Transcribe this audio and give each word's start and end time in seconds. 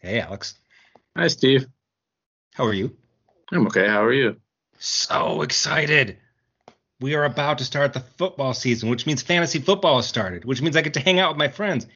Hey, 0.00 0.18
Alex. 0.18 0.54
Hi, 1.14 1.28
Steve. 1.28 1.66
How 2.54 2.64
are 2.64 2.72
you? 2.72 2.96
I'm 3.52 3.66
okay. 3.66 3.86
How 3.86 4.02
are 4.02 4.12
you? 4.12 4.36
So 4.78 5.42
excited. 5.42 6.16
We 7.00 7.14
are 7.14 7.24
about 7.24 7.58
to 7.58 7.64
start 7.64 7.92
the 7.92 8.00
football 8.00 8.54
season, 8.54 8.88
which 8.88 9.06
means 9.06 9.20
fantasy 9.20 9.58
football 9.58 9.96
has 9.96 10.06
started, 10.06 10.46
which 10.46 10.62
means 10.62 10.74
I 10.74 10.80
get 10.80 10.94
to 10.94 11.00
hang 11.00 11.18
out 11.18 11.32
with 11.32 11.38
my 11.38 11.48
friends. 11.48 11.86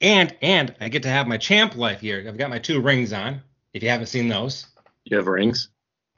And 0.00 0.34
and 0.42 0.74
I 0.80 0.88
get 0.88 1.04
to 1.04 1.08
have 1.08 1.28
my 1.28 1.36
champ 1.36 1.76
life 1.76 2.00
here. 2.00 2.24
I've 2.26 2.36
got 2.36 2.50
my 2.50 2.58
two 2.58 2.80
rings 2.80 3.12
on. 3.12 3.42
If 3.72 3.84
you 3.84 3.88
haven't 3.88 4.06
seen 4.06 4.28
those. 4.28 4.66
You 5.04 5.16
have 5.16 5.28
rings? 5.28 5.68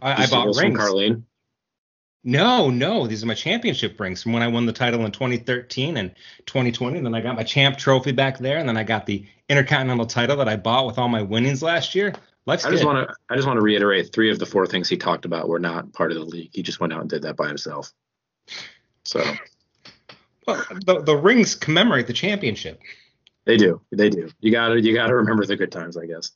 I, 0.00 0.24
I 0.24 0.26
bought 0.26 0.56
rings. 0.56 0.58
From 0.58 0.74
Carlene? 0.76 1.22
No, 2.24 2.70
no, 2.70 3.06
these 3.06 3.22
are 3.22 3.26
my 3.26 3.34
championship 3.34 4.00
rings 4.00 4.22
from 4.22 4.32
when 4.32 4.42
I 4.42 4.48
won 4.48 4.64
the 4.64 4.72
title 4.72 5.04
in 5.04 5.12
2013 5.12 5.98
and 5.98 6.14
2020. 6.46 6.96
And 6.96 7.06
then 7.06 7.14
I 7.14 7.20
got 7.20 7.36
my 7.36 7.42
champ 7.42 7.76
trophy 7.76 8.12
back 8.12 8.38
there, 8.38 8.56
and 8.56 8.68
then 8.68 8.78
I 8.78 8.82
got 8.82 9.04
the 9.04 9.26
intercontinental 9.50 10.06
title 10.06 10.36
that 10.38 10.48
I 10.48 10.56
bought 10.56 10.86
with 10.86 10.98
all 10.98 11.08
my 11.08 11.20
winnings 11.20 11.62
last 11.62 11.94
year. 11.94 12.14
Life's 12.46 12.64
I 12.64 12.70
just 12.70 12.84
want 12.84 13.08
to 13.08 13.14
I 13.30 13.36
just 13.36 13.46
want 13.46 13.58
to 13.58 13.62
reiterate 13.62 14.12
three 14.12 14.30
of 14.30 14.38
the 14.38 14.46
four 14.46 14.66
things 14.66 14.88
he 14.88 14.96
talked 14.96 15.24
about 15.24 15.48
were 15.48 15.58
not 15.58 15.92
part 15.92 16.12
of 16.12 16.18
the 16.18 16.24
league. 16.24 16.50
He 16.52 16.62
just 16.62 16.80
went 16.80 16.92
out 16.92 17.00
and 17.00 17.10
did 17.10 17.22
that 17.22 17.36
by 17.36 17.48
himself. 17.48 17.92
So, 19.04 19.22
well, 20.46 20.62
the, 20.86 21.02
the 21.02 21.16
rings 21.16 21.54
commemorate 21.54 22.06
the 22.06 22.12
championship. 22.12 22.80
They 23.44 23.56
do, 23.58 23.80
they 23.92 24.08
do. 24.10 24.30
You 24.40 24.50
gotta 24.50 24.80
you 24.80 24.94
gotta 24.94 25.14
remember 25.14 25.44
the 25.44 25.56
good 25.56 25.72
times, 25.72 25.96
I 25.96 26.06
guess. 26.06 26.32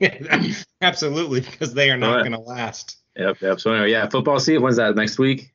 Absolutely, 0.80 1.40
because 1.40 1.74
they 1.74 1.90
are 1.90 1.96
not 1.96 2.16
right. 2.16 2.20
going 2.20 2.32
to 2.32 2.40
last. 2.40 2.98
Yep, 3.16 3.40
yep. 3.40 3.60
So 3.60 3.72
anyway, 3.72 3.90
yeah, 3.90 4.08
football 4.08 4.40
season. 4.40 4.62
When's 4.62 4.76
that? 4.76 4.96
Next 4.96 5.18
week? 5.18 5.52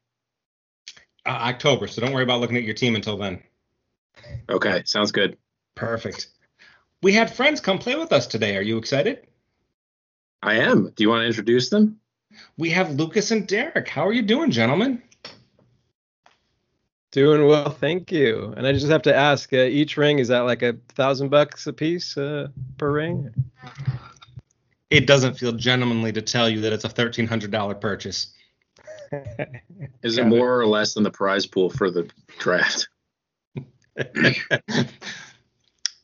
Uh, 1.25 1.29
October. 1.29 1.87
So 1.87 2.01
don't 2.01 2.13
worry 2.13 2.23
about 2.23 2.39
looking 2.39 2.57
at 2.57 2.63
your 2.63 2.75
team 2.75 2.95
until 2.95 3.17
then. 3.17 3.41
Okay, 4.49 4.83
sounds 4.85 5.11
good. 5.11 5.37
Perfect. 5.75 6.27
We 7.03 7.13
had 7.13 7.33
friends 7.33 7.59
come 7.59 7.77
play 7.77 7.95
with 7.95 8.11
us 8.11 8.27
today. 8.27 8.57
Are 8.57 8.61
you 8.61 8.77
excited? 8.77 9.27
I 10.41 10.55
am. 10.55 10.91
Do 10.95 11.03
you 11.03 11.09
want 11.09 11.21
to 11.21 11.27
introduce 11.27 11.69
them? 11.69 11.99
We 12.57 12.69
have 12.71 12.91
Lucas 12.91 13.31
and 13.31 13.47
Derek. 13.47 13.87
How 13.87 14.07
are 14.07 14.13
you 14.13 14.21
doing, 14.21 14.51
gentlemen? 14.51 15.01
Doing 17.11 17.47
well, 17.47 17.69
thank 17.69 18.11
you. 18.11 18.53
And 18.57 18.67
I 18.67 18.73
just 18.73 18.89
have 18.89 19.01
to 19.03 19.15
ask, 19.15 19.51
uh, 19.53 19.57
each 19.57 19.97
ring 19.97 20.19
is 20.19 20.27
that 20.27 20.41
like 20.41 20.61
a 20.61 20.77
thousand 20.89 21.29
bucks 21.29 21.65
a 21.65 21.73
piece 21.73 22.17
uh, 22.17 22.49
per 22.77 22.91
ring? 22.91 23.33
It 24.89 25.07
doesn't 25.07 25.37
feel 25.37 25.51
gentlemanly 25.51 26.11
to 26.13 26.21
tell 26.21 26.49
you 26.49 26.61
that 26.61 26.73
it's 26.73 26.83
a 26.83 26.89
thirteen 26.89 27.27
hundred 27.27 27.51
dollar 27.51 27.75
purchase. 27.75 28.33
Is 30.03 30.17
it 30.17 30.25
more 30.25 30.59
or 30.59 30.65
less 30.67 30.93
than 30.93 31.03
the 31.03 31.11
prize 31.11 31.45
pool 31.45 31.69
for 31.69 31.89
the 31.89 32.09
draft? 32.39 32.89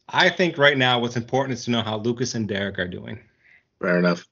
I 0.10 0.30
think 0.30 0.58
right 0.58 0.78
now 0.78 1.00
what's 1.00 1.18
important 1.18 1.58
is 1.58 1.66
to 1.66 1.72
know 1.72 1.82
how 1.82 1.98
Lucas 1.98 2.36
and 2.36 2.48
Derek 2.48 2.80
are 2.80 2.88
doing. 2.88 3.20
Fair 3.82 3.98
enough. 4.00 4.26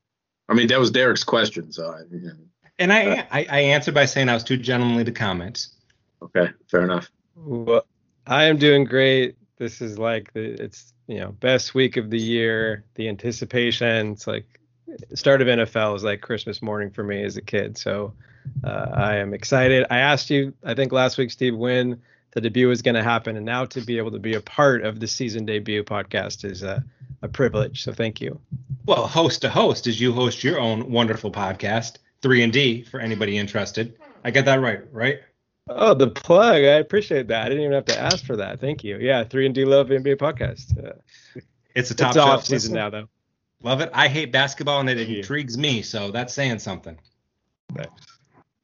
I 0.47 0.53
mean, 0.53 0.67
that 0.67 0.79
was 0.79 0.91
Derek's 0.91 1.23
question, 1.23 1.71
so. 1.71 1.91
I, 1.91 2.01
you 2.11 2.21
know, 2.21 2.33
and 2.79 2.91
I, 2.91 3.05
uh, 3.05 3.25
I, 3.31 3.45
I 3.49 3.59
answered 3.59 3.93
by 3.93 4.05
saying 4.05 4.29
I 4.29 4.33
was 4.33 4.43
too 4.43 4.57
gentlemanly 4.57 5.03
to 5.05 5.11
comment. 5.11 5.67
Okay, 6.21 6.49
fair 6.67 6.81
enough. 6.81 7.11
Well, 7.35 7.85
I 8.27 8.45
am 8.45 8.57
doing 8.57 8.85
great. 8.85 9.35
This 9.57 9.81
is 9.81 9.97
like 9.97 10.33
the 10.33 10.61
it's 10.61 10.93
you 11.11 11.19
know 11.19 11.31
best 11.33 11.75
week 11.75 11.97
of 11.97 12.09
the 12.09 12.19
year. 12.19 12.85
The 12.95 13.09
anticipation. 13.09 14.13
It's 14.13 14.27
like 14.27 14.45
start 15.13 15.41
of 15.41 15.47
NFL 15.47 15.97
is 15.97 16.03
like 16.03 16.21
Christmas 16.21 16.61
morning 16.61 16.89
for 16.89 17.03
me 17.03 17.23
as 17.23 17.35
a 17.35 17.41
kid. 17.41 17.77
So 17.77 18.13
uh, 18.63 18.87
I 18.93 19.17
am 19.17 19.33
excited. 19.33 19.85
I 19.89 19.99
asked 19.99 20.29
you, 20.29 20.53
I 20.63 20.73
think 20.73 20.91
last 20.91 21.17
week, 21.17 21.31
Steve, 21.31 21.55
when 21.55 22.01
the 22.31 22.41
debut 22.41 22.69
was 22.69 22.81
going 22.81 22.95
to 22.95 23.03
happen, 23.03 23.35
and 23.35 23.45
now 23.45 23.65
to 23.65 23.81
be 23.81 23.97
able 23.97 24.11
to 24.11 24.19
be 24.19 24.35
a 24.35 24.41
part 24.41 24.83
of 24.83 24.99
the 25.01 25.07
season 25.07 25.45
debut 25.45 25.83
podcast 25.83 26.45
is 26.45 26.63
a, 26.63 26.83
a 27.21 27.27
privilege. 27.27 27.83
So 27.83 27.91
thank 27.91 28.21
you. 28.21 28.39
Well, 28.85 29.05
host 29.05 29.41
to 29.41 29.49
host, 29.49 29.87
as 29.87 29.99
you 29.99 30.13
host 30.13 30.43
your 30.43 30.59
own 30.59 30.91
wonderful 30.91 31.31
podcast, 31.31 31.97
three 32.21 32.41
and 32.41 32.53
D, 32.53 32.83
for 32.83 33.01
anybody 33.01 33.37
interested. 33.37 33.97
I 34.23 34.31
get 34.31 34.45
that 34.45 34.61
right, 34.61 34.81
right? 34.93 35.19
Oh, 35.69 35.93
the 35.93 36.09
plug. 36.09 36.55
I 36.55 36.77
appreciate 36.77 37.27
that. 37.27 37.45
I 37.45 37.49
didn't 37.49 37.63
even 37.63 37.73
have 37.73 37.85
to 37.85 37.99
ask 37.99 38.25
for 38.25 38.35
that. 38.37 38.59
Thank 38.59 38.83
you. 38.83 38.97
Yeah, 38.97 39.23
three 39.23 39.45
and 39.45 39.55
D 39.55 39.65
Love 39.65 39.87
NBA 39.87 40.17
podcast. 40.17 40.77
Uh, 40.83 40.93
it's 41.75 41.91
a 41.91 41.95
top 41.95 42.09
it's 42.09 42.17
off 42.17 42.45
season 42.45 42.73
now, 42.73 42.89
though. 42.89 43.07
Love 43.63 43.81
it. 43.81 43.91
I 43.93 44.07
hate 44.07 44.31
basketball, 44.31 44.79
and 44.79 44.89
it 44.89 45.09
intrigues 45.09 45.57
me. 45.57 45.81
So 45.81 46.11
that's 46.11 46.33
saying 46.33 46.59
something. 46.59 46.97
Thanks. 47.75 48.05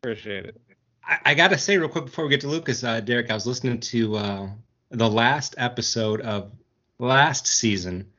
Appreciate 0.01 0.45
it. 0.45 0.61
I, 1.03 1.19
I 1.25 1.33
got 1.35 1.49
to 1.49 1.57
say 1.57 1.77
real 1.77 1.89
quick 1.89 2.05
before 2.05 2.25
we 2.25 2.31
get 2.31 2.41
to 2.41 2.47
Lucas, 2.47 2.83
uh, 2.83 2.99
Derek, 2.99 3.29
I 3.29 3.35
was 3.35 3.45
listening 3.45 3.79
to 3.79 4.15
uh, 4.15 4.49
the 4.89 5.09
last 5.09 5.55
episode 5.57 6.21
of 6.21 6.51
last 6.99 7.47
season. 7.47 8.11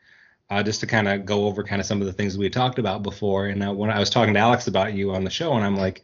Uh, 0.50 0.62
just 0.62 0.80
to 0.80 0.86
kind 0.86 1.06
of 1.08 1.26
go 1.26 1.44
over 1.44 1.62
kind 1.62 1.78
of 1.78 1.84
some 1.84 2.00
of 2.00 2.06
the 2.06 2.12
things 2.12 2.38
we 2.38 2.48
talked 2.48 2.78
about 2.78 3.02
before. 3.02 3.48
And 3.48 3.62
uh, 3.62 3.70
when 3.70 3.90
I 3.90 3.98
was 3.98 4.08
talking 4.08 4.32
to 4.32 4.40
Alex 4.40 4.66
about 4.66 4.94
you 4.94 5.12
on 5.12 5.22
the 5.22 5.28
show, 5.28 5.52
and 5.52 5.62
I'm 5.62 5.76
like, 5.76 6.02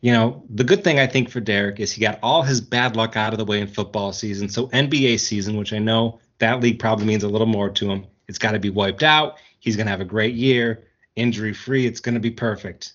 you 0.00 0.12
know, 0.12 0.44
the 0.50 0.64
good 0.64 0.84
thing 0.84 0.98
I 0.98 1.06
think 1.06 1.30
for 1.30 1.40
Derek 1.40 1.80
is 1.80 1.92
he 1.92 2.00
got 2.00 2.18
all 2.22 2.42
his 2.42 2.60
bad 2.60 2.96
luck 2.96 3.16
out 3.16 3.32
of 3.32 3.38
the 3.38 3.44
way 3.44 3.60
in 3.60 3.66
football 3.66 4.12
season. 4.12 4.48
So 4.48 4.68
NBA 4.68 5.18
season, 5.20 5.56
which 5.56 5.72
I 5.72 5.78
know 5.78 6.20
that 6.38 6.60
league 6.60 6.78
probably 6.78 7.06
means 7.06 7.24
a 7.24 7.28
little 7.28 7.46
more 7.46 7.70
to 7.70 7.90
him, 7.90 8.06
it's 8.28 8.38
got 8.38 8.52
to 8.52 8.58
be 8.58 8.70
wiped 8.70 9.02
out. 9.02 9.38
He's 9.58 9.76
going 9.76 9.86
to 9.86 9.90
have 9.90 10.00
a 10.00 10.04
great 10.04 10.34
year, 10.34 10.84
injury 11.16 11.54
free. 11.54 11.86
It's 11.86 12.00
going 12.00 12.14
to 12.14 12.20
be 12.20 12.30
perfect. 12.30 12.92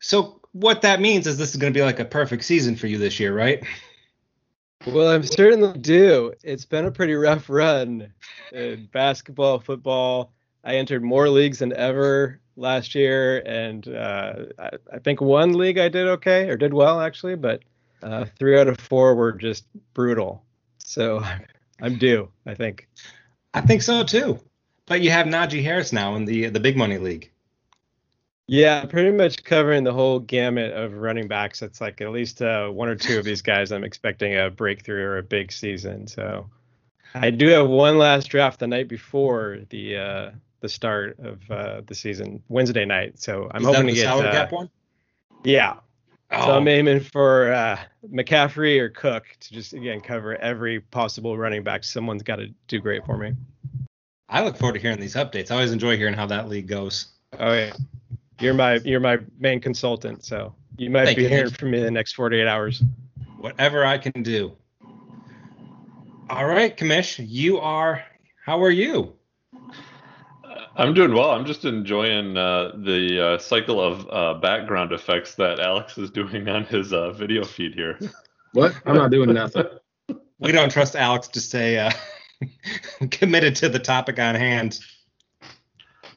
So 0.00 0.40
what 0.52 0.82
that 0.82 1.00
means 1.00 1.26
is 1.26 1.36
this 1.36 1.50
is 1.50 1.56
going 1.56 1.72
to 1.72 1.78
be 1.78 1.84
like 1.84 2.00
a 2.00 2.04
perfect 2.04 2.44
season 2.44 2.76
for 2.76 2.86
you 2.86 2.98
this 2.98 3.18
year, 3.18 3.34
right? 3.34 3.64
Well, 4.86 5.08
I'm 5.08 5.22
certainly 5.22 5.78
due. 5.78 6.34
It's 6.42 6.64
been 6.64 6.86
a 6.86 6.90
pretty 6.90 7.14
rough 7.14 7.48
run 7.48 8.12
in 8.52 8.88
basketball, 8.92 9.60
football. 9.60 10.32
I 10.64 10.74
entered 10.76 11.02
more 11.02 11.28
leagues 11.28 11.60
than 11.60 11.72
ever 11.72 12.40
last 12.56 12.94
year, 12.94 13.38
and 13.40 13.86
uh, 13.88 14.34
I, 14.58 14.70
I, 14.92 14.98
think 14.98 15.20
one 15.20 15.54
league 15.54 15.78
I 15.78 15.88
did 15.88 16.06
okay 16.08 16.48
or 16.48 16.56
did 16.56 16.74
well 16.74 17.00
actually, 17.00 17.36
but 17.36 17.62
uh, 18.02 18.26
three 18.38 18.58
out 18.58 18.68
of 18.68 18.78
four 18.78 19.14
were 19.14 19.32
just 19.32 19.64
brutal. 19.94 20.44
So 20.78 21.24
I'm 21.80 21.98
due, 21.98 22.28
I 22.46 22.54
think. 22.54 22.88
I 23.54 23.60
think 23.60 23.82
so 23.82 24.04
too. 24.04 24.40
But 24.86 25.00
you 25.00 25.10
have 25.10 25.26
Najee 25.26 25.62
Harris 25.62 25.92
now 25.92 26.14
in 26.16 26.24
the 26.24 26.48
the 26.48 26.60
big 26.60 26.76
money 26.76 26.98
league. 26.98 27.30
Yeah, 28.48 28.84
pretty 28.84 29.12
much 29.12 29.44
covering 29.44 29.84
the 29.84 29.92
whole 29.92 30.18
gamut 30.18 30.72
of 30.72 30.94
running 30.94 31.28
backs. 31.28 31.62
It's 31.62 31.80
like 31.80 32.00
at 32.00 32.10
least 32.10 32.42
uh, 32.42 32.68
one 32.68 32.88
or 32.88 32.96
two 32.96 33.18
of 33.18 33.24
these 33.24 33.40
guys 33.40 33.70
I'm 33.70 33.84
expecting 33.84 34.36
a 34.36 34.50
breakthrough 34.50 35.04
or 35.04 35.18
a 35.18 35.22
big 35.22 35.52
season. 35.52 36.06
So 36.06 36.50
I 37.14 37.30
do 37.30 37.48
have 37.48 37.68
one 37.68 37.98
last 37.98 38.26
draft 38.26 38.60
the 38.60 38.66
night 38.66 38.88
before 38.88 39.60
the 39.70 39.96
uh, 39.96 40.30
the 40.62 40.68
start 40.68 41.18
of 41.18 41.50
uh, 41.50 41.82
the 41.86 41.94
season, 41.94 42.42
Wednesday 42.48 42.86
night. 42.86 43.20
So 43.20 43.50
I'm 43.52 43.60
Is 43.62 43.66
hoping 43.66 43.88
to 43.88 43.92
get. 43.92 44.04
Salary 44.04 44.28
uh, 44.28 44.32
cap 44.32 44.52
one? 44.52 44.70
Yeah. 45.44 45.74
Oh. 46.30 46.46
So 46.46 46.52
I'm 46.52 46.66
aiming 46.66 47.00
for 47.00 47.52
uh, 47.52 47.78
McCaffrey 48.10 48.78
or 48.78 48.88
Cook 48.88 49.24
to 49.40 49.52
just 49.52 49.74
again 49.74 50.00
cover 50.00 50.36
every 50.36 50.80
possible 50.80 51.36
running 51.36 51.62
back. 51.62 51.84
Someone's 51.84 52.22
got 52.22 52.36
to 52.36 52.48
do 52.68 52.80
great 52.80 53.04
for 53.04 53.18
me. 53.18 53.34
I 54.30 54.42
look 54.42 54.56
forward 54.56 54.74
to 54.74 54.80
hearing 54.80 54.98
these 54.98 55.14
updates. 55.14 55.50
I 55.50 55.56
always 55.56 55.72
enjoy 55.72 55.98
hearing 55.98 56.14
how 56.14 56.24
that 56.26 56.48
league 56.48 56.68
goes. 56.68 57.08
Oh 57.38 57.52
yeah, 57.52 57.74
you're 58.40 58.54
my 58.54 58.76
you're 58.76 59.00
my 59.00 59.18
main 59.38 59.60
consultant, 59.60 60.24
so 60.24 60.54
you 60.78 60.88
might 60.88 61.04
Thank 61.04 61.18
be 61.18 61.24
you. 61.24 61.28
hearing 61.28 61.50
from 61.50 61.72
me 61.72 61.78
in 61.78 61.84
the 61.84 61.90
next 61.90 62.14
48 62.14 62.46
hours. 62.46 62.82
Whatever 63.38 63.84
I 63.84 63.98
can 63.98 64.22
do. 64.22 64.56
All 66.30 66.46
right, 66.46 66.74
Kamish, 66.74 67.22
you 67.28 67.58
are. 67.58 68.02
How 68.44 68.62
are 68.62 68.70
you? 68.70 69.12
I'm 70.76 70.94
doing 70.94 71.12
well. 71.12 71.30
I'm 71.30 71.44
just 71.44 71.64
enjoying 71.64 72.36
uh, 72.36 72.72
the 72.76 73.34
uh, 73.34 73.38
cycle 73.38 73.80
of 73.80 74.08
uh, 74.10 74.34
background 74.40 74.92
effects 74.92 75.34
that 75.34 75.60
Alex 75.60 75.98
is 75.98 76.10
doing 76.10 76.48
on 76.48 76.64
his 76.64 76.92
uh, 76.92 77.12
video 77.12 77.44
feed 77.44 77.74
here. 77.74 77.98
What? 78.52 78.74
I'm 78.86 78.96
not 78.96 79.10
doing 79.10 79.32
nothing. 79.32 79.66
We 80.38 80.52
don't 80.52 80.70
trust 80.70 80.96
Alex 80.96 81.28
to 81.28 81.40
stay 81.40 81.78
uh, 81.78 81.90
committed 83.10 83.54
to 83.56 83.68
the 83.68 83.78
topic 83.78 84.18
on 84.18 84.34
hand. 84.34 84.80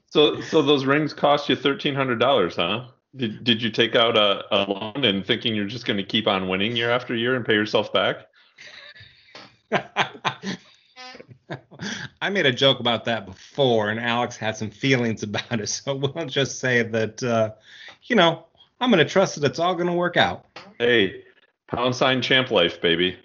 So, 0.10 0.42
so 0.42 0.62
those 0.62 0.86
rings 0.86 1.14
cost 1.14 1.50
you 1.50 1.56
thirteen 1.56 1.94
hundred 1.94 2.20
dollars, 2.20 2.56
huh? 2.56 2.88
Did 3.16 3.44
Did 3.44 3.62
you 3.62 3.70
take 3.70 3.96
out 3.96 4.18
a, 4.18 4.44
a 4.52 4.64
loan 4.70 5.06
and 5.06 5.26
thinking 5.26 5.54
you're 5.54 5.66
just 5.66 5.86
going 5.86 5.98
to 5.98 6.04
keep 6.04 6.28
on 6.28 6.48
winning 6.48 6.76
year 6.76 6.90
after 6.90 7.14
year 7.14 7.36
and 7.36 7.46
pay 7.46 7.54
yourself 7.54 7.92
back? 7.94 8.28
I 12.22 12.30
made 12.30 12.46
a 12.46 12.52
joke 12.52 12.80
about 12.80 13.06
that 13.06 13.26
before, 13.26 13.90
and 13.90 14.00
Alex 14.00 14.36
had 14.38 14.58
some 14.58 14.70
feelings 14.70 15.24
about 15.24 15.60
it. 15.60 15.70
So 15.70 15.96
we'll 15.96 16.26
just 16.26 16.60
say 16.60 16.84
that, 16.84 17.24
uh, 17.24 17.52
you 18.04 18.16
know, 18.16 18.46
I'm 18.80 18.92
going 18.92 19.04
to 19.04 19.10
trust 19.10 19.40
that 19.40 19.50
it's 19.50 19.60
all 19.60 19.76
going 19.76 19.88
to 19.88 19.94
work 19.94 20.18
out. 20.18 20.46
Hey, 20.80 21.24
pound 21.68 21.96
sign 21.96 22.22
champ 22.22 22.52
life, 22.52 22.82
baby. 22.82 23.18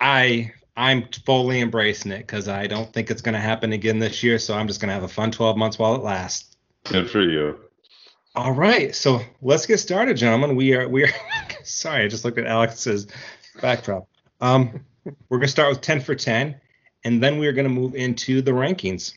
I 0.00 0.52
I'm 0.76 1.08
fully 1.24 1.60
embracing 1.60 2.12
it 2.12 2.18
because 2.18 2.48
I 2.48 2.66
don't 2.66 2.92
think 2.92 3.10
it's 3.10 3.22
going 3.22 3.34
to 3.34 3.40
happen 3.40 3.72
again 3.72 3.98
this 3.98 4.22
year. 4.22 4.38
So 4.38 4.54
I'm 4.54 4.66
just 4.66 4.80
going 4.80 4.88
to 4.88 4.94
have 4.94 5.04
a 5.04 5.08
fun 5.08 5.30
12 5.30 5.56
months 5.56 5.78
while 5.78 5.94
it 5.94 6.02
lasts. 6.02 6.56
Good 6.84 7.08
for 7.10 7.22
you. 7.22 7.58
All 8.36 8.52
right, 8.52 8.92
so 8.92 9.20
let's 9.42 9.64
get 9.64 9.78
started, 9.78 10.16
gentlemen. 10.16 10.56
We 10.56 10.74
are 10.74 10.88
we 10.88 11.04
are 11.04 11.10
sorry, 11.62 12.04
I 12.04 12.08
just 12.08 12.24
looked 12.24 12.38
at 12.38 12.46
Alex's 12.46 13.06
backdrop. 13.60 14.08
Um, 14.40 14.84
we're 15.28 15.38
gonna 15.38 15.46
start 15.46 15.70
with 15.70 15.80
10 15.82 16.00
for 16.00 16.16
10 16.16 16.60
and 17.04 17.22
then 17.22 17.38
we 17.38 17.46
are 17.46 17.52
going 17.52 17.68
to 17.68 17.70
move 17.70 17.94
into 17.94 18.42
the 18.42 18.52
rankings. 18.52 19.14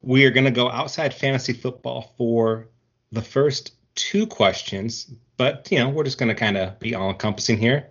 We 0.00 0.24
are 0.24 0.30
going 0.30 0.44
to 0.44 0.50
go 0.50 0.70
outside 0.70 1.14
fantasy 1.14 1.52
football 1.52 2.14
for 2.16 2.68
the 3.12 3.22
first 3.22 3.74
two 3.94 4.26
questions, 4.26 5.12
but 5.36 5.68
you 5.70 5.78
know 5.78 5.90
we're 5.90 6.04
just 6.04 6.18
going 6.18 6.30
to 6.30 6.34
kind 6.34 6.56
of 6.56 6.78
be 6.80 6.94
all 6.94 7.10
encompassing 7.10 7.58
here. 7.58 7.90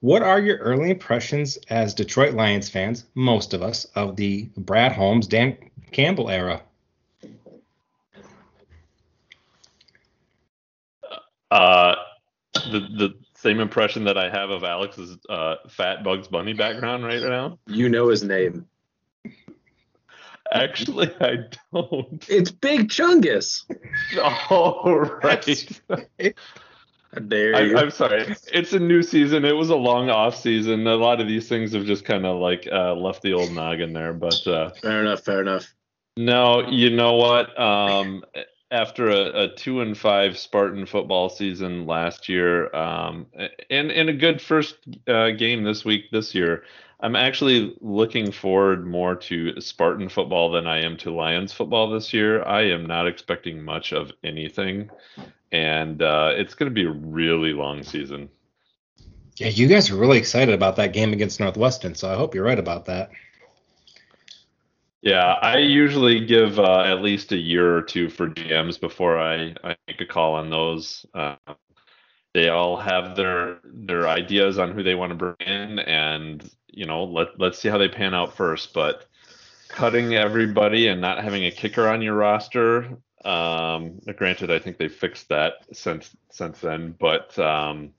What 0.00 0.22
are 0.22 0.38
your 0.38 0.58
early 0.58 0.90
impressions 0.90 1.58
as 1.70 1.94
Detroit 1.94 2.34
Lions 2.34 2.68
fans, 2.68 3.06
most 3.14 3.54
of 3.54 3.62
us, 3.62 3.86
of 3.94 4.16
the 4.16 4.50
Brad 4.56 4.92
Holmes, 4.92 5.26
Dan 5.26 5.56
Campbell 5.92 6.30
era? 6.30 6.62
Uh, 11.50 11.94
the 12.54 12.80
the 12.80 13.14
same 13.44 13.60
impression 13.60 14.04
that 14.04 14.16
I 14.16 14.30
have 14.30 14.48
of 14.48 14.64
Alex's 14.64 15.18
uh, 15.28 15.56
fat 15.68 16.02
Bugs 16.02 16.28
Bunny 16.28 16.54
background 16.54 17.04
right 17.04 17.22
now. 17.22 17.58
You 17.66 17.90
know 17.90 18.08
his 18.08 18.24
name. 18.24 18.66
Actually, 20.50 21.14
I 21.20 21.36
don't. 21.72 22.24
It's 22.28 22.50
Big 22.50 22.88
Chungus. 22.88 23.64
Oh, 24.50 25.18
right. 25.22 25.80
How 27.12 27.20
dare 27.20 27.54
I, 27.54 27.80
I'm 27.80 27.90
sorry. 27.90 28.34
It's 28.52 28.72
a 28.72 28.78
new 28.78 29.02
season. 29.02 29.44
It 29.44 29.52
was 29.52 29.68
a 29.68 29.76
long 29.76 30.08
off 30.08 30.36
season. 30.36 30.86
A 30.86 30.96
lot 30.96 31.20
of 31.20 31.28
these 31.28 31.46
things 31.46 31.74
have 31.74 31.84
just 31.84 32.06
kind 32.06 32.24
of 32.24 32.40
like 32.40 32.66
uh, 32.72 32.94
left 32.94 33.20
the 33.20 33.34
old 33.34 33.52
noggin 33.52 33.92
there. 33.92 34.14
But 34.14 34.46
uh, 34.46 34.70
fair 34.80 35.02
enough. 35.02 35.20
Fair 35.20 35.42
enough. 35.42 35.74
no, 36.16 36.66
you 36.68 36.90
know 36.90 37.14
what? 37.14 37.60
Um, 37.60 38.24
after 38.74 39.08
a, 39.08 39.44
a 39.44 39.54
two 39.54 39.80
and 39.80 39.96
five 39.96 40.36
Spartan 40.36 40.84
football 40.84 41.28
season 41.28 41.86
last 41.86 42.28
year, 42.28 42.74
um, 42.74 43.26
and 43.70 43.90
a 43.90 44.12
good 44.12 44.42
first 44.42 44.76
uh, 45.06 45.30
game 45.30 45.62
this 45.62 45.84
week 45.84 46.10
this 46.10 46.34
year, 46.34 46.64
I'm 46.98 47.14
actually 47.14 47.76
looking 47.80 48.32
forward 48.32 48.84
more 48.84 49.14
to 49.14 49.60
Spartan 49.60 50.08
football 50.08 50.50
than 50.50 50.66
I 50.66 50.80
am 50.80 50.96
to 50.98 51.14
Lions 51.14 51.52
football 51.52 51.88
this 51.88 52.12
year. 52.12 52.42
I 52.44 52.62
am 52.62 52.84
not 52.84 53.06
expecting 53.06 53.62
much 53.62 53.92
of 53.92 54.10
anything, 54.24 54.90
and 55.52 56.02
uh, 56.02 56.32
it's 56.34 56.54
going 56.54 56.68
to 56.68 56.74
be 56.74 56.84
a 56.84 56.90
really 56.90 57.52
long 57.52 57.84
season. 57.84 58.28
Yeah, 59.36 59.48
you 59.48 59.68
guys 59.68 59.90
are 59.90 59.96
really 59.96 60.18
excited 60.18 60.54
about 60.54 60.76
that 60.76 60.92
game 60.92 61.12
against 61.12 61.38
Northwestern, 61.38 61.94
so 61.94 62.10
I 62.10 62.16
hope 62.16 62.34
you're 62.34 62.44
right 62.44 62.58
about 62.58 62.86
that. 62.86 63.10
Yeah, 65.04 65.34
I 65.42 65.58
usually 65.58 66.24
give 66.24 66.58
uh, 66.58 66.80
at 66.80 67.02
least 67.02 67.32
a 67.32 67.36
year 67.36 67.76
or 67.76 67.82
two 67.82 68.08
for 68.08 68.30
GMs 68.30 68.80
before 68.80 69.18
I, 69.18 69.54
I 69.62 69.76
make 69.86 70.00
a 70.00 70.06
call 70.06 70.32
on 70.32 70.48
those. 70.48 71.04
Uh, 71.12 71.36
they 72.32 72.48
all 72.48 72.78
have 72.78 73.14
their 73.14 73.58
their 73.64 74.08
ideas 74.08 74.58
on 74.58 74.72
who 74.72 74.82
they 74.82 74.94
want 74.94 75.10
to 75.10 75.14
bring 75.14 75.36
in, 75.40 75.78
and 75.80 76.50
you 76.68 76.86
know 76.86 77.04
let 77.04 77.38
let's 77.38 77.58
see 77.58 77.68
how 77.68 77.76
they 77.76 77.88
pan 77.88 78.14
out 78.14 78.34
first. 78.34 78.72
But 78.72 79.04
cutting 79.68 80.14
everybody 80.14 80.88
and 80.88 81.02
not 81.02 81.22
having 81.22 81.44
a 81.44 81.50
kicker 81.50 81.86
on 81.86 82.00
your 82.00 82.14
roster, 82.14 82.96
um, 83.26 84.00
granted, 84.16 84.50
I 84.50 84.58
think 84.58 84.78
they 84.78 84.88
fixed 84.88 85.28
that 85.28 85.66
since 85.70 86.16
since 86.30 86.60
then, 86.60 86.94
but 86.98 87.38
um, 87.38 87.92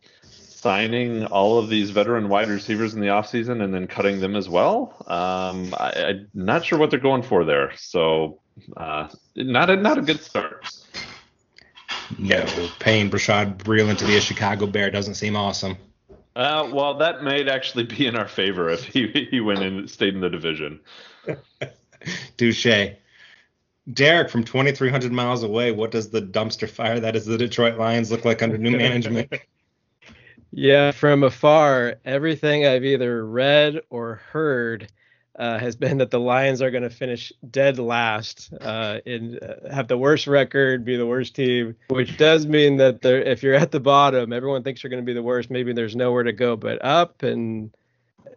signing 0.66 1.28
all 1.28 1.60
of 1.60 1.70
these 1.70 1.92
veteran 1.92 2.28
wide 2.28 2.50
receivers 2.50 2.96
in 2.96 3.00
the 3.00 3.06
offseason 3.06 3.64
and 3.64 3.72
then 3.72 3.86
cutting 3.86 4.20
them 4.20 4.36
as 4.36 4.50
well. 4.50 4.96
Um, 5.06 5.76
I, 5.78 6.06
I'm 6.08 6.30
not 6.34 6.66
sure 6.66 6.80
what 6.80 6.90
they're 6.90 7.00
going 7.00 7.22
for 7.22 7.46
there. 7.46 7.74
So 7.78 8.40
uh, 8.76 9.10
not 9.36 9.70
a 9.70 9.76
not 9.76 10.00
a 10.00 10.02
good 10.02 10.22
start. 10.24 10.68
No, 12.18 12.44
paying 12.80 13.12
Brashad 13.12 13.58
Breeland 13.58 14.00
to 14.00 14.08
be 14.08 14.18
a 14.18 14.22
Chicago 14.22 14.66
Bear 14.66 14.90
doesn't 14.90 15.14
seem 15.14 15.36
awesome. 15.36 15.78
Uh, 16.36 16.68
well, 16.74 16.98
that 16.98 17.22
might 17.22 17.48
actually 17.48 17.84
be 17.84 18.08
in 18.08 18.16
our 18.16 18.28
favor 18.28 18.72
if 18.72 18.84
he 18.84 19.28
he 19.30 19.40
went 19.42 19.62
and 19.62 19.88
stayed 19.88 20.16
in 20.16 20.20
the 20.20 20.32
division. 20.32 20.80
Touche. 22.38 22.96
Derek, 23.94 24.32
from 24.32 24.44
2,300 24.44 25.12
miles 25.12 25.44
away, 25.44 25.72
what 25.72 25.92
does 25.92 26.10
the 26.10 26.24
dumpster 26.24 26.68
fire 26.68 27.00
that 27.00 27.16
is 27.16 27.28
the 27.28 27.38
Detroit 27.38 27.78
Lions 27.78 28.10
look 28.10 28.26
like 28.26 28.42
under 28.42 28.58
new 28.58 28.76
management? 28.86 29.32
Yeah, 30.58 30.92
from 30.92 31.24
afar, 31.24 31.96
everything 32.06 32.66
I've 32.66 32.86
either 32.86 33.26
read 33.26 33.82
or 33.90 34.22
heard 34.32 34.90
uh, 35.38 35.60
has 35.60 35.76
been 35.76 35.98
that 35.98 36.12
the 36.12 36.20
Lions 36.20 36.62
are 36.62 36.72
going 36.72 36.84
to 36.84 36.90
finish 36.90 37.34
dead 37.52 37.78
last 37.78 38.54
uh, 38.62 39.00
and 39.06 39.38
uh, 39.44 39.70
have 39.70 39.90
the 39.90 39.98
worst 39.98 40.28
record, 40.28 40.86
be 40.86 40.96
the 40.96 41.06
worst 41.06 41.36
team, 41.36 41.76
which 41.90 42.16
does 42.16 42.48
mean 42.48 42.78
that 42.78 43.04
if 43.04 43.44
you're 43.44 43.54
at 43.54 43.72
the 43.72 43.82
bottom, 43.82 44.32
everyone 44.32 44.64
thinks 44.64 44.82
you're 44.82 44.90
going 44.90 45.04
to 45.04 45.06
be 45.06 45.14
the 45.14 45.22
worst. 45.22 45.52
Maybe 45.52 45.74
there's 45.74 45.94
nowhere 45.94 46.24
to 46.24 46.32
go 46.32 46.56
but 46.56 46.84
up. 46.86 47.22
And 47.22 47.76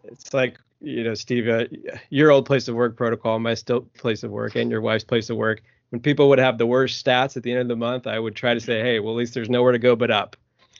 it's 0.02 0.34
like, 0.34 0.58
you 0.80 1.04
know, 1.04 1.14
Steve, 1.14 1.46
uh, 1.46 1.66
your 2.10 2.32
old 2.32 2.46
place 2.46 2.66
of 2.66 2.74
work 2.74 2.96
protocol, 2.96 3.38
my 3.38 3.54
still 3.54 3.82
place 3.96 4.24
of 4.24 4.32
work, 4.32 4.56
and 4.56 4.72
your 4.72 4.80
wife's 4.80 5.04
place 5.04 5.30
of 5.30 5.36
work. 5.36 5.62
When 5.90 6.00
people 6.00 6.28
would 6.30 6.40
have 6.40 6.58
the 6.58 6.66
worst 6.66 7.04
stats 7.04 7.36
at 7.36 7.44
the 7.44 7.52
end 7.52 7.60
of 7.60 7.68
the 7.68 7.76
month, 7.76 8.08
I 8.08 8.18
would 8.18 8.34
try 8.34 8.54
to 8.54 8.60
say, 8.60 8.80
hey, 8.80 8.98
well, 8.98 9.14
at 9.14 9.18
least 9.18 9.34
there's 9.34 9.48
nowhere 9.48 9.70
to 9.70 9.78
go 9.78 9.94
but 9.94 10.10
up. 10.10 10.36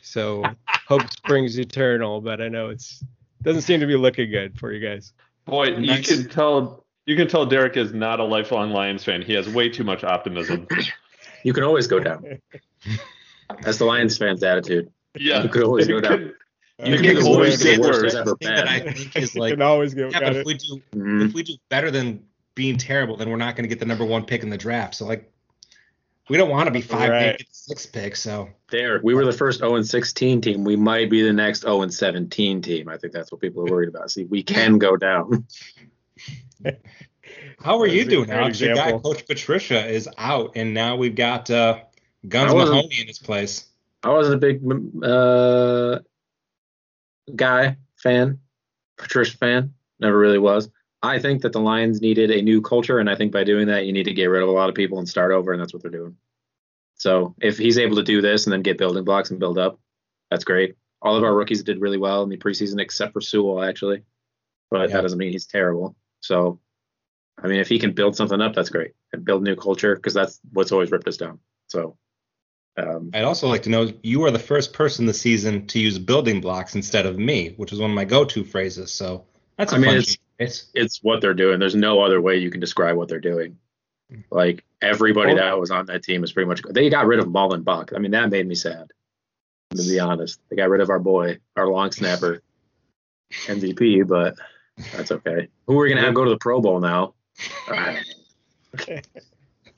So 0.09 0.43
hope 0.87 1.11
springs 1.11 1.59
eternal, 1.59 2.21
but 2.23 2.41
I 2.41 2.49
know 2.49 2.71
it's 2.71 3.05
doesn't 3.43 3.63
seem 3.63 3.81
to 3.81 3.87
be 3.87 3.95
looking 3.97 4.31
good 4.31 4.59
for 4.59 4.73
you 4.73 4.81
guys. 4.87 5.13
Boy, 5.45 5.77
you 5.77 6.03
can 6.03 6.29
tell 6.29 6.85
you 7.07 7.15
can 7.15 7.29
tell 7.29 7.45
Derek 7.47 7.77
is 7.77 7.93
not 7.93 8.19
a 8.19 8.25
lifelong 8.25 8.71
Lions 8.71 9.05
fan. 9.05 9.21
He 9.23 9.35
has 9.35 9.49
way 9.49 9.69
too 9.69 9.85
much 9.85 10.05
optimism. 10.05 10.67
You 11.45 11.53
can 11.53 11.63
always 11.63 11.87
go 11.87 12.01
down. 12.01 12.25
That's 13.63 13.79
the 13.79 13.85
Lions 13.85 14.19
fans' 14.19 14.43
attitude. 14.43 14.91
Yeah, 15.17 15.45
You 15.45 15.49
could 15.49 15.63
always 15.63 15.87
go 15.87 16.01
down. 16.01 16.21
You 16.21 16.35
You 16.81 16.95
can 16.97 17.05
can 17.05 17.15
get 17.15 17.23
the 17.23 17.29
always 17.29 17.63
get 17.63 17.79
worse. 17.81 18.03
is 18.13 18.15
ever 18.17 18.35
thing 18.37 18.55
that 18.57 18.67
I 18.67 18.81
think 18.81 19.15
is 19.17 19.37
You 19.37 19.41
like, 19.43 19.53
can 19.53 19.63
always 19.63 19.95
go. 19.95 20.09
yeah, 20.11 20.19
but 20.19 20.35
if 20.37 20.45
we 20.45 20.55
do 20.55 20.83
Mhm. 20.97 21.27
if 21.29 21.35
we 21.35 21.45
do 21.45 21.55
better 21.71 21.93
than 21.93 22.25
being 22.57 22.77
terrible, 22.77 23.17
then 23.17 23.31
we're 23.31 23.37
not 23.37 23.55
going 23.55 23.63
to 23.63 23.69
get 23.69 23.79
the 23.79 23.87
number 23.87 24.05
one 24.05 24.25
pick 24.25 24.43
in 24.43 24.51
the 24.51 24.59
draft. 24.59 24.97
So 24.97 25.07
like, 25.07 25.31
we 26.29 26.37
don't 26.37 26.51
want 26.51 26.67
to 26.67 26.71
be 26.71 26.81
five, 26.81 27.11
Right. 27.11 27.27
maybe 27.27 27.47
six 27.51 27.87
picks. 27.87 28.21
So 28.23 28.49
There, 28.71 29.01
we 29.03 29.15
were 29.15 29.25
the 29.25 29.33
first 29.33 29.61
0 29.61 29.77
and 29.77 29.87
16 29.87 30.41
team. 30.41 30.65
We 30.65 30.77
might 30.77 31.11
be 31.11 31.23
the 31.23 31.33
next 31.33 31.63
0 31.63 31.83
and 31.83 31.93
17 31.93 32.61
team. 32.63 32.89
I 32.89 32.97
think 32.99 33.13
that's 33.13 33.33
what 33.33 33.41
people 33.41 33.63
are 33.67 33.71
worried 33.71 33.89
about. 33.89 34.11
See, 34.11 34.25
we 34.25 34.43
can 34.43 34.79
go 34.79 34.97
down. 34.97 35.47
how 37.61 37.81
are 37.81 37.87
you 37.87 38.05
doing, 38.05 38.31
Alex? 38.31 38.61
Your 38.61 38.75
guy, 38.75 38.87
example. 38.89 39.13
Coach 39.15 39.27
Patricia, 39.27 39.87
is 39.87 40.09
out, 40.19 40.53
and 40.57 40.75
now 40.75 40.97
we've 40.97 41.15
got 41.15 41.51
uh, 41.51 41.81
Guns 42.27 42.51
I 42.51 42.55
wasn't- 42.55 42.77
Mahoney 42.77 43.01
in 43.01 43.07
his 43.07 43.19
place. 43.19 43.67
I 44.03 44.11
wasn't 44.11 44.37
a 44.37 44.39
big 44.39 44.63
uh, 45.03 45.99
guy 47.35 47.77
fan, 47.97 48.39
Patricia 48.97 49.37
fan. 49.37 49.75
Never 49.99 50.17
really 50.17 50.39
was. 50.39 50.71
I 51.03 51.19
think 51.19 51.43
that 51.43 51.53
the 51.53 51.61
Lions 51.61 52.01
needed 52.01 52.31
a 52.31 52.43
new 52.43 52.61
culture, 52.61 52.99
and 52.99 53.09
I 53.09 53.15
think 53.15 53.33
by 53.33 53.45
doing 53.45 53.69
that, 53.69 53.87
you 53.87 53.93
need 53.93 54.05
to 54.05 54.15
get 54.15 54.27
rid 54.27 54.43
of 54.43 54.49
a 54.49 54.53
lot 54.53 54.69
of 54.69 54.75
people 54.75 54.99
and 54.99 55.09
start 55.09 55.31
over, 55.31 55.53
and 55.53 55.61
that's 55.61 55.73
what 55.73 55.83
they're 55.83 55.91
doing. 55.91 56.17
So 56.97 57.37
if 57.41 57.57
he's 57.57 57.79
able 57.79 57.97
to 57.97 58.03
do 58.03 58.21
this 58.21 58.47
and 58.47 58.53
then 58.53 58.63
get 58.63 58.79
building 58.79 59.05
blocks 59.05 59.31
and 59.31 59.39
build 59.39 59.59
up, 59.59 59.79
that's 60.31 60.45
great. 60.45 60.75
All 61.01 61.15
of 61.17 61.23
our 61.23 61.35
rookies 61.35 61.63
did 61.63 61.81
really 61.81 61.99
well 61.99 62.25
in 62.25 62.29
the 62.29 62.37
preseason, 62.37 62.81
except 62.81 63.13
for 63.13 63.21
Sewell, 63.21 63.63
actually. 63.63 64.03
But 64.71 64.89
Yeah. 64.89 64.97
that 64.97 65.03
doesn't 65.03 65.19
mean 65.19 65.31
he's 65.31 65.47
terrible. 65.47 65.95
So, 66.21 66.61
I 67.41 67.47
mean, 67.47 67.61
if 67.61 67.69
he 67.69 67.79
can 67.79 67.93
build 67.93 68.17
something 68.17 68.41
up, 68.41 68.55
that's 68.55 68.71
great. 68.71 68.93
And 69.13 69.25
build 69.25 69.45
new 69.45 69.55
culture, 69.55 69.95
because 69.95 70.15
that's 70.15 70.41
what's 70.53 70.73
always 70.73 70.91
ripped 70.91 71.07
us 71.07 71.17
down. 71.17 71.39
So, 71.69 71.97
um, 72.77 73.11
I'd 73.15 73.23
also 73.23 73.47
like 73.47 73.63
to 73.63 73.71
know 73.71 73.93
you 74.03 74.25
are 74.25 74.33
the 74.33 74.39
first 74.41 74.73
person 74.73 75.07
this 75.07 75.21
season 75.21 75.69
to 75.69 75.79
use 75.79 75.99
building 76.01 76.41
blocks 76.41 76.75
instead 76.75 77.07
of 77.07 77.17
me, 77.17 77.55
which 77.57 77.73
is 77.73 77.79
one 77.79 77.91
of 77.91 77.95
my 77.95 78.05
go-to 78.05 78.43
phrases. 78.43 78.93
So 78.93 79.25
that's 79.57 79.73
a 79.73 79.77
I 79.77 79.79
mean, 79.79 80.03
fun 80.03 80.15
it's- 80.39 80.71
it's 80.75 81.03
what 81.03 81.21
they're 81.21 81.35
doing. 81.35 81.59
There's 81.59 81.75
no 81.75 82.01
other 82.03 82.21
way 82.21 82.37
you 82.39 82.51
can 82.51 82.61
describe 82.61 82.97
what 82.97 83.09
they're 83.09 83.21
doing. 83.21 83.59
Like 84.31 84.65
everybody 84.81 85.35
Well- 85.35 85.37
that 85.45 85.59
was 85.61 85.71
on 85.71 85.87
that 85.87 86.03
team 86.03 86.25
is 86.25 86.33
pretty 86.33 86.49
much 86.49 86.63
they 86.71 86.89
got 86.89 87.07
rid 87.07 87.19
of 87.19 87.27
Muhlbach. 87.27 87.95
I 87.95 87.99
mean, 87.99 88.13
that 88.13 88.31
made 88.31 88.47
me 88.47 88.55
sad. 88.55 88.91
To 89.73 89.83
be 89.83 90.01
honest, 90.01 90.41
they 90.49 90.57
got 90.57 90.71
rid 90.71 90.81
of 90.81 90.89
our 90.89 90.99
boy, 90.99 91.39
our 91.57 91.69
long 91.69 91.93
snapper, 91.93 92.43
MVP, 93.47 94.07
but 94.09 94.35
that's 94.97 95.13
okay. 95.13 95.49
Who 95.67 95.79
are 95.79 95.83
we 95.83 95.89
gonna 95.91 96.01
have 96.01 96.15
go 96.15 96.25
to 96.25 96.31
the 96.31 96.39
Pro 96.39 96.61
Bowl 96.61 96.81
now? 96.81 97.15
Know. 98.89 99.01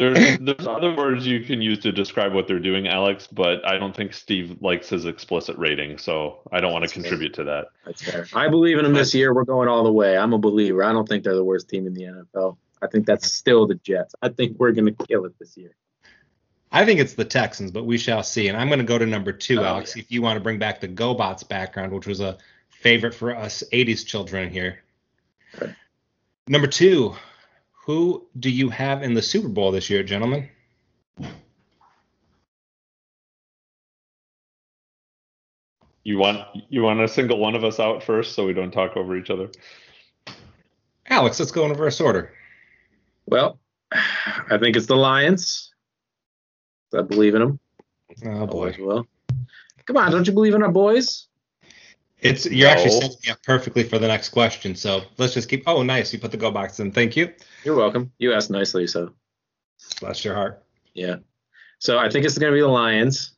There's 0.00 0.38
there's 0.40 0.66
other 0.66 0.96
words 0.96 1.26
you 1.26 1.40
can 1.44 1.60
use 1.60 1.78
to 1.80 1.92
describe 1.92 2.32
what 2.32 2.48
they're 2.48 2.58
doing, 2.58 2.88
Alex, 2.88 3.26
but 3.30 3.64
I 3.68 3.76
don't 3.78 3.94
think 3.94 4.14
Steve 4.14 4.56
likes 4.62 4.88
his 4.88 5.04
explicit 5.04 5.56
rating, 5.58 5.98
so 5.98 6.40
I 6.50 6.60
don't 6.60 6.72
want 6.72 6.84
to 6.84 6.86
That's 6.86 6.94
fair. 6.94 7.02
contribute 7.02 7.34
to 7.34 7.44
that. 7.44 7.66
That's 7.84 8.02
fair. 8.02 8.26
I 8.32 8.48
believe 8.48 8.78
in 8.78 8.84
them 8.84 8.94
this 8.94 9.14
year. 9.14 9.34
We're 9.34 9.44
going 9.44 9.68
all 9.68 9.84
the 9.84 9.92
way. 9.92 10.16
I'm 10.16 10.32
a 10.32 10.38
believer. 10.38 10.82
I 10.82 10.92
don't 10.92 11.06
think 11.08 11.22
they're 11.22 11.34
the 11.34 11.44
worst 11.44 11.68
team 11.68 11.86
in 11.86 11.92
the 11.94 12.04
NFL. 12.04 12.56
I 12.82 12.86
think 12.86 13.04
that's 13.06 13.32
still 13.34 13.66
the 13.66 13.74
Jets. 13.74 14.14
I 14.22 14.30
think 14.30 14.58
we're 14.58 14.72
gonna 14.72 14.92
kill 14.92 15.26
it 15.26 15.38
this 15.38 15.56
year. 15.56 15.74
I 16.72 16.84
think 16.86 17.00
it's 17.00 17.14
the 17.14 17.24
Texans, 17.24 17.70
but 17.70 17.84
we 17.84 17.98
shall 17.98 18.22
see. 18.22 18.46
And 18.48 18.56
I'm 18.56 18.68
going 18.68 18.78
to 18.78 18.84
go 18.84 18.96
to 18.96 19.04
number 19.04 19.32
two, 19.32 19.58
Oh, 19.58 19.64
Alex, 19.64 19.96
yeah. 19.96 20.02
if 20.04 20.12
you 20.12 20.22
want 20.22 20.36
to 20.36 20.40
bring 20.40 20.56
back 20.60 20.80
the 20.80 20.86
GoBots 20.86 21.46
background, 21.48 21.92
which 21.92 22.06
was 22.06 22.20
a 22.20 22.38
favorite 22.70 23.12
for 23.12 23.34
us 23.34 23.64
80s 23.72 24.06
children 24.06 24.48
here. 24.48 24.78
Okay. 25.56 25.74
Number 26.46 26.68
two, 26.68 27.16
who 27.90 28.24
do 28.38 28.48
you 28.48 28.68
have 28.68 29.02
in 29.02 29.14
the 29.14 29.22
Super 29.22 29.48
Bowl 29.48 29.72
this 29.72 29.90
year, 29.90 30.04
gentlemen? 30.04 30.48
You 36.04 36.16
want 36.16 36.46
you 36.68 36.82
want 36.82 37.00
to 37.00 37.08
single 37.08 37.38
one 37.38 37.56
of 37.56 37.64
us 37.64 37.80
out 37.80 38.04
first 38.04 38.36
so 38.36 38.46
we 38.46 38.52
don't 38.52 38.70
talk 38.70 38.96
over 38.96 39.16
each 39.16 39.28
other. 39.28 39.50
Alex, 41.06 41.40
let's 41.40 41.50
go 41.50 41.64
in 41.64 41.72
reverse 41.72 42.00
order. 42.00 42.32
Well, 43.26 43.58
I 43.92 44.56
think 44.60 44.76
it's 44.76 44.86
the 44.86 44.96
Lions. 44.96 45.74
I 46.96 47.02
believe 47.02 47.34
in 47.34 47.42
them. 47.42 47.58
Oh 48.24 48.46
boy. 48.46 48.56
Always 48.56 48.78
will. 48.78 49.06
Come 49.86 49.96
on, 49.96 50.12
don't 50.12 50.28
you 50.28 50.32
believe 50.32 50.54
in 50.54 50.62
our 50.62 50.70
boys? 50.70 51.26
It's 52.22 52.44
you're 52.46 52.68
actually 52.68 52.90
No. 52.90 53.00
setting 53.00 53.16
me 53.24 53.30
up 53.32 53.42
perfectly 53.42 53.82
for 53.82 53.98
the 53.98 54.06
next 54.08 54.28
question. 54.30 54.74
So 54.74 55.02
let's 55.18 55.32
just 55.34 55.48
keep. 55.48 55.62
Oh, 55.66 55.82
nice. 55.82 56.12
You 56.12 56.18
put 56.18 56.30
the 56.32 56.38
GoBots 56.38 56.78
in. 56.80 56.92
Thank 56.92 57.16
you. 57.16 57.32
You're 57.64 57.76
welcome. 57.76 58.12
You 58.18 58.32
asked 58.34 58.50
nicely, 58.50 58.86
so 58.86 59.14
Bless 60.00 60.24
your 60.24 60.34
heart. 60.34 60.62
yeah. 60.94 61.16
So 61.78 61.98
I 61.98 62.10
think 62.10 62.26
it's 62.26 62.36
going 62.36 62.52
to 62.52 62.54
be 62.56 62.60
the 62.60 62.68
Lions. 62.68 63.32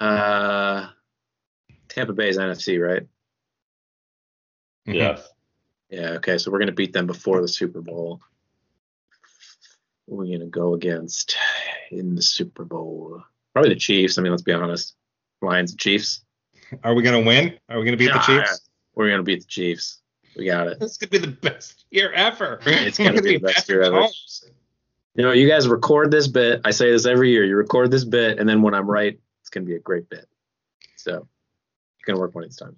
Uh, 0.00 0.88
Tampa 1.88 2.12
Bay's 2.14 2.38
NFC, 2.38 2.78
right? 2.82 3.02
Mhm. 4.86 4.94
Yes. 4.94 5.28
Yeah. 5.90 6.10
Okay. 6.12 6.38
So 6.38 6.50
we're 6.50 6.58
going 6.58 6.68
to 6.68 6.72
beat 6.74 6.92
them 6.92 7.06
before 7.06 7.40
the 7.42 7.48
Super 7.48 7.80
Bowl. 7.82 8.20
We're 10.06 10.26
going 10.26 10.40
to 10.40 10.46
go 10.46 10.74
against 10.74 11.36
in 11.90 12.14
the 12.14 12.22
Super 12.22 12.64
Bowl? 12.64 13.22
Probably 13.52 13.70
the 13.74 13.80
Chiefs. 13.80 14.18
I 14.18 14.22
mean, 14.22 14.30
let's 14.32 14.42
be 14.42 14.52
honest. 14.52 14.94
Lions, 15.42 15.72
and 15.72 15.80
Chiefs. 15.80 16.22
Are 16.82 16.94
we 16.94 17.02
gonna 17.02 17.20
win? 17.20 17.58
Are 17.68 17.78
we 17.78 17.84
gonna 17.84 17.96
beat 17.96 18.12
the 18.12 18.18
Chiefs? 18.18 18.68
We're 18.94 19.08
going 19.08 19.18
to 19.18 19.24
beat 19.24 19.40
the 19.40 19.46
Chiefs. 19.46 20.00
We 20.36 20.46
got 20.46 20.68
it. 20.68 20.80
This 20.80 20.96
could 20.96 21.10
be 21.10 21.18
the 21.18 21.28
best 21.28 21.84
year 21.90 22.10
ever. 22.12 22.60
It's 22.66 22.98
gonna 22.98 23.22
be 23.22 23.36
the 23.36 23.38
best 23.38 23.68
year 23.68 23.82
ever. 23.82 24.00
Mahomes. 24.00 24.44
You 25.16 25.22
know, 25.22 25.32
you 25.32 25.48
guys 25.48 25.66
record 25.66 26.10
this 26.10 26.28
bit. 26.28 26.60
I 26.64 26.72
say 26.72 26.90
this 26.90 27.06
every 27.06 27.30
year. 27.30 27.44
You 27.44 27.56
record 27.56 27.90
this 27.90 28.04
bit, 28.04 28.38
and 28.38 28.46
then 28.46 28.60
when 28.60 28.74
I'm 28.74 28.88
right, 28.88 29.18
it's 29.40 29.48
going 29.48 29.64
to 29.64 29.68
be 29.68 29.74
a 29.74 29.80
great 29.80 30.10
bit. 30.10 30.26
So 30.96 31.26
it's 31.96 32.04
going 32.04 32.16
to 32.16 32.20
work 32.20 32.34
when 32.34 32.44
it's 32.44 32.56
these 32.56 32.66
times. 32.66 32.76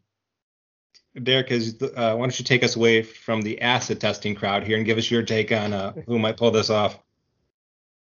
Derek, 1.21 1.51
is, 1.51 1.83
uh, 1.83 2.15
why 2.15 2.21
don't 2.21 2.39
you 2.39 2.45
take 2.45 2.63
us 2.63 2.77
away 2.77 3.03
from 3.03 3.43
the 3.43 3.61
acid 3.61 4.01
testing 4.01 4.37
crowd 4.37 4.63
here 4.63 4.77
and 4.77 4.87
give 4.87 4.99
us 4.99 5.11
your 5.11 5.25
take 5.25 5.51
on 5.51 5.73
uh, 5.73 5.93
who 6.07 6.17
might 6.17 6.37
pull 6.37 6.53
this 6.53 6.71
off? 6.71 7.01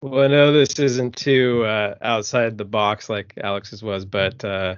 Well, 0.02 0.24
I 0.24 0.28
know 0.28 0.52
this 0.52 0.78
isn't 0.78 1.16
too 1.16 1.64
uh, 1.66 1.96
outside 2.02 2.58
the 2.58 2.66
box 2.66 3.10
like 3.10 3.34
Alex's 3.42 3.82
was, 3.82 4.06
but 4.06 4.44
uh, 4.46 4.76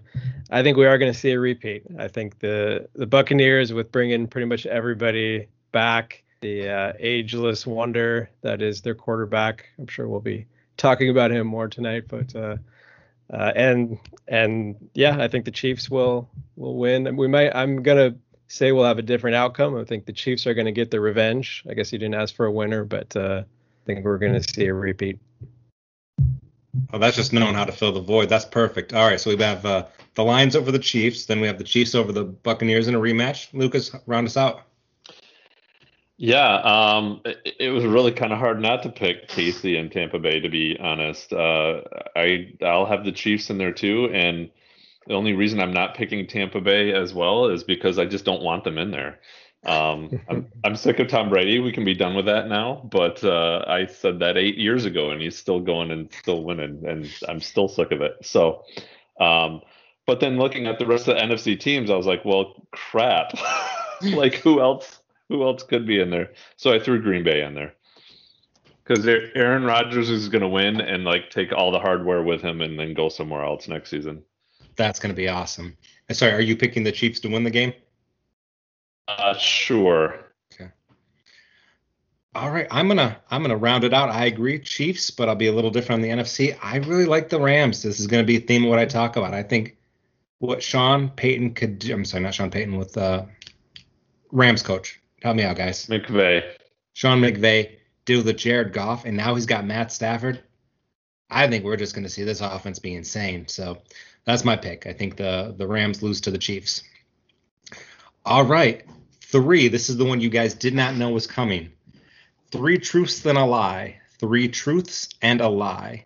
I 0.49 0.63
think 0.63 0.77
we 0.77 0.85
are 0.85 0.97
going 0.97 1.11
to 1.11 1.17
see 1.17 1.31
a 1.31 1.39
repeat. 1.39 1.83
I 1.99 2.07
think 2.07 2.39
the 2.39 2.87
the 2.93 3.07
Buccaneers, 3.07 3.73
with 3.73 3.91
bringing 3.91 4.27
pretty 4.27 4.45
much 4.45 4.65
everybody 4.65 5.47
back, 5.71 6.23
the 6.41 6.69
uh, 6.69 6.93
ageless 6.99 7.67
wonder 7.67 8.29
that 8.41 8.61
is 8.61 8.81
their 8.81 8.95
quarterback. 8.95 9.65
I'm 9.77 9.87
sure 9.87 10.07
we'll 10.07 10.21
be 10.21 10.45
talking 10.77 11.09
about 11.09 11.31
him 11.31 11.45
more 11.47 11.67
tonight, 11.67 12.05
but 12.07 12.33
uh, 12.35 12.57
uh, 13.29 13.51
and 13.55 13.99
and 14.29 14.77
yeah, 14.93 15.17
I 15.19 15.27
think 15.27 15.43
the 15.45 15.51
Chiefs 15.51 15.89
will 15.89 16.29
will 16.55 16.77
win. 16.77 17.17
We 17.17 17.27
might. 17.27 17.53
I'm 17.53 17.83
gonna 17.83 18.15
say 18.47 18.71
we'll 18.71 18.85
have 18.85 18.99
a 18.99 19.01
different 19.01 19.35
outcome. 19.35 19.75
I 19.75 19.83
think 19.83 20.05
the 20.05 20.13
Chiefs 20.13 20.47
are 20.47 20.53
going 20.53 20.67
to 20.67 20.71
get 20.71 20.89
their 20.89 21.01
revenge. 21.01 21.65
I 21.69 21.73
guess 21.73 21.91
you 21.91 21.99
didn't 21.99 22.15
ask 22.15 22.33
for 22.33 22.45
a 22.45 22.51
winner, 22.51 22.85
but. 22.85 23.13
I 23.87 23.93
think 23.93 24.03
we're 24.03 24.17
going 24.17 24.33
to 24.33 24.43
see 24.43 24.65
a 24.65 24.73
repeat. 24.73 25.17
Oh, 26.91 26.99
that's 26.99 27.15
just 27.15 27.31
knowing 27.31 27.55
how 27.55 27.63
to 27.63 27.71
fill 27.71 27.93
the 27.93 28.01
void. 28.01 28.27
That's 28.27 28.43
perfect. 28.43 28.93
All 28.93 29.07
right, 29.07 29.17
so 29.17 29.29
we 29.29 29.41
have 29.41 29.65
uh, 29.65 29.85
the 30.15 30.25
Lions 30.25 30.57
over 30.57 30.73
the 30.73 30.79
Chiefs, 30.79 31.25
then 31.25 31.39
we 31.39 31.47
have 31.47 31.57
the 31.57 31.63
Chiefs 31.63 31.95
over 31.95 32.11
the 32.11 32.25
Buccaneers 32.25 32.89
in 32.89 32.95
a 32.95 32.99
rematch. 32.99 33.47
Lucas, 33.53 33.95
round 34.05 34.27
us 34.27 34.35
out. 34.35 34.63
Yeah, 36.17 36.55
um, 36.55 37.21
it, 37.23 37.55
it 37.61 37.69
was 37.69 37.85
really 37.85 38.11
kind 38.11 38.33
of 38.33 38.39
hard 38.39 38.59
not 38.59 38.83
to 38.83 38.89
pick 38.89 39.29
KC 39.29 39.79
and 39.79 39.89
Tampa 39.89 40.19
Bay, 40.19 40.41
to 40.41 40.49
be 40.49 40.77
honest. 40.77 41.31
Uh, 41.31 41.83
I 42.13 42.55
I'll 42.61 42.87
have 42.87 43.05
the 43.05 43.13
Chiefs 43.13 43.49
in 43.49 43.57
there 43.57 43.71
too, 43.71 44.09
and 44.11 44.49
the 45.07 45.13
only 45.13 45.31
reason 45.31 45.61
I'm 45.61 45.73
not 45.73 45.95
picking 45.95 46.27
Tampa 46.27 46.59
Bay 46.59 46.91
as 46.91 47.13
well 47.13 47.45
is 47.45 47.63
because 47.63 47.97
I 47.97 48.05
just 48.05 48.25
don't 48.25 48.41
want 48.41 48.65
them 48.65 48.77
in 48.77 48.91
there. 48.91 49.19
Um, 49.65 50.21
I'm 50.29 50.47
I'm 50.63 50.75
sick 50.75 50.99
of 50.99 51.07
Tom 51.07 51.29
Brady. 51.29 51.59
We 51.59 51.71
can 51.71 51.83
be 51.83 51.93
done 51.93 52.15
with 52.15 52.25
that 52.25 52.47
now. 52.47 52.87
But 52.91 53.23
uh, 53.23 53.65
I 53.67 53.87
said 53.87 54.19
that 54.19 54.37
eight 54.37 54.57
years 54.57 54.85
ago, 54.85 55.11
and 55.11 55.21
he's 55.21 55.37
still 55.37 55.59
going 55.59 55.91
and 55.91 56.11
still 56.13 56.43
winning, 56.43 56.83
and 56.87 57.09
I'm 57.27 57.41
still 57.41 57.67
sick 57.67 57.91
of 57.91 58.01
it. 58.01 58.17
So, 58.21 58.63
um, 59.19 59.61
but 60.05 60.19
then 60.19 60.37
looking 60.37 60.67
at 60.67 60.79
the 60.79 60.85
rest 60.85 61.07
of 61.07 61.17
the 61.17 61.21
NFC 61.21 61.59
teams, 61.59 61.89
I 61.89 61.95
was 61.95 62.05
like, 62.05 62.23
well, 62.23 62.67
crap. 62.71 63.33
like 64.01 64.35
who 64.35 64.61
else? 64.61 64.99
Who 65.29 65.43
else 65.43 65.63
could 65.63 65.85
be 65.85 65.99
in 65.99 66.09
there? 66.09 66.31
So 66.55 66.73
I 66.73 66.79
threw 66.79 67.01
Green 67.01 67.23
Bay 67.23 67.43
in 67.43 67.53
there 67.53 67.73
because 68.87 69.05
Aaron 69.05 69.63
Rodgers 69.63 70.09
is 70.09 70.29
going 70.29 70.41
to 70.41 70.47
win 70.47 70.79
and 70.79 71.03
like 71.03 71.29
take 71.29 71.51
all 71.51 71.71
the 71.71 71.79
hardware 71.79 72.23
with 72.23 72.41
him 72.41 72.61
and 72.61 72.79
then 72.79 72.93
go 72.93 73.09
somewhere 73.09 73.43
else 73.43 73.67
next 73.67 73.89
season. 73.89 74.23
That's 74.77 74.99
going 74.99 75.13
to 75.13 75.15
be 75.15 75.27
awesome. 75.27 75.75
Sorry, 76.11 76.31
are 76.31 76.41
you 76.41 76.55
picking 76.55 76.83
the 76.83 76.91
Chiefs 76.91 77.19
to 77.21 77.27
win 77.27 77.43
the 77.43 77.49
game? 77.49 77.73
Uh, 79.07 79.35
sure. 79.37 80.19
Okay. 80.53 80.69
All 82.35 82.51
right, 82.51 82.67
I'm 82.69 82.87
gonna 82.87 83.17
I'm 83.29 83.41
gonna 83.41 83.57
round 83.57 83.83
it 83.83 83.93
out. 83.93 84.09
I 84.09 84.25
agree, 84.25 84.59
Chiefs, 84.59 85.11
but 85.11 85.29
I'll 85.29 85.35
be 85.35 85.47
a 85.47 85.53
little 85.53 85.71
different 85.71 86.03
on 86.03 86.09
the 86.09 86.23
NFC. 86.23 86.57
I 86.61 86.77
really 86.77 87.05
like 87.05 87.29
the 87.29 87.39
Rams. 87.39 87.83
This 87.83 87.99
is 87.99 88.07
gonna 88.07 88.23
be 88.23 88.37
a 88.37 88.41
theme 88.41 88.63
of 88.63 88.69
what 88.69 88.79
I 88.79 88.85
talk 88.85 89.15
about. 89.15 89.33
I 89.33 89.43
think 89.43 89.77
what 90.39 90.61
Sean 90.61 91.09
Payton 91.09 91.53
could 91.53 91.79
do. 91.79 91.93
I'm 91.93 92.05
sorry, 92.05 92.23
not 92.23 92.33
Sean 92.33 92.51
Payton 92.51 92.77
with 92.77 92.97
uh, 92.97 93.25
Rams 94.31 94.61
coach. 94.61 94.99
Help 95.21 95.35
me 95.35 95.43
out, 95.43 95.57
guys. 95.57 95.87
McVay. 95.87 96.43
Sean 96.93 97.21
McVay 97.21 97.77
did 98.05 98.25
with 98.25 98.37
Jared 98.37 98.73
Goff, 98.73 99.05
and 99.05 99.17
now 99.17 99.35
he's 99.35 99.45
got 99.45 99.65
Matt 99.65 99.91
Stafford. 99.91 100.43
I 101.29 101.47
think 101.47 101.65
we're 101.65 101.77
just 101.77 101.93
going 101.93 102.05
to 102.05 102.09
see 102.09 102.23
this 102.23 102.41
offense 102.41 102.79
be 102.79 102.95
insane. 102.95 103.47
So 103.47 103.79
that's 104.25 104.45
my 104.45 104.55
pick. 104.55 104.87
I 104.87 104.93
think 104.93 105.17
the 105.17 105.53
the 105.57 105.67
Rams 105.67 106.01
lose 106.01 106.21
to 106.21 106.31
the 106.31 106.37
Chiefs. 106.37 106.83
All 108.25 108.45
right, 108.45 108.85
three. 109.31 109.67
This 109.67 109.89
is 109.89 109.97
the 109.97 110.05
one 110.05 110.21
you 110.21 110.29
guys 110.29 110.53
did 110.53 110.73
not 110.73 110.95
know 110.95 111.09
was 111.09 111.27
coming. 111.27 111.71
Three 112.51 112.77
truths 112.77 113.25
and 113.25 113.37
a 113.37 113.45
lie. 113.45 113.99
Three 114.19 114.47
truths 114.47 115.09
and 115.21 115.41
a 115.41 115.49
lie. 115.49 116.05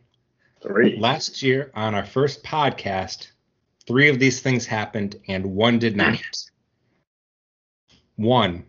Three. 0.62 0.98
Last 0.98 1.42
year 1.42 1.72
on 1.76 1.96
our 1.96 2.06
first 2.06 2.44
podcast, 2.44 3.28
three 3.88 4.10
of 4.10 4.20
these 4.20 4.42
things 4.42 4.66
happened 4.66 5.20
and 5.28 5.46
one 5.56 5.80
did 5.80 5.96
not. 5.96 6.20
One 8.18 8.66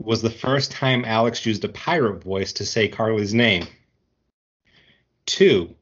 was 0.00 0.22
the 0.22 0.30
first 0.30 0.70
time 0.70 1.04
Alex 1.04 1.44
used 1.44 1.64
a 1.64 1.68
pirate 1.68 2.22
voice 2.22 2.54
to 2.54 2.64
say 2.64 2.88
Carly's 2.88 3.34
name. 3.34 3.66
Two, 5.26 5.74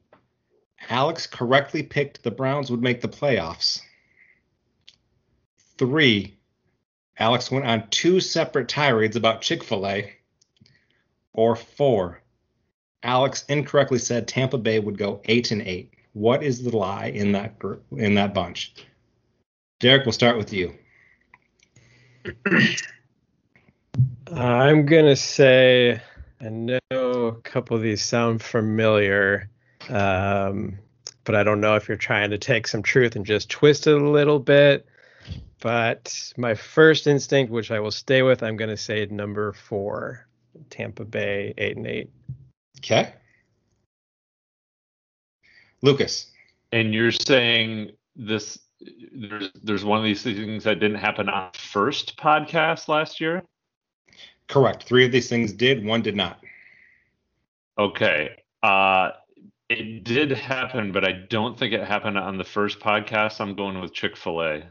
Alex 0.89 1.27
correctly 1.27 1.83
picked 1.83 2.23
the 2.23 2.31
Browns 2.31 2.69
would 2.69 2.81
make 2.81 2.99
the 2.99 3.07
playoffs. 3.07 3.79
Three, 5.77 6.36
Alex 7.19 7.49
went 7.49 7.65
on 7.65 7.87
two 7.89 8.19
separate 8.19 8.67
tirades 8.67 9.15
about 9.15 9.41
Chick 9.41 9.63
fil 9.63 9.87
A. 9.87 10.13
Or 11.33 11.55
four, 11.55 12.21
Alex 13.03 13.45
incorrectly 13.47 13.99
said 13.99 14.27
Tampa 14.27 14.57
Bay 14.57 14.79
would 14.79 14.97
go 14.97 15.21
eight 15.25 15.51
and 15.51 15.61
eight. 15.61 15.93
What 16.13 16.41
is 16.41 16.63
the 16.63 16.75
lie 16.75 17.07
in 17.07 17.31
that 17.33 17.59
group 17.59 17.83
in 17.91 18.15
that 18.15 18.33
bunch? 18.33 18.73
Derek, 19.79 20.05
we'll 20.05 20.13
start 20.13 20.37
with 20.37 20.51
you. 20.51 20.73
I'm 24.31 24.85
gonna 24.85 25.15
say 25.15 26.01
I 26.41 26.49
know 26.49 26.79
a 26.91 27.35
couple 27.43 27.77
of 27.77 27.83
these 27.83 28.03
sound 28.03 28.41
familiar, 28.41 29.49
um, 29.89 30.77
but 31.23 31.35
I 31.35 31.43
don't 31.43 31.61
know 31.61 31.75
if 31.75 31.87
you're 31.87 31.97
trying 31.97 32.31
to 32.31 32.37
take 32.37 32.67
some 32.67 32.83
truth 32.83 33.15
and 33.15 33.25
just 33.25 33.49
twist 33.49 33.87
it 33.87 33.93
a 33.93 34.09
little 34.09 34.39
bit. 34.39 34.87
But 35.59 36.33
my 36.37 36.53
first 36.53 37.07
instinct, 37.07 37.51
which 37.51 37.71
I 37.71 37.79
will 37.79 37.91
stay 37.91 38.21
with, 38.21 38.43
I'm 38.43 38.57
gonna 38.57 38.77
say 38.77 39.05
number 39.07 39.53
four, 39.53 40.27
Tampa 40.69 41.05
Bay, 41.05 41.53
eight 41.57 41.77
and 41.77 41.87
eight. 41.87 42.09
Okay. 42.79 43.13
Lucas. 45.81 46.31
And 46.71 46.93
you're 46.93 47.11
saying 47.11 47.91
this 48.15 48.59
there's 49.11 49.49
there's 49.63 49.85
one 49.85 49.97
of 49.97 50.03
these 50.03 50.21
things 50.21 50.63
that 50.63 50.79
didn't 50.79 50.99
happen 50.99 51.29
on 51.29 51.49
first 51.53 52.17
podcast 52.17 52.87
last 52.87 53.19
year? 53.19 53.43
Correct. 54.47 54.83
Three 54.83 55.05
of 55.05 55.11
these 55.11 55.29
things 55.29 55.53
did, 55.53 55.83
one 55.83 56.01
did 56.01 56.15
not. 56.15 56.39
Okay. 57.77 58.43
Uh 58.61 59.11
it 59.69 60.03
did 60.03 60.31
happen, 60.31 60.91
but 60.91 61.03
I 61.03 61.11
don't 61.11 61.57
think 61.57 61.73
it 61.73 61.83
happened 61.83 62.17
on 62.17 62.37
the 62.37 62.43
first 62.43 62.79
podcast. 62.79 63.41
I'm 63.41 63.53
going 63.53 63.81
with 63.81 63.93
Chick-fil-A. 63.93 64.63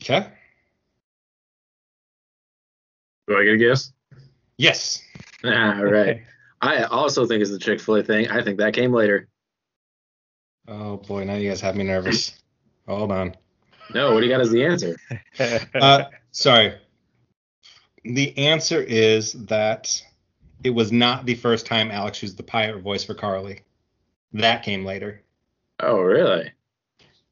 Okay. 0.00 0.26
Do 3.28 3.36
I 3.36 3.44
get 3.44 3.54
a 3.54 3.58
guess? 3.58 3.92
Yes. 4.56 5.02
All 5.44 5.84
right. 5.84 6.22
I 6.60 6.84
also 6.84 7.26
think 7.26 7.42
it's 7.42 7.50
the 7.50 7.58
Chick 7.58 7.80
Fil 7.80 7.96
A 7.96 8.02
thing. 8.02 8.28
I 8.30 8.42
think 8.42 8.58
that 8.58 8.74
came 8.74 8.92
later. 8.92 9.28
Oh 10.68 10.96
boy, 10.98 11.24
now 11.24 11.34
you 11.34 11.48
guys 11.48 11.60
have 11.60 11.76
me 11.76 11.84
nervous. 11.84 12.40
Hold 12.88 13.10
on. 13.12 13.34
No, 13.94 14.14
what 14.14 14.20
do 14.20 14.26
you 14.26 14.32
got 14.32 14.40
as 14.40 14.50
the 14.50 14.64
answer? 14.64 14.96
Uh, 15.74 16.04
sorry. 16.30 16.74
The 18.04 18.36
answer 18.38 18.80
is 18.80 19.32
that 19.32 20.02
it 20.64 20.70
was 20.70 20.92
not 20.92 21.26
the 21.26 21.34
first 21.34 21.66
time 21.66 21.90
Alex 21.90 22.22
used 22.22 22.36
the 22.36 22.42
pirate 22.42 22.80
voice 22.80 23.04
for 23.04 23.14
Carly. 23.14 23.60
That 24.32 24.62
came 24.62 24.84
later. 24.84 25.22
Oh, 25.80 26.00
really? 26.00 26.52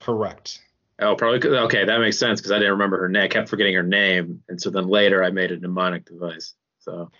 Correct. 0.00 0.61
Oh, 1.00 1.16
probably. 1.16 1.49
Okay, 1.49 1.85
that 1.85 1.99
makes 1.99 2.19
sense 2.19 2.40
because 2.40 2.52
I 2.52 2.57
didn't 2.59 2.73
remember 2.73 2.99
her 3.00 3.09
name. 3.09 3.23
I 3.23 3.28
kept 3.28 3.49
forgetting 3.49 3.75
her 3.75 3.83
name, 3.83 4.42
and 4.49 4.61
so 4.61 4.71
then 4.71 4.87
later 4.88 5.25
I 5.25 5.30
made 5.30 5.50
a 5.50 5.59
mnemonic 5.59 6.04
device. 6.04 6.54
So 6.80 7.11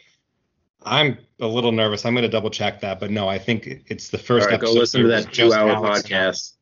I'm 0.85 1.19
a 1.41 1.47
little 1.47 1.73
nervous. 1.73 2.05
I'm 2.05 2.15
going 2.15 2.23
to 2.23 2.29
double 2.29 2.51
check 2.51 2.81
that, 2.81 3.01
but 3.01 3.11
no, 3.11 3.29
I 3.29 3.39
think 3.39 3.85
it's 3.87 4.11
the 4.11 4.19
first 4.19 4.45
All 4.47 4.53
right, 4.53 4.61
go 4.61 4.67
episode. 4.67 4.79
listen 4.79 5.03
to 5.03 5.09
that 5.09 5.33
two-hour 5.33 5.71
Alex 5.71 6.05
and 6.05 6.15
I. 6.15 6.19
podcast. 6.19 6.53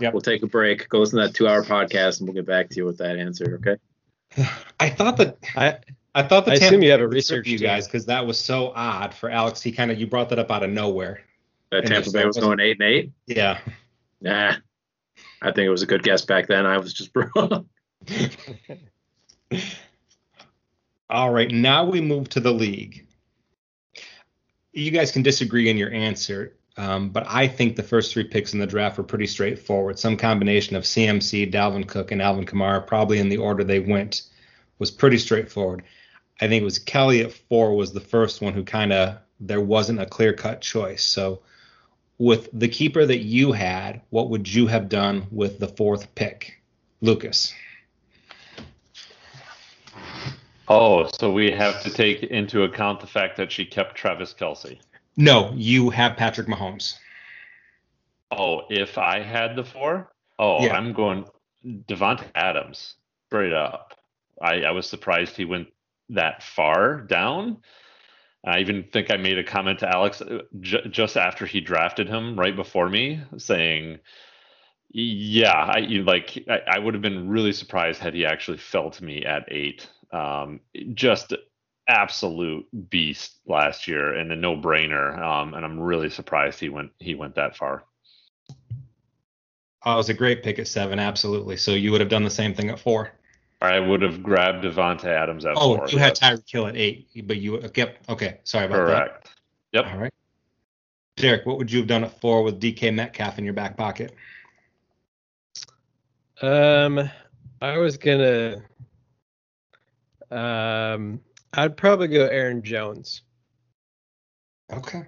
Yep. 0.00 0.14
We'll 0.14 0.20
take 0.22 0.42
a 0.42 0.46
break. 0.46 0.88
Go 0.88 1.00
listen 1.00 1.18
to 1.18 1.26
that 1.26 1.34
two-hour 1.34 1.64
podcast, 1.64 2.20
and 2.20 2.28
we'll 2.28 2.34
get 2.34 2.46
back 2.46 2.70
to 2.70 2.76
you 2.76 2.84
with 2.84 2.98
that 2.98 3.18
answer. 3.18 3.60
Okay. 3.60 4.48
I 4.80 4.90
thought 4.90 5.16
that 5.18 5.38
I 5.56 5.78
I 6.14 6.22
thought 6.22 6.44
the 6.44 6.52
I 6.52 6.56
Tampa 6.56 6.66
assume 6.66 6.82
you 6.82 6.90
have 6.90 7.00
Bay 7.00 7.04
a 7.04 7.08
research 7.08 7.46
you 7.46 7.58
guys 7.58 7.86
because 7.86 8.06
that 8.06 8.26
was 8.26 8.38
so 8.38 8.72
odd 8.74 9.14
for 9.14 9.30
Alex. 9.30 9.62
He 9.62 9.72
kind 9.72 9.90
of 9.90 10.00
you 10.00 10.06
brought 10.06 10.28
that 10.30 10.38
up 10.38 10.50
out 10.50 10.62
of 10.62 10.70
nowhere. 10.70 11.22
That 11.70 11.86
Tampa 11.86 12.10
Bay 12.10 12.24
was 12.24 12.36
going 12.36 12.60
eight 12.60 12.80
and 12.80 12.82
eight. 12.82 13.12
Yeah. 13.26 13.60
Nah. 14.20 14.56
I 15.42 15.52
think 15.52 15.66
it 15.66 15.70
was 15.70 15.82
a 15.82 15.86
good 15.86 16.02
guess 16.02 16.24
back 16.24 16.46
then. 16.48 16.66
I 16.66 16.78
was 16.78 16.92
just 16.92 17.10
wrong. 17.36 17.68
All 21.10 21.32
right, 21.32 21.50
now 21.50 21.84
we 21.84 22.00
move 22.00 22.28
to 22.30 22.40
the 22.40 22.52
league. 22.52 23.06
You 24.72 24.90
guys 24.92 25.10
can 25.10 25.22
disagree 25.22 25.68
in 25.68 25.76
your 25.76 25.90
answer, 25.90 26.56
um, 26.76 27.10
but 27.10 27.24
I 27.26 27.48
think 27.48 27.74
the 27.74 27.82
first 27.82 28.12
three 28.12 28.24
picks 28.24 28.52
in 28.52 28.60
the 28.60 28.66
draft 28.66 28.96
were 28.96 29.04
pretty 29.04 29.26
straightforward. 29.26 29.98
Some 29.98 30.16
combination 30.16 30.76
of 30.76 30.84
CMC, 30.84 31.52
Dalvin 31.52 31.88
Cook, 31.88 32.12
and 32.12 32.22
Alvin 32.22 32.46
Kamara, 32.46 32.86
probably 32.86 33.18
in 33.18 33.28
the 33.28 33.38
order 33.38 33.64
they 33.64 33.80
went, 33.80 34.22
was 34.78 34.92
pretty 34.92 35.18
straightforward. 35.18 35.82
I 36.40 36.48
think 36.48 36.62
it 36.62 36.64
was 36.64 36.78
Kelly 36.78 37.22
at 37.22 37.32
four 37.32 37.76
was 37.76 37.92
the 37.92 38.00
first 38.00 38.40
one 38.40 38.54
who 38.54 38.62
kind 38.64 38.92
of 38.92 39.18
there 39.40 39.60
wasn't 39.60 40.00
a 40.00 40.06
clear 40.06 40.32
cut 40.32 40.60
choice. 40.60 41.02
So, 41.02 41.40
with 42.20 42.50
the 42.52 42.68
keeper 42.68 43.06
that 43.06 43.20
you 43.20 43.50
had, 43.50 44.02
what 44.10 44.28
would 44.28 44.46
you 44.46 44.66
have 44.66 44.90
done 44.90 45.26
with 45.32 45.58
the 45.58 45.66
fourth 45.66 46.14
pick, 46.14 46.60
Lucas? 47.00 47.54
Oh, 50.68 51.08
so 51.18 51.32
we 51.32 51.50
have 51.50 51.82
to 51.82 51.90
take 51.90 52.22
into 52.22 52.62
account 52.64 53.00
the 53.00 53.06
fact 53.06 53.38
that 53.38 53.50
she 53.50 53.64
kept 53.64 53.96
Travis 53.96 54.34
Kelce. 54.34 54.78
No, 55.16 55.52
you 55.56 55.88
have 55.88 56.18
Patrick 56.18 56.46
Mahomes. 56.46 56.96
Oh, 58.30 58.62
if 58.68 58.98
I 58.98 59.22
had 59.22 59.56
the 59.56 59.64
four, 59.64 60.12
oh, 60.38 60.62
Yeah. 60.62 60.76
I'm 60.76 60.92
going 60.92 61.24
Davante 61.64 62.26
Adams 62.34 62.96
straight 63.28 63.54
up. 63.54 63.94
I, 64.42 64.60
I 64.60 64.70
was 64.72 64.86
surprised 64.86 65.36
he 65.36 65.46
went 65.46 65.68
that 66.10 66.42
far 66.42 67.00
down. 67.00 67.62
I 68.44 68.60
even 68.60 68.84
think 68.92 69.10
I 69.10 69.16
made 69.16 69.38
a 69.38 69.44
comment 69.44 69.80
to 69.80 69.88
Alex 69.88 70.22
uh, 70.22 70.40
j- 70.60 70.88
just 70.88 71.16
after 71.16 71.46
he 71.46 71.60
drafted 71.60 72.08
him, 72.08 72.38
right 72.38 72.56
before 72.56 72.88
me, 72.88 73.20
saying, 73.36 73.98
"Yeah, 74.90 75.52
I 75.52 75.80
like 75.80 76.42
I, 76.48 76.60
I 76.66 76.78
would 76.78 76.94
have 76.94 77.02
been 77.02 77.28
really 77.28 77.52
surprised 77.52 78.00
had 78.00 78.14
he 78.14 78.24
actually 78.24 78.58
fell 78.58 78.90
to 78.90 79.04
me 79.04 79.24
at 79.24 79.44
eight. 79.48 79.88
Um, 80.12 80.60
just 80.94 81.34
absolute 81.90 82.66
beast 82.88 83.40
last 83.46 83.88
year 83.88 84.14
and 84.14 84.30
a 84.30 84.36
no-brainer. 84.36 85.18
Um, 85.18 85.54
and 85.54 85.64
I'm 85.64 85.78
really 85.78 86.08
surprised 86.08 86.60
he 86.60 86.68
went 86.68 86.92
he 86.98 87.14
went 87.14 87.34
that 87.34 87.56
far. 87.56 87.84
Oh, 89.84 89.94
it 89.94 89.96
was 89.96 90.08
a 90.08 90.14
great 90.14 90.42
pick 90.42 90.58
at 90.58 90.68
seven, 90.68 90.98
absolutely. 90.98 91.56
So 91.56 91.72
you 91.72 91.90
would 91.90 92.00
have 92.00 92.10
done 92.10 92.22
the 92.22 92.30
same 92.30 92.54
thing 92.54 92.70
at 92.70 92.78
four. 92.78 93.12
I 93.62 93.78
would 93.78 94.00
have 94.02 94.22
grabbed 94.22 94.64
Davante 94.64 95.04
Adams 95.04 95.44
at 95.44 95.52
Oh, 95.56 95.76
four. 95.76 95.88
you 95.88 95.98
had 95.98 96.18
yes. 96.20 96.40
Tyreek 96.40 96.50
Hill 96.50 96.66
at 96.66 96.76
eight, 96.76 97.08
but 97.26 97.36
you 97.36 97.58
kept 97.68 98.08
okay. 98.08 98.38
Sorry 98.44 98.64
about 98.66 98.76
Correct. 98.76 98.90
that. 98.90 99.08
Correct. 99.10 99.40
Yep. 99.72 99.86
All 99.86 99.98
right, 99.98 100.12
Derek, 101.16 101.46
what 101.46 101.58
would 101.58 101.70
you 101.70 101.80
have 101.80 101.88
done 101.88 102.04
at 102.04 102.20
four 102.20 102.42
with 102.42 102.60
DK 102.60 102.94
Metcalf 102.94 103.38
in 103.38 103.44
your 103.44 103.52
back 103.54 103.76
pocket? 103.76 104.14
Um, 106.42 107.10
I 107.60 107.76
was 107.78 107.96
gonna. 107.98 108.62
Um, 110.30 111.20
I'd 111.52 111.76
probably 111.76 112.08
go 112.08 112.26
Aaron 112.26 112.62
Jones. 112.62 113.22
Okay, 114.72 115.02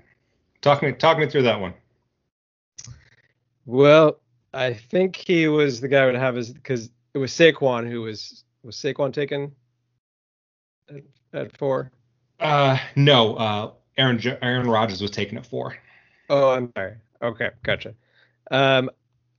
talk 0.60 0.82
me 0.82 0.92
talk 0.92 1.18
me 1.18 1.26
through 1.26 1.42
that 1.42 1.58
one. 1.60 1.72
Well, 3.64 4.18
I 4.52 4.74
think 4.74 5.16
he 5.16 5.48
was 5.48 5.80
the 5.80 5.88
guy 5.88 6.04
would 6.04 6.16
have 6.16 6.34
his 6.34 6.52
because 6.52 6.90
it 7.14 7.18
was 7.18 7.32
Saquon 7.32 7.88
who 7.88 8.02
was 8.02 8.44
was 8.62 8.76
Saquon 8.76 9.12
taken 9.12 9.52
at, 10.88 11.02
at 11.32 11.56
four. 11.56 11.90
Uh, 12.40 12.78
no, 12.96 13.36
uh, 13.36 13.70
Aaron 13.96 14.20
Aaron 14.42 14.68
Rodgers 14.68 15.00
was 15.00 15.10
taken 15.10 15.38
at 15.38 15.46
four. 15.46 15.76
Oh, 16.30 16.50
I'm 16.50 16.72
sorry. 16.76 16.94
Okay, 17.22 17.50
gotcha. 17.62 17.94
Um, 18.50 18.90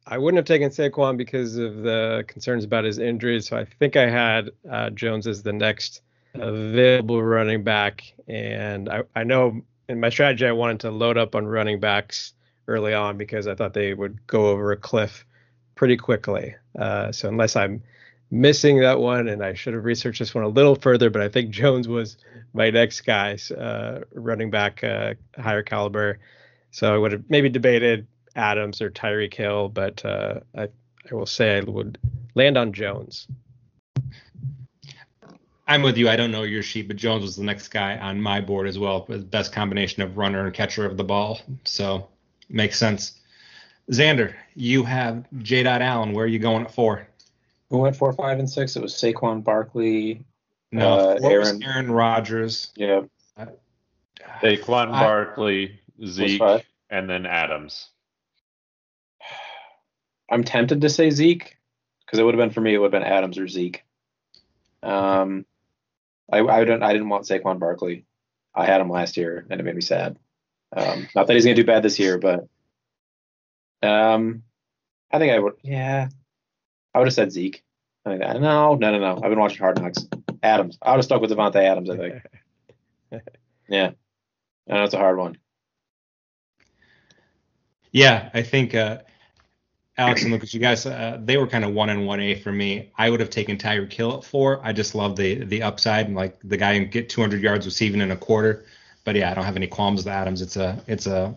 I 0.05 0.17
wouldn't 0.17 0.37
have 0.37 0.45
taken 0.45 0.69
Saquon 0.69 1.17
because 1.17 1.57
of 1.57 1.77
the 1.77 2.25
concerns 2.27 2.63
about 2.63 2.83
his 2.83 2.99
injuries. 2.99 3.47
So 3.47 3.57
I 3.57 3.65
think 3.65 3.95
I 3.95 4.09
had 4.09 4.51
uh, 4.69 4.89
Jones 4.89 5.27
as 5.27 5.43
the 5.43 5.53
next 5.53 6.01
available 6.33 7.21
running 7.23 7.63
back, 7.63 8.13
and 8.27 8.89
I, 8.89 9.03
I 9.15 9.23
know 9.23 9.61
in 9.89 9.99
my 9.99 10.09
strategy 10.09 10.45
I 10.45 10.51
wanted 10.51 10.81
to 10.81 10.91
load 10.91 11.17
up 11.17 11.35
on 11.35 11.45
running 11.45 11.79
backs 11.79 12.33
early 12.67 12.93
on 12.93 13.17
because 13.17 13.47
I 13.47 13.55
thought 13.55 13.73
they 13.73 13.93
would 13.93 14.25
go 14.27 14.47
over 14.47 14.71
a 14.71 14.77
cliff 14.77 15.25
pretty 15.75 15.97
quickly. 15.97 16.55
Uh, 16.77 17.11
so 17.11 17.27
unless 17.29 17.55
I'm 17.55 17.83
missing 18.31 18.79
that 18.79 18.99
one, 18.99 19.27
and 19.27 19.43
I 19.43 19.53
should 19.53 19.73
have 19.73 19.85
researched 19.85 20.19
this 20.19 20.33
one 20.33 20.43
a 20.43 20.49
little 20.49 20.75
further, 20.75 21.09
but 21.09 21.21
I 21.21 21.29
think 21.29 21.49
Jones 21.51 21.87
was 21.87 22.17
my 22.53 22.69
next 22.69 23.01
guy, 23.01 23.37
uh, 23.57 24.01
running 24.13 24.49
back, 24.49 24.83
uh, 24.83 25.13
higher 25.37 25.63
caliber. 25.63 26.19
So 26.71 26.93
I 26.93 26.97
would 26.97 27.11
have 27.11 27.23
maybe 27.29 27.49
debated 27.49 28.07
Adams 28.35 28.81
or 28.81 28.89
Tyreek 28.89 29.33
Hill, 29.33 29.69
but 29.69 30.03
uh, 30.03 30.39
I 30.57 30.69
I 31.11 31.15
will 31.15 31.25
say 31.25 31.57
I 31.57 31.59
would 31.61 31.97
land 32.35 32.57
on 32.57 32.71
Jones. 32.73 33.27
I'm 35.67 35.81
with 35.81 35.97
you. 35.97 36.09
I 36.09 36.15
don't 36.15 36.31
know 36.31 36.43
your 36.43 36.63
sheet, 36.63 36.87
but 36.87 36.97
Jones 36.97 37.23
was 37.23 37.35
the 37.35 37.43
next 37.43 37.69
guy 37.69 37.97
on 37.97 38.21
my 38.21 38.41
board 38.41 38.67
as 38.67 38.77
well. 38.77 39.05
Best 39.07 39.53
combination 39.53 40.03
of 40.03 40.17
runner 40.17 40.45
and 40.45 40.53
catcher 40.53 40.85
of 40.85 40.97
the 40.97 41.03
ball. 41.03 41.39
So 41.63 42.09
makes 42.49 42.77
sense. 42.77 43.19
Xander, 43.91 44.33
you 44.55 44.83
have 44.83 45.25
J. 45.41 45.63
Dot 45.63 45.81
Allen. 45.81 46.13
Where 46.13 46.25
are 46.25 46.27
you 46.27 46.39
going 46.39 46.63
at 46.65 46.73
four? 46.73 47.07
Who 47.69 47.79
went 47.79 47.95
four, 47.95 48.13
five, 48.13 48.39
and 48.39 48.49
six? 48.49 48.75
It 48.75 48.81
was 48.81 48.93
Saquon 48.93 49.43
Barkley. 49.43 50.23
No, 50.71 50.93
Uh, 50.93 51.17
what 51.19 51.37
was 51.37 51.49
Aaron- 51.49 51.63
Aaron 51.63 51.91
Rodgers? 51.91 52.71
Yeah, 52.75 53.01
Saquon 54.41 54.91
I- 54.91 54.99
Barkley, 55.03 55.79
Zeke, 56.05 56.65
and 56.89 57.09
then 57.09 57.25
Adams. 57.25 57.89
I'm 60.29 60.43
tempted 60.43 60.81
to 60.81 60.89
say 60.89 61.09
Zeke 61.09 61.57
because 62.05 62.19
it 62.19 62.23
would 62.23 62.33
have 62.35 62.39
been 62.43 62.53
for 62.53 62.61
me. 62.61 62.73
It 62.73 62.77
would 62.77 62.93
have 62.93 63.03
been 63.03 63.11
Adams 63.11 63.37
or 63.37 63.47
Zeke. 63.47 63.83
Um, 64.81 65.45
I 66.31 66.39
I 66.39 66.63
don't 66.65 66.81
I 66.83 66.93
didn't 66.93 67.09
want 67.09 67.25
Saquon 67.25 67.59
Barkley. 67.59 68.05
I 68.55 68.65
had 68.65 68.81
him 68.81 68.89
last 68.89 69.17
year 69.17 69.45
and 69.49 69.59
it 69.59 69.63
made 69.63 69.75
me 69.75 69.81
sad. 69.81 70.17
Um, 70.75 71.07
not 71.15 71.27
that 71.27 71.33
he's 71.33 71.45
gonna 71.45 71.55
do 71.55 71.63
bad 71.65 71.83
this 71.83 71.99
year, 71.99 72.17
but 72.17 72.47
um, 73.83 74.43
I 75.11 75.19
think 75.19 75.33
I 75.33 75.39
would. 75.39 75.53
Yeah, 75.61 76.09
I 76.93 76.99
would 76.99 77.07
have 77.07 77.13
said 77.13 77.31
Zeke. 77.31 77.63
I 78.05 78.09
think 78.09 78.21
that, 78.21 78.41
no, 78.41 78.75
no, 78.75 78.91
no, 78.91 78.99
no. 78.99 79.15
I've 79.15 79.29
been 79.29 79.39
watching 79.39 79.59
Hard 79.59 79.81
Knocks. 79.81 80.05
Adams. 80.41 80.77
I 80.81 80.91
would 80.91 80.97
have 80.97 81.05
stuck 81.05 81.21
with 81.21 81.31
Davante 81.31 81.55
Adams. 81.55 81.89
I 81.89 81.97
think. 81.97 82.15
Yeah, 83.69 83.91
I 84.69 84.73
know 84.73 84.83
it's 84.83 84.93
a 84.93 84.97
hard 84.97 85.17
one. 85.17 85.37
Yeah, 87.91 88.29
I 88.33 88.41
think 88.41 88.75
uh, 88.75 88.99
Alex 89.97 90.23
and 90.23 90.31
Lucas, 90.31 90.53
you 90.53 90.59
guys, 90.59 90.85
uh, 90.85 91.19
they 91.23 91.37
were 91.37 91.47
kind 91.47 91.63
of 91.63 91.73
one 91.73 91.89
and 91.89 92.05
one 92.05 92.19
A 92.19 92.35
for 92.35 92.51
me. 92.51 92.91
I 92.97 93.09
would 93.09 93.19
have 93.19 93.29
taken 93.29 93.57
Tyreek 93.57 93.93
Hill 93.93 94.17
at 94.17 94.23
four. 94.23 94.59
I 94.63 94.73
just 94.73 94.95
love 94.95 95.15
the 95.15 95.45
the 95.45 95.63
upside 95.63 96.07
and 96.07 96.15
like 96.15 96.39
the 96.43 96.57
guy 96.57 96.77
can 96.77 96.89
get 96.89 97.09
200 97.09 97.41
yards 97.41 97.65
receiving 97.65 98.01
in 98.01 98.11
a 98.11 98.17
quarter. 98.17 98.65
But 99.05 99.15
yeah, 99.15 99.31
I 99.31 99.33
don't 99.33 99.45
have 99.45 99.55
any 99.55 99.67
qualms 99.67 99.99
with 99.99 100.07
Adams. 100.07 100.41
It's 100.41 100.57
a 100.57 100.83
it's 100.87 101.07
a 101.07 101.35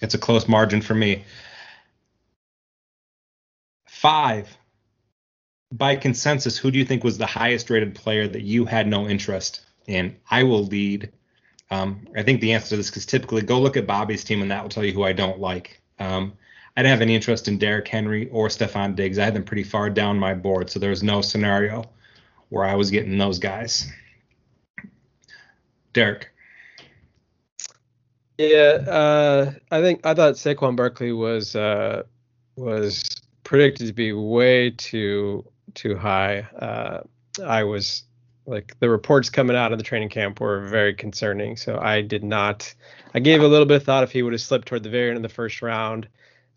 it's 0.00 0.14
a 0.14 0.18
close 0.18 0.48
margin 0.48 0.80
for 0.80 0.94
me. 0.94 1.24
Five. 3.86 4.56
By 5.72 5.96
consensus, 5.96 6.56
who 6.56 6.70
do 6.70 6.78
you 6.78 6.84
think 6.84 7.04
was 7.04 7.18
the 7.18 7.26
highest 7.26 7.70
rated 7.70 7.94
player 7.94 8.26
that 8.26 8.42
you 8.42 8.64
had 8.64 8.88
no 8.88 9.08
interest 9.08 9.64
in? 9.86 10.16
I 10.30 10.42
will 10.42 10.64
lead. 10.64 11.12
Um, 11.70 12.06
I 12.16 12.22
think 12.22 12.40
the 12.40 12.52
answer 12.54 12.70
to 12.70 12.76
this 12.76 12.90
because 12.90 13.06
typically 13.06 13.42
go 13.42 13.60
look 13.60 13.76
at 13.76 13.86
Bobby's 13.86 14.24
team 14.24 14.42
and 14.42 14.50
that 14.50 14.62
will 14.62 14.70
tell 14.70 14.84
you 14.84 14.92
who 14.92 15.04
I 15.04 15.12
don't 15.12 15.38
like. 15.38 15.80
Um, 15.98 16.32
I 16.76 16.82
didn't 16.82 16.92
have 16.92 17.02
any 17.02 17.14
interest 17.14 17.46
in 17.46 17.58
Derrick 17.58 17.86
Henry 17.86 18.28
or 18.30 18.48
Stefon 18.48 18.96
Diggs. 18.96 19.18
I 19.18 19.24
had 19.24 19.34
them 19.34 19.44
pretty 19.44 19.64
far 19.64 19.90
down 19.90 20.18
my 20.18 20.34
board, 20.34 20.70
so 20.70 20.78
there 20.78 20.90
was 20.90 21.02
no 21.02 21.20
scenario 21.20 21.84
where 22.48 22.64
I 22.64 22.74
was 22.74 22.90
getting 22.90 23.18
those 23.18 23.38
guys. 23.38 23.90
Derek. 25.92 26.29
Yeah, 28.40 28.78
uh, 28.88 29.52
I 29.70 29.82
think 29.82 30.06
I 30.06 30.14
thought 30.14 30.36
Saquon 30.36 30.74
Barkley 30.74 31.12
was 31.12 31.54
uh, 31.54 32.04
was 32.56 33.04
predicted 33.44 33.88
to 33.88 33.92
be 33.92 34.14
way 34.14 34.70
too 34.70 35.44
too 35.74 35.94
high. 35.94 36.48
Uh, 36.58 37.02
I 37.44 37.64
was 37.64 38.04
like 38.46 38.80
the 38.80 38.88
reports 38.88 39.28
coming 39.28 39.56
out 39.56 39.72
of 39.72 39.78
the 39.78 39.84
training 39.84 40.08
camp 40.08 40.40
were 40.40 40.66
very 40.68 40.94
concerning, 40.94 41.58
so 41.58 41.78
I 41.78 42.00
did 42.00 42.24
not. 42.24 42.74
I 43.12 43.18
gave 43.18 43.42
a 43.42 43.46
little 43.46 43.66
bit 43.66 43.76
of 43.76 43.84
thought 43.84 44.04
if 44.04 44.12
he 44.12 44.22
would 44.22 44.32
have 44.32 44.40
slipped 44.40 44.68
toward 44.68 44.84
the 44.84 44.88
very 44.88 45.08
end 45.08 45.18
of 45.18 45.22
the 45.22 45.28
first 45.28 45.60
round 45.60 46.08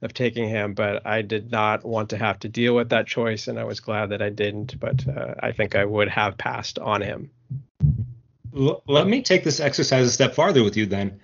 of 0.01 0.13
taking 0.13 0.47
him, 0.47 0.75
but 0.75 1.05
I 1.05 1.21
did 1.21 1.51
not 1.51 1.83
want 1.83 2.11
to 2.11 2.17
have 2.17 2.39
to 2.39 2.47
deal 2.47 2.75
with 2.75 2.91
that 2.91 3.07
choice, 3.07 3.49
and 3.49 3.59
I 3.59 3.65
was 3.65 3.81
glad 3.81 4.11
that 4.11 4.21
I 4.21 4.29
didn't. 4.29 4.79
But 4.79 5.05
uh, 5.05 5.35
I 5.41 5.51
think 5.51 5.75
I 5.75 5.83
would 5.83 6.07
have 6.07 6.37
passed 6.37 6.79
on 6.79 7.01
him. 7.01 7.29
L- 8.55 8.81
let 8.87 9.05
me 9.05 9.21
take 9.21 9.43
this 9.43 9.59
exercise 9.59 10.07
a 10.07 10.11
step 10.11 10.33
farther 10.33 10.63
with 10.63 10.77
you 10.77 10.85
then. 10.85 11.19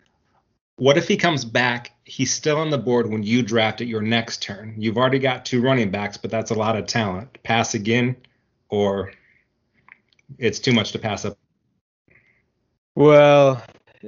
What 0.80 0.98
if 0.98 1.10
he 1.10 1.18
comes 1.18 1.44
back? 1.44 1.92
He's 2.06 2.34
still 2.34 2.58
on 2.58 2.70
the 2.70 2.78
board 2.78 3.10
when 3.10 3.22
you 3.22 3.42
draft 3.42 3.82
at 3.82 3.88
your 3.88 4.02
next 4.02 4.42
turn. 4.42 4.76
You've 4.78 4.98
already 4.98 5.20
got 5.20 5.44
two 5.44 5.62
running 5.62 5.92
backs, 5.92 6.16
but 6.16 6.32
that's 6.32 6.52
a 6.52 6.56
lot 6.56 6.78
of 6.78 6.86
talent. 6.86 7.38
Pass 7.44 7.74
again, 7.74 8.16
or 8.70 9.12
it's 10.38 10.60
too 10.60 10.72
much 10.72 10.94
to 10.94 11.00
pass 11.00 11.26
up. 11.26 11.38
Well, 12.96 13.62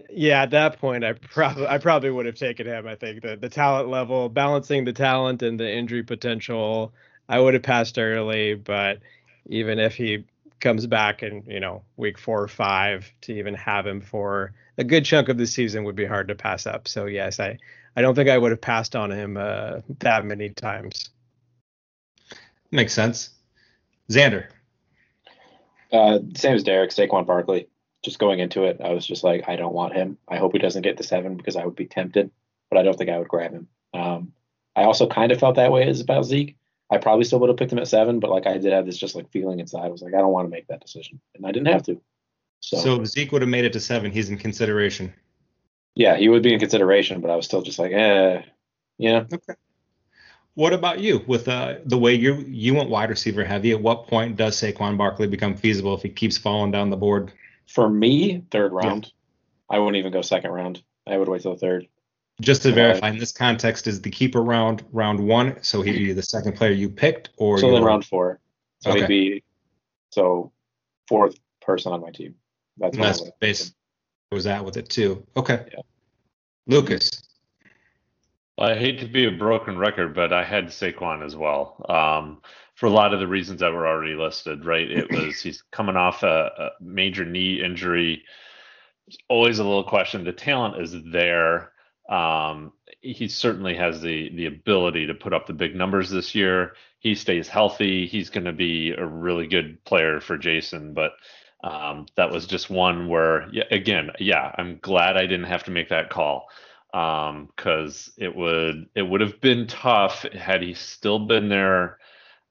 yeah, 0.09 0.43
at 0.43 0.51
that 0.51 0.79
point, 0.79 1.03
I 1.03 1.11
probably 1.11 1.67
I 1.67 1.77
probably 1.77 2.09
would 2.09 2.25
have 2.25 2.35
taken 2.35 2.65
him. 2.67 2.87
I 2.87 2.95
think 2.95 3.21
the 3.21 3.35
the 3.35 3.49
talent 3.49 3.89
level, 3.89 4.29
balancing 4.29 4.85
the 4.85 4.93
talent 4.93 5.41
and 5.41 5.59
the 5.59 5.69
injury 5.69 6.03
potential, 6.03 6.93
I 7.27 7.41
would 7.41 7.53
have 7.53 7.63
passed 7.63 7.99
early. 7.99 8.55
But 8.55 8.99
even 9.47 9.77
if 9.77 9.95
he 9.95 10.23
comes 10.61 10.87
back 10.87 11.23
in 11.23 11.43
you 11.47 11.59
know 11.59 11.83
week 11.97 12.17
four 12.17 12.41
or 12.41 12.47
five, 12.47 13.11
to 13.21 13.33
even 13.33 13.53
have 13.55 13.85
him 13.85 14.01
for 14.01 14.53
a 14.77 14.83
good 14.83 15.03
chunk 15.03 15.29
of 15.29 15.37
the 15.37 15.47
season 15.47 15.83
would 15.83 15.95
be 15.95 16.05
hard 16.05 16.27
to 16.29 16.35
pass 16.35 16.65
up. 16.65 16.87
So 16.87 17.05
yes, 17.05 17.39
I 17.39 17.57
I 17.95 18.01
don't 18.01 18.15
think 18.15 18.29
I 18.29 18.37
would 18.37 18.51
have 18.51 18.61
passed 18.61 18.95
on 18.95 19.11
him 19.11 19.37
uh, 19.37 19.81
that 19.99 20.25
many 20.25 20.49
times. 20.49 21.09
Makes 22.71 22.93
sense. 22.93 23.31
Xander. 24.09 24.47
Uh, 25.91 26.19
same 26.35 26.55
as 26.55 26.63
Derek, 26.63 26.91
Saquon 26.91 27.25
Barkley. 27.25 27.67
Just 28.03 28.17
going 28.17 28.39
into 28.39 28.63
it, 28.63 28.81
I 28.83 28.93
was 28.93 29.05
just 29.05 29.23
like, 29.23 29.47
I 29.47 29.57
don't 29.57 29.73
want 29.73 29.93
him. 29.93 30.17
I 30.27 30.37
hope 30.37 30.53
he 30.53 30.59
doesn't 30.59 30.81
get 30.81 30.97
the 30.97 31.03
seven 31.03 31.35
because 31.35 31.55
I 31.55 31.65
would 31.65 31.75
be 31.75 31.85
tempted, 31.85 32.31
but 32.69 32.79
I 32.79 32.83
don't 32.83 32.97
think 32.97 33.09
I 33.09 33.19
would 33.19 33.27
grab 33.27 33.51
him. 33.51 33.67
Um, 33.93 34.31
I 34.75 34.83
also 34.83 35.07
kind 35.07 35.31
of 35.31 35.39
felt 35.39 35.57
that 35.57 35.71
way 35.71 35.87
as 35.87 35.99
about 35.99 36.25
Zeke. 36.25 36.55
I 36.91 36.97
probably 36.97 37.23
still 37.23 37.39
would 37.39 37.49
have 37.49 37.57
picked 37.57 37.71
him 37.71 37.79
at 37.79 37.87
seven, 37.87 38.19
but 38.19 38.29
like 38.29 38.45
I 38.45 38.57
did 38.57 38.73
have 38.73 38.85
this 38.85 38.97
just 38.97 39.15
like 39.15 39.31
feeling 39.31 39.59
inside. 39.59 39.85
I 39.85 39.89
was 39.89 40.01
like, 40.01 40.13
I 40.13 40.17
don't 40.17 40.33
want 40.33 40.45
to 40.45 40.49
make 40.51 40.67
that 40.67 40.81
decision, 40.81 41.21
and 41.33 41.45
I 41.45 41.51
didn't 41.51 41.69
have 41.69 41.83
to. 41.83 42.01
So, 42.59 42.77
So 42.77 43.03
Zeke 43.05 43.31
would 43.31 43.41
have 43.41 43.49
made 43.49 43.65
it 43.65 43.73
to 43.73 43.79
seven. 43.79 44.11
He's 44.11 44.29
in 44.29 44.37
consideration. 44.37 45.13
yeah, 45.95 46.17
he 46.17 46.29
would 46.29 46.43
be 46.43 46.53
in 46.53 46.59
consideration, 46.59 47.21
but 47.21 47.31
I 47.31 47.35
was 47.35 47.45
still 47.45 47.61
just 47.61 47.79
like, 47.79 47.91
eh, 47.93 48.41
yeah. 48.97 49.23
Okay. 49.33 49.53
What 50.55 50.73
about 50.73 50.99
you? 50.99 51.23
With 51.27 51.47
uh, 51.47 51.75
the 51.85 51.97
way 51.97 52.13
you 52.13 52.43
you 52.47 52.75
went 52.75 52.89
wide 52.89 53.09
receiver 53.09 53.45
heavy, 53.45 53.71
at 53.71 53.81
what 53.81 54.07
point 54.07 54.35
does 54.35 54.57
Saquon 54.61 54.97
Barkley 54.97 55.27
become 55.27 55.55
feasible 55.55 55.95
if 55.95 56.01
he 56.03 56.09
keeps 56.09 56.37
falling 56.37 56.71
down 56.71 56.89
the 56.89 56.97
board? 56.97 57.31
For 57.67 57.89
me, 57.89 58.43
third 58.51 58.73
round. 58.73 59.13
I 59.69 59.79
wouldn't 59.79 59.95
even 59.95 60.11
go 60.11 60.21
second 60.21 60.51
round. 60.51 60.83
I 61.07 61.15
would 61.15 61.29
wait 61.29 61.41
till 61.41 61.53
the 61.53 61.59
third. 61.59 61.87
Just 62.41 62.63
to 62.63 62.69
Right. 62.69 62.75
verify, 62.75 63.09
in 63.09 63.17
this 63.17 63.31
context, 63.31 63.87
is 63.87 64.01
the 64.01 64.09
keeper 64.09 64.41
round 64.41 64.83
round 64.91 65.19
one, 65.25 65.61
so 65.63 65.81
he'd 65.81 65.93
be 65.93 66.11
the 66.13 66.23
second 66.23 66.55
player 66.55 66.71
you 66.71 66.89
picked, 66.89 67.29
or 67.37 67.59
so 67.59 67.71
then 67.71 67.83
round 67.83 68.05
four. 68.05 68.39
So 68.79 68.91
Okay. 68.91 69.01
he'd 69.01 69.07
be 69.07 69.43
so 70.11 70.51
fourth 71.07 71.35
person 71.61 71.93
on 71.93 72.01
my 72.01 72.11
team. 72.11 72.35
That's 72.77 72.93
And 72.95 73.01
what 73.01 73.05
I 73.05 73.09
that's 73.09 73.19
would've 73.21 73.39
base 73.39 73.73
was 74.31 74.43
that 74.45 74.65
with 74.65 74.77
it 74.77 74.89
too. 74.89 75.25
Okay. 75.37 75.65
Yeah. 75.71 75.81
Lucas. 76.67 77.21
I 78.57 78.75
hate 78.75 78.99
to 78.99 79.07
be 79.07 79.25
a 79.25 79.31
broken 79.31 79.77
record, 79.77 80.13
but 80.13 80.33
I 80.33 80.43
had 80.43 80.67
Saquon 80.67 81.23
as 81.25 81.35
well. 81.35 81.83
Um, 81.89 82.41
for 82.75 82.85
a 82.87 82.91
lot 82.91 83.13
of 83.13 83.19
the 83.19 83.27
reasons 83.27 83.59
that 83.59 83.73
were 83.73 83.87
already 83.87 84.15
listed, 84.15 84.65
right? 84.65 84.89
It 84.89 85.11
was 85.11 85.41
he's 85.41 85.63
coming 85.71 85.95
off 85.95 86.23
a, 86.23 86.51
a 86.57 86.69
major 86.83 87.25
knee 87.25 87.61
injury. 87.61 88.23
It's 89.07 89.17
always 89.29 89.59
a 89.59 89.63
little 89.63 89.83
question. 89.83 90.23
The 90.23 90.31
talent 90.31 90.81
is 90.81 90.95
there. 91.11 91.71
Um, 92.11 92.73
he 93.01 93.29
certainly 93.29 93.75
has 93.77 94.01
the 94.01 94.31
the 94.35 94.47
ability 94.47 95.07
to 95.07 95.15
put 95.15 95.33
up 95.33 95.47
the 95.47 95.53
big 95.53 95.75
numbers 95.75 96.11
this 96.11 96.35
year. 96.35 96.73
He 96.99 97.15
stays 97.15 97.49
healthy. 97.49 98.07
He's 98.07 98.31
going 98.31 98.45
to 98.45 98.53
be 98.53 98.91
a 98.91 99.05
really 99.07 99.47
good 99.47 99.83
player 99.85 100.21
for 100.21 100.37
Jason, 100.37 100.93
but 100.95 101.13
um, 101.63 102.07
that 102.17 102.31
was 102.31 102.47
just 102.47 102.71
one 102.71 103.09
where, 103.09 103.49
yeah, 103.53 103.65
again, 103.71 104.11
yeah, 104.19 104.53
I'm 104.57 104.79
glad 104.81 105.17
I 105.17 105.23
didn't 105.23 105.45
have 105.45 105.65
to 105.65 105.71
make 105.71 105.89
that 105.91 106.11
call 106.11 106.49
um 106.93 107.49
because 107.55 108.11
it 108.17 108.35
would 108.35 108.87
it 108.95 109.03
would 109.03 109.21
have 109.21 109.41
been 109.41 109.67
tough 109.67 110.23
had 110.33 110.61
he 110.63 110.73
still 110.73 111.19
been 111.19 111.49
there 111.49 111.99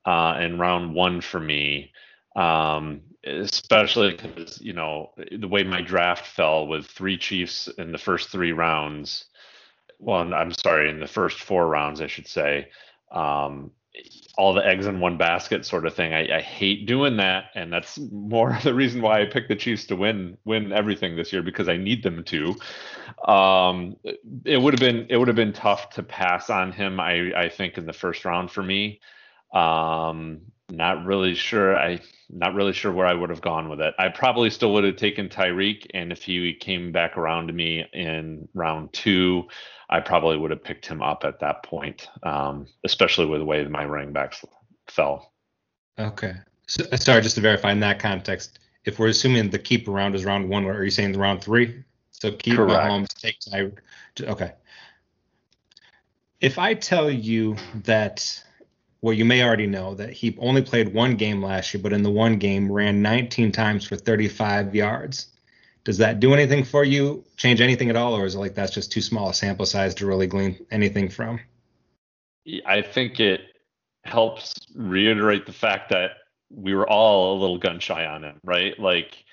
uh 0.07 0.39
in 0.41 0.59
round 0.59 0.95
one 0.95 1.21
for 1.21 1.41
me 1.41 1.93
um 2.37 3.03
especially 3.25 4.13
because 4.13 4.61
you 4.63 4.73
know 4.75 5.11
the 5.39 5.49
way 5.49 5.65
my 5.65 5.83
draft 5.83 6.27
fell 6.27 6.67
with 6.69 6.87
three 6.87 7.19
chiefs 7.19 7.69
in 7.79 7.93
the 7.93 7.99
first 7.99 8.31
three 8.31 8.53
rounds 8.53 9.27
well 10.01 10.35
i'm 10.35 10.53
sorry 10.53 10.91
in 10.91 10.99
the 10.99 11.07
first 11.07 11.39
four 11.39 11.69
rounds 11.69 12.01
i 12.01 12.07
should 12.07 12.27
say 12.27 12.69
um 13.13 13.71
all 14.39 14.55
the 14.55 14.65
eggs 14.65 14.87
in 14.87 15.01
one 15.01 15.19
basket 15.19 15.67
sort 15.67 15.87
of 15.87 15.95
thing. 15.95 16.15
I, 16.15 16.39
I 16.39 16.41
hate 16.41 16.87
doing 16.87 17.17
that, 17.19 17.47
and 17.55 17.73
that's 17.73 17.99
more 17.99 18.59
the 18.63 18.75
reason 18.75 19.03
why 19.03 19.21
I 19.21 19.27
picked 19.27 19.49
the 19.49 19.57
Chiefs 19.57 19.87
to 19.87 19.97
win 19.97 20.37
win 20.45 20.73
everything 20.73 21.17
this 21.17 21.33
year 21.33 21.43
because 21.43 21.69
I 21.69 21.77
need 21.77 22.03
them 22.03 22.25
to. 22.25 22.57
Um, 23.31 23.97
it 24.45 24.61
would 24.61 24.75
have 24.75 24.81
been 24.81 25.07
it 25.11 25.17
would 25.17 25.29
have 25.29 25.37
been 25.37 25.53
tough 25.53 25.91
to 25.91 26.03
pass 26.03 26.51
on 26.51 26.73
him. 26.73 27.01
I 27.01 27.33
I 27.35 27.49
think 27.49 27.79
in 27.79 27.87
the 27.87 27.93
first 27.93 28.25
round 28.25 28.51
for 28.51 28.63
me. 28.63 29.01
Um, 29.53 30.43
not 30.71 31.05
really 31.05 31.35
sure. 31.35 31.77
I 31.77 32.01
not 32.33 32.55
really 32.55 32.73
sure 32.73 32.93
where 32.93 33.07
I 33.07 33.15
would 33.15 33.31
have 33.31 33.41
gone 33.41 33.69
with 33.69 33.81
it. 33.81 33.95
I 33.99 34.09
probably 34.09 34.51
still 34.51 34.73
would 34.75 34.85
have 34.85 34.97
taken 34.97 35.29
Tyreek, 35.29 35.87
and 35.95 36.13
if 36.13 36.23
he 36.23 36.55
came 36.55 36.93
back 36.93 37.17
around 37.17 37.49
to 37.49 37.53
me 37.53 37.85
in 37.93 38.49
round 38.55 38.93
two, 38.93 39.49
I 39.89 40.01
probably 40.01 40.37
would 40.37 40.53
have 40.53 40.63
picked 40.63 40.87
him 40.87 41.03
up 41.03 41.25
at 41.25 41.41
that 41.41 41.65
point, 41.65 42.09
um, 42.23 42.67
especially 42.85 43.27
with 43.27 43.41
the 43.41 43.45
way 43.45 43.65
my 43.65 43.85
running 43.85 44.13
backs 44.13 44.45
fell. 44.89 45.33
Okay. 45.99 46.35
So, 46.67 46.85
sorry, 46.95 47.21
just 47.21 47.35
to 47.35 47.41
verify 47.41 47.73
in 47.73 47.81
that 47.81 47.99
context, 47.99 48.61
if 48.85 48.99
we're 48.99 49.09
assuming 49.09 49.51
the 49.51 49.59
keep 49.59 49.89
round 49.89 50.15
is 50.15 50.25
round 50.25 50.49
one, 50.49 50.65
are 50.67 50.85
you 50.85 50.91
saying 50.91 51.13
the 51.13 51.19
round 51.19 51.43
three? 51.43 51.83
So 52.11 52.31
keep 52.31 52.57
Correct. 52.57 52.91
Mahomes, 52.91 53.09
take 53.09 53.41
Tyreek. 53.41 53.79
Okay. 54.21 54.53
If 56.41 56.59
I 56.59 56.75
tell 56.75 57.11
you 57.11 57.57
that, 57.85 58.45
well, 59.03 59.15
you 59.15 59.25
may 59.25 59.43
already 59.43 59.67
know 59.67 59.95
that 59.95 60.13
he 60.13 60.37
only 60.39 60.63
played 60.63 60.93
one 60.93 61.17
game 61.17 61.43
last 61.43 61.73
year, 61.73 61.83
but 61.83 61.93
in 61.93 62.03
the 62.03 62.11
one 62.11 62.39
game 62.39 62.71
ran 62.71 63.01
19 63.01 63.51
times 63.53 63.87
for 63.87 63.97
35 63.97 64.75
yards. 64.75 65.29
Does 65.85 65.99
that 65.99 66.21
do 66.21 66.35
anything 66.35 66.65
for 66.65 66.85
you? 66.85 67.25
Change 67.37 67.63
anything 67.63 67.89
at 67.89 67.97
all, 67.97 68.15
or 68.15 68.27
is 68.27 68.35
it 68.35 68.39
like 68.39 68.55
that's 68.55 68.73
just 68.73 68.93
too 68.93 69.01
small 69.01 69.31
a 69.31 69.35
sample 69.35 69.65
size 69.65 69.95
to 69.97 70.07
really 70.07 70.27
glean 70.27 70.67
anything 70.71 71.09
from? 71.09 71.41
I 72.67 72.83
think 72.83 73.21
it 73.21 73.41
helps 74.05 74.55
reiterate 74.75 75.47
the 75.47 75.53
fact 75.53 75.91
that 75.91 76.13
we 76.51 76.75
were 76.75 76.89
all 76.89 77.37
a 77.37 77.41
little 77.41 77.59
gun 77.59 77.79
shy 77.79 78.05
on 78.05 78.25
him, 78.25 78.41
right? 78.45 78.79
Like, 78.79 79.25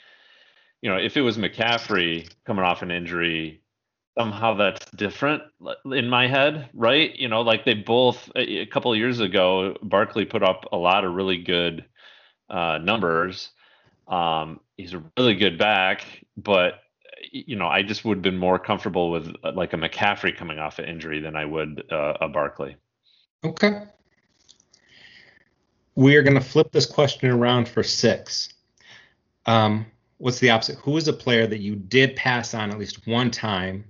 you 0.82 0.90
know, 0.90 0.98
if 0.98 1.18
it 1.18 1.22
was 1.22 1.38
McCaffrey 1.38 2.30
coming 2.46 2.64
off 2.64 2.82
an 2.82 2.92
injury, 2.92 3.62
somehow 4.18 4.56
that's 4.56 4.90
different 4.92 5.44
in 5.92 6.10
my 6.10 6.28
head, 6.28 6.70
right? 6.74 7.16
You 7.16 7.28
know, 7.28 7.42
like 7.42 7.66
they 7.66 7.76
both 7.76 8.30
a 8.36 8.66
couple 8.68 8.92
of 8.92 8.98
years 8.98 9.20
ago, 9.20 9.78
Barkley 9.84 10.26
put 10.26 10.44
up 10.44 10.66
a 10.72 10.78
lot 10.78 11.06
of 11.06 11.14
really 11.14 11.38
good 11.38 11.86
uh, 12.50 12.80
numbers. 12.82 13.52
Um, 14.08 14.60
he's 14.76 14.94
a 14.94 15.04
really 15.18 15.36
good 15.36 15.58
back, 15.58 16.06
but 16.36 16.82
you 17.32 17.56
know, 17.56 17.68
I 17.68 17.84
just 17.84 18.06
would 18.06 18.18
have 18.18 18.24
been 18.24 18.38
more 18.38 18.58
comfortable 18.58 19.12
with 19.12 19.36
uh, 19.44 19.52
like 19.54 19.74
a 19.74 19.78
McCaffrey 19.78 20.36
coming 20.36 20.60
off 20.60 20.80
an 20.80 20.86
injury 20.86 21.20
than 21.20 21.36
I 21.36 21.46
would 21.46 21.84
uh, 21.92 22.14
a 22.22 22.28
Barkley. 22.28 22.76
Okay. 23.44 23.84
We 25.96 26.16
are 26.16 26.24
going 26.24 26.36
to 26.36 26.42
flip 26.42 26.72
this 26.72 26.86
question 26.86 27.30
around 27.30 27.68
for 27.68 27.84
six. 27.84 28.54
Um, 29.46 29.86
what's 30.18 30.40
the 30.40 30.50
opposite? 30.50 30.78
Who 30.80 30.96
is 30.98 31.08
a 31.08 31.14
player 31.14 31.48
that 31.48 31.60
you 31.60 31.76
did 31.76 32.16
pass 32.16 32.54
on 32.54 32.72
at 32.72 32.78
least 32.78 33.08
one 33.08 33.32
time 33.32 33.84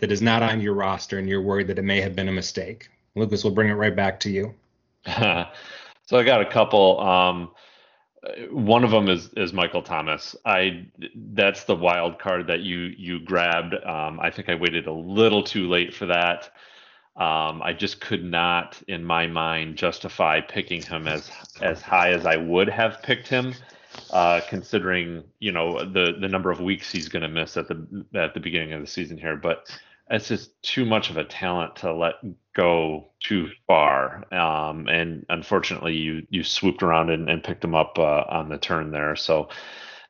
that 0.00 0.10
is 0.10 0.20
not 0.20 0.42
on 0.42 0.60
your 0.60 0.74
roster 0.74 1.18
and 1.18 1.28
you're 1.28 1.42
worried 1.42 1.68
that 1.68 1.78
it 1.78 1.84
may 1.84 2.00
have 2.00 2.16
been 2.16 2.28
a 2.28 2.32
mistake? 2.32 2.88
Lucas, 3.14 3.44
we'll 3.44 3.54
bring 3.54 3.70
it 3.70 3.74
right 3.74 3.94
back 3.94 4.20
to 4.20 4.30
you. 4.30 4.54
so 5.06 6.18
I 6.18 6.22
got 6.24 6.40
a 6.40 6.50
couple. 6.50 7.00
Um, 7.00 7.50
one 8.50 8.84
of 8.84 8.90
them 8.90 9.08
is 9.08 9.30
is 9.36 9.52
Michael 9.52 9.82
Thomas. 9.82 10.36
I 10.44 10.86
that's 11.14 11.64
the 11.64 11.74
wild 11.74 12.18
card 12.18 12.46
that 12.48 12.60
you 12.60 12.92
you 12.96 13.20
grabbed. 13.20 13.74
Um, 13.74 14.20
I 14.20 14.30
think 14.30 14.48
I 14.48 14.54
waited 14.54 14.86
a 14.86 14.92
little 14.92 15.42
too 15.42 15.68
late 15.68 15.94
for 15.94 16.06
that. 16.06 16.50
Um, 17.16 17.60
I 17.62 17.72
just 17.72 18.00
could 18.00 18.24
not, 18.24 18.80
in 18.88 19.04
my 19.04 19.26
mind, 19.26 19.76
justify 19.76 20.40
picking 20.40 20.82
him 20.82 21.08
as 21.08 21.30
as 21.60 21.82
high 21.82 22.10
as 22.12 22.26
I 22.26 22.36
would 22.36 22.68
have 22.68 23.02
picked 23.02 23.26
him, 23.26 23.54
uh, 24.10 24.40
considering 24.48 25.24
you 25.38 25.52
know 25.52 25.84
the 25.84 26.16
the 26.20 26.28
number 26.28 26.50
of 26.50 26.60
weeks 26.60 26.92
he's 26.92 27.08
going 27.08 27.22
to 27.22 27.28
miss 27.28 27.56
at 27.56 27.68
the 27.68 28.04
at 28.14 28.34
the 28.34 28.40
beginning 28.40 28.74
of 28.74 28.80
the 28.80 28.86
season 28.86 29.16
here. 29.16 29.36
But 29.36 29.70
it's 30.10 30.28
just 30.28 30.60
too 30.62 30.84
much 30.84 31.08
of 31.08 31.16
a 31.16 31.24
talent 31.24 31.76
to 31.76 31.94
let 31.94 32.14
go 32.54 33.12
too 33.20 33.48
far. 33.66 34.24
Um, 34.34 34.88
and 34.88 35.24
unfortunately, 35.30 35.94
you 35.94 36.26
you 36.30 36.42
swooped 36.42 36.82
around 36.82 37.10
and, 37.10 37.30
and 37.30 37.44
picked 37.44 37.64
him 37.64 37.74
up 37.74 37.98
uh, 37.98 38.24
on 38.28 38.48
the 38.48 38.58
turn 38.58 38.90
there. 38.90 39.14
So 39.14 39.48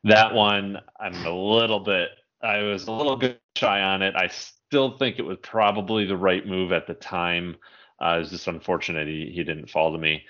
that 0.03 0.33
one, 0.33 0.79
I'm 0.99 1.25
a 1.25 1.31
little 1.31 1.79
bit. 1.79 2.09
I 2.41 2.63
was 2.63 2.87
a 2.87 2.91
little 2.91 3.15
bit 3.15 3.39
shy 3.55 3.81
on 3.81 4.01
it. 4.01 4.15
I 4.15 4.27
still 4.27 4.97
think 4.97 5.19
it 5.19 5.25
was 5.25 5.37
probably 5.43 6.05
the 6.05 6.17
right 6.17 6.45
move 6.45 6.71
at 6.71 6.87
the 6.87 6.95
time. 6.95 7.55
Uh, 7.99 8.17
it's 8.19 8.31
just 8.31 8.47
unfortunate 8.47 9.07
he, 9.07 9.31
he 9.35 9.43
didn't 9.43 9.69
fall 9.69 9.91
to 9.91 9.99
me. 9.99 10.23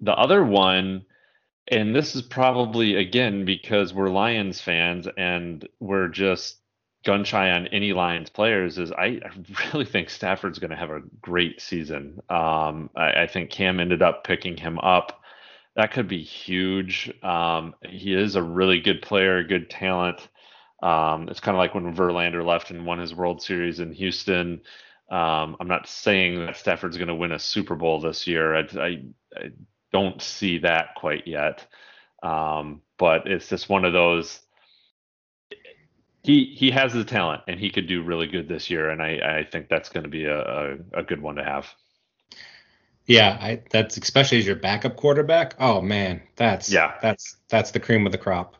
The 0.00 0.12
other 0.12 0.44
one, 0.44 1.04
and 1.68 1.94
this 1.94 2.16
is 2.16 2.22
probably 2.22 2.96
again 2.96 3.44
because 3.44 3.94
we're 3.94 4.10
Lions 4.10 4.60
fans 4.60 5.06
and 5.16 5.68
we're 5.78 6.08
just 6.08 6.56
gun 7.04 7.24
shy 7.24 7.50
on 7.50 7.66
any 7.68 7.92
Lions 7.92 8.30
players. 8.30 8.78
Is 8.78 8.92
I, 8.92 9.20
I 9.24 9.30
really 9.72 9.84
think 9.84 10.10
Stafford's 10.10 10.58
going 10.58 10.70
to 10.70 10.76
have 10.76 10.90
a 10.90 11.02
great 11.20 11.60
season. 11.60 12.20
Um, 12.28 12.90
I, 12.96 13.22
I, 13.22 13.26
think 13.26 13.50
Cam 13.50 13.80
ended 13.80 14.02
up 14.02 14.24
picking 14.24 14.56
him 14.56 14.78
up. 14.78 15.20
That 15.76 15.92
could 15.92 16.08
be 16.08 16.22
huge. 16.22 17.12
Um, 17.22 17.74
he 17.82 18.14
is 18.14 18.36
a 18.36 18.42
really 18.42 18.80
good 18.80 19.02
player, 19.02 19.42
good 19.42 19.70
talent. 19.70 20.28
Um, 20.82 21.28
it's 21.28 21.40
kind 21.40 21.56
of 21.56 21.58
like 21.58 21.74
when 21.74 21.94
Verlander 21.94 22.44
left 22.44 22.70
and 22.70 22.86
won 22.86 22.98
his 22.98 23.14
World 23.14 23.42
Series 23.42 23.80
in 23.80 23.92
Houston. 23.92 24.60
Um, 25.10 25.56
I'm 25.60 25.68
not 25.68 25.88
saying 25.88 26.46
that 26.46 26.56
Stafford's 26.56 26.96
going 26.96 27.08
to 27.08 27.14
win 27.14 27.32
a 27.32 27.38
Super 27.38 27.74
Bowl 27.74 28.00
this 28.00 28.26
year. 28.26 28.54
I, 28.54 28.60
I, 28.78 29.02
I 29.36 29.50
don't 29.92 30.20
see 30.20 30.58
that 30.58 30.94
quite 30.96 31.26
yet. 31.26 31.66
Um, 32.22 32.82
but 32.98 33.26
it's 33.26 33.48
just 33.48 33.68
one 33.68 33.84
of 33.84 33.92
those. 33.92 34.40
He 36.24 36.54
he 36.56 36.70
has 36.70 36.92
the 36.92 37.04
talent, 37.04 37.42
and 37.46 37.60
he 37.60 37.70
could 37.70 37.86
do 37.86 38.02
really 38.02 38.26
good 38.26 38.48
this 38.48 38.70
year, 38.70 38.90
and 38.90 39.02
I 39.02 39.40
I 39.40 39.44
think 39.44 39.68
that's 39.68 39.90
going 39.90 40.04
to 40.04 40.10
be 40.10 40.24
a, 40.24 40.40
a, 40.40 40.76
a 40.94 41.02
good 41.02 41.20
one 41.20 41.36
to 41.36 41.44
have. 41.44 41.68
Yeah, 43.06 43.38
I, 43.40 43.62
that's 43.70 43.98
especially 43.98 44.38
as 44.38 44.46
your 44.46 44.56
backup 44.56 44.96
quarterback. 44.96 45.54
Oh 45.58 45.82
man, 45.82 46.22
that's 46.36 46.72
yeah, 46.72 46.94
that's 47.02 47.36
that's 47.48 47.70
the 47.70 47.80
cream 47.80 48.06
of 48.06 48.12
the 48.12 48.18
crop. 48.18 48.56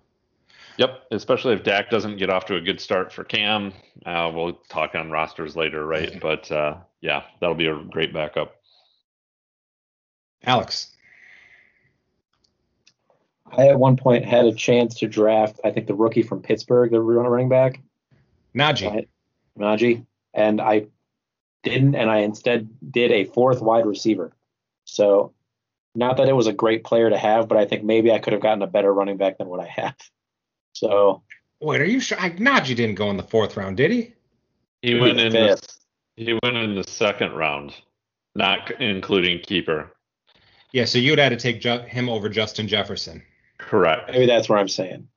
Yep, 0.76 1.04
especially 1.12 1.54
if 1.54 1.62
Dak 1.62 1.88
doesn't 1.88 2.18
get 2.18 2.30
off 2.30 2.46
to 2.46 2.56
a 2.56 2.60
good 2.60 2.80
start 2.80 3.12
for 3.12 3.24
Cam. 3.24 3.72
Uh, 4.04 4.30
we'll 4.34 4.54
talk 4.68 4.94
on 4.94 5.10
rosters 5.10 5.56
later, 5.56 5.86
right? 5.86 6.20
But 6.20 6.50
uh, 6.50 6.78
yeah, 7.00 7.22
that'll 7.40 7.54
be 7.54 7.68
a 7.68 7.82
great 7.84 8.12
backup. 8.12 8.56
Alex. 10.42 10.93
I 13.50 13.68
at 13.68 13.78
one 13.78 13.96
point 13.96 14.24
had 14.24 14.46
a 14.46 14.54
chance 14.54 14.96
to 14.96 15.06
draft, 15.06 15.60
I 15.64 15.70
think 15.70 15.86
the 15.86 15.94
rookie 15.94 16.22
from 16.22 16.42
Pittsburgh, 16.42 16.90
the 16.90 17.00
running 17.00 17.48
back. 17.48 17.80
Najee. 18.54 19.06
Najee. 19.58 20.06
And 20.32 20.60
I 20.60 20.86
didn't, 21.62 21.94
and 21.94 22.10
I 22.10 22.18
instead 22.18 22.68
did 22.90 23.12
a 23.12 23.24
fourth 23.24 23.60
wide 23.60 23.86
receiver. 23.86 24.32
So 24.84 25.32
not 25.94 26.16
that 26.16 26.28
it 26.28 26.34
was 26.34 26.46
a 26.46 26.52
great 26.52 26.84
player 26.84 27.10
to 27.10 27.18
have, 27.18 27.48
but 27.48 27.58
I 27.58 27.64
think 27.64 27.84
maybe 27.84 28.10
I 28.10 28.18
could 28.18 28.32
have 28.32 28.42
gotten 28.42 28.62
a 28.62 28.66
better 28.66 28.92
running 28.92 29.16
back 29.16 29.38
than 29.38 29.48
what 29.48 29.60
I 29.60 29.66
have. 29.66 29.96
So 30.72 31.22
wait, 31.60 31.80
are 31.80 31.86
you 31.86 32.00
sure? 32.00 32.18
Najee 32.18 32.76
didn't 32.76 32.96
go 32.96 33.10
in 33.10 33.16
the 33.16 33.22
fourth 33.22 33.56
round, 33.56 33.76
did 33.76 33.90
he? 33.90 34.12
He 34.82 34.98
went 34.98 35.18
in 35.18 35.32
the, 35.32 35.62
he 36.16 36.38
went 36.42 36.56
in 36.56 36.74
the 36.74 36.84
second 36.84 37.32
round, 37.32 37.74
not 38.34 38.70
including 38.80 39.40
keeper. 39.40 39.90
Yeah, 40.72 40.84
so 40.84 40.98
you'd 40.98 41.18
had 41.18 41.30
to 41.30 41.36
take 41.36 41.60
Ju- 41.60 41.84
him 41.86 42.08
over 42.08 42.28
Justin 42.28 42.66
Jefferson. 42.66 43.22
Correct. 43.58 44.10
Maybe 44.10 44.26
that's 44.26 44.48
what 44.48 44.58
I'm 44.58 44.68
saying. 44.68 45.08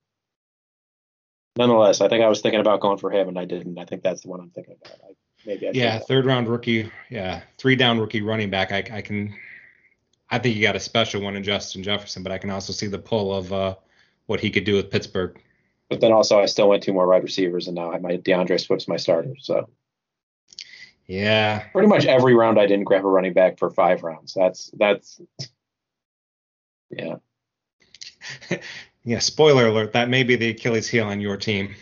Nonetheless, 1.57 2.01
I 2.01 2.07
think 2.07 2.23
I 2.23 2.29
was 2.29 2.41
thinking 2.41 2.61
about 2.61 2.81
going 2.81 2.99
for 2.99 3.11
him, 3.11 3.27
and 3.27 3.39
I 3.39 3.45
didn't. 3.45 3.79
I 3.79 3.85
think 3.85 4.03
that's 4.03 4.21
the 4.21 4.29
one 4.29 4.39
I'm 4.39 4.51
thinking 4.51 4.75
about. 4.79 4.99
I, 5.03 5.13
maybe 5.45 5.67
I 5.67 5.71
yeah, 5.73 5.97
third 5.97 6.25
round 6.25 6.47
rookie. 6.47 6.91
Yeah, 7.09 7.41
three 7.57 7.75
down 7.75 7.99
rookie 7.99 8.21
running 8.21 8.49
back. 8.51 8.71
I, 8.71 8.83
I 8.91 9.01
can. 9.01 9.33
I 10.29 10.37
think 10.37 10.55
you 10.55 10.61
got 10.61 10.75
a 10.75 10.79
special 10.79 11.21
one 11.21 11.35
in 11.35 11.43
Justin 11.43 11.81
Jefferson, 11.81 12.21
but 12.21 12.31
I 12.31 12.37
can 12.37 12.51
also 12.51 12.73
see 12.73 12.87
the 12.87 12.99
pull 12.99 13.33
of 13.33 13.51
uh, 13.51 13.75
what 14.27 14.39
he 14.39 14.51
could 14.51 14.65
do 14.65 14.75
with 14.75 14.91
Pittsburgh. 14.91 15.41
But 15.89 16.01
then 16.01 16.11
also, 16.11 16.39
I 16.39 16.45
still 16.45 16.69
went 16.69 16.83
two 16.83 16.93
more 16.93 17.07
wide 17.07 17.23
receivers, 17.23 17.67
and 17.67 17.75
now 17.75 17.91
I 17.91 17.97
my 17.97 18.17
D'Andre 18.17 18.57
Swift's 18.57 18.87
my 18.87 18.97
starter. 18.97 19.33
So 19.39 19.67
yeah, 21.07 21.63
pretty 21.71 21.87
much 21.87 22.05
every 22.05 22.35
round 22.35 22.59
I 22.59 22.67
didn't 22.67 22.85
grab 22.85 23.03
a 23.05 23.07
running 23.07 23.33
back 23.33 23.57
for 23.57 23.71
five 23.71 24.03
rounds. 24.03 24.33
That's 24.33 24.69
that's 24.77 25.21
yeah. 26.91 27.15
yeah. 29.03 29.19
Spoiler 29.19 29.67
alert: 29.67 29.93
that 29.93 30.09
may 30.09 30.23
be 30.23 30.35
the 30.35 30.49
Achilles 30.49 30.87
heel 30.87 31.05
on 31.05 31.21
your 31.21 31.37
team. 31.37 31.75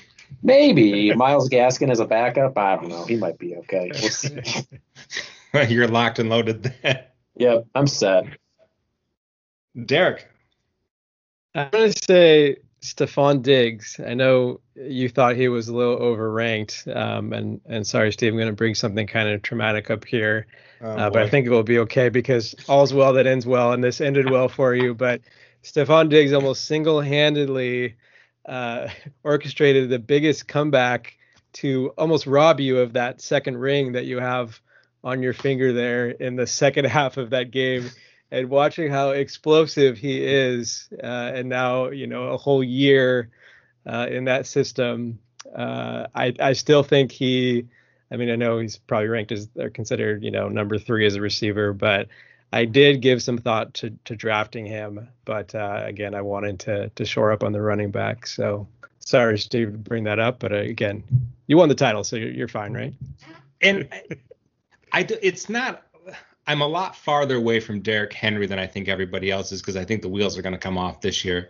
Maybe 0.43 1.13
Myles 1.13 1.49
Gaskin 1.49 1.89
as 1.89 1.99
a 1.99 2.05
backup. 2.05 2.57
I 2.57 2.75
don't 2.75 2.89
know. 2.89 3.05
He 3.05 3.15
might 3.15 3.37
be 3.37 3.55
okay. 3.57 3.91
We'll 5.53 5.67
You're 5.69 5.87
locked 5.87 6.19
and 6.19 6.29
loaded 6.29 6.63
then. 6.63 7.03
Yep, 7.37 7.67
I'm 7.75 7.87
set. 7.87 8.25
Derek. 9.85 10.27
I'm 11.53 11.69
gonna 11.69 11.91
say 11.91 12.57
Stefon 12.85 13.41
Diggs. 13.41 13.99
I 14.05 14.13
know 14.13 14.61
you 14.75 15.09
thought 15.09 15.35
he 15.35 15.47
was 15.47 15.67
a 15.67 15.75
little 15.75 15.97
overranked, 15.97 16.93
um, 16.95 17.33
and 17.33 17.59
and 17.65 17.85
sorry, 17.85 18.11
Steve, 18.11 18.31
I'm 18.31 18.37
going 18.37 18.47
to 18.47 18.53
bring 18.53 18.75
something 18.75 19.07
kind 19.07 19.27
of 19.29 19.41
traumatic 19.41 19.89
up 19.89 20.05
here, 20.05 20.47
oh, 20.81 20.91
uh, 20.91 21.09
but 21.09 21.23
I 21.23 21.29
think 21.29 21.47
it 21.47 21.49
will 21.49 21.63
be 21.63 21.79
okay 21.79 22.09
because 22.09 22.55
all's 22.67 22.93
well 22.93 23.13
that 23.13 23.25
ends 23.25 23.47
well, 23.47 23.73
and 23.73 23.83
this 23.83 24.01
ended 24.01 24.29
well 24.29 24.49
for 24.49 24.75
you. 24.75 24.93
But 24.93 25.21
Stefon 25.65 26.09
Diggs 26.09 26.31
almost 26.31 26.65
single-handedly 26.65 27.95
uh, 28.45 28.87
orchestrated 29.23 29.89
the 29.89 29.99
biggest 29.99 30.47
comeback 30.47 31.17
to 31.53 31.93
almost 31.97 32.27
rob 32.27 32.59
you 32.59 32.79
of 32.79 32.93
that 32.93 33.21
second 33.21 33.57
ring 33.57 33.93
that 33.93 34.05
you 34.05 34.19
have 34.19 34.59
on 35.03 35.21
your 35.21 35.33
finger 35.33 35.73
there 35.73 36.09
in 36.09 36.35
the 36.35 36.47
second 36.47 36.85
half 36.97 37.17
of 37.17 37.31
that 37.31 37.51
game 37.51 37.89
and 38.31 38.49
watching 38.49 38.91
how 38.91 39.11
explosive 39.11 39.97
he 39.97 40.23
is, 40.23 40.89
uh, 41.03 41.31
and 41.33 41.47
now 41.49 41.89
you 41.89 42.07
know 42.07 42.29
a 42.29 42.37
whole 42.37 42.63
year 42.63 43.29
uh, 43.85 44.07
in 44.09 44.25
that 44.25 44.47
system, 44.47 45.19
uh, 45.55 46.07
I 46.13 46.33
I 46.39 46.53
still 46.53 46.83
think 46.83 47.11
he. 47.11 47.67
I 48.11 48.17
mean, 48.17 48.29
I 48.29 48.35
know 48.35 48.59
he's 48.59 48.77
probably 48.77 49.07
ranked 49.07 49.31
as 49.31 49.49
or 49.57 49.69
considered 49.69 50.23
you 50.23 50.31
know 50.31 50.49
number 50.49 50.77
three 50.77 51.05
as 51.05 51.15
a 51.15 51.21
receiver, 51.21 51.73
but 51.73 52.07
I 52.53 52.65
did 52.65 53.01
give 53.01 53.21
some 53.21 53.37
thought 53.37 53.73
to 53.75 53.91
to 54.05 54.15
drafting 54.15 54.65
him. 54.65 55.07
But 55.25 55.53
uh, 55.55 55.81
again, 55.83 56.15
I 56.15 56.21
wanted 56.21 56.59
to 56.61 56.89
to 56.89 57.05
shore 57.05 57.31
up 57.31 57.43
on 57.43 57.51
the 57.51 57.61
running 57.61 57.91
back. 57.91 58.27
So 58.27 58.67
sorry, 58.99 59.37
Steve, 59.37 59.71
to 59.71 59.77
bring 59.77 60.03
that 60.05 60.19
up, 60.19 60.39
but 60.39 60.51
uh, 60.51 60.57
again, 60.57 61.03
you 61.47 61.57
won 61.57 61.69
the 61.69 61.75
title, 61.75 62.03
so 62.03 62.15
you're, 62.15 62.31
you're 62.31 62.47
fine, 62.47 62.73
right? 62.73 62.93
And 63.61 63.87
I, 64.91 65.03
do 65.03 65.17
it's 65.21 65.49
not 65.49 65.83
I'm 66.47 66.61
a 66.61 66.67
lot 66.67 66.95
farther 66.95 67.35
away 67.35 67.59
from 67.59 67.79
Derrick 67.79 68.13
Henry 68.13 68.45
than 68.45 68.59
I 68.59 68.67
think 68.67 68.87
everybody 68.87 69.31
else 69.31 69.51
is 69.51 69.61
because 69.61 69.75
I 69.75 69.83
think 69.83 70.01
the 70.01 70.09
wheels 70.09 70.37
are 70.37 70.41
going 70.41 70.53
to 70.53 70.59
come 70.59 70.77
off 70.77 71.01
this 71.01 71.25
year. 71.25 71.49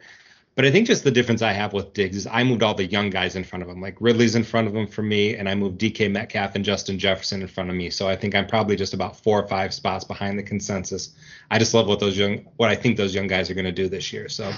But 0.56 0.64
I 0.64 0.72
think 0.72 0.88
just 0.88 1.04
the 1.04 1.12
difference 1.12 1.42
I 1.42 1.52
have 1.52 1.74
with 1.74 1.92
Diggs 1.92 2.16
is 2.16 2.28
I 2.28 2.44
moved 2.44 2.64
all 2.64 2.74
the 2.74 2.86
young 2.86 3.10
guys 3.10 3.36
in 3.36 3.44
front 3.44 3.62
of 3.62 3.68
him. 3.68 3.82
Like 3.82 3.98
Ridley's 4.00 4.36
in 4.36 4.44
front 4.46 4.68
of 4.68 4.76
him 4.76 4.88
for 4.88 5.02
me, 5.02 5.36
and 5.36 5.50
I 5.50 5.56
moved 5.56 5.80
DK 5.82 6.10
Metcalf 6.10 6.56
and 6.56 6.64
Justin 6.64 6.98
Jefferson 6.98 7.42
in 7.42 7.48
front 7.50 7.70
of 7.70 7.76
me. 7.76 7.90
So 7.90 8.08
I 8.08 8.16
think 8.16 8.36
I'm 8.36 8.48
probably 8.48 8.78
just 8.78 8.94
about 8.94 9.22
four 9.22 9.42
or 9.42 9.48
five 9.48 9.74
spots 9.74 10.06
behind 10.06 10.40
the 10.40 10.44
consensus. 10.44 11.14
I 11.52 11.60
just 11.60 11.74
love 11.74 11.88
what 11.88 12.00
those 12.00 12.18
young, 12.18 12.48
what 12.56 12.70
I 12.70 12.76
think 12.76 12.96
those 12.96 13.14
young 13.14 13.28
guys 13.28 13.50
are 13.50 13.54
going 13.54 13.66
to 13.66 13.72
do 13.72 13.90
this 13.90 14.14
year. 14.14 14.30
So 14.30 14.50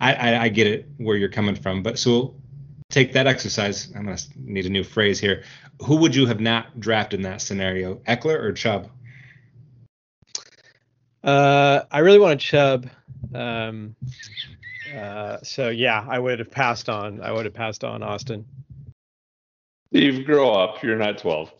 I, 0.00 0.14
I, 0.14 0.42
I 0.42 0.48
get 0.48 0.66
it 0.66 0.88
where 0.96 1.16
you're 1.16 1.28
coming 1.28 1.54
from. 1.54 1.84
But 1.84 2.00
so 2.00 2.34
take 2.90 3.12
that 3.12 3.26
exercise. 3.26 3.92
I'm 3.94 4.06
gonna 4.06 4.18
need 4.36 4.66
a 4.66 4.70
new 4.70 4.84
phrase 4.84 5.20
here. 5.20 5.44
Who 5.82 5.96
would 5.96 6.14
you 6.14 6.26
have 6.26 6.40
not 6.40 6.80
drafted 6.80 7.20
in 7.20 7.24
that 7.24 7.42
scenario, 7.42 7.96
Ekeler 8.08 8.42
or 8.42 8.52
Chubb? 8.52 8.90
Uh, 11.22 11.82
I 11.90 11.98
really 12.00 12.18
wanted 12.18 12.40
Chubb. 12.40 12.90
Um, 13.34 13.94
uh, 14.96 15.38
so 15.42 15.68
yeah, 15.68 16.04
I 16.08 16.18
would 16.18 16.38
have 16.38 16.50
passed 16.50 16.88
on. 16.88 17.20
I 17.20 17.32
would 17.32 17.44
have 17.44 17.54
passed 17.54 17.84
on 17.84 18.02
Austin. 18.02 18.44
Steve, 19.88 20.26
grow 20.26 20.52
up. 20.52 20.82
You're 20.82 20.96
not 20.96 21.18
12. 21.18 21.50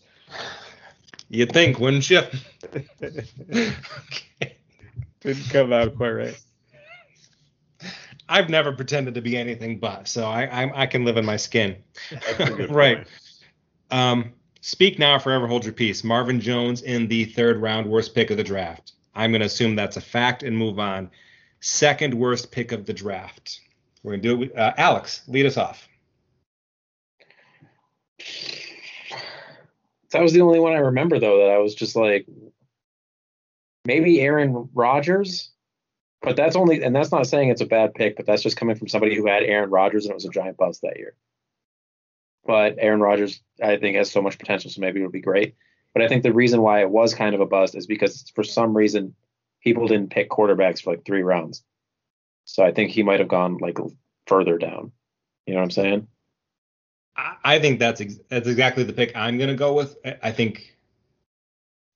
You'd 1.31 1.53
think, 1.53 1.79
wouldn't 1.79 2.09
you? 2.09 2.23
okay. 3.03 3.27
Didn't 5.21 5.51
come 5.51 5.73
out 5.73 5.97
quite 5.97 6.11
right. 6.11 6.41
I've 8.29 8.51
never 8.51 8.73
pretended 8.73 9.15
to 9.15 9.23
be 9.23 9.37
anything 9.37 9.79
but, 9.79 10.07
so 10.07 10.27
I 10.27 10.45
I, 10.45 10.83
I 10.83 10.87
can 10.87 11.05
live 11.05 11.17
in 11.17 11.25
my 11.25 11.37
skin. 11.37 11.77
right. 12.69 13.07
Um, 13.91 14.33
speak 14.61 14.99
now, 14.99 15.19
forever 15.19 15.47
hold 15.47 15.65
your 15.65 15.73
peace. 15.73 16.05
Marvin 16.05 16.41
Jones 16.41 16.83
in 16.83 17.09
the 17.09 17.25
third 17.25 17.57
round, 17.57 17.87
worst 17.87 18.15
pick 18.15 18.31
of 18.31 18.37
the 18.37 18.45
draft. 18.45 18.93
I'm 19.15 19.33
going 19.33 19.41
to 19.41 19.47
assume 19.47 19.75
that's 19.75 19.97
a 19.97 20.03
fact 20.03 20.43
and 20.43 20.57
move 20.57 20.79
on. 20.79 21.11
Second 21.61 22.15
worst 22.15 22.51
pick 22.51 22.73
of 22.73 22.87
the 22.87 22.93
draft. 22.93 23.61
We're 24.03 24.13
going 24.13 24.23
to 24.23 24.29
do 24.29 24.35
it. 24.35 24.39
With, 24.39 24.59
uh, 24.59 24.75
Alex, 24.77 25.23
lead 25.27 25.47
us 25.47 25.57
off. 25.57 25.89
That 30.13 30.23
was 30.23 30.33
the 30.33 30.41
only 30.41 30.61
one 30.61 30.73
I 30.73 30.79
remember, 30.79 31.19
though, 31.19 31.39
that 31.39 31.51
I 31.51 31.59
was 31.59 31.75
just 31.75 31.97
like, 31.97 32.27
maybe 33.85 34.21
Aaron 34.21 34.69
Rodgers. 34.73 35.51
But 36.23 36.37
that's 36.37 36.57
only, 36.57 36.83
and 36.83 36.95
that's 36.95 37.13
not 37.13 37.27
saying 37.27 37.49
it's 37.49 37.61
a 37.61 37.67
bad 37.67 37.95
pick, 37.95 38.17
but 38.17 38.27
that's 38.27 38.43
just 38.43 38.57
coming 38.57 38.77
from 38.77 38.89
somebody 38.89 39.15
who 39.15 39.27
had 39.27 39.45
Aaron 39.45 39.71
Rodgers 39.71 40.05
and 40.05 40.11
it 40.13 40.15
was 40.15 40.25
a 40.25 40.31
giant 40.31 40.57
bust 40.57 40.83
that 40.83 40.99
year. 40.99 41.15
But 42.45 42.77
Aaron 42.79 43.01
Rodgers, 43.01 43.41
I 43.63 43.77
think, 43.77 43.97
has 43.97 44.11
so 44.11 44.23
much 44.23 44.39
potential, 44.39 44.71
so 44.71 44.81
maybe 44.81 44.99
it'll 44.99 45.13
be 45.13 45.21
great. 45.21 45.55
But 45.95 46.03
I 46.03 46.09
think 46.09 46.23
the 46.23 46.33
reason 46.33 46.61
why 46.61 46.81
it 46.81 46.91
was 46.91 47.15
kind 47.15 47.35
of 47.35 47.41
a 47.41 47.47
bust 47.47 47.77
is 47.77 47.87
because 47.87 48.31
for 48.35 48.43
some 48.43 48.77
reason 48.77 49.15
people 49.69 49.87
didn't 49.89 50.11
pick 50.11 50.31
quarterbacks 50.31 50.83
for 50.83 50.91
like 50.93 51.05
three 51.05 51.23
rounds. 51.23 51.63
So 52.45 52.65
I 52.65 52.73
think 52.73 52.91
he 52.91 53.03
might 53.03 53.21
have 53.21 53.29
gone 53.29 53.59
like 53.59 53.79
further 54.27 54.57
down. 54.57 54.93
You 55.47 55.55
know 55.55 55.61
what 55.61 55.65
I'm 55.65 55.71
saying? 55.71 56.09
I 57.45 57.59
think 57.59 57.79
that's 57.81 58.01
ex- 58.01 58.21
that's 58.29 58.47
exactly 58.49 58.85
the 58.85 58.93
pick 58.93 59.13
I'm 59.17 59.39
going 59.39 59.51
to 59.51 59.57
go 59.57 59.75
with. 59.75 59.97
I 60.23 60.31
think 60.31 60.77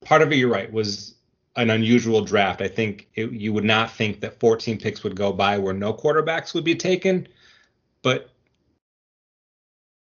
part 0.05 0.21
of 0.21 0.33
it, 0.33 0.37
you're 0.37 0.51
right, 0.51 0.71
was 0.73 1.15
an 1.57 1.71
unusual 1.71 2.23
draft. 2.25 2.61
I 2.61 2.69
think 2.69 3.09
it, 3.15 3.31
you 3.31 3.53
would 3.53 3.65
not 3.65 3.91
think 3.91 4.21
that 4.21 4.41
14 4.41 4.79
picks 4.79 5.05
would 5.05 5.15
go 5.15 5.33
by 5.33 5.59
where 5.59 5.75
no 5.75 5.95
quarterbacks 5.95 6.55
would 6.55 6.65
be 6.65 6.75
taken, 6.75 7.29
but 8.03 8.29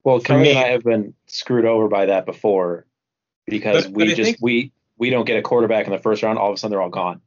Well, 0.05 0.18
For 0.20 0.38
me- 0.38 0.51
and 0.51 0.59
I 0.59 0.68
have 0.68 0.83
been 0.83 1.14
screwed 1.27 1.66
over 1.66 1.88
by 1.88 2.07
that 2.07 2.27
before 2.27 2.87
because 3.46 3.85
But- 3.85 3.92
we 3.94 4.05
but 4.07 4.16
just 4.16 4.22
think- 4.22 4.38
we 4.40 4.72
we 4.96 5.11
don't 5.11 5.25
get 5.27 5.37
a 5.38 5.42
quarterback 5.42 5.87
in 5.87 5.92
the 5.92 5.98
first 5.98 6.22
round. 6.22 6.38
All 6.38 6.51
of 6.51 6.55
a 6.55 6.59
sudden, 6.59 6.70
they're 6.70 6.83
all 6.83 6.88
gone. 6.88 7.20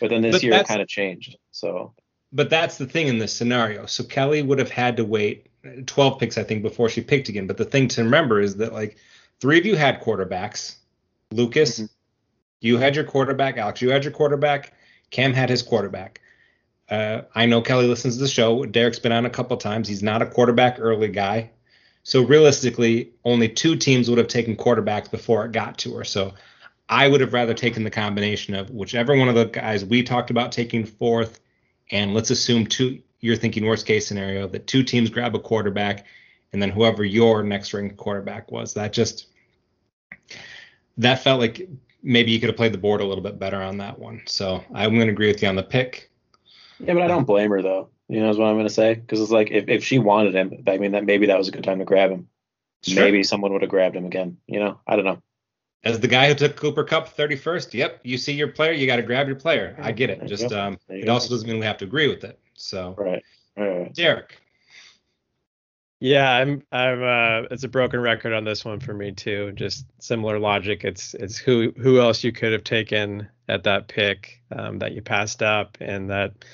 But 0.00 0.10
then 0.10 0.22
this 0.22 0.36
But 0.36 0.42
year 0.42 0.54
it 0.54 0.66
kind 0.68 0.82
of 0.82 0.88
changed. 0.88 1.36
So 1.50 1.92
but 2.32 2.50
that's 2.50 2.76
the 2.78 2.86
thing 2.86 3.08
in 3.08 3.18
this 3.18 3.32
scenario. 3.32 3.86
So 3.86 4.04
Kelly 4.04 4.42
would 4.42 4.58
have 4.58 4.70
had 4.70 4.96
to 4.98 5.04
wait 5.04 5.46
12 5.86 6.18
picks, 6.20 6.38
I 6.38 6.42
think, 6.44 6.62
before 6.62 6.88
she 6.88 7.00
picked 7.00 7.28
again. 7.28 7.46
But 7.46 7.56
the 7.56 7.64
thing 7.64 7.88
to 7.88 8.04
remember 8.04 8.40
is 8.40 8.56
that 8.56 8.72
like 8.72 8.96
three 9.40 9.58
of 9.58 9.66
you 9.66 9.76
had 9.76 10.02
quarterbacks. 10.02 10.76
Lucas, 11.32 11.80
Mhm. 11.80 11.88
you 12.60 12.78
had 12.78 12.94
your 12.94 13.04
quarterback. 13.04 13.56
Alex, 13.56 13.82
you 13.82 13.90
had 13.90 14.04
your 14.04 14.12
quarterback. 14.12 14.74
Cam 15.10 15.32
had 15.32 15.48
his 15.48 15.62
quarterback. 15.62 16.20
Uh, 16.90 17.22
I 17.34 17.46
know 17.46 17.60
Kelly 17.60 17.86
listens 17.86 18.16
to 18.16 18.22
the 18.22 18.28
show. 18.28 18.64
Derek's 18.64 18.98
been 18.98 19.12
on 19.12 19.26
a 19.26 19.30
couple 19.30 19.56
times. 19.56 19.88
He's 19.88 20.02
not 20.02 20.22
a 20.22 20.26
quarterback 20.26 20.76
early 20.78 21.08
guy. 21.08 21.50
So 22.02 22.22
realistically, 22.22 23.12
only 23.24 23.48
two 23.48 23.76
teams 23.76 24.08
would 24.08 24.18
have 24.18 24.28
taken 24.28 24.56
quarterbacks 24.56 25.10
before 25.10 25.44
it 25.44 25.52
got 25.52 25.76
to 25.78 25.94
her. 25.96 26.04
So 26.04 26.32
I 26.88 27.08
would 27.08 27.20
have 27.20 27.32
rather 27.32 27.54
taken 27.54 27.84
the 27.84 27.90
combination 27.90 28.54
of 28.54 28.70
whichever 28.70 29.16
one 29.16 29.28
of 29.28 29.34
the 29.34 29.44
guys 29.46 29.84
we 29.84 30.02
talked 30.02 30.30
about 30.30 30.52
taking 30.52 30.84
fourth, 30.84 31.40
and 31.90 32.14
let's 32.14 32.30
assume 32.30 32.66
two. 32.66 33.02
You're 33.20 33.36
thinking 33.36 33.66
worst 33.66 33.86
case 33.86 34.06
scenario 34.06 34.46
that 34.48 34.66
two 34.66 34.82
teams 34.82 35.10
grab 35.10 35.34
a 35.34 35.38
quarterback, 35.38 36.06
and 36.52 36.62
then 36.62 36.70
whoever 36.70 37.04
your 37.04 37.42
next 37.42 37.72
ring 37.74 37.94
quarterback 37.94 38.50
was. 38.50 38.74
That 38.74 38.92
just 38.92 39.26
that 40.96 41.22
felt 41.22 41.40
like 41.40 41.68
maybe 42.02 42.30
you 42.30 42.40
could 42.40 42.48
have 42.48 42.56
played 42.56 42.72
the 42.72 42.78
board 42.78 43.00
a 43.00 43.04
little 43.04 43.22
bit 43.22 43.38
better 43.38 43.60
on 43.60 43.78
that 43.78 43.98
one. 43.98 44.22
So 44.26 44.64
I'm 44.72 44.94
going 44.94 45.06
to 45.06 45.12
agree 45.12 45.28
with 45.28 45.42
you 45.42 45.48
on 45.48 45.56
the 45.56 45.62
pick. 45.62 46.10
yeah, 46.78 46.94
but 46.94 47.02
I 47.02 47.08
don't 47.08 47.26
blame 47.26 47.50
her 47.50 47.62
though. 47.62 47.90
You 48.08 48.20
know, 48.20 48.30
is 48.30 48.38
what 48.38 48.46
I'm 48.46 48.56
gonna 48.56 48.70
say 48.70 48.94
because 48.94 49.20
it's 49.20 49.30
like 49.30 49.50
if, 49.50 49.68
if 49.68 49.84
she 49.84 49.98
wanted 49.98 50.34
him, 50.34 50.64
I 50.66 50.78
mean 50.78 50.92
that 50.92 51.04
maybe 51.04 51.26
that 51.26 51.36
was 51.36 51.48
a 51.48 51.50
good 51.50 51.64
time 51.64 51.78
to 51.80 51.84
grab 51.84 52.10
him. 52.10 52.28
Sure. 52.82 53.04
Maybe 53.04 53.22
someone 53.22 53.52
would 53.52 53.60
have 53.62 53.70
grabbed 53.70 53.96
him 53.96 54.06
again. 54.06 54.38
You 54.46 54.60
know, 54.60 54.80
I 54.86 54.96
don't 54.96 55.04
know. 55.04 55.22
As 55.84 56.00
the 56.00 56.08
guy 56.08 56.28
who 56.28 56.34
took 56.34 56.56
Cooper 56.56 56.82
Kupp 56.82 57.16
31st, 57.16 57.72
yep, 57.74 58.00
you 58.02 58.18
see 58.18 58.32
your 58.32 58.48
player, 58.48 58.72
you 58.72 58.86
got 58.86 58.96
to 58.96 59.02
grab 59.02 59.28
your 59.28 59.36
player. 59.36 59.76
I 59.80 59.92
get 59.92 60.10
it. 60.10 60.26
Just 60.26 60.52
um, 60.52 60.78
it 60.88 61.08
also 61.08 61.28
doesn't 61.28 61.48
mean 61.48 61.60
we 61.60 61.66
have 61.66 61.78
to 61.78 61.84
agree 61.84 62.08
with 62.08 62.24
it. 62.24 62.38
So, 62.54 62.94
Right. 62.98 63.22
Right. 63.56 63.78
right. 63.78 63.94
Derek, 63.94 64.40
Yeah, 66.00 66.30
I'm 66.30 66.62
I'm 66.72 67.02
uh 67.02 67.48
it's 67.50 67.64
a 67.64 67.68
broken 67.68 68.00
record 68.00 68.32
on 68.32 68.44
this 68.44 68.64
one 68.64 68.80
for 68.80 68.92
me 68.92 69.12
too. 69.12 69.52
Just 69.52 69.86
similar 70.00 70.38
logic. 70.38 70.84
It's 70.84 71.14
it's 71.14 71.38
who 71.38 71.72
who 71.76 72.00
else 72.00 72.24
you 72.24 72.32
could 72.32 72.52
have 72.52 72.64
taken 72.64 73.28
at 73.48 73.62
that 73.64 73.88
pick 73.88 74.42
um, 74.50 74.78
that 74.80 74.92
you 74.92 75.02
passed 75.02 75.42
up 75.42 75.78
and 75.80 76.10
that 76.10 76.44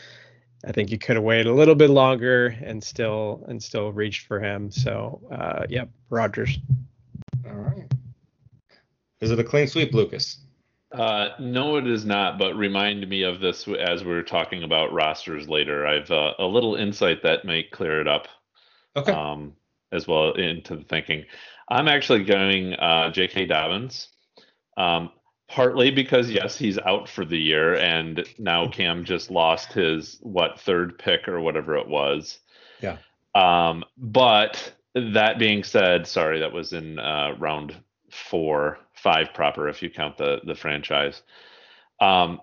I 0.67 0.73
think 0.73 0.91
you 0.91 0.99
could 0.99 1.17
have 1.17 1.25
waited 1.25 1.47
a 1.47 1.53
little 1.53 1.75
bit 1.75 1.91
longer 1.91 2.57
and 2.63 2.83
still 2.85 3.45
and 3.49 3.63
still 3.63 3.91
reached 3.93 4.27
for 4.27 4.39
him. 4.41 4.71
So 4.71 5.21
uh 5.31 5.65
yep, 5.69 5.89
Rodgers. 6.11 6.59
all 7.47 7.53
right. 7.55 7.94
Is 9.25 9.31
it 9.31 9.39
a 9.39 9.45
clean 9.45 9.67
sweep, 9.67 9.95
Lucas? 9.95 10.39
Uh, 10.93 11.31
no, 11.41 11.77
it 11.77 11.87
is 11.87 12.05
not. 12.05 12.39
But 12.39 12.55
remind 12.55 13.09
me 13.09 13.23
of 13.23 13.41
this 13.41 13.67
as 13.67 14.05
we're 14.05 14.23
talking 14.23 14.63
about 14.63 14.93
rosters 14.93 15.49
later. 15.49 15.87
I've 15.87 16.11
uh, 16.11 16.35
a 16.39 16.45
little 16.45 16.77
insight 16.77 17.23
that 17.23 17.45
might 17.45 17.71
clear 17.71 18.01
it 18.01 18.07
up 18.09 18.29
Okay. 18.97 19.13
um, 19.13 19.55
as 19.91 20.07
well 20.07 20.33
into 20.33 20.77
the 20.77 20.85
thinking. 20.85 21.25
I'm 21.69 21.89
actually 21.89 22.25
going 22.25 22.75
uh, 22.75 23.11
J.K. 23.11 23.47
Dobbins, 23.47 24.09
um, 24.77 25.11
partly 25.49 25.91
because 25.91 26.31
yes, 26.31 26.57
he's 26.59 26.79
out 26.79 27.09
for 27.09 27.25
the 27.25 27.39
year, 27.39 27.75
and 27.77 28.25
now 28.39 28.69
Cam 28.69 29.05
just 29.05 29.31
lost 29.31 29.73
his 29.73 30.19
what 30.21 30.61
third 30.61 30.99
pick 30.99 31.27
or 31.27 31.41
whatever 31.41 31.77
it 31.77 31.89
was. 31.89 32.39
Yeah. 32.81 32.99
Um, 33.35 33.85
but 33.97 34.75
that 34.95 35.39
being 35.39 35.65
said, 35.65 36.07
sorry, 36.07 36.41
that 36.41 36.53
was 36.53 36.73
in 36.73 36.99
uh, 36.99 37.35
round 37.39 37.75
four, 38.11 38.79
five 38.95 39.35
proper 39.35 39.69
if 39.69 39.83
you 39.83 39.91
count 39.91 40.17
the 40.17 40.41
the 40.45 40.55
franchise. 40.55 41.23
Um, 42.01 42.41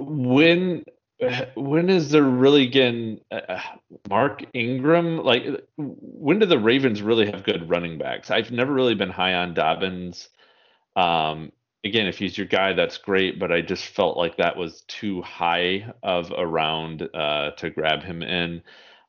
when 0.00 0.84
when 1.54 1.90
is 1.90 2.10
there 2.10 2.22
really 2.22 2.66
getting 2.66 3.20
uh, 3.30 3.60
Mark 4.08 4.42
Ingram? 4.54 5.18
Like, 5.18 5.44
when 5.76 6.38
do 6.38 6.46
the 6.46 6.58
Ravens 6.58 7.02
really 7.02 7.26
have 7.30 7.44
good 7.44 7.68
running 7.68 7.98
backs? 7.98 8.30
I've 8.30 8.50
never 8.50 8.72
really 8.72 8.94
been 8.94 9.10
high 9.10 9.34
on 9.34 9.54
Dobbins. 9.54 10.28
Um, 10.96 11.52
again, 11.84 12.06
if 12.06 12.18
he's 12.18 12.38
your 12.38 12.46
guy, 12.46 12.72
that's 12.72 12.96
great, 12.98 13.38
but 13.38 13.52
I 13.52 13.60
just 13.60 13.84
felt 13.84 14.16
like 14.16 14.36
that 14.36 14.56
was 14.56 14.82
too 14.88 15.20
high 15.22 15.92
of 16.02 16.32
a 16.36 16.46
round 16.46 17.08
uh, 17.14 17.50
to 17.52 17.70
grab 17.70 18.02
him 18.02 18.22
in. 18.22 18.62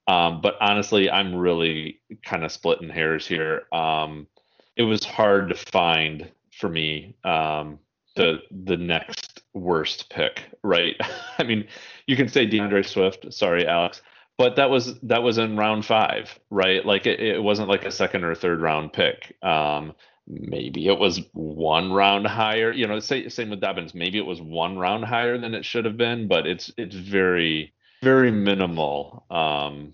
Um, 0.08 0.42
but 0.42 0.56
honestly, 0.60 1.10
I'm 1.10 1.36
really 1.36 2.02
kind 2.24 2.44
of 2.44 2.52
splitting 2.52 2.90
hairs 2.90 3.26
here. 3.26 3.64
Um, 3.72 4.28
it 4.76 4.84
was 4.84 5.04
hard 5.04 5.50
to 5.50 5.56
find 5.56 6.30
for 6.52 6.70
me 6.70 7.16
um, 7.24 7.80
the 8.16 8.40
the 8.52 8.78
next 8.78 9.42
worst 9.54 10.10
pick, 10.10 10.44
right? 10.64 10.96
I 11.38 11.44
mean, 11.44 11.68
you 12.08 12.16
can 12.16 12.28
say 12.28 12.46
D'Andre 12.46 12.84
Swift. 12.84 13.34
Sorry, 13.34 13.68
Alex, 13.68 14.02
but 14.38 14.56
that 14.56 14.70
was 14.70 15.00
that 15.02 15.24
was 15.24 15.38
in 15.38 15.58
round 15.58 15.86
five, 15.86 16.38
right? 16.50 16.86
Like 16.86 17.06
it, 17.06 17.20
it 17.20 17.42
wasn't 17.42 17.70
like 17.70 17.86
a 17.86 17.92
second 17.92 18.24
or 18.24 18.36
third 18.36 18.62
round 18.62 18.94
pick. 18.94 19.36
Um, 19.44 19.94
maybe 20.28 20.88
it 20.88 20.98
was 20.98 21.22
one 21.34 21.92
round 21.92 22.28
higher. 22.28 22.72
You 22.72 22.88
know, 22.88 23.00
say, 23.00 23.30
same 23.30 23.50
with 23.50 23.62
Dobbins. 23.62 23.94
Maybe 23.94 24.18
it 24.18 24.26
was 24.26 24.42
one 24.42 24.78
round 24.78 25.06
higher 25.06 25.38
than 25.38 25.54
it 25.54 25.66
should 25.66 25.86
have 25.86 25.98
been, 25.98 26.28
but 26.28 26.48
it's 26.48 26.72
it's 26.78 26.96
very 26.96 27.74
very 28.02 28.32
minimal. 28.32 29.26
Um, 29.30 29.94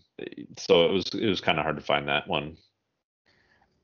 so 0.57 0.85
it 0.85 0.91
was 0.91 1.05
it 1.13 1.27
was 1.27 1.41
kind 1.41 1.59
of 1.59 1.63
hard 1.63 1.77
to 1.77 1.83
find 1.83 2.07
that 2.07 2.27
one. 2.27 2.57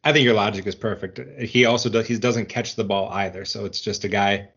I 0.04 0.12
think 0.12 0.26
your 0.26 0.34
logic 0.34 0.68
is 0.68 0.76
perfect. 0.76 1.20
He 1.42 1.66
also 1.66 1.90
does 1.90 2.08
he 2.08 2.18
doesn't 2.18 2.48
catch 2.50 2.76
the 2.76 2.84
ball 2.84 3.10
either, 3.10 3.46
so 3.46 3.66
it's 3.66 3.80
just 3.82 4.04
a 4.04 4.10
guy 4.10 4.50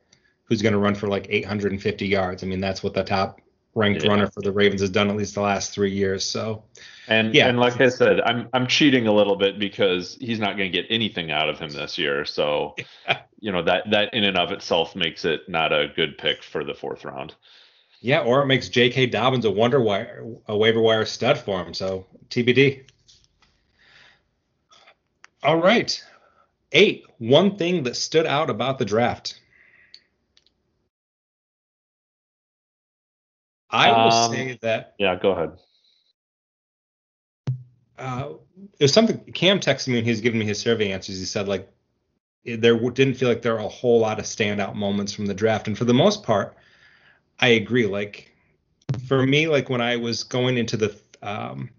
who's 0.45 0.63
going 0.63 0.73
to 0.73 0.79
run 0.79 0.95
for 0.95 1.09
like 1.09 1.27
850 1.29 2.07
yards. 2.07 2.43
I 2.43 2.47
mean, 2.47 2.61
that's 2.61 2.83
what 2.83 2.95
the 2.95 3.05
top 3.05 3.41
ranked 3.75 4.03
Yeah. 4.03 4.11
runner 4.11 4.27
for 4.29 4.41
the 4.43 4.53
Ravens 4.53 4.81
has 4.81 4.91
done 4.91 5.11
at 5.11 5.17
least 5.17 5.35
the 5.35 5.41
last 5.43 5.73
three 5.73 5.93
years. 5.93 6.25
So 6.25 6.65
And 7.09 7.35
Yeah. 7.35 7.49
and 7.49 7.59
like 7.61 7.81
I 7.81 7.89
said, 7.89 8.21
I'm 8.23 8.49
I'm 8.53 8.67
cheating 8.67 9.07
a 9.07 9.13
little 9.13 9.37
bit 9.37 9.59
because 9.59 10.17
he's 10.21 10.41
not 10.41 10.57
going 10.57 10.73
to 10.73 10.83
get 10.83 10.87
anything 10.91 11.31
out 11.31 11.49
of 11.49 11.59
him 11.59 11.71
this 11.71 11.97
year. 11.99 12.25
So, 12.25 12.75
you 13.41 13.53
know 13.53 13.63
that 13.63 13.91
that 13.91 14.13
in 14.15 14.25
and 14.25 14.37
of 14.37 14.51
itself 14.53 14.97
makes 14.97 15.25
it 15.25 15.49
not 15.49 15.73
a 15.73 15.89
good 15.95 16.19
pick 16.19 16.43
for 16.43 16.65
the 16.65 16.75
fourth 16.75 17.05
round. 17.05 17.35
yeah, 18.01 18.21
or 18.21 18.43
it 18.43 18.47
makes 18.47 18.69
J.K. 18.69 19.07
Dobbins 19.07 19.45
a 19.45 19.51
wonder 19.51 19.81
wire, 19.81 20.25
a 20.47 20.57
waiver 20.57 20.81
wire 20.81 21.05
stud 21.05 21.39
for 21.39 21.61
him. 21.65 21.75
So 21.75 22.07
TBD. 22.31 22.85
All 25.47 25.63
right, 25.63 26.03
eight. 26.73 27.05
One 27.19 27.57
thing 27.57 27.85
that 27.85 27.95
stood 27.95 28.27
out 28.27 28.51
about 28.51 28.81
the 28.81 28.85
draft. 28.85 29.39
I 33.71 33.93
will 33.93 34.11
Um, 34.11 34.33
say 34.33 34.59
that 34.63 34.95
Yeah, 34.99 35.15
go 35.15 35.31
ahead. 35.31 35.53
uh, 37.97 38.31
it 38.81 38.85
was 38.85 38.93
something 38.93 39.21
Cam 39.35 39.61
texted 39.61 39.89
me 39.89 39.95
when 39.95 40.05
he 40.05 40.11
was 40.11 40.21
giving 40.21 40.41
me 40.41 40.47
his 40.47 40.59
survey 40.59 40.91
answers. 40.91 41.17
He 41.17 41.25
said 41.25 41.47
like 41.47 41.71
there 42.45 42.77
didn't 42.91 43.15
feel 43.15 43.29
like 43.29 43.43
there 43.43 43.55
were 43.55 43.61
a 43.61 43.69
whole 43.69 44.01
lot 44.01 44.19
of 44.19 44.25
standout 44.25 44.75
moments 44.75 45.13
from 45.13 45.27
the 45.27 45.35
draft, 45.35 45.69
and 45.69 45.79
for 45.79 45.85
the 45.85 45.95
most 45.95 46.25
part, 46.25 46.57
I 47.39 47.49
agree. 47.51 47.87
Like 47.87 48.33
for 49.07 49.25
me, 49.25 49.47
like 49.47 49.71
when 49.71 49.81
I 49.81 49.95
was 49.95 50.25
going 50.25 50.59
into 50.59 50.77
the 50.77 50.97
um, 51.23 51.71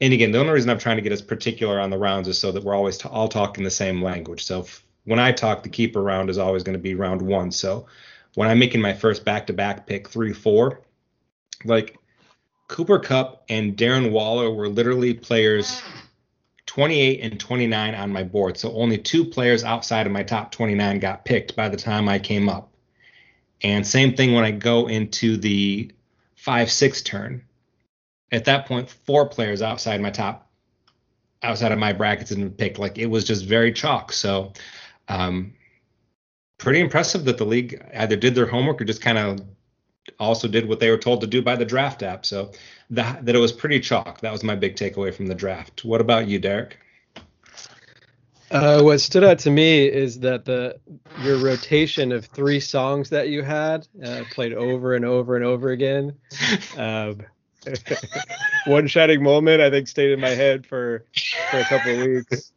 and 0.00 0.12
again, 0.12 0.32
the 0.32 0.38
only 0.38 0.52
reason 0.52 0.70
I'm 0.70 0.78
trying 0.78 0.96
to 0.96 1.02
get 1.02 1.12
as 1.12 1.22
particular 1.22 1.78
on 1.78 1.90
the 1.90 1.98
rounds 1.98 2.28
is 2.28 2.38
so 2.38 2.52
that 2.52 2.64
we're 2.64 2.74
always 2.74 2.96
t- 2.96 3.08
all 3.08 3.28
talking 3.28 3.64
the 3.64 3.70
same 3.70 4.02
language. 4.02 4.44
So 4.44 4.60
if, 4.60 4.82
when 5.04 5.18
I 5.18 5.32
talk, 5.32 5.62
the 5.62 5.68
keeper 5.68 6.02
round 6.02 6.30
is 6.30 6.38
always 6.38 6.62
going 6.62 6.76
to 6.76 6.82
be 6.82 6.94
round 6.94 7.20
one. 7.20 7.50
So 7.50 7.86
when 8.34 8.48
I'm 8.48 8.58
making 8.58 8.80
my 8.80 8.94
first 8.94 9.24
back-to-back 9.24 9.86
pick 9.86 10.08
three, 10.08 10.32
four, 10.32 10.80
like 11.64 11.98
Cooper 12.68 12.98
Kupp 12.98 13.44
and 13.48 13.76
Darren 13.76 14.10
Waller 14.10 14.50
were 14.50 14.68
literally 14.68 15.12
players 15.12 15.82
28 16.66 17.20
and 17.20 17.40
29 17.40 17.94
on 17.94 18.12
my 18.12 18.22
board. 18.22 18.56
So 18.56 18.72
only 18.72 18.96
two 18.96 19.24
players 19.24 19.64
outside 19.64 20.06
of 20.06 20.12
my 20.12 20.22
top 20.22 20.52
29 20.52 21.00
got 21.00 21.24
picked 21.24 21.56
by 21.56 21.68
the 21.68 21.76
time 21.76 22.08
I 22.08 22.18
came 22.18 22.48
up. 22.48 22.72
And 23.62 23.86
same 23.86 24.14
thing 24.14 24.32
when 24.32 24.44
I 24.44 24.52
go 24.52 24.88
into 24.88 25.36
the 25.36 25.90
5 26.36 26.70
6 26.70 27.02
turn. 27.02 27.42
At 28.32 28.44
that 28.44 28.66
point, 28.66 28.88
four 28.88 29.28
players 29.28 29.62
outside 29.62 30.00
my 30.00 30.10
top, 30.10 30.48
outside 31.42 31.72
of 31.72 31.78
my 31.78 31.92
brackets 31.92 32.32
been 32.32 32.50
picked. 32.50 32.78
Like 32.78 32.98
it 32.98 33.06
was 33.06 33.24
just 33.24 33.44
very 33.44 33.72
chalk. 33.72 34.12
So, 34.12 34.52
um, 35.08 35.54
pretty 36.58 36.80
impressive 36.80 37.24
that 37.24 37.38
the 37.38 37.44
league 37.44 37.82
either 37.94 38.16
did 38.16 38.34
their 38.34 38.46
homework 38.46 38.80
or 38.80 38.84
just 38.84 39.00
kind 39.00 39.18
of 39.18 39.40
also 40.18 40.48
did 40.48 40.68
what 40.68 40.80
they 40.80 40.90
were 40.90 40.98
told 40.98 41.20
to 41.20 41.26
do 41.26 41.42
by 41.42 41.56
the 41.56 41.64
draft 41.64 42.02
app. 42.02 42.24
So 42.24 42.52
that 42.90 43.24
that 43.26 43.34
it 43.34 43.38
was 43.38 43.52
pretty 43.52 43.80
chalk. 43.80 44.20
That 44.20 44.32
was 44.32 44.44
my 44.44 44.54
big 44.54 44.76
takeaway 44.76 45.12
from 45.12 45.26
the 45.26 45.34
draft. 45.34 45.84
What 45.84 46.00
about 46.00 46.28
you, 46.28 46.38
Derek? 46.38 46.78
Uh, 48.50 48.82
what 48.82 48.98
stood 48.98 49.22
out 49.22 49.38
to 49.38 49.50
me 49.50 49.86
is 49.86 50.18
that 50.20 50.44
the 50.44 50.76
your 51.22 51.38
rotation 51.38 52.10
of 52.10 52.24
three 52.26 52.58
songs 52.58 53.08
that 53.10 53.28
you 53.28 53.42
had 53.42 53.86
uh, 54.04 54.24
played 54.32 54.52
over 54.52 54.94
and 54.94 55.04
over 55.04 55.36
and 55.36 55.44
over 55.44 55.70
again. 55.70 56.14
Um, 56.76 57.20
one 58.66 58.86
shining 58.86 59.22
moment 59.22 59.60
I 59.60 59.70
think 59.70 59.88
stayed 59.88 60.12
in 60.12 60.20
my 60.20 60.30
head 60.30 60.66
for 60.66 61.04
for 61.50 61.58
a 61.58 61.64
couple 61.64 61.92
of 61.92 62.06
weeks. 62.06 62.52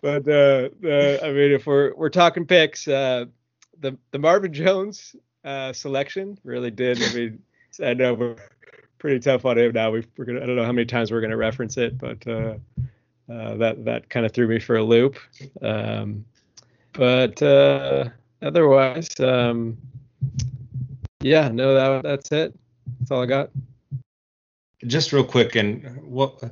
but 0.00 0.28
uh, 0.28 0.70
the, 0.80 1.20
I 1.22 1.32
mean, 1.32 1.52
if 1.52 1.66
we're 1.66 1.94
we're 1.94 2.08
talking 2.08 2.46
picks, 2.46 2.88
uh, 2.88 3.26
the 3.80 3.96
the 4.10 4.18
Marvin 4.18 4.52
Jones 4.52 5.14
uh, 5.44 5.72
selection 5.72 6.38
really 6.44 6.70
did. 6.70 7.02
I 7.02 7.14
mean, 7.14 7.42
I 7.82 7.94
know 7.94 8.14
we're 8.14 8.36
pretty 8.98 9.20
tough 9.20 9.44
on 9.44 9.58
him 9.58 9.72
now. 9.72 9.90
we 9.90 10.00
are 10.18 10.24
gonna. 10.24 10.42
I 10.42 10.46
don't 10.46 10.56
know 10.56 10.64
how 10.64 10.72
many 10.72 10.86
times 10.86 11.10
we're 11.10 11.20
gonna 11.20 11.36
reference 11.36 11.76
it, 11.76 11.98
but 11.98 12.26
uh, 12.26 12.54
uh, 13.30 13.56
that 13.56 13.84
that 13.84 14.08
kind 14.08 14.24
of 14.24 14.32
threw 14.32 14.48
me 14.48 14.58
for 14.58 14.76
a 14.76 14.82
loop. 14.82 15.18
Um, 15.60 16.24
but 16.92 17.42
uh, 17.42 18.08
otherwise, 18.40 19.08
um, 19.20 19.76
yeah, 21.22 21.48
no, 21.48 21.74
that 21.74 22.02
that's 22.02 22.32
it. 22.32 22.54
That's 22.98 23.10
all 23.10 23.22
I 23.22 23.26
got. 23.26 23.50
Just 24.86 25.12
real 25.12 25.24
quick, 25.24 25.54
and 25.54 26.02
what 26.02 26.42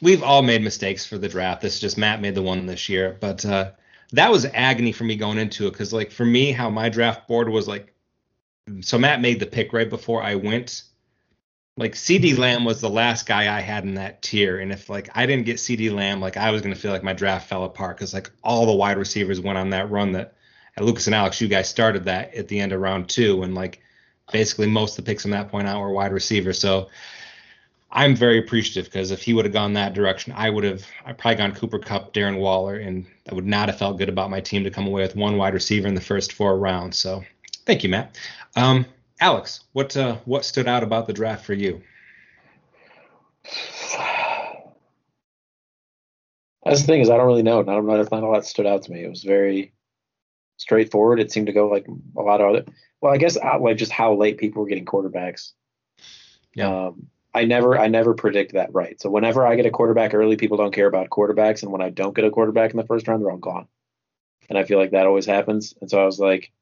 we've 0.00 0.22
all 0.22 0.42
made 0.42 0.62
mistakes 0.62 1.04
for 1.04 1.18
the 1.18 1.28
draft. 1.28 1.62
This 1.62 1.74
is 1.74 1.80
just 1.80 1.98
Matt 1.98 2.20
made 2.20 2.34
the 2.34 2.42
one 2.42 2.66
this 2.66 2.88
year, 2.88 3.16
but 3.20 3.44
uh, 3.44 3.72
that 4.12 4.30
was 4.30 4.44
agony 4.46 4.92
for 4.92 5.04
me 5.04 5.16
going 5.16 5.38
into 5.38 5.66
it 5.66 5.72
because, 5.72 5.92
like, 5.92 6.10
for 6.10 6.24
me, 6.24 6.52
how 6.52 6.70
my 6.70 6.88
draft 6.88 7.28
board 7.28 7.48
was 7.48 7.68
like. 7.68 7.92
So 8.82 8.98
Matt 8.98 9.20
made 9.20 9.40
the 9.40 9.46
pick 9.46 9.72
right 9.72 9.90
before 9.90 10.22
I 10.22 10.36
went. 10.36 10.84
Like 11.76 11.94
CeeDee 11.94 12.36
Lamb 12.36 12.64
was 12.64 12.80
the 12.80 12.90
last 12.90 13.26
guy 13.26 13.56
I 13.56 13.60
had 13.60 13.84
in 13.84 13.94
that 13.94 14.22
tier, 14.22 14.60
and 14.60 14.70
if 14.70 14.88
like 14.88 15.08
I 15.14 15.26
didn't 15.26 15.46
get 15.46 15.56
CeeDee 15.56 15.92
Lamb, 15.92 16.20
like 16.20 16.36
I 16.36 16.50
was 16.50 16.62
gonna 16.62 16.74
feel 16.76 16.92
like 16.92 17.02
my 17.02 17.14
draft 17.14 17.48
fell 17.48 17.64
apart 17.64 17.96
because 17.96 18.12
like 18.12 18.30
all 18.44 18.66
the 18.66 18.74
wide 18.74 18.98
receivers 18.98 19.40
went 19.40 19.58
on 19.58 19.70
that 19.70 19.90
run 19.90 20.12
that 20.12 20.34
and 20.76 20.86
Lucas 20.86 21.06
and 21.06 21.14
Alex, 21.14 21.40
you 21.40 21.48
guys 21.48 21.68
started 21.68 22.04
that 22.04 22.34
at 22.34 22.48
the 22.48 22.60
end 22.60 22.72
of 22.72 22.80
round 22.80 23.08
two, 23.08 23.42
and 23.42 23.54
like 23.54 23.80
basically 24.32 24.66
most 24.66 24.98
of 24.98 25.04
the 25.04 25.10
picks 25.10 25.22
from 25.22 25.32
that 25.32 25.50
point 25.50 25.68
out 25.68 25.80
were 25.80 25.92
wide 25.92 26.12
receivers. 26.12 26.58
So 26.58 26.88
I'm 27.92 28.14
very 28.14 28.38
appreciative 28.38 28.90
because 28.90 29.10
if 29.10 29.22
he 29.22 29.34
would 29.34 29.44
have 29.44 29.52
gone 29.52 29.72
that 29.72 29.94
direction, 29.94 30.32
I 30.36 30.48
would 30.50 30.64
have 30.64 30.86
I 31.04 31.12
probably 31.12 31.36
gone 31.36 31.54
Cooper 31.54 31.78
Kupp, 31.78 32.14
Darren 32.14 32.38
Waller, 32.38 32.76
and 32.76 33.06
I 33.30 33.34
would 33.34 33.46
not 33.46 33.68
have 33.68 33.78
felt 33.78 33.98
good 33.98 34.08
about 34.08 34.30
my 34.30 34.40
team 34.40 34.62
to 34.64 34.70
come 34.70 34.86
away 34.86 35.02
with 35.02 35.16
one 35.16 35.36
wide 35.36 35.54
receiver 35.54 35.88
in 35.88 35.94
the 35.94 36.00
first 36.00 36.32
four 36.32 36.58
rounds. 36.58 36.98
So 36.98 37.24
thank 37.66 37.82
you, 37.82 37.88
Matt. 37.88 38.16
Um, 38.54 38.86
Alex, 39.20 39.64
what 39.72 39.96
uh, 39.96 40.16
what 40.24 40.44
stood 40.44 40.68
out 40.68 40.82
about 40.82 41.06
the 41.06 41.12
draft 41.12 41.44
for 41.44 41.54
you? 41.54 41.82
That's 46.64 46.82
the 46.82 46.86
thing 46.86 47.00
is 47.00 47.10
I 47.10 47.16
don't 47.16 47.26
really 47.26 47.42
know. 47.42 47.62
Not, 47.62 47.80
not, 47.84 48.10
not 48.10 48.22
a 48.22 48.26
lot 48.26 48.46
stood 48.46 48.66
out 48.66 48.82
to 48.82 48.92
me. 48.92 49.02
It 49.02 49.08
was 49.08 49.24
very 49.24 49.72
straightforward. 50.60 51.20
It 51.20 51.32
seemed 51.32 51.46
to 51.46 51.52
go 51.52 51.68
like 51.68 51.86
a 52.16 52.22
lot 52.22 52.40
of 52.40 52.50
other. 52.50 52.64
Well, 53.00 53.12
I 53.12 53.16
guess 53.16 53.36
uh, 53.36 53.58
like 53.58 53.78
just 53.78 53.90
how 53.90 54.14
late 54.14 54.38
people 54.38 54.62
were 54.62 54.68
getting 54.68 54.84
quarterbacks. 54.84 55.52
Yeah. 56.54 56.86
Um, 56.86 57.06
I 57.32 57.44
never 57.44 57.78
I 57.78 57.88
never 57.88 58.14
predict 58.14 58.52
that 58.52 58.74
right. 58.74 59.00
So 59.00 59.08
whenever 59.08 59.46
I 59.46 59.56
get 59.56 59.66
a 59.66 59.70
quarterback 59.70 60.14
early, 60.14 60.36
people 60.36 60.56
don't 60.56 60.74
care 60.74 60.86
about 60.86 61.10
quarterbacks, 61.10 61.62
and 61.62 61.72
when 61.72 61.80
I 61.80 61.90
don't 61.90 62.14
get 62.14 62.24
a 62.24 62.30
quarterback 62.30 62.72
in 62.72 62.76
the 62.76 62.86
first 62.86 63.08
round, 63.08 63.22
they're 63.22 63.30
all 63.30 63.38
gone. 63.38 63.68
And 64.48 64.58
I 64.58 64.64
feel 64.64 64.78
like 64.78 64.90
that 64.90 65.06
always 65.06 65.26
happens. 65.26 65.74
And 65.80 65.88
so 65.88 66.00
I 66.00 66.04
was 66.04 66.18
like, 66.18 66.52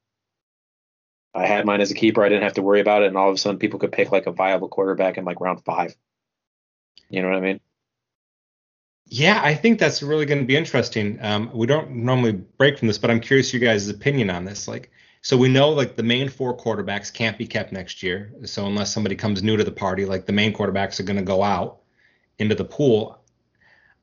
I 1.33 1.47
had 1.47 1.65
mine 1.65 1.81
as 1.81 1.91
a 1.91 1.95
keeper. 1.95 2.23
I 2.23 2.29
didn't 2.29 2.43
have 2.43 2.53
to 2.53 2.61
worry 2.61 2.81
about 2.81 3.01
it, 3.01 3.07
and 3.07 3.17
all 3.17 3.29
of 3.29 3.35
a 3.35 3.37
sudden, 3.37 3.59
people 3.59 3.79
could 3.79 3.91
pick 3.91 4.11
like 4.11 4.27
a 4.27 4.31
viable 4.31 4.69
quarterback 4.69 5.17
in 5.17 5.25
like 5.25 5.41
round 5.41 5.65
five. 5.65 5.95
You 7.09 7.23
know 7.23 7.29
what 7.29 7.37
I 7.37 7.41
mean? 7.41 7.59
Yeah, 9.07 9.41
I 9.43 9.55
think 9.55 9.79
that's 9.79 10.03
really 10.03 10.25
going 10.25 10.39
to 10.39 10.45
be 10.45 10.55
interesting. 10.55 11.17
Um, 11.21 11.49
we 11.53 11.65
don't 11.65 11.89
normally 11.91 12.33
break 12.33 12.77
from 12.77 12.87
this, 12.87 12.99
but 12.99 13.09
I'm 13.09 13.19
curious 13.19 13.51
your 13.51 13.59
guys' 13.59 13.89
opinion 13.89 14.29
on 14.29 14.45
this. 14.45 14.67
Like, 14.67 14.91
so 15.21 15.35
we 15.35 15.49
know 15.49 15.69
like 15.69 15.95
the 15.95 16.03
main 16.03 16.29
four 16.29 16.55
quarterbacks 16.55 17.11
can't 17.11 17.37
be 17.37 17.47
kept 17.47 17.71
next 17.71 18.03
year. 18.03 18.31
So 18.45 18.65
unless 18.65 18.93
somebody 18.93 19.15
comes 19.15 19.43
new 19.43 19.57
to 19.57 19.63
the 19.63 19.71
party, 19.71 20.05
like 20.05 20.25
the 20.25 20.33
main 20.33 20.53
quarterbacks 20.53 20.99
are 20.99 21.03
going 21.03 21.17
to 21.17 21.23
go 21.23 21.43
out 21.43 21.79
into 22.37 22.55
the 22.55 22.65
pool. 22.65 23.19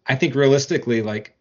I 0.07 0.15
think 0.15 0.35
realistically, 0.35 1.03
like 1.03 1.37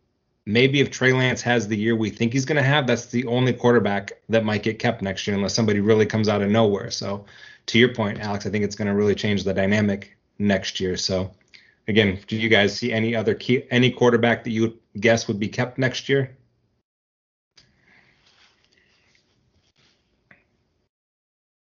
maybe 0.45 0.79
if 0.79 0.91
Trey 0.91 1.13
Lance 1.13 1.41
has 1.41 1.67
the 1.67 1.77
year 1.77 1.95
we 1.95 2.09
think 2.09 2.33
he's 2.33 2.45
going 2.45 2.57
to 2.57 2.63
have, 2.63 2.87
that's 2.87 3.07
the 3.07 3.25
only 3.25 3.51
quarterback 3.51 4.13
that 4.29 4.45
might 4.45 4.63
get 4.63 4.79
kept 4.79 5.01
next 5.01 5.27
year 5.27 5.35
unless 5.35 5.53
somebody 5.53 5.79
really 5.79 6.05
comes 6.05 6.29
out 6.29 6.41
of 6.41 6.49
nowhere. 6.49 6.91
So 6.91 7.25
to 7.67 7.79
your 7.79 7.93
point, 7.93 8.19
Alex, 8.19 8.45
I 8.45 8.49
think 8.49 8.63
it's 8.63 8.75
going 8.75 8.87
to 8.87 8.93
really 8.93 9.15
change 9.15 9.43
the 9.43 9.53
dynamic 9.53 10.15
next 10.39 10.79
year. 10.79 10.95
So 10.97 11.31
again, 11.87 12.19
do 12.27 12.35
you 12.35 12.49
guys 12.49 12.77
see 12.77 12.91
any 12.91 13.15
other 13.15 13.35
key 13.35 13.63
any 13.71 13.91
quarterback 13.91 14.43
that 14.43 14.51
you 14.51 14.61
would 14.61 14.79
guess 14.99 15.27
would 15.27 15.39
be 15.39 15.47
kept 15.47 15.77
next 15.77 16.09
year? 16.09 16.37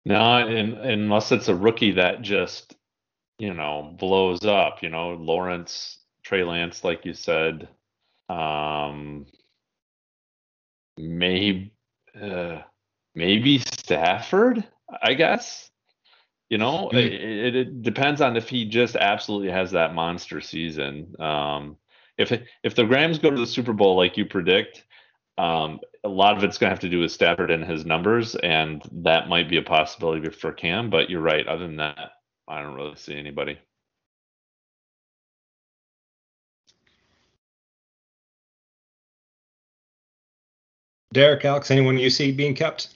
No, 0.04 0.38
and, 0.38 0.74
unless 0.74 1.30
it's 1.30 1.48
a 1.48 1.54
rookie 1.54 1.92
that 1.92 2.22
just, 2.22 2.76
you 3.38 3.54
know, 3.54 3.94
blows 3.98 4.44
up. 4.44 4.82
You 4.82 4.90
know, 4.90 5.12
Lawrence, 5.12 5.98
Trey 6.24 6.42
Lance, 6.42 6.82
like 6.82 7.04
you 7.04 7.14
said, 7.14 7.68
um, 8.28 9.26
maybe, 10.98 11.72
uh, 12.20 12.62
maybe 13.14 13.58
Stafford. 13.58 14.64
I 15.00 15.14
guess. 15.14 15.72
You 16.53 16.59
know, 16.59 16.90
mm-hmm. 16.92 16.98
it, 16.98 17.57
it, 17.57 17.82
depends 17.82 18.20
on 18.20 18.36
if 18.36 18.46
he 18.46 18.66
just 18.66 18.94
absolutely 18.94 19.50
has 19.50 19.70
that 19.70 19.94
monster 19.94 20.42
season. 20.42 21.16
Um, 21.18 21.78
if 22.18 22.30
if 22.62 22.74
the 22.74 22.86
Rams 22.86 23.18
go 23.18 23.30
to 23.30 23.40
the 23.40 23.46
Super 23.46 23.72
Bowl 23.72 23.96
like 23.96 24.18
you 24.18 24.26
predict, 24.26 24.84
um, 25.38 25.80
a 26.05 26.11
lot 26.11 26.36
of 26.36 26.44
it's 26.44 26.59
going 26.59 26.68
to 26.68 26.74
have 26.74 26.80
to 26.80 26.90
do 26.90 27.00
with 27.00 27.11
Stafford 27.11 27.50
and 27.50 27.64
his 27.64 27.86
numbers, 27.86 28.34
and 28.34 28.82
that 28.92 29.30
might 29.30 29.48
be 29.48 29.57
a 29.57 29.62
possibility 29.62 30.28
for 30.28 30.53
Cam. 30.53 30.90
But 30.90 31.09
you're 31.09 31.22
right. 31.22 31.46
Other 31.46 31.66
than 31.66 31.76
that, 31.76 32.11
I 32.46 32.61
don't 32.61 32.74
really 32.74 32.96
see 32.96 33.16
anybody. 33.16 33.59
Derek, 41.14 41.46
Alex, 41.46 41.70
anyone 41.70 41.96
you 41.96 42.11
see 42.11 42.30
being 42.30 42.55
kept? 42.55 42.90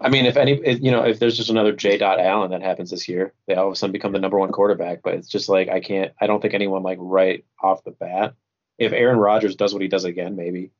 I 0.00 0.08
mean, 0.08 0.26
if 0.26 0.36
any, 0.36 0.60
you 0.78 0.90
know, 0.90 1.04
if 1.04 1.18
there's 1.18 1.36
just 1.36 1.50
another 1.50 1.72
J. 1.72 1.98
Dot 1.98 2.20
Allen 2.20 2.50
that 2.50 2.62
happens 2.62 2.90
this 2.90 3.08
year, 3.08 3.32
they 3.46 3.54
all 3.54 3.68
of 3.68 3.72
a 3.72 3.76
sudden 3.76 3.92
become 3.92 4.12
the 4.12 4.18
number 4.18 4.38
one 4.38 4.52
quarterback. 4.52 5.02
But 5.02 5.14
it's 5.14 5.28
just 5.28 5.48
like 5.48 5.68
I 5.68 5.80
can't. 5.80 6.12
I 6.20 6.26
don't 6.26 6.40
think 6.40 6.54
anyone 6.54 6.82
like 6.82 6.98
right 7.00 7.44
off 7.60 7.84
the 7.84 7.92
bat. 7.92 8.34
If 8.78 8.92
Aaron 8.92 9.18
Rodgers 9.18 9.56
does 9.56 9.72
what 9.72 9.82
he 9.82 9.88
does 9.88 10.04
again, 10.04 10.36
maybe. 10.36 10.70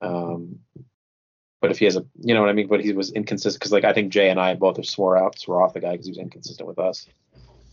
Um, 0.00 0.60
but 1.60 1.70
if 1.70 1.78
he 1.78 1.84
has 1.84 1.96
a, 1.96 2.04
you 2.20 2.34
know 2.34 2.40
what 2.40 2.50
I 2.50 2.54
mean. 2.54 2.66
But 2.66 2.80
he 2.80 2.92
was 2.92 3.12
inconsistent 3.12 3.60
because 3.60 3.72
like 3.72 3.84
I 3.84 3.92
think 3.92 4.12
Jay 4.12 4.30
and 4.30 4.40
I 4.40 4.54
both 4.54 4.76
have 4.76 4.86
swore 4.86 5.16
out, 5.16 5.38
swore 5.38 5.62
off 5.62 5.74
the 5.74 5.80
guy 5.80 5.92
because 5.92 6.06
he 6.06 6.10
was 6.10 6.18
inconsistent 6.18 6.68
with 6.68 6.78
us. 6.78 7.06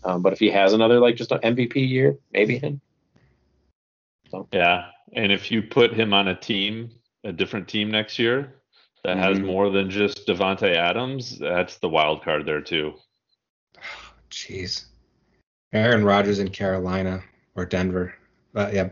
Um, 0.03 0.21
but 0.21 0.33
if 0.33 0.39
he 0.39 0.49
has 0.51 0.73
another 0.73 0.99
like 0.99 1.15
just 1.15 1.31
an 1.31 1.39
MVP 1.39 1.87
year, 1.87 2.17
maybe 2.31 2.57
him. 2.57 2.81
So. 4.29 4.47
Yeah, 4.53 4.85
and 5.13 5.31
if 5.31 5.51
you 5.51 5.61
put 5.61 5.93
him 5.93 6.13
on 6.13 6.29
a 6.29 6.35
team, 6.35 6.91
a 7.23 7.33
different 7.33 7.67
team 7.67 7.91
next 7.91 8.17
year, 8.17 8.60
that 9.03 9.17
has 9.17 9.37
mm-hmm. 9.37 9.47
more 9.47 9.69
than 9.69 9.89
just 9.89 10.27
Davante 10.27 10.75
Adams, 10.75 11.39
that's 11.39 11.77
the 11.77 11.89
wild 11.89 12.23
card 12.23 12.45
there 12.45 12.61
too. 12.61 12.93
Jeez, 14.29 14.85
Aaron 15.73 16.05
Rodgers 16.05 16.39
in 16.39 16.49
Carolina 16.49 17.23
or 17.55 17.65
Denver, 17.65 18.13
but 18.53 18.73
yeah. 18.73 18.89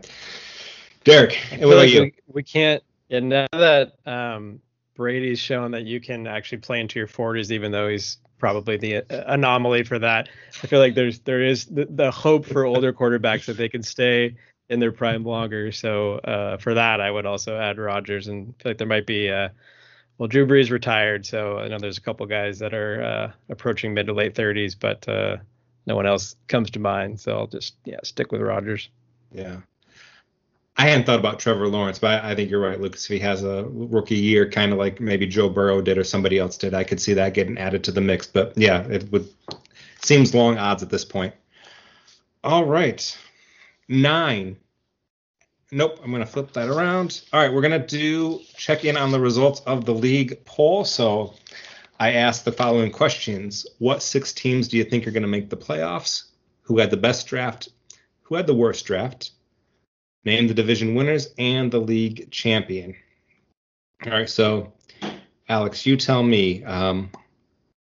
Derek, 1.04 1.38
what 1.52 1.62
about 1.62 1.76
like 1.76 1.90
you? 1.90 2.00
We, 2.02 2.14
we 2.28 2.42
can't. 2.42 2.82
And 3.08 3.28
now 3.30 3.46
that 3.52 3.94
um, 4.06 4.60
Brady's 4.94 5.38
shown 5.38 5.70
that 5.70 5.84
you 5.84 6.00
can 6.00 6.26
actually 6.26 6.58
play 6.58 6.80
into 6.80 6.98
your 6.98 7.08
40s, 7.08 7.50
even 7.50 7.72
though 7.72 7.88
he's 7.88 8.18
probably 8.38 8.76
the 8.76 8.96
uh, 8.96 9.24
anomaly 9.26 9.84
for 9.84 9.98
that. 9.98 10.28
I 10.62 10.66
feel 10.66 10.80
like 10.80 10.94
there's 10.94 11.20
there 11.20 11.42
is 11.42 11.66
the, 11.66 11.86
the 11.88 12.10
hope 12.10 12.46
for 12.46 12.64
older 12.64 12.92
quarterbacks 12.92 13.46
that 13.46 13.56
they 13.56 13.68
can 13.68 13.82
stay 13.82 14.36
in 14.68 14.80
their 14.80 14.92
prime 14.92 15.24
longer. 15.24 15.72
So 15.72 16.14
uh, 16.14 16.56
for 16.56 16.74
that, 16.74 17.00
I 17.00 17.10
would 17.10 17.26
also 17.26 17.56
add 17.56 17.78
Rodgers, 17.78 18.28
and 18.28 18.54
feel 18.60 18.70
like 18.70 18.78
there 18.78 18.86
might 18.86 19.06
be. 19.06 19.30
Uh, 19.30 19.50
well, 20.20 20.28
Drew 20.28 20.46
Brees 20.46 20.70
retired, 20.70 21.24
so 21.24 21.56
I 21.56 21.68
know 21.68 21.78
there's 21.78 21.96
a 21.96 22.02
couple 22.02 22.26
guys 22.26 22.58
that 22.58 22.74
are 22.74 23.02
uh, 23.02 23.32
approaching 23.48 23.94
mid 23.94 24.06
to 24.08 24.12
late 24.12 24.34
30s, 24.34 24.76
but 24.78 25.08
uh, 25.08 25.38
no 25.86 25.96
one 25.96 26.04
else 26.04 26.36
comes 26.46 26.70
to 26.72 26.78
mind. 26.78 27.18
So 27.18 27.32
I'll 27.38 27.46
just 27.46 27.76
yeah 27.86 27.96
stick 28.02 28.30
with 28.30 28.42
Rodgers. 28.42 28.90
Yeah. 29.32 29.60
I 30.76 30.82
hadn't 30.82 31.06
thought 31.06 31.20
about 31.20 31.38
Trevor 31.38 31.68
Lawrence, 31.68 31.98
but 31.98 32.22
I 32.22 32.34
think 32.34 32.50
you're 32.50 32.60
right, 32.60 32.78
Lucas. 32.78 33.06
If 33.06 33.12
he 33.12 33.18
has 33.20 33.44
a 33.44 33.64
rookie 33.70 34.14
year, 34.14 34.46
kind 34.50 34.72
of 34.72 34.78
like 34.78 35.00
maybe 35.00 35.26
Joe 35.26 35.48
Burrow 35.48 35.80
did 35.80 35.96
or 35.96 36.04
somebody 36.04 36.38
else 36.38 36.58
did, 36.58 36.74
I 36.74 36.84
could 36.84 37.00
see 37.00 37.14
that 37.14 37.32
getting 37.32 37.56
added 37.56 37.82
to 37.84 37.90
the 37.90 38.02
mix. 38.02 38.26
But 38.26 38.52
yeah, 38.58 38.82
it 38.88 39.10
would 39.10 39.26
seems 40.02 40.34
long 40.34 40.58
odds 40.58 40.82
at 40.82 40.90
this 40.90 41.04
point. 41.06 41.32
All 42.44 42.66
right, 42.66 43.18
nine. 43.88 44.58
Nope, 45.72 46.00
I'm 46.02 46.10
going 46.10 46.24
to 46.24 46.26
flip 46.26 46.52
that 46.54 46.68
around. 46.68 47.22
All 47.32 47.40
right, 47.40 47.52
we're 47.52 47.60
going 47.60 47.80
to 47.80 47.86
do 47.86 48.40
check 48.56 48.84
in 48.84 48.96
on 48.96 49.12
the 49.12 49.20
results 49.20 49.60
of 49.60 49.84
the 49.84 49.94
league 49.94 50.44
poll. 50.44 50.84
So 50.84 51.34
I 52.00 52.14
asked 52.14 52.44
the 52.44 52.52
following 52.52 52.90
questions: 52.90 53.66
What 53.78 54.02
six 54.02 54.32
teams 54.32 54.66
do 54.66 54.76
you 54.76 54.84
think 54.84 55.06
are 55.06 55.12
going 55.12 55.22
to 55.22 55.28
make 55.28 55.48
the 55.48 55.56
playoffs? 55.56 56.24
Who 56.62 56.78
had 56.78 56.90
the 56.90 56.96
best 56.96 57.28
draft? 57.28 57.68
Who 58.22 58.34
had 58.34 58.48
the 58.48 58.54
worst 58.54 58.84
draft? 58.84 59.30
Name 60.24 60.48
the 60.48 60.54
division 60.54 60.94
winners 60.94 61.32
and 61.38 61.70
the 61.70 61.80
league 61.80 62.30
champion. 62.32 62.96
All 64.04 64.12
right, 64.12 64.28
so 64.28 64.72
Alex, 65.48 65.86
you 65.86 65.96
tell 65.96 66.22
me, 66.22 66.64
um, 66.64 67.10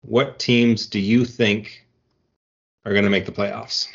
what 0.02 0.38
teams 0.38 0.86
do 0.86 1.00
you 1.00 1.24
think 1.24 1.86
are 2.84 2.92
going 2.92 3.04
to 3.04 3.10
make 3.10 3.26
the 3.26 3.32
playoffs? 3.32 3.88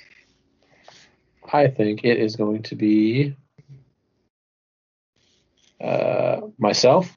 I 1.51 1.67
think 1.67 2.03
it 2.03 2.17
is 2.17 2.35
going 2.35 2.63
to 2.63 2.75
be 2.75 3.35
uh, 5.81 6.41
myself, 6.57 7.15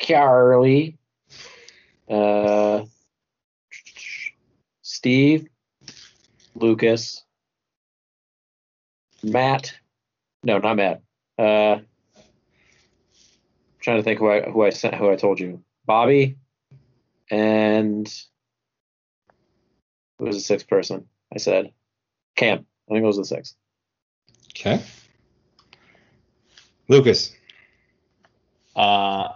Carly, 0.00 0.98
uh, 2.08 2.84
Steve, 4.82 5.48
Lucas, 6.54 7.24
Matt. 9.22 9.74
No, 10.42 10.58
not 10.58 10.76
Matt. 10.76 11.02
Uh, 11.38 11.78
trying 13.80 13.98
to 13.98 14.02
think 14.02 14.18
who 14.18 14.30
I 14.30 14.42
who 14.42 14.62
I 14.62 14.70
sent 14.70 14.94
who 14.94 15.10
I 15.10 15.16
told 15.16 15.40
you. 15.40 15.62
Bobby 15.86 16.36
and 17.30 18.08
who 20.18 20.26
was 20.26 20.36
the 20.36 20.42
sixth 20.42 20.68
person? 20.68 21.06
I 21.32 21.38
said 21.38 21.72
Cam. 22.36 22.66
I 22.88 22.92
think 22.92 23.02
it 23.02 23.06
was 23.06 23.16
the 23.16 23.24
sixth. 23.24 23.54
Okay. 24.50 24.82
Lucas. 26.88 27.34
Uh, 28.76 29.28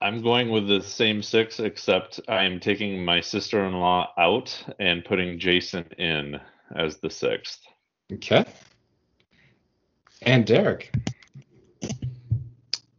I'm 0.00 0.22
going 0.22 0.50
with 0.50 0.68
the 0.68 0.82
same 0.82 1.22
six, 1.22 1.58
except 1.58 2.20
I'm 2.28 2.60
taking 2.60 3.04
my 3.04 3.20
sister-in-law 3.20 4.12
out 4.18 4.64
and 4.78 5.04
putting 5.04 5.38
Jason 5.38 5.84
in 5.98 6.38
as 6.74 6.98
the 6.98 7.10
sixth. 7.10 7.60
Okay. 8.12 8.44
And 10.22 10.46
Derek. 10.46 10.94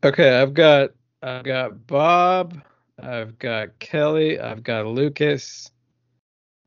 Okay, 0.03 0.39
I've 0.39 0.53
got 0.53 0.91
I've 1.23 1.43
got 1.43 1.87
Bob, 1.87 2.61
I've 3.01 3.37
got 3.39 3.77
Kelly, 3.79 4.39
I've 4.39 4.63
got 4.63 4.85
Lucas, 4.85 5.71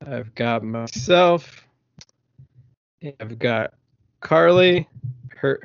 I've 0.05 0.35
got 0.35 0.65
myself, 0.65 1.65
I've 3.21 3.39
got 3.39 3.75
Carly. 4.21 4.89
Her 5.37 5.61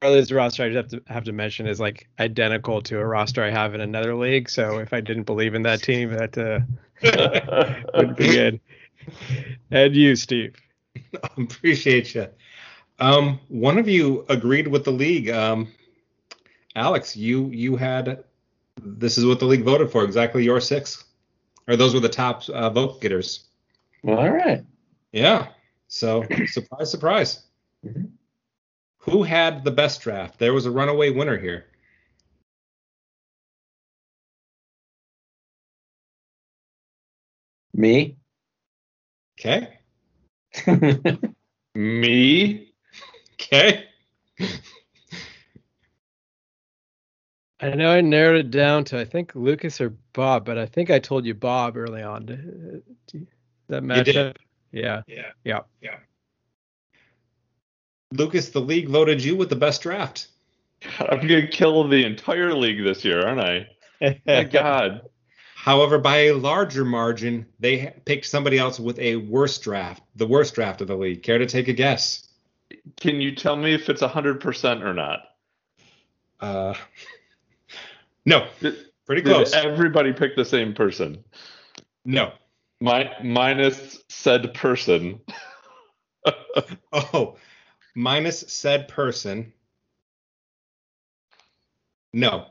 Carly's 0.00 0.32
roster 0.32 0.64
I 0.64 0.70
just 0.70 0.92
have 0.92 1.04
to 1.04 1.12
have 1.12 1.24
to 1.24 1.32
mention 1.32 1.66
is 1.66 1.78
like 1.78 2.08
identical 2.18 2.80
to 2.82 2.98
a 2.98 3.04
roster 3.04 3.44
I 3.44 3.50
have 3.50 3.74
in 3.74 3.82
another 3.82 4.14
league. 4.14 4.48
So 4.48 4.78
if 4.78 4.94
I 4.94 5.00
didn't 5.00 5.24
believe 5.24 5.54
in 5.54 5.62
that 5.62 5.82
team, 5.82 6.10
that 6.10 6.38
uh, 6.38 6.60
would 7.98 8.16
be 8.16 8.28
good. 8.28 8.60
And 9.70 9.94
you, 9.94 10.16
Steve. 10.16 10.56
Appreciate 11.36 12.14
you. 12.14 12.28
Um, 12.98 13.40
one 13.48 13.78
of 13.78 13.88
you 13.88 14.24
agreed 14.28 14.68
with 14.68 14.84
the 14.84 14.90
league. 14.90 15.28
Um, 15.28 15.68
Alex, 16.74 17.16
you 17.16 17.46
you 17.48 17.76
had 17.76 18.24
this 18.82 19.18
is 19.18 19.26
what 19.26 19.38
the 19.38 19.46
league 19.46 19.64
voted 19.64 19.90
for. 19.92 20.04
Exactly 20.04 20.44
your 20.44 20.60
six, 20.60 21.04
or 21.68 21.76
those 21.76 21.92
were 21.92 22.00
the 22.00 22.08
top 22.08 22.48
uh, 22.48 22.70
vote 22.70 23.00
getters. 23.02 23.48
Well, 24.02 24.18
all 24.18 24.30
right. 24.30 24.64
Yeah. 25.12 25.48
So 25.88 26.24
surprise, 26.46 26.90
surprise. 26.90 27.42
Mhm. 27.86 28.10
Who 29.00 29.22
had 29.24 29.64
the 29.64 29.70
best 29.70 30.00
draft? 30.02 30.38
There 30.38 30.54
was 30.54 30.66
a 30.66 30.70
runaway 30.70 31.10
winner 31.10 31.36
here. 31.38 31.66
Me. 37.74 38.16
Okay. 39.38 39.78
Me? 41.74 42.72
Okay. 43.34 43.84
I 47.62 47.70
know 47.74 47.90
I 47.90 48.00
narrowed 48.00 48.36
it 48.40 48.50
down 48.50 48.84
to 48.84 48.98
I 48.98 49.04
think 49.04 49.34
Lucas 49.34 49.80
or 49.80 49.90
Bob, 50.12 50.44
but 50.44 50.58
I 50.58 50.66
think 50.66 50.90
I 50.90 50.98
told 50.98 51.24
you 51.26 51.34
Bob 51.34 51.76
early 51.76 52.02
on. 52.02 52.26
Do 52.26 52.82
you- 53.12 53.26
That 53.68 53.82
You 53.84 54.02
did. 54.04 54.16
matchup? 54.16 54.36
Yeah. 54.72 55.02
Yeah. 55.06 55.30
Yeah. 55.44 55.60
Yeah. 55.80 55.98
Lucas, 58.12 58.48
the 58.50 58.60
league 58.60 58.88
voted 58.88 59.22
you 59.22 59.36
with 59.36 59.48
the 59.48 59.56
best 59.56 59.82
draft. 59.82 60.28
I'm 60.98 61.20
gonna 61.20 61.46
kill 61.46 61.86
the 61.88 62.04
entire 62.04 62.54
league 62.54 62.82
this 62.82 63.04
year, 63.04 63.26
aren't 63.26 63.40
I? 63.40 63.68
My 64.26 64.44
God. 64.50 65.02
However, 65.54 65.98
by 65.98 66.16
a 66.28 66.32
larger 66.32 66.84
margin, 66.86 67.46
they 67.58 67.94
picked 68.06 68.24
somebody 68.26 68.58
else 68.58 68.80
with 68.80 68.98
a 68.98 69.16
worse 69.16 69.58
draft, 69.58 70.02
the 70.16 70.26
worst 70.26 70.54
draft 70.54 70.80
of 70.80 70.88
the 70.88 70.96
league. 70.96 71.22
Care 71.22 71.38
to 71.38 71.46
take 71.46 71.68
a 71.68 71.72
guess? 71.74 72.26
Can 72.98 73.20
you 73.20 73.34
tell 73.34 73.56
me 73.56 73.74
if 73.74 73.88
it's 73.90 74.00
hundred 74.00 74.40
percent 74.40 74.82
or 74.82 74.94
not? 74.94 75.20
Uh, 76.40 76.74
no, 78.24 78.48
Did- 78.60 78.86
pretty 79.04 79.20
Did 79.22 79.32
close. 79.34 79.52
everybody 79.52 80.12
picked 80.14 80.36
the 80.36 80.44
same 80.46 80.72
person? 80.74 81.22
No. 82.04 82.32
My 82.80 83.10
minus 83.22 84.02
said 84.08 84.54
person. 84.54 85.20
Oh, 86.92 87.36
minus 87.94 88.40
said 88.40 88.88
person. 88.88 89.52
No. 92.12 92.46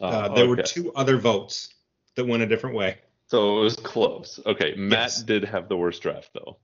Uh, 0.00 0.28
Oh, 0.30 0.34
there 0.34 0.48
were 0.48 0.56
two 0.56 0.92
other 0.94 1.16
votes 1.18 1.72
that 2.16 2.26
went 2.26 2.42
a 2.42 2.46
different 2.46 2.76
way 2.76 2.98
So 3.28 3.60
it 3.60 3.64
was 3.64 3.76
close. 3.76 4.40
Okay, 4.44 4.74
Matt 4.76 4.98
Yes. 5.10 5.22
did 5.22 5.44
have 5.44 5.68
the 5.68 5.76
worst 5.76 6.02
draft 6.02 6.30
though. 6.34 6.58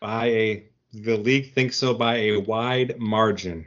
by 0.00 0.26
a. 0.26 0.64
The 0.92 1.16
league 1.16 1.52
thinks 1.52 1.76
so 1.76 1.94
by 1.94 2.16
a 2.16 2.36
wide 2.38 2.98
margin. 2.98 3.66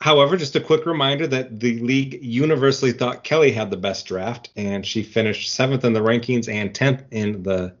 However, 0.00 0.36
just 0.36 0.54
a 0.54 0.60
quick 0.60 0.86
reminder 0.86 1.26
that 1.28 1.58
the 1.58 1.78
league 1.80 2.22
universally 2.22 2.92
thought 2.92 3.24
Kelly 3.24 3.50
had 3.50 3.70
the 3.70 3.76
best 3.76 4.06
draft, 4.06 4.50
and 4.54 4.86
she 4.86 5.02
finished 5.02 5.50
seventh 5.52 5.84
in 5.84 5.92
the 5.92 6.00
rankings 6.00 6.48
and 6.48 6.72
tenth 6.72 7.02
in 7.10 7.42
the 7.42 7.74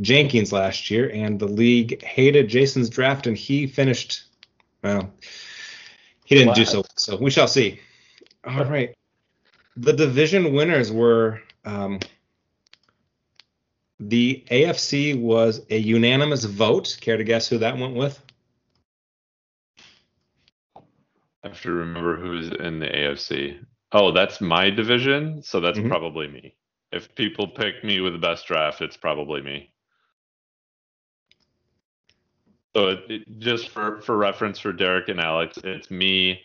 Jenkins 0.00 0.52
last 0.52 0.90
year. 0.90 1.10
And 1.10 1.38
the 1.38 1.46
league 1.46 2.02
hated 2.02 2.48
Jason's 2.48 2.88
draft, 2.90 3.26
and 3.26 3.36
he 3.36 3.66
finished. 3.66 4.24
Well, 4.82 5.12
he 6.24 6.34
didn't 6.34 6.54
do 6.54 6.64
so. 6.64 6.84
So 6.96 7.16
we 7.16 7.30
shall 7.30 7.48
see. 7.48 7.80
All 8.44 8.64
right. 8.64 8.94
The 9.76 9.92
division 9.92 10.52
winners 10.54 10.90
were 10.90 11.40
um, 11.64 12.00
the 14.00 14.44
AFC 14.50 15.20
was 15.20 15.64
a 15.70 15.76
unanimous 15.78 16.44
vote. 16.44 16.96
Care 17.00 17.16
to 17.16 17.24
guess 17.24 17.48
who 17.48 17.58
that 17.58 17.76
went 17.76 17.94
with? 17.94 18.20
I 20.76 21.48
have 21.48 21.62
to 21.62 21.70
remember 21.72 22.16
who's 22.16 22.50
in 22.50 22.78
the 22.80 22.86
AFC. 22.86 23.58
Oh, 23.92 24.12
that's 24.12 24.40
my 24.40 24.70
division, 24.70 25.42
so 25.42 25.60
that's 25.60 25.78
Mhm. 25.78 25.88
probably 25.88 26.28
me. 26.28 26.54
If 26.92 27.14
people 27.14 27.48
pick 27.48 27.82
me 27.84 28.00
with 28.00 28.12
the 28.12 28.18
best 28.18 28.46
draft, 28.46 28.82
it's 28.82 28.96
probably 28.96 29.40
me. 29.40 29.70
So 32.78 32.90
it, 32.90 33.00
it, 33.08 33.38
just 33.40 33.70
for 33.70 34.00
for 34.02 34.16
reference 34.16 34.60
for 34.60 34.72
Derek 34.72 35.08
and 35.08 35.18
Alex, 35.18 35.58
it's 35.64 35.90
me, 35.90 36.42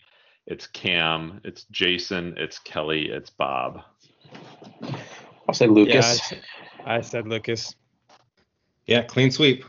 it's 0.48 0.66
Cam, 0.66 1.40
it's 1.44 1.62
Jason, 1.70 2.34
it's 2.36 2.58
Kelly, 2.58 3.08
it's 3.08 3.30
Bob. 3.30 3.82
I'll 5.46 5.54
say 5.54 5.66
Yeah, 5.66 5.70
Lucas. 5.70 6.32
I, 6.84 6.96
I 6.96 7.00
said 7.02 7.28
Lucas. 7.28 7.76
Yeah, 8.86 9.02
clean 9.04 9.30
sweep. 9.30 9.64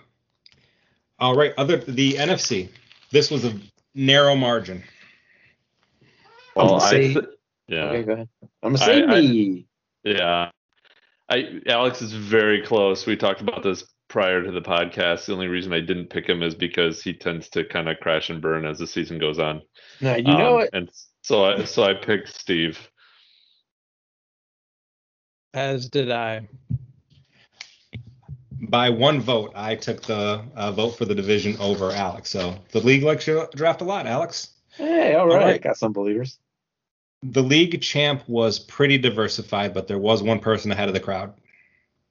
All 1.19 1.35
right, 1.35 1.53
other 1.59 1.77
the 1.77 2.13
NFC. 2.13 2.69
This 3.11 3.29
was 3.29 3.45
a 3.45 3.53
narrow 3.93 4.35
margin. 4.35 4.83
I'm 6.57 6.65
Well, 6.65 6.67
gonna 6.79 6.83
I 6.83 6.89
say- 6.89 7.13
th- 7.13 7.25
yeah. 7.67 7.83
Okay, 7.89 8.03
go 8.03 8.13
ahead. 8.13 8.29
I'm 8.63 8.73
gonna 8.73 8.77
say 8.79 9.03
I- 9.03 9.17
I- 9.17 9.21
me. 9.21 9.67
Yeah. 10.03 10.49
I 11.29 11.61
Alex 11.67 12.01
is 12.01 12.11
very 12.13 12.63
close. 12.63 13.05
We 13.05 13.15
talked 13.15 13.41
about 13.41 13.61
this 13.61 13.83
prior 14.15 14.41
to 14.41 14.49
the 14.49 14.61
podcast. 14.61 15.25
The 15.25 15.33
only 15.33 15.49
reason 15.49 15.73
I 15.73 15.81
didn't 15.81 16.07
pick 16.09 16.25
him 16.25 16.41
is 16.41 16.55
because 16.55 17.03
he 17.03 17.11
tends 17.13 17.49
to 17.49 17.65
kind 17.65 17.89
of 17.89 17.99
crash 17.99 18.29
and 18.29 18.41
burn 18.41 18.65
as 18.65 18.79
the 18.79 18.87
season 18.87 19.19
goes 19.19 19.39
on. 19.39 19.61
No, 19.99 20.15
you 20.15 20.23
know 20.23 20.55
Um, 20.55 20.61
it. 20.61 20.69
And 20.71 20.89
so 21.21 21.43
I 21.43 21.65
so 21.65 21.83
I 21.83 21.95
picked 21.95 22.29
Steve. 22.29 22.79
As 25.53 25.89
did 25.89 26.11
I. 26.11 26.47
By 28.69 28.89
one 28.89 29.19
vote, 29.19 29.51
I 29.53 29.75
took 29.75 30.01
the 30.03 30.45
uh, 30.55 30.71
vote 30.71 30.91
for 30.91 31.03
the 31.03 31.13
division 31.13 31.57
over 31.59 31.91
Alex. 31.91 32.29
So 32.29 32.55
the 32.71 32.79
league 32.79 33.03
likes 33.03 33.27
your 33.27 33.49
draft 33.53 33.81
a 33.81 33.83
lot, 33.83 34.07
Alex. 34.07 34.51
Hey, 34.77 35.13
all 35.15 35.29
All 35.29 35.35
right. 35.35 35.45
right. 35.45 35.61
Got 35.61 35.75
some 35.75 35.91
believers. 35.91 36.39
The 37.21 37.43
league 37.43 37.81
champ 37.81 38.23
was 38.29 38.59
pretty 38.59 38.97
diversified, 38.97 39.73
but 39.73 39.89
there 39.89 39.99
was 39.99 40.23
one 40.23 40.39
person 40.39 40.71
ahead 40.71 40.87
of 40.87 40.93
the 40.93 41.01
crowd. 41.01 41.33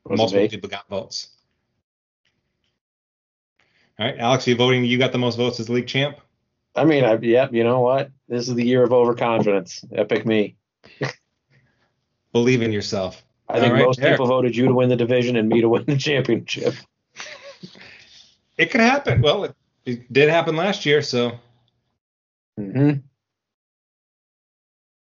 Was 0.05 0.19
Multiple 0.19 0.49
people 0.49 0.69
got 0.69 0.87
votes. 0.91 1.31
All 3.99 4.07
right, 4.07 4.19
Alex, 4.19 4.47
you 4.47 4.57
voting? 4.57 4.85
You 4.85 4.99
got 4.99 5.13
the 5.13 5.19
most 5.19 5.37
votes 5.37 5.61
as 5.61 5.69
league 5.69 5.87
champ. 5.87 6.19
I 6.75 6.85
mean, 6.85 7.05
I, 7.05 7.17
yep. 7.19 7.53
You 7.53 7.63
know 7.63 7.81
what? 7.81 8.11
This 8.29 8.49
is 8.49 8.55
the 8.55 8.67
year 8.67 8.83
of 8.83 8.93
overconfidence. 8.93 9.85
Epic 9.93 10.27
me. 10.27 10.57
Believe 12.33 12.63
in 12.63 12.73
yourself. 12.73 13.25
I 13.49 13.61
think 13.61 13.67
All 13.67 13.73
right, 13.75 13.85
most 13.87 14.01
Derek. 14.01 14.15
people 14.15 14.27
voted 14.27 14.57
you 14.57 14.67
to 14.67 14.75
win 14.75 14.89
the 14.89 14.97
division 14.97 15.37
and 15.37 15.49
me 15.49 15.61
to 15.61 15.69
win 15.69 15.85
the 15.87 15.97
championship. 15.97 16.75
It 18.57 18.71
could 18.71 18.83
happen. 18.83 19.21
Well, 19.21 19.43
it, 19.45 19.57
it 19.85 20.13
did 20.13 20.29
happen 20.29 20.55
last 20.55 20.87
year, 20.87 21.03
so 21.03 21.33
hmm 22.57 22.93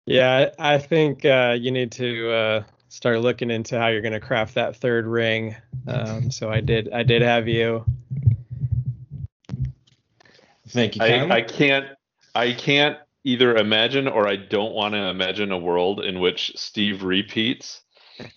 Yeah, 0.04 0.50
I 0.58 0.74
I 0.74 0.78
think 0.78 1.24
uh, 1.24 1.56
you 1.58 1.70
need 1.70 1.92
to 1.92 2.30
uh, 2.30 2.62
start 2.88 3.20
looking 3.20 3.50
into 3.50 3.78
how 3.78 3.88
you're 3.88 4.02
going 4.02 4.12
to 4.12 4.20
craft 4.20 4.54
that 4.56 4.76
third 4.76 5.06
ring. 5.06 5.56
Um, 5.86 6.30
so 6.30 6.50
I 6.50 6.60
did, 6.60 6.92
I 6.92 7.02
did 7.02 7.22
have 7.22 7.48
you. 7.48 7.84
Thank 10.68 10.96
you. 10.96 11.02
I. 11.02 11.36
I 11.36 11.42
can't 11.42 11.86
I 12.34 12.52
can't 12.52 12.98
either 13.24 13.56
imagine 13.56 14.08
or 14.08 14.28
I 14.28 14.36
don't 14.36 14.72
want 14.72 14.94
to 14.94 15.00
imagine 15.08 15.52
a 15.52 15.58
world 15.58 16.04
in 16.04 16.20
which 16.20 16.52
Steve 16.56 17.02
repeats. 17.02 17.82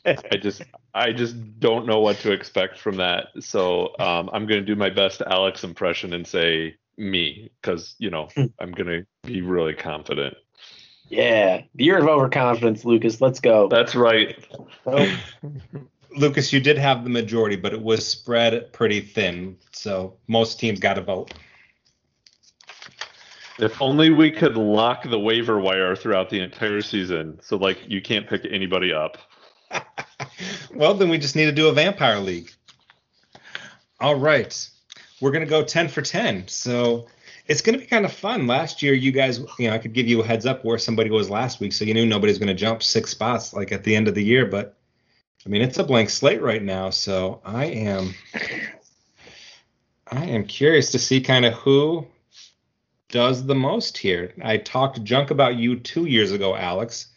I 0.05 0.37
just 0.37 0.63
I 0.93 1.11
just 1.11 1.59
don't 1.59 1.85
know 1.85 1.99
what 1.99 2.17
to 2.17 2.31
expect 2.31 2.77
from 2.77 2.97
that. 2.97 3.27
So 3.39 3.93
um, 3.99 4.29
I'm 4.33 4.45
going 4.45 4.61
to 4.61 4.65
do 4.65 4.75
my 4.75 4.89
best 4.89 5.21
Alex 5.21 5.63
impression 5.63 6.13
and 6.13 6.27
say 6.27 6.75
me 6.97 7.51
because 7.61 7.95
you 7.97 8.09
know 8.09 8.27
I'm 8.59 8.71
going 8.71 8.87
to 8.87 9.05
be 9.23 9.41
really 9.41 9.73
confident. 9.73 10.35
Yeah, 11.09 11.63
the 11.75 11.83
year 11.83 11.97
of 11.97 12.07
overconfidence, 12.07 12.85
Lucas. 12.85 13.19
Let's 13.19 13.39
go. 13.39 13.67
That's 13.67 13.95
right. 13.95 14.37
Lucas, 16.15 16.51
you 16.53 16.59
did 16.59 16.77
have 16.77 17.03
the 17.03 17.09
majority, 17.09 17.55
but 17.55 17.73
it 17.73 17.81
was 17.81 18.05
spread 18.07 18.71
pretty 18.73 19.01
thin, 19.01 19.57
so 19.71 20.15
most 20.27 20.59
teams 20.59 20.79
got 20.79 20.97
a 20.97 21.01
vote. 21.01 21.33
If 23.59 23.81
only 23.81 24.09
we 24.09 24.31
could 24.31 24.55
lock 24.55 25.03
the 25.03 25.19
waiver 25.19 25.59
wire 25.59 25.95
throughout 25.95 26.29
the 26.29 26.39
entire 26.39 26.81
season, 26.81 27.39
so 27.43 27.57
like 27.57 27.79
you 27.87 28.01
can't 28.01 28.27
pick 28.27 28.45
anybody 28.49 28.93
up. 28.93 29.17
well, 30.73 30.93
then 30.93 31.09
we 31.09 31.17
just 31.17 31.35
need 31.35 31.45
to 31.45 31.51
do 31.51 31.67
a 31.67 31.73
vampire 31.73 32.19
league. 32.19 32.51
All 33.99 34.15
right. 34.15 34.69
We're 35.19 35.31
to 35.31 35.45
go 35.45 35.63
10 35.63 35.89
for 35.89 36.01
10. 36.01 36.47
So 36.47 37.07
it's 37.47 37.61
going 37.61 37.73
to 37.73 37.79
be 37.79 37.85
kind 37.85 38.05
of 38.05 38.11
fun. 38.11 38.47
Last 38.47 38.81
year, 38.81 38.93
you 38.93 39.11
guys, 39.11 39.39
you 39.59 39.67
know, 39.67 39.75
I 39.75 39.77
could 39.77 39.93
give 39.93 40.07
you 40.07 40.21
a 40.21 40.25
heads 40.25 40.45
up 40.45 40.65
where 40.65 40.77
somebody 40.77 41.09
was 41.09 41.29
last 41.29 41.59
week. 41.59 41.73
So 41.73 41.85
you 41.85 41.93
knew 41.93 42.05
nobody's 42.05 42.39
going 42.39 42.47
to 42.47 42.53
jump 42.53 42.81
six 42.81 43.11
spots 43.11 43.53
like 43.53 43.71
at 43.71 43.83
the 43.83 43.95
end 43.95 44.07
of 44.07 44.15
the 44.15 44.23
year. 44.23 44.45
But 44.45 44.77
I 45.45 45.49
mean, 45.49 45.61
it's 45.61 45.77
a 45.77 45.83
blank 45.83 46.09
slate 46.09 46.41
right 46.41 46.63
now. 46.63 46.89
So 46.89 47.41
I 47.45 47.65
am, 47.65 48.15
I 50.07 50.25
am 50.25 50.45
curious 50.45 50.91
to 50.91 50.99
see 50.99 51.21
kind 51.21 51.45
of 51.45 51.53
who 51.53 52.07
does 53.11 53.45
the 53.45 53.55
most 53.55 53.97
here. 53.97 54.33
I 54.43 54.57
talked 54.57 55.03
junk 55.03 55.31
about 55.31 55.55
you 55.55 55.79
two 55.79 56.05
years 56.05 56.31
ago, 56.31 56.55
Alex 56.55 57.07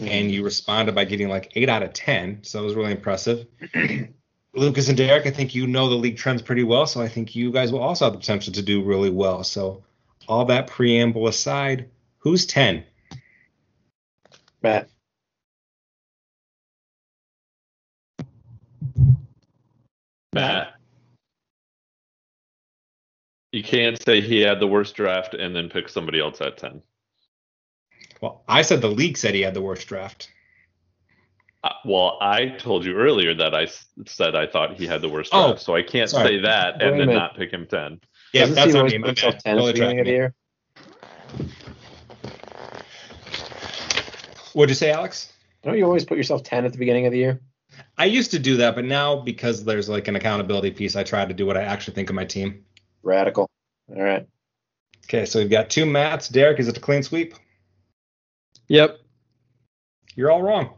mm-hmm. 0.00 0.12
and 0.12 0.30
you 0.30 0.44
responded 0.44 0.94
by 0.94 1.04
getting 1.04 1.28
like 1.28 1.52
eight 1.54 1.68
out 1.68 1.82
of 1.82 1.92
ten. 1.92 2.40
So 2.42 2.60
it 2.60 2.64
was 2.64 2.74
really 2.74 2.92
impressive. 2.92 3.46
Lucas 4.54 4.88
and 4.88 4.96
Derek, 4.96 5.26
I 5.26 5.30
think 5.30 5.54
you 5.54 5.66
know 5.66 5.88
the 5.88 5.94
league 5.94 6.16
trends 6.16 6.42
pretty 6.42 6.64
well, 6.64 6.86
so 6.86 7.00
I 7.00 7.08
think 7.08 7.36
you 7.36 7.52
guys 7.52 7.70
will 7.70 7.80
also 7.80 8.06
have 8.06 8.14
the 8.14 8.18
potential 8.18 8.52
to 8.54 8.62
do 8.62 8.82
really 8.82 9.10
well. 9.10 9.44
So 9.44 9.84
all 10.26 10.44
that 10.46 10.66
preamble 10.66 11.28
aside, 11.28 11.88
who's 12.18 12.46
ten? 12.46 12.84
Matt. 14.62 14.88
Matt. 20.32 20.79
You 23.52 23.62
can't 23.64 24.00
say 24.00 24.20
he 24.20 24.40
had 24.40 24.60
the 24.60 24.66
worst 24.66 24.94
draft 24.94 25.34
and 25.34 25.54
then 25.54 25.68
pick 25.68 25.88
somebody 25.88 26.20
else 26.20 26.40
at 26.40 26.56
10. 26.56 26.82
Well, 28.20 28.44
I 28.46 28.62
said 28.62 28.80
the 28.80 28.88
league 28.88 29.16
said 29.16 29.34
he 29.34 29.40
had 29.40 29.54
the 29.54 29.62
worst 29.62 29.88
draft. 29.88 30.30
Uh, 31.64 31.70
well, 31.84 32.16
I 32.20 32.46
told 32.58 32.84
you 32.84 32.94
earlier 32.96 33.34
that 33.34 33.54
I 33.54 33.64
s- 33.64 33.86
said 34.06 34.34
I 34.34 34.46
thought 34.46 34.74
he 34.78 34.86
had 34.86 35.02
the 35.02 35.08
worst 35.08 35.30
Oh, 35.34 35.48
draft, 35.48 35.62
so 35.62 35.74
I 35.74 35.82
can't 35.82 36.08
sorry. 36.08 36.38
say 36.38 36.42
that 36.42 36.74
Wait 36.78 36.82
and 36.88 37.00
then 37.00 37.06
minute. 37.08 37.14
not 37.18 37.36
pick 37.36 37.50
him 37.52 37.66
10. 37.66 38.00
Yeah, 38.32 38.42
Doesn't 38.42 38.54
that's 38.54 38.64
Steve 38.70 38.74
on 38.76 38.78
always 38.80 38.92
me. 38.92 38.98
put 38.98 39.02
My 39.02 39.08
himself 39.08 39.34
bad. 39.34 39.42
10 39.44 39.50
at 39.52 39.54
Totally 39.56 39.72
the 39.72 39.74
beginning 39.74 40.00
of 40.00 40.06
the 40.06 40.12
year? 40.12 40.34
What'd 44.52 44.70
you 44.70 44.74
say, 44.74 44.90
Alex? 44.90 45.32
Don't 45.62 45.76
you 45.76 45.84
always 45.84 46.04
put 46.04 46.16
yourself 46.16 46.42
10 46.42 46.64
at 46.64 46.72
the 46.72 46.78
beginning 46.78 47.06
of 47.06 47.12
the 47.12 47.18
year? 47.18 47.40
I 47.98 48.06
used 48.06 48.30
to 48.32 48.38
do 48.38 48.56
that, 48.58 48.74
but 48.74 48.84
now 48.84 49.16
because 49.16 49.64
there's 49.64 49.88
like 49.88 50.08
an 50.08 50.16
accountability 50.16 50.70
piece, 50.70 50.96
I 50.96 51.02
try 51.02 51.24
to 51.24 51.34
do 51.34 51.46
what 51.46 51.56
I 51.56 51.62
actually 51.62 51.94
think 51.94 52.08
of 52.10 52.16
my 52.16 52.24
team. 52.24 52.64
Radical. 53.02 53.48
All 53.88 54.02
right. 54.02 54.26
Okay, 55.04 55.26
so 55.26 55.40
we've 55.40 55.50
got 55.50 55.70
two 55.70 55.86
Matts. 55.86 56.28
Derek, 56.28 56.60
is 56.60 56.68
it 56.68 56.76
a 56.76 56.80
clean 56.80 57.02
sweep? 57.02 57.34
Yep. 58.68 58.98
You're 60.14 60.30
all 60.30 60.42
wrong. 60.42 60.74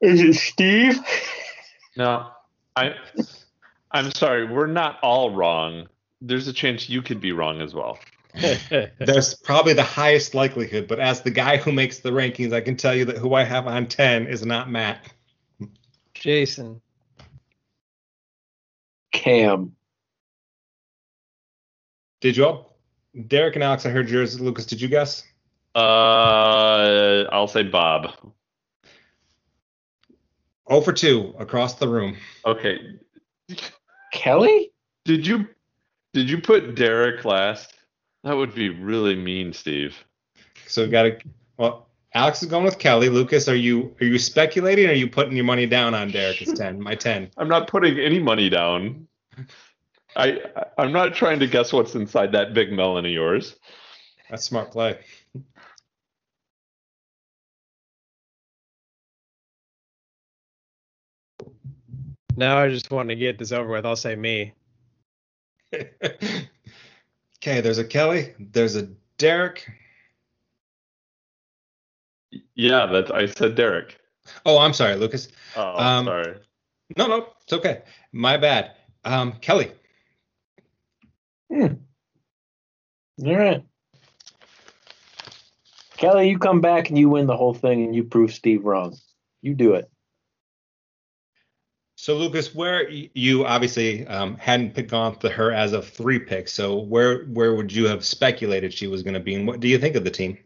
Is 0.00 0.20
it 0.20 0.34
Steve? 0.34 0.98
No, 1.96 2.26
I, 2.76 2.94
I'm 3.90 4.10
sorry. 4.10 4.44
We're 4.46 4.66
not 4.66 4.98
all 5.02 5.30
wrong. 5.30 5.88
There's 6.20 6.48
a 6.48 6.52
chance 6.52 6.90
you 6.90 7.00
could 7.00 7.20
be 7.20 7.32
wrong 7.32 7.62
as 7.62 7.74
well. 7.74 7.98
There's 8.98 9.34
probably 9.34 9.72
the 9.72 9.82
highest 9.84 10.34
likelihood, 10.34 10.88
but 10.88 10.98
as 10.98 11.22
the 11.22 11.30
guy 11.30 11.56
who 11.56 11.72
makes 11.72 12.00
the 12.00 12.10
rankings, 12.10 12.52
I 12.52 12.60
can 12.60 12.76
tell 12.76 12.94
you 12.94 13.04
that 13.06 13.16
who 13.16 13.34
I 13.34 13.44
have 13.44 13.66
on 13.66 13.86
10 13.86 14.26
is 14.26 14.44
not 14.44 14.68
Matt. 14.68 15.06
Jason. 16.14 16.80
Cam. 19.24 19.74
Did 22.20 22.36
you 22.36 22.44
all? 22.44 22.76
Derek 23.26 23.54
and 23.54 23.64
Alex, 23.64 23.86
I 23.86 23.88
heard 23.88 24.10
yours. 24.10 24.38
Lucas, 24.38 24.66
did 24.66 24.82
you 24.82 24.88
guess? 24.88 25.22
Uh, 25.74 27.24
I'll 27.32 27.48
say 27.48 27.62
Bob. 27.62 28.10
Oh 30.66 30.82
for 30.82 30.92
2 30.92 31.36
across 31.38 31.76
the 31.76 31.88
room. 31.88 32.16
Okay. 32.44 32.98
Kelly? 34.12 34.72
Did 35.06 35.26
you 35.26 35.46
did 36.12 36.28
you 36.28 36.38
put 36.42 36.74
Derek 36.74 37.24
last? 37.24 37.72
That 38.24 38.36
would 38.36 38.54
be 38.54 38.68
really 38.68 39.16
mean, 39.16 39.54
Steve. 39.54 39.96
So 40.66 40.82
we've 40.82 40.90
got 40.90 41.04
to. 41.04 41.18
Well, 41.56 41.88
Alex 42.12 42.42
is 42.42 42.48
going 42.50 42.64
with 42.64 42.78
Kelly. 42.78 43.08
Lucas, 43.08 43.48
are 43.48 43.56
you 43.56 43.96
are 44.00 44.06
you 44.06 44.18
speculating 44.18 44.86
or 44.86 44.90
are 44.90 44.92
you 44.92 45.08
putting 45.08 45.34
your 45.34 45.44
money 45.46 45.66
down 45.66 45.94
on 45.94 46.10
Derek? 46.10 46.42
It's 46.42 46.52
10. 46.58 46.78
My 46.80 46.94
10. 46.94 47.30
I'm 47.38 47.48
not 47.48 47.68
putting 47.68 47.98
any 47.98 48.18
money 48.18 48.50
down. 48.50 49.08
I 50.16 50.40
I'm 50.78 50.92
not 50.92 51.14
trying 51.14 51.40
to 51.40 51.46
guess 51.46 51.72
what's 51.72 51.94
inside 51.94 52.32
that 52.32 52.54
big 52.54 52.72
melon 52.72 53.04
of 53.04 53.10
yours. 53.10 53.56
That's 54.30 54.44
smart 54.44 54.70
play. 54.70 54.98
Now 62.36 62.58
I 62.58 62.68
just 62.68 62.90
want 62.90 63.08
to 63.10 63.16
get 63.16 63.38
this 63.38 63.52
over 63.52 63.68
with. 63.70 63.86
I'll 63.86 63.96
say 63.96 64.16
me. 64.16 64.52
okay, 65.72 66.40
there's 67.42 67.78
a 67.78 67.84
Kelly. 67.84 68.34
There's 68.38 68.76
a 68.76 68.88
Derek. 69.18 69.68
Yeah, 72.54 72.86
that's 72.86 73.10
I 73.10 73.26
said 73.26 73.54
Derek. 73.54 73.98
Oh, 74.46 74.58
I'm 74.58 74.72
sorry, 74.72 74.96
Lucas. 74.96 75.28
Oh, 75.54 75.76
Um, 75.76 76.06
sorry. 76.06 76.36
No, 76.96 77.06
no, 77.06 77.28
it's 77.42 77.52
okay. 77.52 77.82
My 78.12 78.36
bad. 78.36 78.72
Um, 79.04 79.32
Kelly. 79.40 79.70
All 83.24 83.36
right. 83.36 83.62
Kelly, 85.96 86.28
you 86.28 86.38
come 86.38 86.60
back 86.60 86.88
and 86.88 86.98
you 86.98 87.08
win 87.08 87.26
the 87.26 87.36
whole 87.36 87.54
thing 87.54 87.84
and 87.84 87.94
you 87.94 88.04
prove 88.04 88.32
Steve 88.32 88.64
wrong. 88.64 88.96
You 89.42 89.54
do 89.54 89.74
it. 89.74 89.90
So 91.96 92.16
Lucas, 92.16 92.54
where 92.54 92.88
you 92.90 93.46
obviously 93.46 94.06
um, 94.06 94.36
hadn't 94.36 94.74
picked 94.74 94.92
on 94.92 95.16
her 95.20 95.52
as 95.52 95.72
of 95.72 95.88
three 95.88 96.18
picks, 96.18 96.52
so 96.52 96.76
where 96.76 97.24
where 97.24 97.54
would 97.54 97.72
you 97.72 97.88
have 97.88 98.04
speculated 98.04 98.74
she 98.74 98.86
was 98.86 99.02
going 99.02 99.14
to 99.14 99.20
be, 99.20 99.34
and 99.34 99.46
what 99.46 99.60
do 99.60 99.68
you 99.68 99.78
think 99.78 99.96
of 99.96 100.04
the 100.04 100.10
team? 100.10 100.36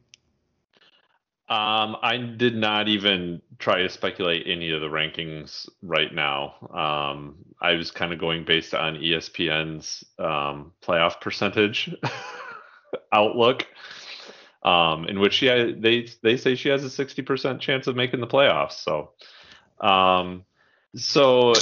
Um, 1.51 1.97
I 2.03 2.19
did 2.19 2.55
not 2.55 2.89
even 2.89 3.41
try 3.59 3.81
to 3.81 3.89
speculate 3.89 4.47
any 4.47 4.71
of 4.71 4.83
the 4.83 4.89
rankings 4.89 5.67
right 5.81 6.15
now. 6.15 6.55
Um, 6.71 7.37
I 7.59 7.73
was 7.73 7.91
kind 7.91 8.13
of 8.13 8.19
going 8.19 8.45
based 8.45 8.75
on 8.75 8.97
ESPN's 8.97 10.05
um, 10.19 10.73
playoff 10.83 11.23
percentage 11.23 11.95
outlook, 13.13 13.67
um, 14.63 15.07
in 15.07 15.21
which 15.21 15.35
she 15.35 15.47
they 15.79 16.09
they 16.23 16.37
say 16.37 16.55
she 16.55 16.69
has 16.69 16.85
a 16.85 16.91
sixty 16.91 17.23
percent 17.23 17.63
chance 17.63 17.87
of 17.87 17.97
making 17.97 18.21
the 18.21 18.27
playoffs. 18.27 18.73
So, 18.85 19.13
um, 19.81 20.45
so 20.97 21.55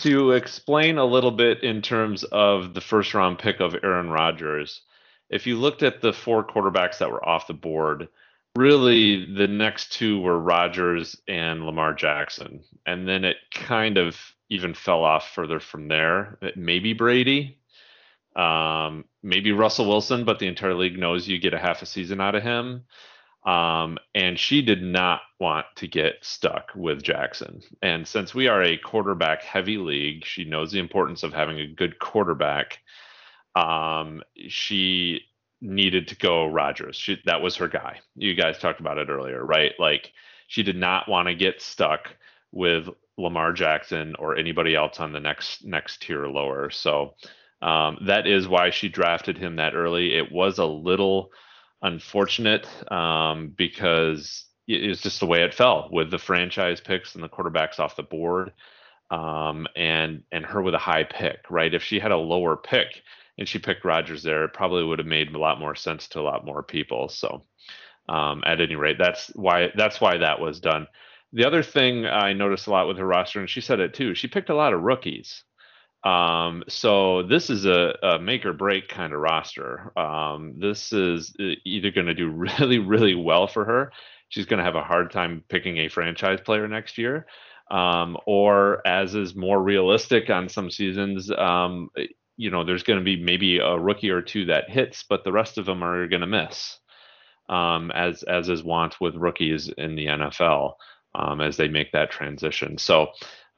to 0.00 0.32
explain 0.32 0.96
a 0.96 1.04
little 1.04 1.32
bit 1.32 1.62
in 1.62 1.82
terms 1.82 2.24
of 2.24 2.72
the 2.72 2.80
first 2.80 3.12
round 3.12 3.38
pick 3.38 3.60
of 3.60 3.76
Aaron 3.82 4.08
Rodgers, 4.08 4.80
if 5.28 5.46
you 5.46 5.58
looked 5.58 5.82
at 5.82 6.00
the 6.00 6.14
four 6.14 6.46
quarterbacks 6.46 6.96
that 6.98 7.10
were 7.10 7.26
off 7.28 7.46
the 7.46 7.52
board 7.52 8.08
really 8.56 9.32
the 9.34 9.48
next 9.48 9.92
two 9.92 10.20
were 10.20 10.38
Rodgers 10.38 11.20
and 11.28 11.64
Lamar 11.64 11.94
Jackson. 11.94 12.64
And 12.86 13.06
then 13.08 13.24
it 13.24 13.36
kind 13.52 13.98
of 13.98 14.16
even 14.50 14.74
fell 14.74 15.04
off 15.04 15.30
further 15.34 15.60
from 15.60 15.88
there. 15.88 16.38
Maybe 16.56 16.92
Brady, 16.92 17.58
um, 18.34 19.04
maybe 19.22 19.52
Russell 19.52 19.88
Wilson, 19.88 20.24
but 20.24 20.38
the 20.38 20.46
entire 20.46 20.74
league 20.74 20.98
knows 20.98 21.28
you 21.28 21.38
get 21.38 21.54
a 21.54 21.58
half 21.58 21.82
a 21.82 21.86
season 21.86 22.20
out 22.20 22.34
of 22.34 22.42
him. 22.42 22.84
Um, 23.44 23.98
and 24.14 24.38
she 24.38 24.62
did 24.62 24.82
not 24.82 25.20
want 25.38 25.66
to 25.76 25.86
get 25.86 26.16
stuck 26.22 26.70
with 26.74 27.02
Jackson. 27.02 27.62
And 27.80 28.06
since 28.06 28.34
we 28.34 28.48
are 28.48 28.62
a 28.62 28.76
quarterback 28.76 29.42
heavy 29.42 29.78
league, 29.78 30.24
she 30.24 30.44
knows 30.44 30.72
the 30.72 30.80
importance 30.80 31.22
of 31.22 31.32
having 31.32 31.58
a 31.58 31.66
good 31.66 31.98
quarterback. 31.98 32.80
Um, 33.54 34.22
she 34.48 35.22
needed 35.60 36.08
to 36.08 36.16
go 36.16 36.46
Rodgers. 36.46 36.96
She, 36.96 37.20
that 37.24 37.42
was 37.42 37.56
her 37.56 37.68
guy. 37.68 38.00
You 38.14 38.34
guys 38.34 38.58
talked 38.58 38.80
about 38.80 38.98
it 38.98 39.08
earlier, 39.08 39.44
right? 39.44 39.72
Like 39.78 40.12
she 40.46 40.62
did 40.62 40.76
not 40.76 41.08
want 41.08 41.28
to 41.28 41.34
get 41.34 41.60
stuck 41.60 42.14
with 42.52 42.88
Lamar 43.16 43.52
Jackson 43.52 44.14
or 44.18 44.36
anybody 44.36 44.74
else 44.74 45.00
on 45.00 45.12
the 45.12 45.20
next 45.20 45.64
next 45.64 46.02
tier 46.02 46.26
lower. 46.26 46.70
So 46.70 47.14
um, 47.60 47.98
that 48.06 48.26
is 48.26 48.46
why 48.46 48.70
she 48.70 48.88
drafted 48.88 49.36
him 49.36 49.56
that 49.56 49.74
early. 49.74 50.14
It 50.14 50.30
was 50.30 50.58
a 50.58 50.64
little 50.64 51.32
unfortunate 51.82 52.68
um, 52.92 53.52
because 53.56 54.44
it's 54.66 55.02
just 55.02 55.20
the 55.20 55.26
way 55.26 55.42
it 55.42 55.54
fell 55.54 55.88
with 55.90 56.10
the 56.10 56.18
franchise 56.18 56.80
picks 56.80 57.14
and 57.14 57.24
the 57.24 57.28
quarterbacks 57.28 57.80
off 57.80 57.96
the 57.96 58.02
board, 58.02 58.52
um, 59.10 59.66
and 59.74 60.22
and 60.30 60.44
her 60.44 60.62
with 60.62 60.74
a 60.74 60.78
high 60.78 61.04
pick, 61.04 61.50
right? 61.50 61.74
If 61.74 61.82
she 61.82 61.98
had 61.98 62.12
a 62.12 62.16
lower 62.16 62.56
pick 62.56 63.02
and 63.38 63.48
she 63.48 63.58
picked 63.58 63.84
Rodgers 63.84 64.22
there, 64.22 64.44
it 64.44 64.52
probably 64.52 64.84
would 64.84 64.98
have 64.98 65.06
made 65.06 65.34
a 65.34 65.38
lot 65.38 65.60
more 65.60 65.74
sense 65.74 66.08
to 66.08 66.20
a 66.20 66.22
lot 66.22 66.44
more 66.44 66.62
people. 66.62 67.08
So, 67.08 67.44
um, 68.08 68.42
at 68.44 68.60
any 68.60 68.74
rate, 68.74 68.96
that's 68.98 69.28
why 69.34 69.70
that's 69.74 70.00
why 70.00 70.18
that 70.18 70.40
was 70.40 70.60
done. 70.60 70.86
The 71.32 71.44
other 71.44 71.62
thing 71.62 72.06
I 72.06 72.32
noticed 72.32 72.66
a 72.66 72.70
lot 72.70 72.88
with 72.88 72.98
her 72.98 73.06
roster, 73.06 73.40
and 73.40 73.48
she 73.48 73.60
said 73.60 73.80
it 73.80 73.94
too, 73.94 74.14
she 74.14 74.28
picked 74.28 74.50
a 74.50 74.54
lot 74.54 74.72
of 74.72 74.82
rookies. 74.82 75.44
Um, 76.04 76.64
so 76.68 77.24
this 77.24 77.50
is 77.50 77.66
a, 77.66 77.98
a, 78.02 78.18
make 78.18 78.46
or 78.46 78.52
break 78.52 78.88
kind 78.88 79.12
of 79.12 79.20
roster. 79.20 79.92
Um, 79.98 80.54
this 80.58 80.92
is 80.92 81.34
either 81.38 81.90
going 81.90 82.06
to 82.06 82.14
do 82.14 82.30
really, 82.58 82.78
really 82.78 83.14
well 83.14 83.46
for 83.46 83.64
her. 83.64 83.92
She's 84.28 84.46
going 84.46 84.58
to 84.58 84.64
have 84.64 84.76
a 84.76 84.82
hard 84.82 85.10
time 85.10 85.44
picking 85.48 85.78
a 85.78 85.88
franchise 85.88 86.40
player 86.44 86.68
next 86.68 86.98
year. 86.98 87.26
Um, 87.70 88.16
or 88.26 88.86
as 88.86 89.14
is 89.14 89.34
more 89.34 89.62
realistic 89.62 90.30
on 90.30 90.48
some 90.48 90.70
seasons, 90.70 91.30
um, 91.30 91.90
you 92.38 92.50
know, 92.50 92.64
there's 92.64 92.84
going 92.84 92.98
to 92.98 93.04
be 93.04 93.22
maybe 93.22 93.58
a 93.58 93.76
rookie 93.76 94.10
or 94.10 94.22
two 94.22 94.46
that 94.46 94.70
hits, 94.70 95.04
but 95.06 95.24
the 95.24 95.32
rest 95.32 95.58
of 95.58 95.66
them 95.66 95.84
are 95.84 96.06
going 96.06 96.22
to 96.22 96.26
miss. 96.26 96.78
Um, 97.50 97.90
as 97.92 98.22
as 98.24 98.50
is 98.50 98.62
wont 98.62 99.00
with 99.00 99.16
rookies 99.16 99.70
in 99.70 99.96
the 99.96 100.06
NFL 100.06 100.74
um, 101.14 101.40
as 101.40 101.56
they 101.56 101.68
make 101.68 101.92
that 101.92 102.10
transition. 102.10 102.76
So 102.76 103.08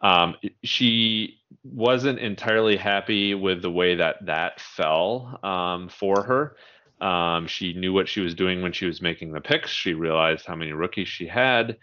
um, 0.00 0.36
she 0.62 1.40
wasn't 1.64 2.20
entirely 2.20 2.76
happy 2.76 3.34
with 3.34 3.62
the 3.62 3.70
way 3.70 3.96
that 3.96 4.24
that 4.26 4.60
fell 4.60 5.38
um, 5.42 5.88
for 5.88 6.22
her. 6.22 6.56
Um, 7.04 7.46
she 7.46 7.72
knew 7.72 7.92
what 7.92 8.08
she 8.08 8.20
was 8.20 8.34
doing 8.34 8.62
when 8.62 8.72
she 8.72 8.86
was 8.86 9.02
making 9.02 9.32
the 9.32 9.40
picks. 9.40 9.70
She 9.70 9.94
realized 9.94 10.46
how 10.46 10.54
many 10.54 10.72
rookies 10.72 11.08
she 11.08 11.26
had, 11.26 11.76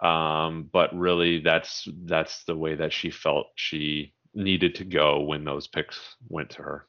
um, 0.00 0.68
but 0.72 0.96
really, 0.96 1.40
that's 1.40 1.86
that's 2.04 2.44
the 2.44 2.56
way 2.56 2.74
that 2.74 2.92
she 2.92 3.10
felt 3.10 3.48
she 3.54 4.14
needed 4.34 4.74
to 4.76 4.84
go 4.84 5.20
when 5.20 5.44
those 5.44 5.66
picks 5.66 6.16
went 6.28 6.50
to 6.50 6.62
her. 6.62 6.86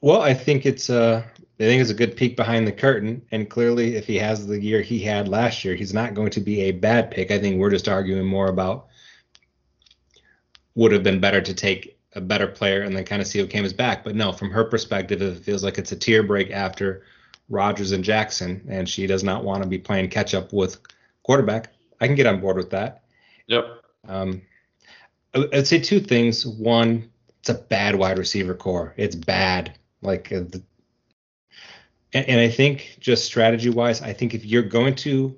Well, 0.00 0.20
I 0.20 0.34
think 0.34 0.66
it's 0.66 0.90
a 0.90 1.24
I 1.58 1.62
think 1.62 1.80
it's 1.80 1.90
a 1.90 1.94
good 1.94 2.16
peek 2.16 2.36
behind 2.36 2.66
the 2.66 2.72
curtain. 2.72 3.22
And 3.32 3.48
clearly, 3.48 3.96
if 3.96 4.06
he 4.06 4.16
has 4.16 4.46
the 4.46 4.60
year 4.60 4.82
he 4.82 4.98
had 5.00 5.26
last 5.26 5.64
year, 5.64 5.74
he's 5.74 5.94
not 5.94 6.14
going 6.14 6.30
to 6.30 6.40
be 6.40 6.62
a 6.62 6.72
bad 6.72 7.10
pick. 7.10 7.30
I 7.30 7.38
think 7.38 7.58
we're 7.58 7.70
just 7.70 7.88
arguing 7.88 8.26
more 8.26 8.48
about 8.48 8.88
would 10.74 10.92
have 10.92 11.02
been 11.02 11.20
better 11.20 11.40
to 11.40 11.54
take 11.54 11.98
a 12.14 12.20
better 12.20 12.46
player 12.46 12.82
and 12.82 12.94
then 12.94 13.04
kind 13.04 13.22
of 13.22 13.26
see 13.26 13.40
what 13.40 13.50
came 13.50 13.64
his 13.64 13.72
back. 13.72 14.04
But 14.04 14.14
no, 14.14 14.30
from 14.30 14.50
her 14.50 14.64
perspective, 14.64 15.22
it 15.22 15.38
feels 15.38 15.64
like 15.64 15.78
it's 15.78 15.92
a 15.92 15.96
tier 15.96 16.22
break 16.22 16.50
after 16.50 17.02
Rodgers 17.48 17.92
and 17.92 18.04
Jackson, 18.04 18.66
and 18.68 18.88
she 18.88 19.06
does 19.06 19.22
not 19.22 19.44
want 19.44 19.62
to 19.62 19.68
be 19.68 19.78
playing 19.78 20.10
catch 20.10 20.34
up 20.34 20.52
with 20.52 20.78
quarterback. 21.22 21.72
I 22.00 22.06
can 22.06 22.16
get 22.16 22.26
on 22.26 22.40
board 22.40 22.56
with 22.56 22.70
that. 22.70 23.04
Yep. 23.46 23.64
Um, 24.08 24.42
I'd 25.34 25.66
say 25.66 25.78
two 25.78 26.00
things. 26.00 26.46
One, 26.46 27.10
it's 27.40 27.48
a 27.48 27.54
bad 27.54 27.94
wide 27.94 28.18
receiver 28.18 28.54
core. 28.54 28.94
It's 28.96 29.14
bad. 29.14 29.78
Like 30.02 30.32
uh, 30.32 30.40
the, 30.40 30.62
and, 32.12 32.28
and 32.28 32.40
I 32.40 32.48
think 32.48 32.96
just 33.00 33.24
strategy 33.24 33.70
wise, 33.70 34.02
I 34.02 34.12
think 34.12 34.34
if 34.34 34.44
you're 34.44 34.62
going 34.62 34.94
to 34.96 35.36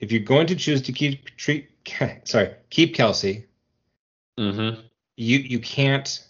if 0.00 0.12
you're 0.12 0.22
going 0.22 0.46
to 0.48 0.56
choose 0.56 0.82
to 0.82 0.92
keep 0.92 1.36
treat 1.36 1.70
sorry 2.24 2.54
keep 2.70 2.94
Kelce, 2.94 3.44
mm-hmm. 4.38 4.80
you 5.16 5.38
you 5.38 5.58
can't. 5.60 6.26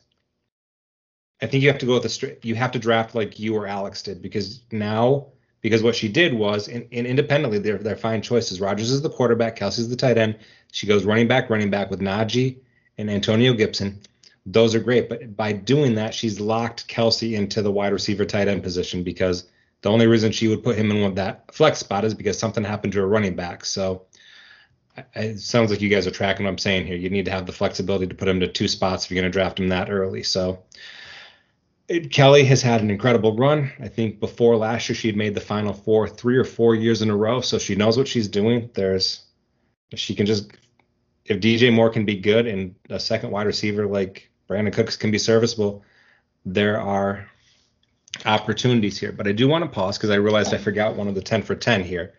I 1.42 1.46
think 1.46 1.62
you 1.62 1.68
have 1.70 1.78
to 1.78 1.86
go 1.86 1.94
with 1.94 2.04
the 2.04 2.08
straight. 2.08 2.44
You 2.44 2.54
have 2.54 2.72
to 2.72 2.78
draft 2.78 3.14
like 3.14 3.38
you 3.38 3.54
or 3.54 3.66
Alex 3.66 4.02
did 4.02 4.22
because 4.22 4.60
now 4.70 5.26
because 5.60 5.82
what 5.82 5.94
she 5.94 6.08
did 6.08 6.34
was 6.34 6.68
and, 6.68 6.86
and 6.92 7.06
independently 7.06 7.58
they're 7.58 7.78
they're 7.78 7.96
fine 7.96 8.22
choices. 8.22 8.60
Rodgers 8.60 8.90
is 8.90 9.02
the 9.02 9.10
quarterback, 9.10 9.58
Kelce's 9.58 9.88
the 9.88 9.96
tight 9.96 10.18
end. 10.18 10.38
She 10.72 10.86
goes 10.86 11.04
running 11.04 11.28
back, 11.28 11.50
running 11.50 11.70
back 11.70 11.90
with 11.90 12.00
Najee 12.00 12.58
and 12.98 13.10
Antonio 13.10 13.52
Gibson 13.52 14.00
those 14.46 14.74
are 14.74 14.80
great. 14.80 15.08
But 15.08 15.36
by 15.36 15.52
doing 15.52 15.94
that, 15.94 16.14
she's 16.14 16.40
locked 16.40 16.88
Kelce 16.88 17.36
into 17.36 17.62
the 17.62 17.70
wide 17.70 17.92
receiver 17.92 18.24
tight 18.24 18.48
end 18.48 18.62
position 18.62 19.02
because 19.02 19.48
the 19.82 19.90
only 19.90 20.06
reason 20.06 20.32
she 20.32 20.48
would 20.48 20.62
put 20.62 20.76
him 20.76 20.90
in 20.90 21.14
that 21.14 21.54
flex 21.54 21.78
spot 21.78 22.04
is 22.04 22.14
because 22.14 22.38
something 22.38 22.64
happened 22.64 22.92
to 22.94 23.02
a 23.02 23.06
running 23.06 23.36
back. 23.36 23.64
So 23.64 24.02
it 25.14 25.40
sounds 25.40 25.70
like 25.70 25.80
you 25.80 25.88
guys 25.88 26.06
are 26.06 26.12
tracking 26.12 26.44
what 26.44 26.50
I'm 26.50 26.58
saying 26.58 26.86
here. 26.86 26.96
You 26.96 27.10
need 27.10 27.24
to 27.24 27.30
have 27.30 27.46
the 27.46 27.52
flexibility 27.52 28.06
to 28.06 28.14
put 28.14 28.28
him 28.28 28.40
to 28.40 28.48
two 28.48 28.68
spots 28.68 29.04
if 29.04 29.10
you're 29.10 29.20
going 29.20 29.30
to 29.30 29.36
draft 29.36 29.58
him 29.58 29.68
that 29.68 29.90
early. 29.90 30.22
So 30.22 30.62
it, 31.88 32.10
Kelly 32.10 32.44
has 32.44 32.62
had 32.62 32.80
an 32.80 32.90
incredible 32.90 33.36
run. 33.36 33.70
I 33.78 33.88
think 33.88 34.20
before 34.20 34.56
last 34.56 34.88
year 34.88 34.96
she 34.96 35.08
had 35.08 35.16
made 35.16 35.34
the 35.34 35.40
final 35.40 35.72
four 35.72 36.08
three 36.08 36.36
or 36.36 36.44
four 36.44 36.74
years 36.74 37.02
in 37.02 37.10
a 37.10 37.16
row. 37.16 37.40
So 37.40 37.58
she 37.58 37.74
knows 37.74 37.96
what 37.96 38.08
she's 38.08 38.28
doing. 38.28 38.70
There's 38.74 39.24
she 39.94 40.14
can 40.14 40.26
just 40.26 40.52
if 41.24 41.40
DJ 41.40 41.72
Moore 41.72 41.90
can 41.90 42.04
be 42.04 42.16
good 42.16 42.46
and 42.46 42.74
a 42.90 43.00
second 43.00 43.30
wide 43.30 43.46
receiver 43.46 43.86
like 43.86 44.30
Brandin 44.48 44.72
Cooks 44.72 44.96
can 44.96 45.10
be 45.10 45.18
serviceable. 45.18 45.82
There 46.44 46.80
are 46.80 47.26
opportunities 48.26 48.98
here, 48.98 49.12
but 49.12 49.26
I 49.26 49.32
do 49.32 49.48
want 49.48 49.64
to 49.64 49.70
pause 49.70 49.96
because 49.96 50.10
I 50.10 50.16
realized 50.16 50.52
I 50.52 50.58
forgot 50.58 50.96
one 50.96 51.08
of 51.08 51.14
the 51.14 51.22
10 51.22 51.42
for 51.42 51.54
10 51.54 51.82
here. 51.82 52.14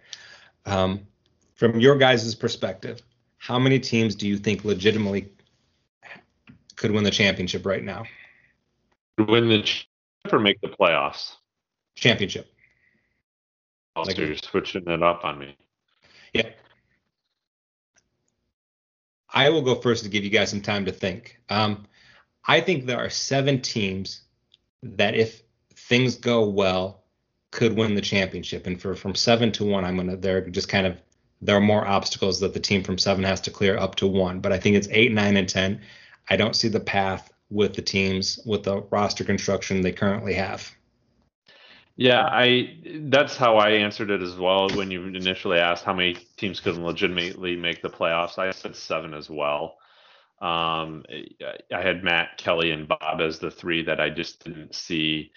Um, 0.65 1.07
from 1.53 1.79
your 1.79 1.95
guys' 1.97 2.33
perspective, 2.33 3.01
how 3.37 3.59
many 3.59 3.79
teams 3.79 4.15
do 4.15 4.27
you 4.27 4.37
think 4.37 4.65
legitimately 4.65 5.31
could 6.75 6.91
win 6.91 7.03
the 7.03 7.11
championship 7.11 7.65
right 7.65 7.83
now? 7.83 8.05
Win 9.17 9.49
the 9.49 9.61
championship 9.61 9.87
or 10.31 10.39
make 10.39 10.61
the 10.61 10.67
playoffs? 10.67 11.33
Championship. 11.95 12.51
Oh, 13.95 14.01
like, 14.01 14.17
you're 14.17 14.35
switching 14.35 14.87
it 14.87 15.03
up 15.03 15.23
on 15.23 15.39
me. 15.39 15.57
Yeah. 16.33 16.49
I 19.33 19.49
will 19.49 19.61
go 19.61 19.75
first 19.75 20.03
to 20.03 20.09
give 20.09 20.23
you 20.23 20.29
guys 20.29 20.49
some 20.49 20.61
time 20.61 20.85
to 20.85 20.91
think. 20.91 21.39
Um, 21.49 21.85
I 22.45 22.61
think 22.61 22.85
there 22.85 22.99
are 22.99 23.09
seven 23.09 23.61
teams 23.61 24.21
that, 24.83 25.15
if 25.15 25.41
things 25.73 26.15
go 26.15 26.47
well, 26.47 27.05
could 27.51 27.75
win 27.75 27.95
the 27.95 28.01
championship. 28.01 28.67
And 28.67 28.79
for 28.79 28.95
from 28.95 29.15
seven 29.15 29.51
to 29.53 29.65
one, 29.65 29.85
I'm 29.85 29.95
gonna 29.95 30.17
they're 30.17 30.49
just 30.49 30.67
kind 30.67 30.85
of 30.85 31.01
there 31.41 31.55
are 31.55 31.61
more 31.61 31.87
obstacles 31.87 32.39
that 32.41 32.53
the 32.53 32.59
team 32.59 32.83
from 32.83 32.97
seven 32.97 33.23
has 33.23 33.39
to 33.41 33.51
clear 33.51 33.77
up 33.77 33.95
to 33.95 34.07
one. 34.07 34.41
But 34.41 34.51
I 34.51 34.59
think 34.59 34.75
it's 34.75 34.89
eight, 34.91 35.13
nine, 35.13 35.37
and 35.37 35.47
ten. 35.47 35.81
I 36.29 36.35
don't 36.35 36.55
see 36.55 36.67
the 36.67 36.79
path 36.79 37.31
with 37.49 37.73
the 37.73 37.81
teams 37.81 38.39
with 38.45 38.63
the 38.63 38.81
roster 38.89 39.23
construction 39.23 39.81
they 39.81 39.91
currently 39.91 40.33
have. 40.33 40.71
Yeah, 41.97 42.25
I 42.25 42.77
that's 43.03 43.37
how 43.37 43.57
I 43.57 43.71
answered 43.71 44.11
it 44.11 44.21
as 44.21 44.35
well 44.35 44.69
when 44.71 44.91
you 44.91 45.05
initially 45.05 45.59
asked 45.59 45.85
how 45.85 45.93
many 45.93 46.15
teams 46.35 46.59
could 46.59 46.77
legitimately 46.77 47.55
make 47.55 47.81
the 47.81 47.89
playoffs. 47.89 48.37
I 48.37 48.51
said 48.51 48.75
seven 48.75 49.13
as 49.13 49.29
well. 49.29 49.77
Um, 50.41 51.05
I 51.73 51.81
had 51.81 52.03
Matt, 52.03 52.37
Kelly, 52.37 52.71
and 52.71 52.87
Bob 52.87 53.21
as 53.21 53.39
the 53.39 53.49
three 53.49 53.81
that 53.83 54.01
I 54.01 54.09
just 54.09 54.43
didn't 54.43 54.75
see 54.75 55.31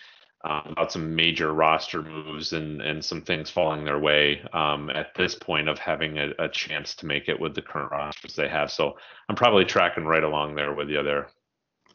um, 0.44 0.62
about 0.70 0.90
some 0.90 1.14
major 1.14 1.52
roster 1.52 2.02
moves 2.02 2.52
and 2.52 2.80
and 2.82 3.04
some 3.04 3.22
things 3.22 3.50
falling 3.50 3.84
their 3.84 3.98
way 3.98 4.42
um, 4.52 4.90
at 4.90 5.14
this 5.14 5.36
point 5.36 5.68
of 5.68 5.78
having 5.78 6.18
a, 6.18 6.30
a, 6.40 6.48
chance 6.48 6.94
to 6.96 7.06
make 7.06 7.28
it 7.28 7.38
with 7.38 7.54
the 7.54 7.62
current 7.62 7.92
rosters 7.92 8.34
they 8.34 8.48
have. 8.48 8.70
So 8.70 8.96
I'm 9.28 9.36
probably 9.36 9.64
tracking 9.64 10.04
right 10.04 10.22
along 10.24 10.54
there 10.56 10.74
with 10.74 10.88
you 10.88 11.02
there. 11.02 11.28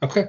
Okay. 0.04 0.28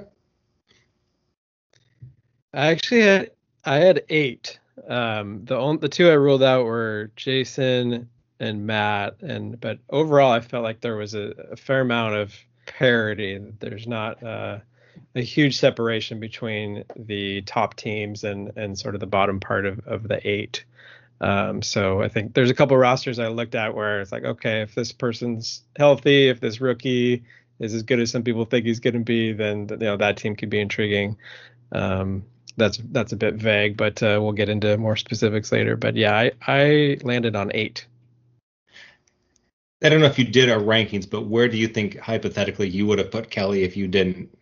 I 2.53 2.67
actually 2.67 3.01
had 3.01 3.31
I 3.65 3.75
had 3.75 4.03
eight. 4.07 4.57
Um, 4.87 5.43
the 5.43 5.57
only 5.57 5.81
the 5.81 5.89
two 5.89 6.09
I 6.09 6.13
ruled 6.13 6.43
out 6.43 6.65
were 6.65 7.11
Jason 7.17 8.07
and 8.39 8.65
Matt, 8.65 9.17
and 9.21 9.59
but 9.59 9.79
overall 9.89 10.31
I 10.31 10.39
felt 10.39 10.63
like 10.63 10.79
there 10.79 10.95
was 10.95 11.13
a, 11.13 11.33
a 11.51 11.55
fair 11.57 11.81
amount 11.81 12.15
of 12.15 12.33
parity. 12.65 13.37
There's 13.59 13.85
not 13.85 14.23
uh, 14.23 14.59
a 15.13 15.21
huge 15.21 15.57
separation 15.57 16.21
between 16.21 16.85
the 16.95 17.41
top 17.41 17.75
teams 17.75 18.23
and 18.23 18.53
and 18.55 18.79
sort 18.79 18.95
of 18.95 19.01
the 19.01 19.07
bottom 19.07 19.41
part 19.41 19.65
of, 19.65 19.85
of 19.85 20.07
the 20.07 20.25
eight. 20.25 20.63
Um, 21.19 21.61
so 21.61 22.01
I 22.01 22.07
think 22.07 22.33
there's 22.33 22.49
a 22.49 22.55
couple 22.55 22.77
rosters 22.77 23.19
I 23.19 23.27
looked 23.27 23.55
at 23.55 23.75
where 23.75 23.99
it's 23.99 24.11
like, 24.13 24.23
okay, 24.23 24.61
if 24.61 24.73
this 24.73 24.93
person's 24.93 25.63
healthy, 25.75 26.29
if 26.29 26.39
this 26.39 26.61
rookie 26.61 27.23
is 27.59 27.73
as 27.73 27.83
good 27.83 27.99
as 27.99 28.11
some 28.11 28.23
people 28.23 28.45
think 28.45 28.65
he's 28.65 28.79
going 28.79 28.93
to 28.93 28.99
be, 28.99 29.33
then 29.33 29.67
you 29.69 29.77
know 29.77 29.97
that 29.97 30.17
team 30.17 30.35
could 30.35 30.49
be 30.49 30.59
intriguing. 30.59 31.17
Um, 31.71 32.25
that's 32.57 32.77
that's 32.91 33.11
a 33.11 33.17
bit 33.17 33.35
vague, 33.35 33.77
but 33.77 34.01
uh, 34.01 34.19
we'll 34.21 34.31
get 34.31 34.49
into 34.49 34.77
more 34.77 34.95
specifics 34.95 35.51
later. 35.51 35.75
But 35.75 35.95
yeah, 35.95 36.15
I, 36.15 36.31
I 36.47 36.97
landed 37.03 37.35
on 37.35 37.51
eight. 37.53 37.85
I 39.83 39.89
don't 39.89 39.99
know 39.99 40.07
if 40.07 40.17
you 40.17 40.25
did 40.25 40.49
our 40.49 40.59
rankings, 40.59 41.09
but 41.09 41.27
where 41.27 41.47
do 41.47 41.57
you 41.57 41.67
think 41.67 41.99
hypothetically 41.99 42.69
you 42.69 42.85
would 42.87 42.97
have 42.97 43.11
put 43.11 43.29
Kelly 43.29 43.63
if 43.63 43.75
you 43.75 43.87
didn't? 43.87 44.35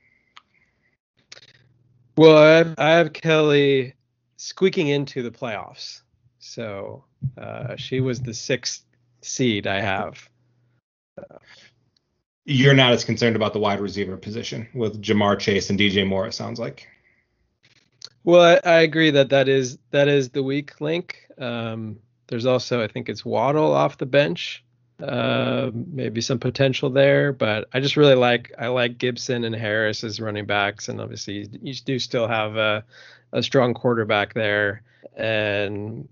Well, 2.16 2.38
I 2.38 2.49
have, 2.57 2.76
I 2.78 2.89
have 2.91 3.14
Kelly 3.14 3.95
squeaking 4.38 4.89
into 4.89 5.24
the 5.24 5.32
playoffs. 5.32 6.01
So 6.39 7.05
uh, 7.38 7.76
she 7.78 7.99
was 7.99 8.22
the 8.22 8.34
sixth 8.34 8.86
seed 9.22 9.66
I 9.66 9.82
have. 9.82 10.30
You're 12.45 12.73
not 12.73 12.91
as 12.91 13.05
concerned 13.05 13.35
about 13.35 13.53
the 13.53 13.59
wide 13.59 13.79
receiver 13.79 14.17
position 14.17 14.67
with 14.73 15.01
Ja'Marr 15.01 15.39
Chase 15.39 15.69
and 15.69 15.79
DJ 15.79 16.05
Moore. 16.05 16.27
It 16.27 16.33
sounds 16.33 16.59
like. 16.59 16.87
Well, 18.25 18.59
I, 18.65 18.69
I 18.69 18.79
agree 18.81 19.11
that 19.11 19.29
that 19.29 19.47
is 19.47 19.77
that 19.91 20.07
is 20.07 20.29
the 20.29 20.43
weak 20.43 20.79
link. 20.81 21.27
Um, 21.37 21.99
there's 22.27 22.45
also 22.45 22.81
I 22.81 22.87
think 22.87 23.09
it's 23.09 23.25
Waddle 23.25 23.73
off 23.73 23.97
the 23.97 24.05
bench. 24.05 24.63
Uh, 25.01 25.71
maybe 25.73 26.21
some 26.21 26.39
potential 26.39 26.89
there, 26.89 27.33
but 27.33 27.67
I 27.73 27.79
just 27.79 27.97
really 27.97 28.15
like 28.15 28.53
I 28.57 28.67
like 28.67 28.97
Gibson 28.97 29.43
and 29.43 29.55
Harris 29.55 30.03
as 30.03 30.19
running 30.19 30.45
backs, 30.45 30.87
and 30.87 31.01
obviously 31.01 31.49
you 31.61 31.73
do 31.73 31.99
still 31.99 32.27
have 32.27 32.55
a, 32.55 32.85
a 33.33 33.43
strong 33.43 33.73
quarterback 33.73 34.33
there, 34.33 34.83
and 35.17 36.07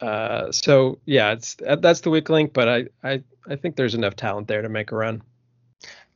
uh, 0.00 0.50
so 0.52 0.98
yeah, 1.06 1.32
it's 1.32 1.56
that's 1.78 2.00
the 2.00 2.10
weak 2.10 2.28
link, 2.28 2.52
but 2.52 2.68
I, 2.68 2.86
I 3.02 3.22
I 3.48 3.56
think 3.56 3.76
there's 3.76 3.94
enough 3.94 4.16
talent 4.16 4.48
there 4.48 4.62
to 4.62 4.68
make 4.68 4.92
a 4.92 4.96
run. 4.96 5.22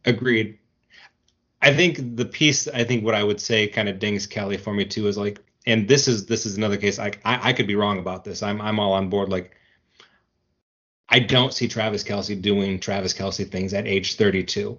Agreed. 0.05 0.59
I 1.61 1.73
think 1.73 2.17
the 2.17 2.25
piece 2.25 2.67
I 2.69 2.85
think 2.85 3.05
what 3.05 3.15
I 3.15 3.23
would 3.23 3.41
say 3.41 3.69
kind 3.69 3.89
of 3.89 3.99
dings 3.99 4.27
Kelly 4.27 4.57
for 4.57 4.75
me 4.75 4.85
too 4.85 5.07
is 5.07 5.17
like, 5.17 5.41
and 5.67 5.87
this 5.87 6.09
is 6.09 6.27
this 6.27 6.45
is 6.45 6.57
another 6.57 6.77
case. 6.77 6.99
I 6.99 7.13
I, 7.25 7.51
I 7.51 7.53
could 7.53 7.67
be 7.67 7.77
wrong 7.77 7.99
about 7.99 8.25
this. 8.25 8.43
I'm 8.43 8.61
I'm 8.61 8.81
all 8.81 8.93
on 8.93 9.09
board. 9.09 9.29
Like, 9.29 9.53
I 11.09 11.21
don't 11.21 11.55
see 11.55 11.69
Travis 11.69 12.03
Kelce 12.03 12.41
doing 12.41 12.81
Travis 12.81 13.15
Kelce 13.15 13.49
things 13.49 13.75
at 13.75 13.87
age 13.87 14.17
32. 14.17 14.79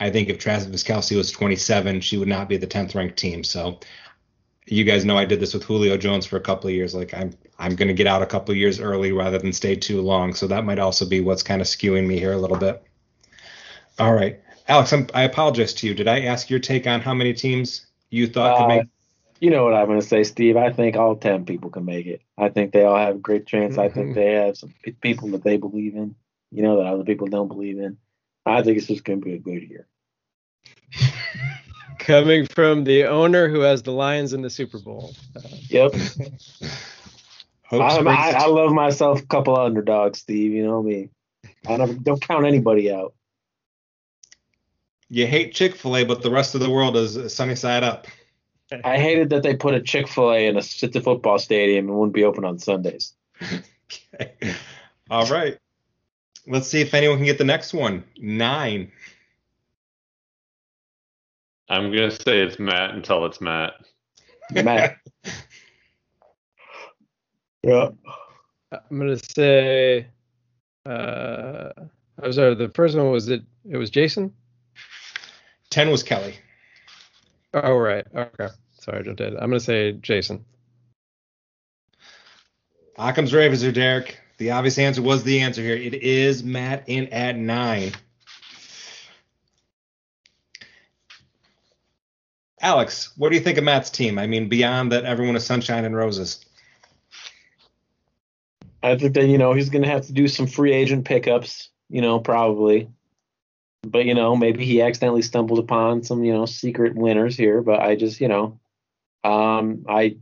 I 0.00 0.10
think 0.10 0.28
if 0.28 0.38
Travis 0.38 0.82
Kelce 0.82 1.16
was 1.16 1.30
27, 1.30 2.00
she 2.00 2.18
would 2.18 2.28
not 2.28 2.48
be 2.48 2.56
the 2.56 2.66
10th 2.66 2.94
ranked 2.94 3.16
team. 3.16 3.42
So 3.42 3.80
you 4.66 4.84
guys 4.84 5.04
know 5.04 5.16
I 5.16 5.24
did 5.24 5.40
this 5.40 5.54
with 5.54 5.64
Julio 5.64 5.96
Jones 5.96 6.26
for 6.26 6.36
a 6.36 6.40
couple 6.40 6.68
of 6.68 6.74
years. 6.74 6.94
Like 6.94 7.14
I'm 7.14 7.32
I'm 7.58 7.76
going 7.76 7.88
to 7.88 7.94
get 7.94 8.06
out 8.06 8.22
a 8.22 8.26
couple 8.26 8.52
of 8.52 8.58
years 8.58 8.80
early 8.80 9.12
rather 9.12 9.38
than 9.38 9.52
stay 9.52 9.76
too 9.76 10.02
long. 10.02 10.34
So 10.34 10.46
that 10.48 10.64
might 10.64 10.78
also 10.78 11.06
be 11.06 11.20
what's 11.20 11.42
kind 11.42 11.60
of 11.60 11.66
skewing 11.66 12.06
me 12.06 12.18
here 12.18 12.32
a 12.32 12.38
little 12.38 12.58
bit. 12.58 12.82
All 13.98 14.12
right, 14.12 14.40
Alex, 14.68 14.92
I'm, 14.92 15.06
i 15.14 15.22
apologize 15.22 15.72
to 15.74 15.86
you. 15.86 15.94
Did 15.94 16.08
I 16.08 16.22
ask 16.22 16.50
your 16.50 16.58
take 16.58 16.86
on 16.86 17.00
how 17.00 17.14
many 17.14 17.32
teams 17.32 17.86
you 18.10 18.26
thought 18.26 18.52
uh, 18.52 18.58
could 18.58 18.68
make? 18.68 18.86
You 19.40 19.50
know 19.50 19.64
what 19.64 19.74
I'm 19.74 19.86
going 19.86 20.00
to 20.00 20.06
say, 20.06 20.24
Steve. 20.24 20.56
I 20.56 20.72
think 20.72 20.96
all 20.96 21.16
ten 21.16 21.44
people 21.44 21.70
can 21.70 21.84
make 21.84 22.06
it. 22.06 22.22
I 22.38 22.48
think 22.48 22.72
they 22.72 22.84
all 22.84 22.96
have 22.96 23.16
a 23.16 23.18
great 23.18 23.46
chance. 23.46 23.72
Mm-hmm. 23.72 23.80
I 23.80 23.88
think 23.88 24.06
mm-hmm. 24.08 24.14
they 24.14 24.32
have 24.32 24.56
some 24.56 24.74
people 25.00 25.28
that 25.30 25.44
they 25.44 25.56
believe 25.56 25.94
in. 25.94 26.14
You 26.50 26.62
know 26.62 26.78
that 26.78 26.86
other 26.86 27.04
people 27.04 27.26
don't 27.26 27.48
believe 27.48 27.78
in. 27.78 27.98
I 28.44 28.62
think 28.62 28.78
it's 28.78 28.86
just 28.86 29.04
going 29.04 29.20
to 29.20 29.24
be 29.24 29.34
a 29.34 29.38
good 29.38 29.62
year. 29.68 29.86
Coming 31.98 32.46
from 32.46 32.84
the 32.84 33.04
owner 33.04 33.48
who 33.48 33.60
has 33.60 33.82
the 33.82 33.90
Lions 33.90 34.32
in 34.32 34.42
the 34.42 34.50
Super 34.50 34.78
Bowl. 34.78 35.14
Uh, 35.34 35.40
yep. 35.68 35.92
I, 37.72 37.76
I, 37.76 38.32
I, 38.44 38.46
love 38.46 38.70
myself 38.70 39.22
a 39.22 39.26
couple 39.26 39.56
of 39.56 39.66
underdogs, 39.66 40.20
Steve. 40.20 40.52
You 40.52 40.64
know 40.64 40.80
me. 40.80 41.10
I 41.66 41.76
don't, 41.76 42.04
don't 42.04 42.20
count 42.22 42.46
anybody 42.46 42.92
out. 42.92 43.14
You 45.08 45.26
hate 45.26 45.54
Chick 45.54 45.76
Fil 45.76 45.96
A, 45.96 46.04
but 46.04 46.22
the 46.22 46.30
rest 46.30 46.54
of 46.54 46.60
the 46.60 46.70
world 46.70 46.96
is 46.96 47.32
sunny 47.32 47.54
side 47.54 47.84
up. 47.84 48.06
I 48.84 48.98
hated 48.98 49.30
that 49.30 49.42
they 49.42 49.54
put 49.54 49.74
a 49.74 49.80
Chick 49.80 50.08
Fil 50.08 50.32
A 50.32 50.46
in 50.48 50.56
a 50.56 50.62
city 50.62 51.00
football 51.00 51.38
stadium 51.38 51.88
and 51.88 51.96
wouldn't 51.96 52.14
be 52.14 52.24
open 52.24 52.44
on 52.44 52.58
Sundays. 52.58 53.14
okay. 53.42 54.34
All 55.10 55.26
right. 55.26 55.58
Let's 56.48 56.68
see 56.68 56.80
if 56.80 56.94
anyone 56.94 57.18
can 57.18 57.26
get 57.26 57.38
the 57.38 57.44
next 57.44 57.72
one. 57.72 58.04
Nine. 58.18 58.90
I'm 61.68 61.92
gonna 61.92 62.10
say 62.10 62.40
it's 62.40 62.58
Matt 62.58 62.94
until 62.94 63.24
it's 63.26 63.40
Matt. 63.40 63.74
Matt. 64.52 64.96
yeah. 67.62 67.88
I'm 68.72 68.98
gonna 68.98 69.18
say. 69.18 70.06
Uh, 70.84 71.70
I'm 72.22 72.32
sorry. 72.32 72.54
The 72.54 72.68
first 72.68 72.96
one 72.96 73.10
was 73.10 73.28
it. 73.28 73.42
It 73.68 73.76
was 73.76 73.90
Jason. 73.90 74.32
Ten 75.70 75.90
was 75.90 76.02
Kelly. 76.02 76.34
Oh 77.54 77.76
right. 77.76 78.06
Okay. 78.14 78.48
Sorry, 78.80 79.00
I 79.00 79.02
just 79.02 79.16
did. 79.16 79.34
I'm 79.34 79.50
gonna 79.50 79.60
say 79.60 79.92
Jason. 79.92 80.44
Occam's 82.98 83.34
razor 83.34 83.68
or 83.68 83.72
Derek. 83.72 84.18
The 84.38 84.52
obvious 84.52 84.78
answer 84.78 85.02
was 85.02 85.22
the 85.22 85.40
answer 85.40 85.62
here. 85.62 85.76
It 85.76 85.94
is 85.94 86.42
Matt 86.42 86.84
in 86.88 87.08
at 87.08 87.36
nine. 87.36 87.92
Alex, 92.60 93.12
what 93.16 93.28
do 93.28 93.36
you 93.36 93.42
think 93.42 93.58
of 93.58 93.64
Matt's 93.64 93.90
team? 93.90 94.18
I 94.18 94.26
mean, 94.26 94.48
beyond 94.48 94.92
that, 94.92 95.04
everyone 95.04 95.36
is 95.36 95.44
sunshine 95.44 95.84
and 95.84 95.96
roses. 95.96 96.44
I 98.82 98.96
think 98.96 99.14
that 99.14 99.26
you 99.26 99.38
know 99.38 99.52
he's 99.52 99.70
going 99.70 99.82
to 99.82 99.88
have 99.88 100.06
to 100.06 100.12
do 100.12 100.28
some 100.28 100.46
free 100.46 100.72
agent 100.72 101.04
pickups. 101.04 101.70
You 101.88 102.00
know, 102.00 102.18
probably, 102.18 102.88
but 103.90 104.04
you 104.04 104.14
know 104.14 104.36
maybe 104.36 104.64
he 104.64 104.82
accidentally 104.82 105.22
stumbled 105.22 105.58
upon 105.58 106.02
some 106.02 106.24
you 106.24 106.32
know 106.32 106.46
secret 106.46 106.94
winners 106.94 107.36
here. 107.36 107.62
But 107.62 107.80
I 107.80 107.96
just 107.96 108.20
you 108.20 108.28
know, 108.28 108.60
um, 109.24 109.84
I 109.88 110.18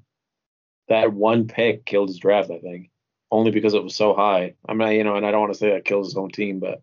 that 0.89 1.13
one 1.13 1.47
pick 1.47 1.85
killed 1.85 2.09
his 2.09 2.19
draft. 2.19 2.51
I 2.51 2.59
think 2.59 2.91
only 3.31 3.51
because 3.51 3.75
it 3.75 3.83
was 3.83 3.97
so 3.97 4.15
high. 4.15 4.55
I 4.69 4.75
mean, 4.75 4.93
you 4.93 5.05
know, 5.05 5.17
and 5.17 5.27
I 5.27 5.31
don't 5.31 5.41
want 5.41 5.53
to 5.53 5.59
say 5.59 5.71
that 5.71 5.85
kills 5.85 6.09
his 6.09 6.17
own 6.17 6.31
team, 6.31 6.61
but 6.61 6.83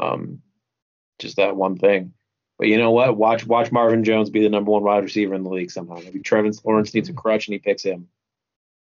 um, 0.00 0.42
just 1.18 1.36
that 1.36 1.56
one 1.56 1.76
thing. 1.76 2.14
But 2.58 2.66
you 2.66 2.78
know 2.78 2.90
what? 2.90 3.16
Watch 3.16 3.46
watch 3.46 3.70
Marvin 3.70 4.02
Jones 4.02 4.30
be 4.30 4.42
the 4.42 4.48
number 4.48 4.72
one 4.72 4.82
wide 4.82 5.04
receiver 5.04 5.34
in 5.34 5.44
the 5.44 5.50
league 5.50 5.70
somehow. 5.70 5.96
Maybe 5.96 6.20
Trevor 6.20 6.50
Lawrence 6.64 6.92
needs 6.92 7.08
a 7.08 7.12
crutch 7.12 7.46
and 7.46 7.52
he 7.52 7.60
picks 7.60 7.84
him. 7.84 8.08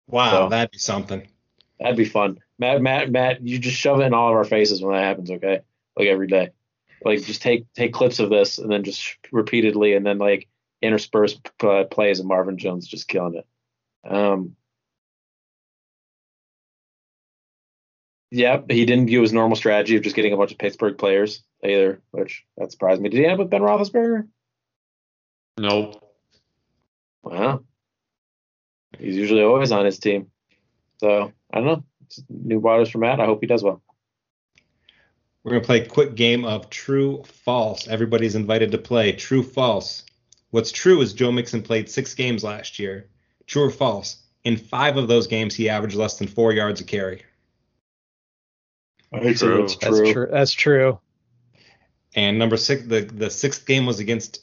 Wow, 0.08 0.30
so, 0.30 0.48
that'd 0.48 0.70
be 0.70 0.78
something. 0.78 1.28
That'd 1.78 1.96
be 1.96 2.04
fun. 2.04 2.38
Matt, 2.58 2.80
Matt, 2.80 3.10
Matt, 3.10 3.46
you 3.46 3.58
just 3.58 3.76
shove 3.76 4.00
it 4.00 4.04
in 4.04 4.14
all 4.14 4.30
of 4.30 4.36
our 4.36 4.44
faces 4.44 4.80
when 4.80 4.94
that 4.94 5.02
happens, 5.02 5.30
okay? 5.30 5.60
Like 5.96 6.08
every 6.08 6.26
day. 6.26 6.50
Like 7.04 7.22
just 7.22 7.42
take 7.42 7.72
take 7.74 7.92
clips 7.92 8.18
of 8.18 8.30
this 8.30 8.58
and 8.58 8.70
then 8.70 8.84
just 8.84 9.16
repeatedly 9.30 9.94
and 9.94 10.04
then 10.04 10.18
like 10.18 10.48
intersperse 10.82 11.38
uh, 11.62 11.84
plays 11.84 12.20
of 12.20 12.26
Marvin 12.26 12.58
Jones 12.58 12.86
just 12.86 13.08
killing 13.08 13.34
it. 13.34 13.46
Um, 14.08 14.56
Yep, 18.32 18.70
he 18.70 18.84
didn't 18.84 19.06
do 19.06 19.22
his 19.22 19.32
normal 19.32 19.56
strategy 19.56 19.96
of 19.96 20.02
just 20.02 20.16
getting 20.16 20.32
a 20.32 20.36
bunch 20.36 20.52
of 20.52 20.58
Pittsburgh 20.58 20.98
players 20.98 21.42
either, 21.62 22.02
which 22.10 22.44
that 22.56 22.72
surprised 22.72 23.00
me. 23.00 23.08
Did 23.08 23.18
he 23.18 23.24
end 23.24 23.34
up 23.34 23.38
with 23.38 23.50
Ben 23.50 23.60
Roethlisberger? 23.60 24.26
Nope. 25.58 26.02
Wow. 27.22 27.62
He's 28.98 29.16
usually 29.16 29.42
always 29.42 29.72
on 29.72 29.84
his 29.84 29.98
team. 29.98 30.30
So 30.98 31.32
I 31.52 31.58
don't 31.58 31.66
know. 31.66 31.84
It's 32.06 32.22
new 32.28 32.58
waters 32.58 32.90
for 32.90 32.98
Matt. 32.98 33.20
I 33.20 33.26
hope 33.26 33.40
he 33.40 33.46
does 33.46 33.62
well. 33.62 33.82
We're 35.46 35.52
gonna 35.52 35.64
play 35.64 35.82
a 35.82 35.86
quick 35.86 36.16
game 36.16 36.44
of 36.44 36.70
true 36.70 37.22
false. 37.22 37.86
Everybody's 37.86 38.34
invited 38.34 38.72
to 38.72 38.78
play 38.78 39.12
true 39.12 39.44
false. 39.44 40.02
What's 40.50 40.72
true 40.72 41.00
is 41.02 41.12
Joe 41.12 41.30
Mixon 41.30 41.62
played 41.62 41.88
six 41.88 42.14
games 42.14 42.42
last 42.42 42.80
year. 42.80 43.10
True 43.46 43.66
or 43.66 43.70
false? 43.70 44.16
In 44.42 44.56
five 44.56 44.96
of 44.96 45.06
those 45.06 45.28
games, 45.28 45.54
he 45.54 45.68
averaged 45.68 45.94
less 45.94 46.18
than 46.18 46.26
four 46.26 46.52
yards 46.52 46.80
a 46.80 46.84
carry. 46.84 47.22
True. 49.12 49.34
true. 49.34 49.68
That's 49.80 50.10
true. 50.10 50.28
That's 50.32 50.52
true. 50.52 50.98
And 52.16 52.40
number 52.40 52.56
six, 52.56 52.82
the 52.82 53.02
the 53.02 53.30
sixth 53.30 53.66
game 53.66 53.86
was 53.86 54.00
against 54.00 54.40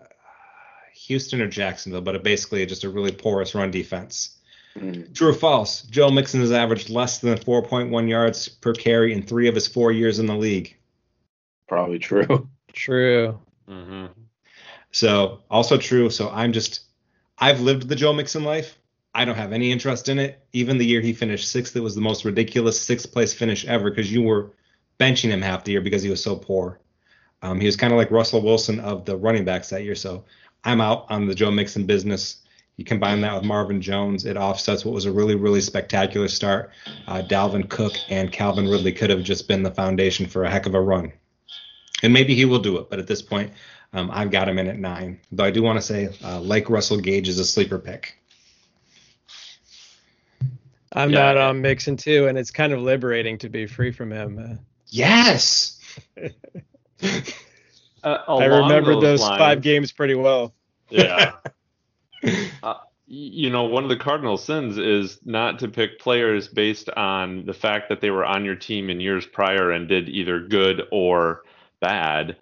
uh, 0.00 0.06
Houston 1.04 1.42
or 1.42 1.48
Jacksonville, 1.48 2.00
but 2.00 2.14
it 2.14 2.22
basically 2.22 2.64
just 2.64 2.84
a 2.84 2.88
really 2.88 3.12
porous 3.12 3.54
run 3.54 3.70
defense. 3.70 4.37
Mm. 4.78 5.14
True 5.14 5.30
or 5.30 5.34
false? 5.34 5.82
Joe 5.82 6.10
Mixon 6.10 6.40
has 6.40 6.52
averaged 6.52 6.90
less 6.90 7.18
than 7.18 7.36
4.1 7.36 8.08
yards 8.08 8.48
per 8.48 8.72
carry 8.72 9.12
in 9.12 9.22
three 9.22 9.48
of 9.48 9.54
his 9.54 9.66
four 9.66 9.92
years 9.92 10.18
in 10.18 10.26
the 10.26 10.36
league. 10.36 10.76
Probably 11.66 11.98
true. 11.98 12.48
True. 12.72 13.40
Mm-hmm. 13.68 14.06
So 14.92 15.40
also 15.50 15.78
true. 15.78 16.10
So 16.10 16.30
I'm 16.30 16.52
just, 16.52 16.82
I've 17.38 17.60
lived 17.60 17.88
the 17.88 17.96
Joe 17.96 18.12
Mixon 18.12 18.44
life. 18.44 18.78
I 19.14 19.24
don't 19.24 19.36
have 19.36 19.52
any 19.52 19.72
interest 19.72 20.08
in 20.08 20.18
it. 20.18 20.46
Even 20.52 20.78
the 20.78 20.86
year 20.86 21.00
he 21.00 21.12
finished 21.12 21.50
sixth, 21.50 21.74
it 21.74 21.80
was 21.80 21.94
the 21.94 22.00
most 22.00 22.24
ridiculous 22.24 22.80
sixth 22.80 23.12
place 23.12 23.34
finish 23.34 23.66
ever 23.66 23.90
because 23.90 24.12
you 24.12 24.22
were 24.22 24.52
benching 25.00 25.30
him 25.30 25.42
half 25.42 25.64
the 25.64 25.72
year 25.72 25.80
because 25.80 26.02
he 26.02 26.10
was 26.10 26.22
so 26.22 26.36
poor. 26.36 26.78
Um, 27.42 27.60
he 27.60 27.66
was 27.66 27.76
kind 27.76 27.92
of 27.92 27.96
like 27.96 28.10
Russell 28.10 28.42
Wilson 28.42 28.80
of 28.80 29.04
the 29.04 29.16
running 29.16 29.44
backs 29.44 29.70
that 29.70 29.84
year. 29.84 29.94
So 29.94 30.24
I'm 30.64 30.80
out 30.80 31.06
on 31.10 31.26
the 31.26 31.34
Joe 31.34 31.50
Mixon 31.50 31.86
business. 31.86 32.42
You 32.78 32.84
combine 32.84 33.20
that 33.22 33.34
with 33.34 33.42
Marvin 33.44 33.82
Jones, 33.82 34.24
it 34.24 34.36
offsets 34.36 34.84
what 34.84 34.94
was 34.94 35.04
a 35.04 35.10
really, 35.12 35.34
really 35.34 35.60
spectacular 35.60 36.28
start. 36.28 36.70
Uh, 37.08 37.22
Dalvin 37.28 37.68
Cook 37.68 37.92
and 38.08 38.30
Calvin 38.32 38.66
Ridley 38.68 38.92
could 38.92 39.10
have 39.10 39.22
just 39.24 39.48
been 39.48 39.64
the 39.64 39.70
foundation 39.72 40.26
for 40.26 40.44
a 40.44 40.50
heck 40.50 40.64
of 40.64 40.74
a 40.74 40.80
run. 40.80 41.12
and 42.04 42.12
maybe 42.12 42.34
he 42.36 42.44
will 42.44 42.60
do 42.60 42.78
it. 42.78 42.88
But 42.88 43.00
at 43.00 43.08
this 43.08 43.20
point, 43.20 43.52
um, 43.92 44.08
I've 44.12 44.30
got 44.30 44.48
him 44.48 44.58
in 44.60 44.68
at 44.68 44.78
nine. 44.78 45.18
Though 45.32 45.42
I 45.42 45.50
do 45.50 45.60
want 45.64 45.76
to 45.78 45.82
say, 45.82 46.08
uh, 46.22 46.40
like 46.40 46.70
Russell 46.70 46.98
Gage 47.00 47.28
is 47.28 47.40
a 47.40 47.44
sleeper 47.44 47.78
pick. 47.80 48.16
I'm 50.92 51.10
Yeah. 51.10 51.18
not 51.18 51.36
on 51.36 51.60
Mixon 51.60 51.96
too, 51.96 52.28
and 52.28 52.38
it's 52.38 52.52
kind 52.52 52.72
of 52.72 52.80
liberating 52.80 53.36
to 53.38 53.48
be 53.48 53.66
free 53.66 53.90
from 53.90 54.12
him. 54.12 54.38
Uh, 54.38 54.56
Yes. 54.90 55.80
Uh, 58.04 58.18
I 58.28 58.44
remember 58.44 59.00
those 59.00 59.20
lines- 59.20 59.38
five 59.38 59.60
games 59.60 59.90
pretty 59.90 60.14
well. 60.14 60.54
Yeah. 60.88 61.32
uh, 62.62 62.74
you 63.06 63.48
know, 63.48 63.64
one 63.64 63.84
of 63.84 63.88
the 63.88 63.96
cardinal 63.96 64.36
sins 64.36 64.76
is 64.76 65.18
not 65.24 65.58
to 65.60 65.68
pick 65.68 65.98
players 65.98 66.46
based 66.46 66.90
on 66.90 67.46
the 67.46 67.54
fact 67.54 67.88
that 67.88 68.00
they 68.00 68.10
were 68.10 68.24
on 68.24 68.44
your 68.44 68.54
team 68.54 68.90
in 68.90 69.00
years 69.00 69.24
prior 69.26 69.70
and 69.70 69.88
did 69.88 70.08
either 70.10 70.40
good 70.40 70.82
or 70.92 71.42
bad. 71.80 72.36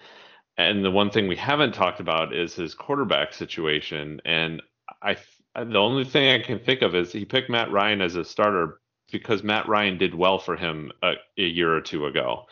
And 0.59 0.85
the 0.85 0.91
one 0.91 1.11
thing 1.11 1.29
we 1.29 1.37
haven't 1.37 1.75
talked 1.75 2.01
about 2.01 2.35
is 2.35 2.55
his 2.55 2.75
quarterback 2.75 3.33
situation. 3.33 4.21
And 4.25 4.61
I, 5.03 5.17
the 5.55 5.79
only 5.79 6.05
thing 6.05 6.31
I 6.31 6.43
can 6.43 6.59
think 6.59 6.83
of 6.83 6.97
is 6.97 7.13
he 7.13 7.25
picked 7.25 7.51
Matt 7.51 7.71
Ryan 7.71 8.01
as 8.01 8.17
a 8.17 8.25
starter 8.25 8.81
because 9.13 9.45
Matt 9.45 9.69
Ryan 9.69 9.99
did 9.99 10.15
well 10.15 10.39
for 10.39 10.57
him 10.57 10.91
a, 11.03 11.13
a 11.39 11.43
year 11.43 11.73
or 11.77 11.81
two 11.81 12.07
ago. 12.07 12.47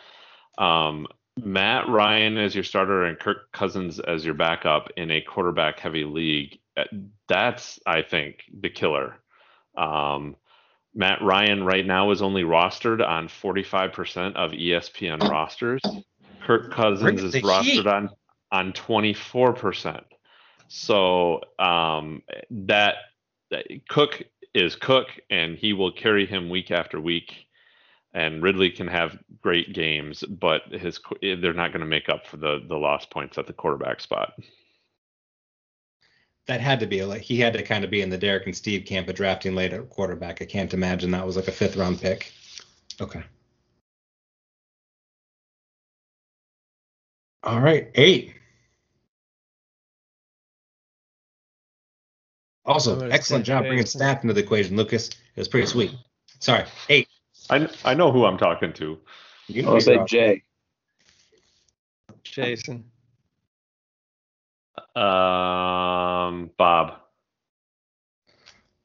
Um, 0.58 1.08
Matt 1.42 1.88
Ryan 1.88 2.38
as 2.38 2.54
your 2.54 2.64
starter 2.64 3.04
and 3.04 3.18
Kirk 3.18 3.50
Cousins 3.52 3.98
as 3.98 4.24
your 4.24 4.34
backup 4.34 4.90
in 4.96 5.10
a 5.10 5.20
quarterback 5.20 5.80
heavy 5.80 6.04
league. 6.04 6.58
uh, 6.76 6.84
That's, 7.28 7.78
I 7.86 8.02
think, 8.02 8.44
the 8.60 8.70
killer. 8.70 9.16
Um, 9.76 10.36
Matt 10.94 11.22
Ryan 11.22 11.64
right 11.64 11.84
now 11.84 12.12
is 12.12 12.22
only 12.22 12.44
rostered 12.44 13.04
on 13.06 13.26
45% 13.26 14.36
of 14.36 14.52
ESPN 14.52 15.28
rosters. 15.28 15.82
Kirk 16.46 16.70
Cousins 16.70 17.22
is 17.22 17.34
rostered 17.36 17.62
heat. 17.62 17.86
on 17.86 18.10
on 18.52 18.72
24%. 18.72 20.04
So 20.68 21.40
um, 21.58 22.22
that, 22.50 22.94
that 23.50 23.66
Cook 23.88 24.22
is 24.54 24.76
Cook, 24.76 25.08
and 25.28 25.56
he 25.56 25.72
will 25.72 25.90
carry 25.90 26.24
him 26.24 26.48
week 26.48 26.70
after 26.70 27.00
week 27.00 27.43
and 28.14 28.42
Ridley 28.42 28.70
can 28.70 28.86
have 28.86 29.18
great 29.42 29.72
games, 29.72 30.22
but 30.22 30.62
his 30.70 31.00
eh, 31.22 31.34
they're 31.40 31.52
not 31.52 31.72
going 31.72 31.80
to 31.80 31.86
make 31.86 32.08
up 32.08 32.26
for 32.26 32.36
the 32.36 32.64
the 32.66 32.76
lost 32.76 33.10
points 33.10 33.36
at 33.36 33.46
the 33.46 33.52
quarterback 33.52 34.00
spot. 34.00 34.34
That 36.46 36.60
had 36.60 36.80
to 36.80 36.86
be 36.86 37.02
like 37.04 37.22
he 37.22 37.38
had 37.38 37.54
to 37.54 37.62
kind 37.62 37.84
of 37.84 37.90
be 37.90 38.02
in 38.02 38.10
the 38.10 38.18
Derek 38.18 38.46
and 38.46 38.56
Steve 38.56 38.86
camp 38.86 39.08
of 39.08 39.16
drafting 39.16 39.54
late 39.54 39.72
at 39.72 39.88
quarterback. 39.90 40.40
I 40.40 40.46
can't 40.46 40.72
imagine 40.72 41.10
that 41.10 41.26
was 41.26 41.36
like 41.36 41.48
a 41.48 41.52
fifth 41.52 41.76
round 41.76 42.00
pick. 42.00 42.32
Okay. 43.00 43.22
All 47.42 47.60
right, 47.60 47.90
eight. 47.96 48.34
Also, 52.64 53.06
excellent 53.08 53.44
job 53.44 53.64
bringing 53.64 53.84
staff 53.84 54.22
into 54.22 54.32
the 54.32 54.40
equation, 54.40 54.76
Lucas. 54.76 55.08
It 55.08 55.16
was 55.36 55.48
pretty 55.48 55.66
sweet. 55.66 55.92
Sorry, 56.38 56.64
eight. 56.88 57.08
I 57.50 57.68
I 57.84 57.94
know 57.94 58.10
who 58.10 58.24
I'm 58.24 58.38
talking 58.38 58.72
to. 58.74 58.98
You 59.48 59.68
I'll 59.68 59.80
say 59.80 59.92
figure 59.92 60.06
Jay. 60.06 60.42
Jason. 62.22 62.84
Um, 64.96 66.50
Bob. 66.56 67.00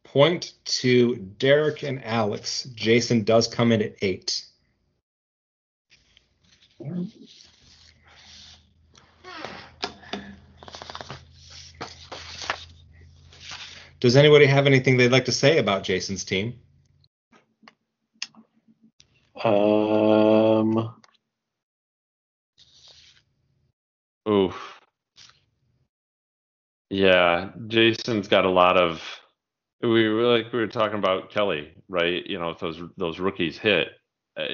Point 0.03 0.53
to 0.66 1.16
Derek 1.16 1.84
and 1.84 2.03
Alex. 2.03 2.64
Jason 2.76 3.24
does 3.24 3.47
come 3.47 3.72
in 3.72 3.82
at 3.82 3.95
eight. 4.01 4.45
Does 13.99 14.16
anybody 14.16 14.45
have 14.45 14.66
anything 14.66 14.97
they'd 14.97 15.12
like 15.12 15.26
to 15.26 15.32
say 15.32 15.57
about 15.57 15.84
Jason's 15.84 16.24
team? 16.24 16.60
Um, 19.43 20.95
Oof. 24.27 24.79
Yeah, 26.89 27.51
Jason's 27.67 28.27
got 28.27 28.45
a 28.45 28.49
lot 28.49 28.77
of. 28.77 29.01
We 29.81 30.09
were 30.09 30.23
like 30.23 30.51
we 30.51 30.59
were 30.59 30.67
talking 30.67 30.97
about 30.99 31.29
Kelly, 31.31 31.71
right? 31.87 32.25
You 32.25 32.39
know, 32.39 32.49
if 32.49 32.59
those 32.59 32.81
those 32.97 33.19
rookies 33.19 33.57
hit, 33.57 33.89
uh, 34.37 34.45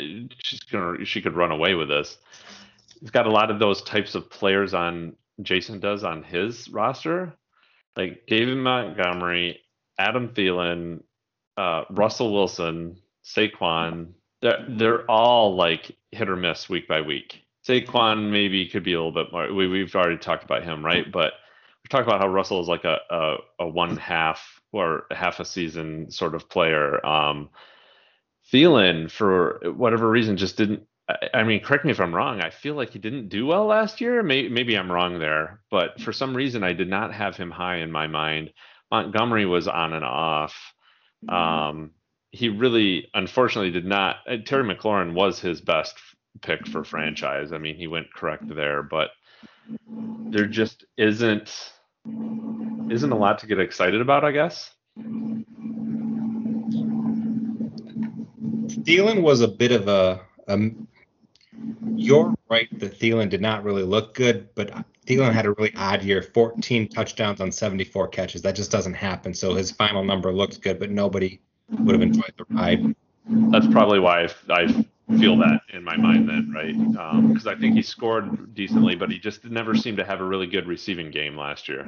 she's 0.43 0.59
gonna 0.71 1.03
she 1.05 1.21
could 1.21 1.35
run 1.35 1.51
away 1.51 1.73
with 1.73 1.89
this. 1.89 2.17
He's 2.99 3.11
got 3.11 3.27
a 3.27 3.31
lot 3.31 3.51
of 3.51 3.59
those 3.59 3.81
types 3.83 4.15
of 4.15 4.29
players 4.29 4.73
on 4.73 5.15
Jason 5.41 5.79
does 5.79 6.03
on 6.03 6.23
his 6.23 6.69
roster, 6.69 7.33
like 7.97 8.23
David 8.27 8.57
Montgomery, 8.57 9.59
Adam 9.99 10.29
Thielen, 10.29 11.01
uh, 11.57 11.83
Russell 11.89 12.33
Wilson, 12.33 12.97
Saquon. 13.25 14.13
They're 14.45 14.65
they're 14.69 15.11
all 15.11 15.55
like 15.55 15.95
hit 16.11 16.29
or 16.29 16.35
miss 16.35 16.69
week 16.69 16.87
by 16.87 17.01
week. 17.01 17.41
Saquon 17.67 18.29
maybe 18.29 18.67
could 18.67 18.83
be 18.83 18.93
a 18.93 19.01
little 19.01 19.11
bit 19.11 19.31
more. 19.31 19.51
We, 19.51 19.67
we've 19.67 19.95
already 19.95 20.17
talked 20.17 20.43
about 20.43 20.63
him, 20.63 20.85
right? 20.85 21.11
But 21.11 21.33
we 21.83 21.87
talked 21.89 22.07
about 22.07 22.21
how 22.21 22.27
Russell 22.27 22.61
is 22.61 22.67
like 22.67 22.83
a, 22.83 22.99
a, 23.09 23.35
a 23.61 23.67
one 23.67 23.97
half 23.97 24.61
or 24.71 25.07
half 25.09 25.39
a 25.39 25.45
season 25.45 26.11
sort 26.11 26.35
of 26.35 26.47
player. 26.47 27.03
Um, 27.03 27.49
Thielen, 28.53 29.09
for 29.09 29.61
whatever 29.75 30.07
reason, 30.07 30.37
just 30.37 30.57
didn't. 30.57 30.83
I, 31.09 31.15
I 31.33 31.43
mean, 31.43 31.59
correct 31.61 31.83
me 31.83 31.89
if 31.89 31.99
I'm 31.99 32.13
wrong. 32.13 32.39
I 32.39 32.51
feel 32.51 32.75
like 32.75 32.91
he 32.91 32.99
didn't 32.99 33.29
do 33.29 33.47
well 33.47 33.65
last 33.65 33.99
year. 33.99 34.21
Maybe, 34.21 34.47
maybe 34.49 34.77
I'm 34.77 34.91
wrong 34.91 35.17
there, 35.17 35.61
but 35.71 35.99
for 35.99 36.13
some 36.13 36.37
reason, 36.37 36.63
I 36.63 36.73
did 36.73 36.87
not 36.87 37.15
have 37.15 37.35
him 37.35 37.49
high 37.49 37.77
in 37.77 37.91
my 37.91 38.05
mind. 38.05 38.53
Montgomery 38.91 39.47
was 39.47 39.67
on 39.67 39.93
and 39.93 40.05
off. 40.05 40.55
Um, 41.27 41.94
he 42.35 42.49
really, 42.49 43.07
unfortunately, 43.13 43.71
did 43.71 43.85
not. 43.85 44.17
uh, 44.27 44.37
Terry 44.45 44.63
McLaurin 44.63 45.13
was 45.13 45.39
his 45.39 45.61
best 45.61 45.95
pick 46.41 46.67
for 46.67 46.83
franchise. 46.83 47.53
I 47.53 47.57
mean, 47.57 47.77
he 47.77 47.87
went 47.87 48.13
correct 48.13 48.43
there, 48.47 48.83
but 48.83 49.11
there 50.29 50.45
just 50.45 50.85
isn't 50.97 51.71
isn't 52.91 53.11
a 53.11 53.17
lot 53.17 53.39
to 53.39 53.47
get 53.47 53.59
excited 53.59 54.01
about. 54.01 54.25
I 54.25 54.31
guess. 54.31 54.69
Thielen 58.83 59.21
was 59.21 59.41
a 59.41 59.47
bit 59.47 59.71
of 59.71 59.87
a. 59.87 60.21
Um, 60.47 60.87
you're 61.95 62.35
right 62.49 62.67
that 62.79 62.99
Thielen 62.99 63.29
did 63.29 63.41
not 63.41 63.63
really 63.63 63.83
look 63.83 64.13
good, 64.13 64.49
but 64.55 64.71
Thielen 65.07 65.31
had 65.31 65.45
a 65.45 65.51
really 65.51 65.73
odd 65.75 66.03
year 66.03 66.21
14 66.21 66.89
touchdowns 66.89 67.39
on 67.39 67.51
74 67.51 68.09
catches. 68.09 68.41
That 68.41 68.55
just 68.55 68.71
doesn't 68.71 68.93
happen. 68.93 69.33
So 69.33 69.53
his 69.53 69.71
final 69.71 70.03
number 70.03 70.33
looks 70.33 70.57
good, 70.57 70.77
but 70.79 70.91
nobody 70.91 71.39
would 71.69 71.95
have 71.95 72.01
enjoyed 72.01 72.33
the 72.37 72.45
ride. 72.49 72.95
That's 73.27 73.67
probably 73.67 73.99
why 73.99 74.23
I, 74.23 74.29
I 74.49 74.67
feel 75.17 75.37
that 75.37 75.61
in 75.73 75.83
my 75.83 75.97
mind 75.97 76.29
then, 76.29 76.51
right? 76.53 76.75
Um, 76.97 77.29
because 77.29 77.47
I 77.47 77.55
think 77.55 77.75
he 77.75 77.81
scored 77.81 78.53
decently, 78.53 78.95
but 78.95 79.11
he 79.11 79.19
just 79.19 79.45
never 79.45 79.75
seemed 79.75 79.97
to 79.97 80.05
have 80.05 80.21
a 80.21 80.23
really 80.23 80.47
good 80.47 80.67
receiving 80.67 81.11
game 81.11 81.37
last 81.37 81.67
year. 81.67 81.85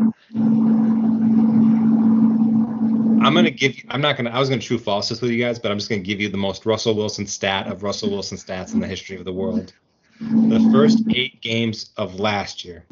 I'm 3.19 3.33
gonna 3.33 3.51
give 3.51 3.77
you. 3.77 3.83
I'm 3.89 4.01
not 4.01 4.15
gonna. 4.17 4.29
I 4.29 4.39
was 4.39 4.49
gonna 4.49 4.61
true 4.61 4.77
false 4.77 5.09
this 5.09 5.21
with 5.21 5.31
you 5.31 5.43
guys, 5.43 5.59
but 5.59 5.71
I'm 5.71 5.77
just 5.77 5.89
gonna 5.89 6.01
give 6.01 6.21
you 6.21 6.29
the 6.29 6.37
most 6.37 6.65
Russell 6.65 6.95
Wilson 6.95 7.27
stat 7.27 7.67
of 7.67 7.83
Russell 7.83 8.09
Wilson 8.09 8.37
stats 8.37 8.73
in 8.73 8.79
the 8.79 8.87
history 8.87 9.17
of 9.17 9.25
the 9.25 9.33
world. 9.33 9.73
The 10.19 10.69
first 10.71 11.03
eight 11.13 11.41
games 11.41 11.91
of 11.97 12.19
last 12.19 12.65
year, 12.65 12.85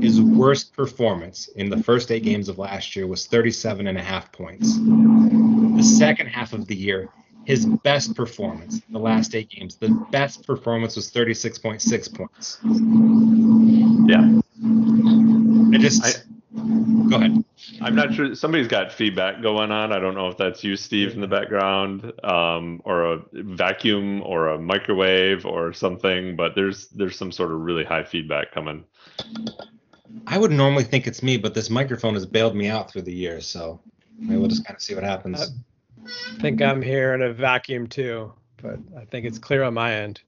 his 0.00 0.20
worst 0.20 0.72
performance 0.74 1.48
in 1.48 1.68
the 1.68 1.82
first 1.82 2.10
eight 2.10 2.22
games 2.22 2.48
of 2.48 2.58
last 2.58 2.96
year 2.96 3.06
was 3.06 3.26
37 3.26 3.86
and 3.86 3.98
a 3.98 4.02
half 4.02 4.32
points. 4.32 4.78
The 4.78 5.82
second 5.82 6.28
half 6.28 6.52
of 6.52 6.66
the 6.66 6.74
year, 6.76 7.08
his 7.44 7.66
best 7.66 8.14
performance, 8.14 8.80
the 8.90 8.98
last 8.98 9.34
eight 9.34 9.50
games, 9.50 9.76
the 9.76 9.90
best 10.10 10.46
performance 10.46 10.96
was 10.96 11.10
36.6 11.10 12.14
points. 12.14 12.58
Yeah, 14.08 14.40
I 15.74 15.78
just 15.78 16.04
I- 16.04 16.22
go 17.08 17.16
ahead. 17.16 17.44
I'm 17.80 17.94
not 17.94 18.14
sure. 18.14 18.34
Somebody's 18.34 18.68
got 18.68 18.92
feedback 18.92 19.42
going 19.42 19.70
on. 19.70 19.92
I 19.92 19.98
don't 19.98 20.14
know 20.14 20.28
if 20.28 20.36
that's 20.36 20.62
you, 20.64 20.76
Steve, 20.76 21.14
in 21.14 21.20
the 21.20 21.26
background, 21.26 22.12
um, 22.24 22.80
or 22.84 23.12
a 23.12 23.22
vacuum, 23.32 24.22
or 24.22 24.48
a 24.48 24.58
microwave, 24.58 25.44
or 25.46 25.72
something. 25.72 26.36
But 26.36 26.54
there's 26.54 26.88
there's 26.88 27.16
some 27.16 27.32
sort 27.32 27.52
of 27.52 27.60
really 27.60 27.84
high 27.84 28.04
feedback 28.04 28.52
coming. 28.52 28.84
I 30.26 30.38
would 30.38 30.50
normally 30.50 30.84
think 30.84 31.06
it's 31.06 31.22
me, 31.22 31.36
but 31.36 31.54
this 31.54 31.70
microphone 31.70 32.14
has 32.14 32.26
bailed 32.26 32.56
me 32.56 32.68
out 32.68 32.90
through 32.90 33.02
the 33.02 33.14
years, 33.14 33.46
so 33.46 33.80
maybe 34.18 34.38
we'll 34.38 34.48
just 34.48 34.64
kind 34.64 34.76
of 34.76 34.82
see 34.82 34.94
what 34.94 35.04
happens. 35.04 35.52
I 36.06 36.40
think 36.40 36.62
I'm 36.62 36.82
here 36.82 37.14
in 37.14 37.22
a 37.22 37.32
vacuum 37.32 37.86
too, 37.86 38.32
but 38.62 38.78
I 38.96 39.04
think 39.04 39.26
it's 39.26 39.38
clear 39.38 39.62
on 39.62 39.74
my 39.74 39.94
end. 39.94 40.20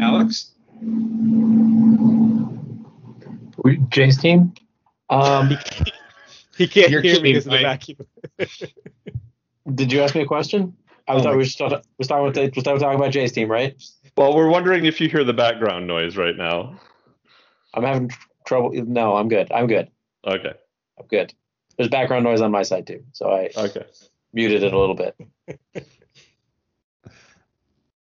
Alex? 0.00 0.52
we- 3.64 3.78
Jay's 3.88 4.18
team. 4.18 4.52
Um, 5.10 5.50
He 6.56 6.66
can't 6.66 6.90
You're 6.90 7.02
hear 7.02 7.14
kidding, 7.14 7.34
because 7.34 7.46
of 7.46 7.52
the 7.52 7.58
vacuum. 7.58 7.98
did 9.74 9.92
you 9.92 10.02
ask 10.02 10.14
me 10.16 10.22
a 10.22 10.26
question? 10.26 10.76
I 11.06 11.12
Oh 11.14 11.22
thought 11.22 11.30
we 11.32 11.36
were 11.38 11.44
still, 11.44 11.80
we 11.96 12.04
starting 12.04 12.26
with 12.26 12.34
the, 12.34 12.52
we 12.54 12.60
started 12.60 12.80
talking 12.80 12.98
about 12.98 13.12
Jay's 13.12 13.30
team, 13.30 13.48
right? 13.48 13.80
Well, 14.16 14.34
we're 14.34 14.48
wondering 14.48 14.84
if 14.84 15.00
you 15.00 15.08
hear 15.08 15.22
the 15.22 15.32
background 15.32 15.86
noise 15.86 16.16
right 16.16 16.36
now. 16.36 16.80
I'm 17.74 17.84
having 17.84 18.10
trouble. 18.44 18.72
No, 18.72 19.16
I'm 19.16 19.28
good. 19.28 19.52
I'm 19.52 19.68
good. 19.68 19.88
Okay. 20.26 20.52
I'm 20.98 21.06
good. 21.06 21.32
There's 21.76 21.88
background 21.88 22.24
noise 22.24 22.40
on 22.40 22.50
my 22.50 22.64
side 22.64 22.88
too, 22.88 23.04
so 23.12 23.30
I 23.30 23.50
Okay. 23.56 23.84
muted 24.32 24.64
it 24.64 24.72
a 24.72 24.78
little 24.78 24.96
bit. 24.96 25.14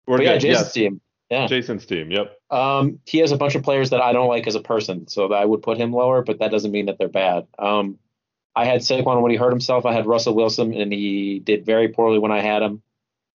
We're 0.07 0.17
But 0.17 0.25
yeah, 0.25 0.33
good. 0.33 0.41
Jason's 0.41 0.67
Yes. 0.67 0.73
team. 0.73 1.01
Yeah. 1.33 1.47
Jason's 1.47 1.87
team. 1.87 2.11
Yep. 2.11 2.39
Um, 2.51 2.99
he 3.07 3.17
has 3.21 3.33
a 3.33 3.39
bunch 3.39 3.55
of 3.55 3.63
players 3.63 3.89
that 3.89 4.03
I 4.03 4.13
don't 4.13 4.29
like 4.29 4.47
as 4.47 4.55
a 4.55 4.61
person, 4.61 5.09
so 5.09 5.33
I 5.33 5.47
would 5.47 5.63
put 5.63 5.79
him 5.79 5.91
lower, 5.91 6.21
but 6.21 6.41
that 6.41 6.51
doesn't 6.51 6.71
mean 6.71 6.87
that 6.87 6.99
they're 6.99 7.09
bad. 7.09 7.47
Um, 7.59 7.99
I 8.55 8.67
had 8.67 8.83
Saquon 8.83 9.23
when 9.23 9.31
he 9.31 9.39
hurt 9.39 9.49
himself. 9.49 9.87
I 9.87 9.95
had 9.95 10.05
Russell 10.05 10.35
Wilson, 10.35 10.75
and 10.75 10.93
he 10.93 11.39
did 11.39 11.65
very 11.65 11.89
poorly 11.89 12.19
when 12.19 12.33
I 12.33 12.41
had 12.43 12.61
him. 12.61 12.83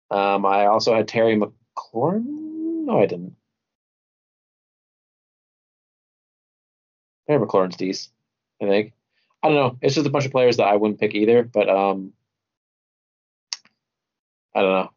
Um, 0.09 0.43
I 0.43 0.65
also 0.65 0.95
had 0.95 1.07
Terry 1.07 1.39
McLaurin. 1.39 2.23
No, 2.25 2.99
I 2.99 3.05
didn't. 3.05 3.35
Terry 7.27 7.45
McLaurin's 7.45 7.77
decent, 7.77 8.11
I 8.59 8.65
think. 8.65 8.93
I 9.43 9.49
don't 9.49 9.57
know. 9.57 9.77
It's 9.83 9.93
just 9.93 10.07
a 10.07 10.09
bunch 10.09 10.25
of 10.25 10.31
players 10.31 10.57
that 10.57 10.67
I 10.67 10.77
wouldn't 10.77 10.99
pick 10.99 11.13
either, 11.13 11.43
but 11.43 11.69
um, 11.69 12.13
I 14.55 14.61
don't 14.61 14.71
know. 14.71 14.92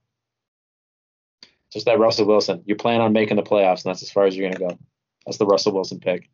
Just 1.73 1.87
that 1.87 1.99
Russell 1.99 2.27
Wilson. 2.27 2.63
You 2.65 2.77
plan 2.77 3.01
on 3.01 3.13
making 3.13 3.37
the 3.37 3.43
playoffs, 3.43 3.85
and 3.85 3.91
that's 3.91 4.03
as 4.03 4.11
far 4.11 4.27
as 4.27 4.37
you're 4.37 4.51
gonna 4.51 4.69
go. 4.69 4.79
That's 5.25 5.39
the 5.39 5.47
Russell 5.47 5.73
Wilson 5.73 6.01
pick. 6.01 6.29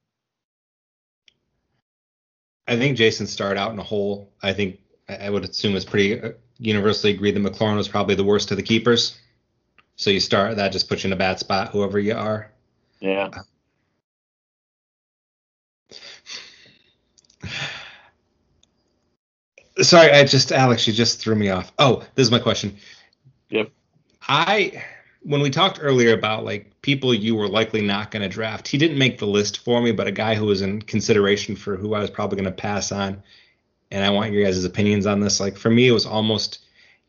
I 2.69 2.77
think 2.77 2.97
Jason 2.97 3.27
started 3.27 3.59
out 3.59 3.73
in 3.73 3.79
a 3.79 3.83
hole. 3.83 4.33
I 4.43 4.53
think 4.53 4.79
I 5.09 5.31
would 5.31 5.45
assume 5.45 5.75
it's 5.75 5.85
pretty 5.85 6.21
uh, 6.21 6.33
universally 6.59 7.13
agreed 7.13 7.33
that 7.33 7.43
McLaurin 7.43 7.77
was 7.77 7.89
probably 7.89 8.15
the 8.15 8.25
worst 8.25 8.51
of 8.51 8.57
the 8.57 8.63
keepers. 8.63 9.19
So 9.97 10.11
you 10.11 10.21
start 10.21 10.57
that 10.57 10.73
just 10.73 10.89
puts 10.89 11.05
you 11.05 11.09
in 11.09 11.13
a 11.13 11.17
bad 11.17 11.39
spot, 11.39 11.69
whoever 11.69 11.99
you 11.99 12.15
are. 12.15 12.51
Yeah. 13.01 13.31
Sorry, 19.79 20.13
I 20.13 20.25
just 20.25 20.53
Alex, 20.53 20.87
you 20.87 20.93
just 20.93 21.19
threw 21.19 21.35
me 21.35 21.49
off. 21.51 21.73
Oh, 21.79 22.05
this 22.15 22.27
is 22.27 22.31
my 22.31 22.39
question. 22.39 22.77
Yep. 23.51 23.71
I 24.29 24.85
when 25.25 25.41
we 25.41 25.51
talked 25.51 25.79
earlier 25.81 26.13
about 26.13 26.45
like 26.45 26.81
people 26.83 27.15
you 27.15 27.35
were 27.35 27.49
likely 27.49 27.81
not 27.81 28.11
going 28.11 28.23
to 28.23 28.29
draft, 28.29 28.67
he 28.69 28.79
didn't 28.79 28.99
make 28.99 29.19
the 29.19 29.27
list 29.27 29.59
for 29.59 29.81
me, 29.81 29.93
but 29.93 30.07
a 30.07 30.13
guy 30.13 30.35
who 30.35 30.47
was 30.47 30.63
in 30.63 30.83
consideration 30.83 31.57
for 31.57 31.77
who 31.77 31.95
I 31.95 32.01
was 32.01 32.11
probably 32.11 32.37
going 32.37 32.53
to 32.53 32.63
pass 32.63 32.93
on. 32.93 33.23
And 33.91 34.05
I 34.05 34.11
want 34.11 34.33
your 34.33 34.45
guys' 34.45 34.65
opinions 34.65 35.07
on 35.07 35.21
this. 35.21 35.39
Like 35.39 35.57
for 35.57 35.71
me, 35.71 35.89
it 35.89 35.93
was 35.93 36.07
almost 36.07 36.61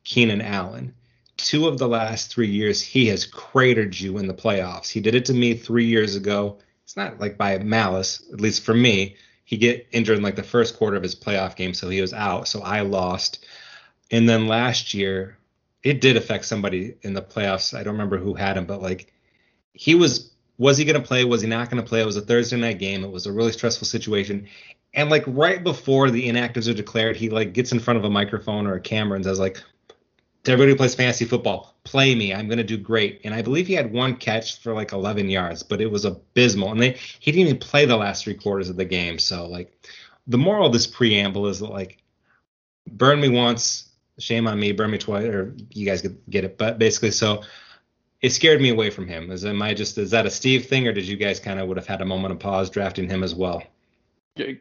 Keenan 0.03 0.41
Allen. 0.41 0.93
Two 1.37 1.67
of 1.67 1.77
the 1.77 1.87
last 1.87 2.31
three 2.31 2.49
years, 2.49 2.81
he 2.81 3.07
has 3.07 3.25
cratered 3.25 3.99
you 3.99 4.17
in 4.17 4.27
the 4.27 4.33
playoffs. 4.33 4.89
He 4.89 4.99
did 4.99 5.15
it 5.15 5.25
to 5.25 5.33
me 5.33 5.55
three 5.55 5.85
years 5.85 6.15
ago. 6.15 6.59
It's 6.83 6.95
not 6.95 7.19
like 7.19 7.37
by 7.37 7.57
malice, 7.59 8.23
at 8.31 8.41
least 8.41 8.63
for 8.63 8.73
me. 8.73 9.15
He 9.45 9.57
get 9.57 9.87
injured 9.91 10.17
in 10.17 10.23
like 10.23 10.35
the 10.35 10.43
first 10.43 10.77
quarter 10.77 10.95
of 10.95 11.03
his 11.03 11.15
playoff 11.15 11.55
game, 11.55 11.73
so 11.73 11.89
he 11.89 12.01
was 12.01 12.13
out. 12.13 12.47
So 12.47 12.61
I 12.61 12.81
lost. 12.81 13.45
And 14.11 14.29
then 14.29 14.47
last 14.47 14.93
year, 14.93 15.37
it 15.83 16.01
did 16.01 16.17
affect 16.17 16.45
somebody 16.45 16.95
in 17.01 17.13
the 17.13 17.21
playoffs. 17.21 17.77
I 17.77 17.83
don't 17.83 17.93
remember 17.93 18.17
who 18.17 18.33
had 18.33 18.57
him, 18.57 18.65
but 18.65 18.81
like 18.81 19.13
he 19.73 19.95
was 19.95 20.31
was 20.57 20.77
he 20.77 20.85
going 20.85 20.99
to 20.99 21.05
play? 21.05 21.25
Was 21.25 21.41
he 21.41 21.47
not 21.47 21.69
going 21.69 21.81
to 21.81 21.87
play? 21.87 22.01
It 22.01 22.05
was 22.05 22.15
a 22.15 22.21
Thursday 22.21 22.57
night 22.57 22.79
game. 22.79 23.03
It 23.03 23.11
was 23.11 23.25
a 23.25 23.31
really 23.31 23.51
stressful 23.51 23.87
situation. 23.87 24.47
And 24.93 25.09
like 25.09 25.23
right 25.25 25.63
before 25.63 26.11
the 26.11 26.27
inactives 26.29 26.69
are 26.69 26.75
declared, 26.75 27.17
he 27.17 27.29
like 27.29 27.53
gets 27.53 27.71
in 27.71 27.79
front 27.79 27.97
of 27.97 28.05
a 28.05 28.09
microphone 28.09 28.67
or 28.67 28.75
a 28.75 28.79
camera 28.79 29.15
and 29.15 29.25
says 29.25 29.39
like, 29.39 29.61
to 30.43 30.51
everybody 30.51 30.71
who 30.71 30.77
plays 30.77 30.93
fantasy 30.93 31.25
football, 31.25 31.75
play 31.83 32.13
me. 32.13 32.33
I'm 32.33 32.47
going 32.47 32.57
to 32.57 32.63
do 32.63 32.77
great. 32.77 33.21
And 33.23 33.33
I 33.33 33.41
believe 33.41 33.65
he 33.65 33.73
had 33.73 33.91
one 33.91 34.15
catch 34.15 34.61
for 34.61 34.73
like 34.73 34.91
11 34.91 35.29
yards, 35.29 35.63
but 35.63 35.81
it 35.81 35.89
was 35.89 36.05
abysmal. 36.05 36.71
And 36.71 36.81
they, 36.81 36.97
he 37.19 37.31
didn't 37.31 37.47
even 37.47 37.59
play 37.59 37.85
the 37.85 37.97
last 37.97 38.23
three 38.23 38.35
quarters 38.35 38.69
of 38.69 38.75
the 38.75 38.85
game. 38.85 39.17
So 39.17 39.47
like 39.47 39.73
the 40.27 40.37
moral 40.37 40.67
of 40.67 40.73
this 40.73 40.85
preamble 40.85 41.47
is 41.47 41.59
that 41.59 41.69
like 41.69 42.03
burn 42.87 43.21
me 43.21 43.29
once, 43.29 43.89
shame 44.19 44.47
on 44.47 44.59
me, 44.59 44.71
burn 44.71 44.91
me 44.91 44.97
twice, 44.97 45.25
or 45.25 45.55
you 45.71 45.85
guys 45.85 46.01
get, 46.01 46.29
get 46.29 46.43
it. 46.43 46.57
But 46.57 46.79
basically, 46.79 47.11
so 47.11 47.43
it 48.21 48.31
scared 48.31 48.61
me 48.61 48.69
away 48.69 48.89
from 48.89 49.07
him. 49.07 49.31
Is 49.31 49.45
am 49.45 49.61
I 49.61 49.73
just 49.73 49.97
is 49.97 50.11
that 50.11 50.25
a 50.25 50.29
Steve 50.29 50.65
thing, 50.65 50.87
or 50.87 50.93
did 50.93 51.07
you 51.07 51.17
guys 51.17 51.39
kind 51.39 51.59
of 51.59 51.67
would 51.67 51.77
have 51.77 51.87
had 51.87 52.01
a 52.01 52.05
moment 52.05 52.33
of 52.33 52.39
pause 52.39 52.69
drafting 52.69 53.09
him 53.09 53.23
as 53.23 53.35
well? 53.35 53.63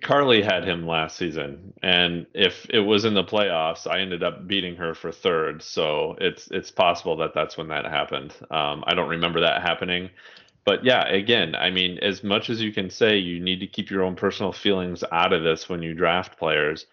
Carly 0.03 0.43
had 0.43 0.69
him 0.69 0.87
last 0.87 1.17
season, 1.17 1.73
and 1.83 2.27
if 2.35 2.67
it 2.69 2.81
was 2.81 3.07
in 3.07 3.15
the 3.15 3.25
playoffs, 3.25 3.91
I 3.91 4.01
ended 4.01 4.23
up 4.23 4.47
beating 4.47 4.77
her 4.77 4.95
for 4.95 5.11
third. 5.11 5.63
So 5.63 6.17
it's 6.21 6.49
it's 6.51 6.71
possible 6.71 7.17
that 7.19 7.33
that's 7.35 7.57
when 7.57 7.69
that 7.69 7.87
happened. 7.87 8.35
Um, 8.51 8.85
I 8.87 8.95
don't 8.95 9.09
remember 9.09 9.41
that 9.41 9.63
happening, 9.63 10.11
but 10.65 10.85
yeah, 10.85 11.09
again, 11.09 11.55
I 11.55 11.71
mean, 11.71 11.99
as 12.01 12.23
much 12.23 12.51
as 12.51 12.61
you 12.61 12.73
can 12.73 12.91
say 12.91 13.17
you 13.17 13.41
need 13.41 13.61
to 13.61 13.67
keep 13.67 13.91
your 13.91 14.03
own 14.03 14.15
personal 14.15 14.53
feelings 14.53 15.03
out 15.11 15.33
of 15.33 15.43
this 15.43 15.69
when 15.69 15.83
you 15.83 15.95
draft 15.95 16.39
players, 16.39 16.87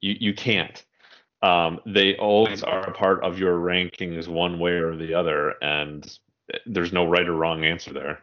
you 0.00 0.16
you 0.18 0.32
can't. 0.32 0.82
Um, 1.42 1.80
they 1.84 2.16
always 2.16 2.62
are 2.62 2.88
a 2.88 2.92
part 2.92 3.24
of 3.24 3.38
your 3.38 3.58
rankings 3.58 4.28
one 4.28 4.58
way 4.58 4.72
or 4.72 4.96
the 4.96 5.14
other, 5.14 5.54
and 5.60 6.18
there's 6.66 6.92
no 6.92 7.04
right 7.04 7.26
or 7.26 7.34
wrong 7.34 7.64
answer 7.64 7.92
there. 7.92 8.20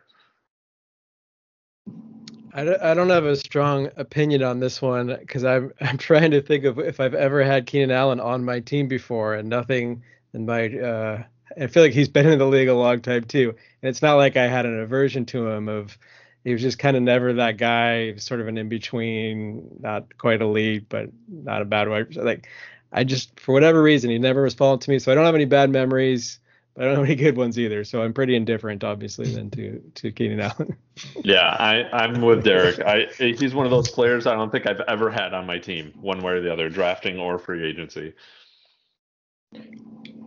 I 2.54 2.64
don't, 2.94 3.10
have 3.10 3.26
a 3.26 3.36
strong 3.36 3.90
opinion 3.96 4.44
on 4.44 4.60
this 4.60 4.82
one 4.82 5.16
because 5.20 5.44
I'm 5.44 5.72
I'm 5.82 5.98
trying 5.98 6.32
to 6.32 6.42
think 6.42 6.66
of 6.66 6.80
if 6.80 7.00
I've 7.00 7.14
ever 7.14 7.44
had 7.44 7.66
Keenan 7.66 7.92
Allen 7.92 8.20
on 8.20 8.44
my 8.44 8.60
team 8.60 8.88
before, 8.88 9.36
and 9.36 9.50
nothing 9.50 10.04
in 10.34 10.46
my 10.46 10.68
uh, 10.68 11.24
I 11.60 11.68
feel 11.68 11.84
like 11.84 11.94
he's 11.94 12.10
been 12.10 12.28
in 12.28 12.40
the 12.40 12.48
league 12.48 12.68
a 12.68 12.74
long 12.74 13.02
time 13.02 13.26
too, 13.26 13.56
and 13.82 13.90
it's 13.90 14.02
not 14.02 14.16
like 14.16 14.38
I 14.38 14.48
had 14.48 14.66
an 14.66 14.80
aversion 14.80 15.26
to 15.28 15.48
him. 15.48 15.68
Of 15.70 15.98
he 16.44 16.54
was 16.54 16.62
just 16.62 16.80
kind 16.80 16.98
of 16.98 17.04
never 17.04 17.34
that 17.34 17.58
guy, 17.58 18.16
sort 18.16 18.42
of 18.42 18.48
an 18.48 18.58
in 18.58 18.70
between, 18.70 19.78
not 19.80 20.18
quite 20.18 20.42
elite, 20.42 20.88
but 20.90 21.10
not 21.28 21.62
a 21.62 21.66
bad 21.66 21.90
wide. 21.90 22.16
Like 22.16 22.48
I 22.92 23.04
just 23.04 23.40
for 23.40 23.54
whatever 23.54 23.82
reason 23.82 24.10
he 24.10 24.20
never 24.20 24.44
was 24.44 24.54
falling 24.54 24.80
to 24.80 24.90
me, 24.90 25.00
so 25.00 25.12
I 25.12 25.16
don't 25.16 25.26
have 25.26 25.36
any 25.36 25.46
bad 25.46 25.70
memories. 25.70 26.40
But 26.76 26.86
I 26.86 26.88
don't 26.88 26.98
have 26.98 27.06
any 27.06 27.16
good 27.16 27.36
ones 27.36 27.60
either, 27.60 27.84
so 27.84 28.02
I'm 28.02 28.14
pretty 28.14 28.36
indifferent, 28.36 28.84
obviously, 28.84 29.34
than 29.34 29.50
to 29.52 29.80
to 29.96 30.12
Keenan 30.12 30.40
Allen. 30.40 30.78
Yeah, 31.24 31.56
I, 31.60 31.84
I'm 31.92 32.22
with 32.22 32.44
Derek. 32.44 32.80
I 32.80 33.08
he's 33.18 33.54
one 33.54 33.66
of 33.66 33.72
those 33.72 33.90
players 33.90 34.28
I 34.28 34.36
don't 34.36 34.52
think 34.52 34.68
I've 34.68 34.82
ever 34.88 35.10
had 35.10 35.34
on 35.34 35.46
my 35.46 35.58
team, 35.58 35.94
one 36.00 36.22
way 36.22 36.34
or 36.34 36.42
the 36.42 36.52
other, 36.52 36.70
drafting 36.70 37.20
or 37.20 37.38
free 37.38 37.68
agency. 37.68 38.14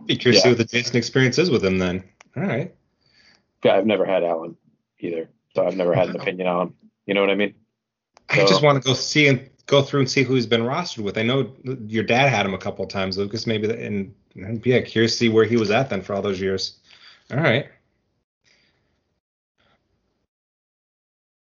Be 0.05 0.17
curious 0.17 0.43
to 0.43 0.47
see 0.47 0.49
what 0.49 0.57
the 0.57 0.65
Jason 0.65 0.97
experience 0.97 1.37
is 1.37 1.49
with 1.49 1.63
him 1.63 1.79
then. 1.79 2.03
All 2.35 2.43
right. 2.43 2.73
Yeah, 3.63 3.75
I've 3.75 3.85
never 3.85 4.05
had 4.05 4.23
Allen 4.23 4.57
either, 4.99 5.29
so 5.55 5.65
I've 5.65 5.77
never 5.77 5.95
had 5.95 6.09
an 6.09 6.17
opinion 6.17 6.47
on 6.47 6.67
him. 6.67 6.75
You 7.05 7.13
know 7.13 7.21
what 7.21 7.29
I 7.29 7.35
mean? 7.35 7.55
I 8.29 8.45
just 8.45 8.63
want 8.63 8.81
to 8.81 8.87
go 8.87 8.93
see 8.93 9.27
and 9.27 9.49
go 9.65 9.81
through 9.81 10.01
and 10.01 10.09
see 10.09 10.23
who 10.23 10.35
he's 10.35 10.45
been 10.45 10.61
rostered 10.61 11.03
with. 11.03 11.17
I 11.17 11.23
know 11.23 11.53
your 11.87 12.03
dad 12.03 12.29
had 12.29 12.45
him 12.45 12.53
a 12.53 12.57
couple 12.57 12.83
of 12.83 12.91
times, 12.91 13.17
Lucas. 13.17 13.47
Maybe 13.47 13.69
and 13.69 14.13
and 14.35 14.65
yeah, 14.65 14.81
curious 14.81 15.11
to 15.13 15.17
see 15.17 15.29
where 15.29 15.45
he 15.45 15.57
was 15.57 15.71
at 15.71 15.89
then 15.89 16.01
for 16.01 16.13
all 16.13 16.21
those 16.21 16.41
years. 16.41 16.77
All 17.31 17.37
right. 17.37 17.67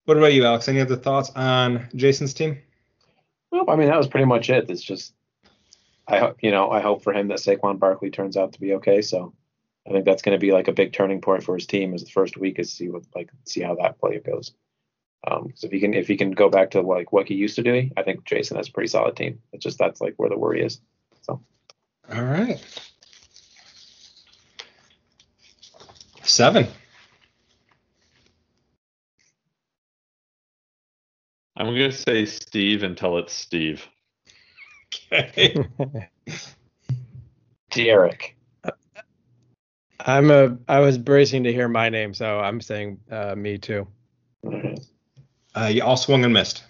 What 0.05 0.19
about 0.19 0.35
you, 0.35 0.45
Alex? 0.45 0.69
Any 0.69 0.81
other 0.81 0.97
thoughts 0.97 1.31
on 1.31 1.89
Jason's 1.95 2.35
team? 2.35 2.59
Well, 3.51 3.71
I 3.71 3.77
mean, 3.77 3.89
that 3.89 3.97
was 3.97 4.09
pretty 4.09 4.27
much 4.27 4.51
it. 4.51 4.69
It's 4.69 4.83
just, 4.83 5.15
I 6.07 6.19
hope 6.19 6.37
you 6.43 6.51
know, 6.51 6.71
I 6.71 6.81
hope 6.81 7.03
for 7.03 7.15
him 7.15 7.29
that 7.29 7.39
Saquon 7.39 7.79
Barkley 7.79 8.11
turns 8.11 8.37
out 8.37 8.53
to 8.53 8.61
be 8.61 8.75
okay. 8.75 9.01
So, 9.01 9.33
I 9.87 9.93
think 9.93 10.05
that's 10.05 10.23
going 10.23 10.35
to 10.39 10.41
be 10.41 10.53
like 10.53 10.69
a 10.69 10.73
big 10.73 10.93
turning 10.93 11.21
point 11.21 11.43
for 11.43 11.55
his 11.55 11.67
team. 11.67 11.95
As 11.95 12.05
the 12.05 12.11
first 12.11 12.37
week 12.37 12.59
is 12.59 12.73
see 12.73 12.89
what 12.91 13.05
like 13.15 13.31
see 13.47 13.63
how 13.63 13.77
that 13.77 13.99
play 13.99 14.19
goes. 14.19 14.53
Um, 15.27 15.47
because 15.47 15.65
if 15.65 15.73
he 15.73 15.81
can 15.81 15.95
if 15.95 16.07
he 16.07 16.17
can 16.17 16.33
go 16.33 16.49
back 16.49 16.73
to 16.73 16.83
like 16.83 17.13
what 17.13 17.27
he 17.27 17.35
used 17.35 17.57
to 17.57 17.63
do, 17.63 17.91
I 17.97 18.03
think 18.03 18.25
Jason 18.25 18.57
has 18.57 18.69
a 18.69 18.73
pretty 18.73 18.89
solid 18.89 19.17
team. 19.17 19.41
It's 19.53 19.63
just 19.63 19.79
that's 19.79 20.01
like 20.01 20.15
where 20.17 20.29
the 20.29 20.39
worry 20.39 20.63
is. 20.63 20.81
So. 21.23 21.41
All 22.13 22.23
right. 22.23 22.63
Seven. 26.23 26.67
I'm 31.57 31.67
gonna 31.67 31.93
say 31.93 32.27
Steve 32.27 32.83
until 32.83 33.19
it's 33.19 33.33
Steve. 33.33 33.87
Okay. 35.13 35.57
Derek. 37.71 38.37
I'm 40.01 40.31
a 40.31 40.59
I 40.69 40.81
was 40.81 40.99
bracing 40.99 41.45
to 41.45 41.53
hear 41.53 41.69
my 41.69 41.89
name, 41.89 42.13
so 42.13 42.41
I'm 42.41 42.61
saying 42.61 43.01
uh, 43.11 43.35
me 43.37 43.57
too. 43.59 43.87
All 44.45 44.51
right. 44.51 44.81
Uh, 45.55 45.67
you 45.67 45.83
all 45.83 45.97
swung 45.97 46.25
and 46.25 46.33
missed. 46.33 46.65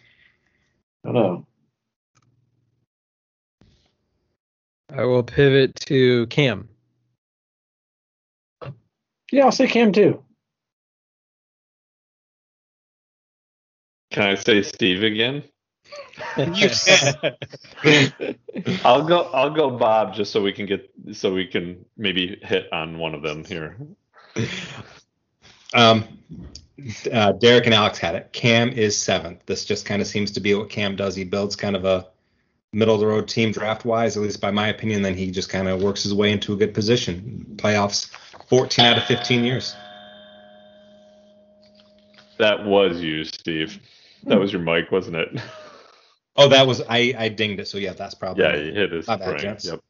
I 1.06 1.12
know. 1.12 1.46
I 4.92 5.04
will 5.04 5.22
pivot 5.22 5.74
to 5.86 6.26
Cam. 6.26 6.68
Yeah, 9.32 9.46
I'll 9.46 9.52
say 9.52 9.66
Cam 9.66 9.92
too. 9.92 10.22
Can 14.10 14.22
I 14.28 14.34
say 14.36 14.62
Steve 14.62 15.02
again? 15.02 15.42
You 16.36 16.70
can. 16.70 18.36
I'll 18.84 19.02
go. 19.04 19.24
I'll 19.32 19.50
go 19.50 19.70
Bob 19.70 20.14
just 20.14 20.30
so 20.30 20.40
we 20.40 20.52
can 20.52 20.66
get 20.66 20.88
so 21.12 21.34
we 21.34 21.46
can 21.46 21.84
maybe 21.96 22.38
hit 22.42 22.72
on 22.72 22.98
one 22.98 23.14
of 23.14 23.22
them 23.22 23.44
here. 23.44 23.76
Um, 25.74 26.04
uh, 27.12 27.32
Derek 27.32 27.66
and 27.66 27.74
Alex 27.74 27.98
had 27.98 28.14
it. 28.14 28.32
Cam 28.32 28.70
is 28.70 28.96
seventh. 28.96 29.44
This 29.46 29.64
just 29.64 29.86
kind 29.86 30.02
of 30.02 30.08
seems 30.08 30.30
to 30.32 30.40
be 30.40 30.54
what 30.54 30.70
Cam 30.70 30.96
does. 30.96 31.14
He 31.14 31.24
builds 31.24 31.56
kind 31.56 31.76
of 31.76 31.84
a 31.84 32.06
middle 32.72 32.94
of 32.94 33.00
the 33.00 33.06
road 33.06 33.28
team 33.28 33.52
draft 33.52 33.84
wise, 33.84 34.16
at 34.16 34.22
least 34.22 34.40
by 34.40 34.50
my 34.50 34.68
opinion. 34.68 35.02
Then 35.02 35.14
he 35.14 35.30
just 35.30 35.48
kind 35.48 35.68
of 35.68 35.82
works 35.82 36.02
his 36.02 36.14
way 36.14 36.32
into 36.32 36.52
a 36.52 36.56
good 36.56 36.74
position. 36.74 37.54
Playoffs, 37.56 38.10
14 38.48 38.84
out 38.84 38.98
of 38.98 39.04
15 39.04 39.44
years. 39.44 39.74
That 42.38 42.64
was 42.64 43.00
you, 43.00 43.24
Steve. 43.24 43.80
That 44.24 44.40
was 44.40 44.52
your 44.52 44.62
mic, 44.62 44.90
wasn't 44.90 45.16
it? 45.16 45.40
Oh, 46.36 46.48
that 46.48 46.66
was 46.66 46.82
I. 46.88 47.14
I 47.16 47.28
dinged 47.28 47.60
it. 47.60 47.68
So 47.68 47.78
yeah, 47.78 47.92
that's 47.92 48.14
probably. 48.14 48.42
Yeah, 48.42 48.56
he 48.56 48.72
hit 48.72 48.90
his 48.90 49.06
My 49.06 49.16
brain. 49.16 49.56
Yep. 49.60 49.80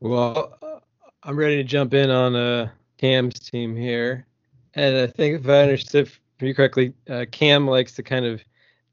Well, 0.00 0.58
uh, 0.60 0.80
I'm 1.22 1.38
ready 1.38 1.56
to 1.56 1.64
jump 1.64 1.94
in 1.94 2.10
on 2.10 2.36
uh, 2.36 2.68
Cam's 2.98 3.38
team 3.40 3.74
here, 3.74 4.26
and 4.74 4.96
I 4.96 5.06
think 5.06 5.40
if 5.40 5.48
I 5.48 5.62
understood 5.62 6.10
you 6.40 6.54
correctly, 6.54 6.92
uh, 7.08 7.26
Cam 7.30 7.66
likes 7.66 7.94
to 7.94 8.02
kind 8.02 8.26
of 8.26 8.42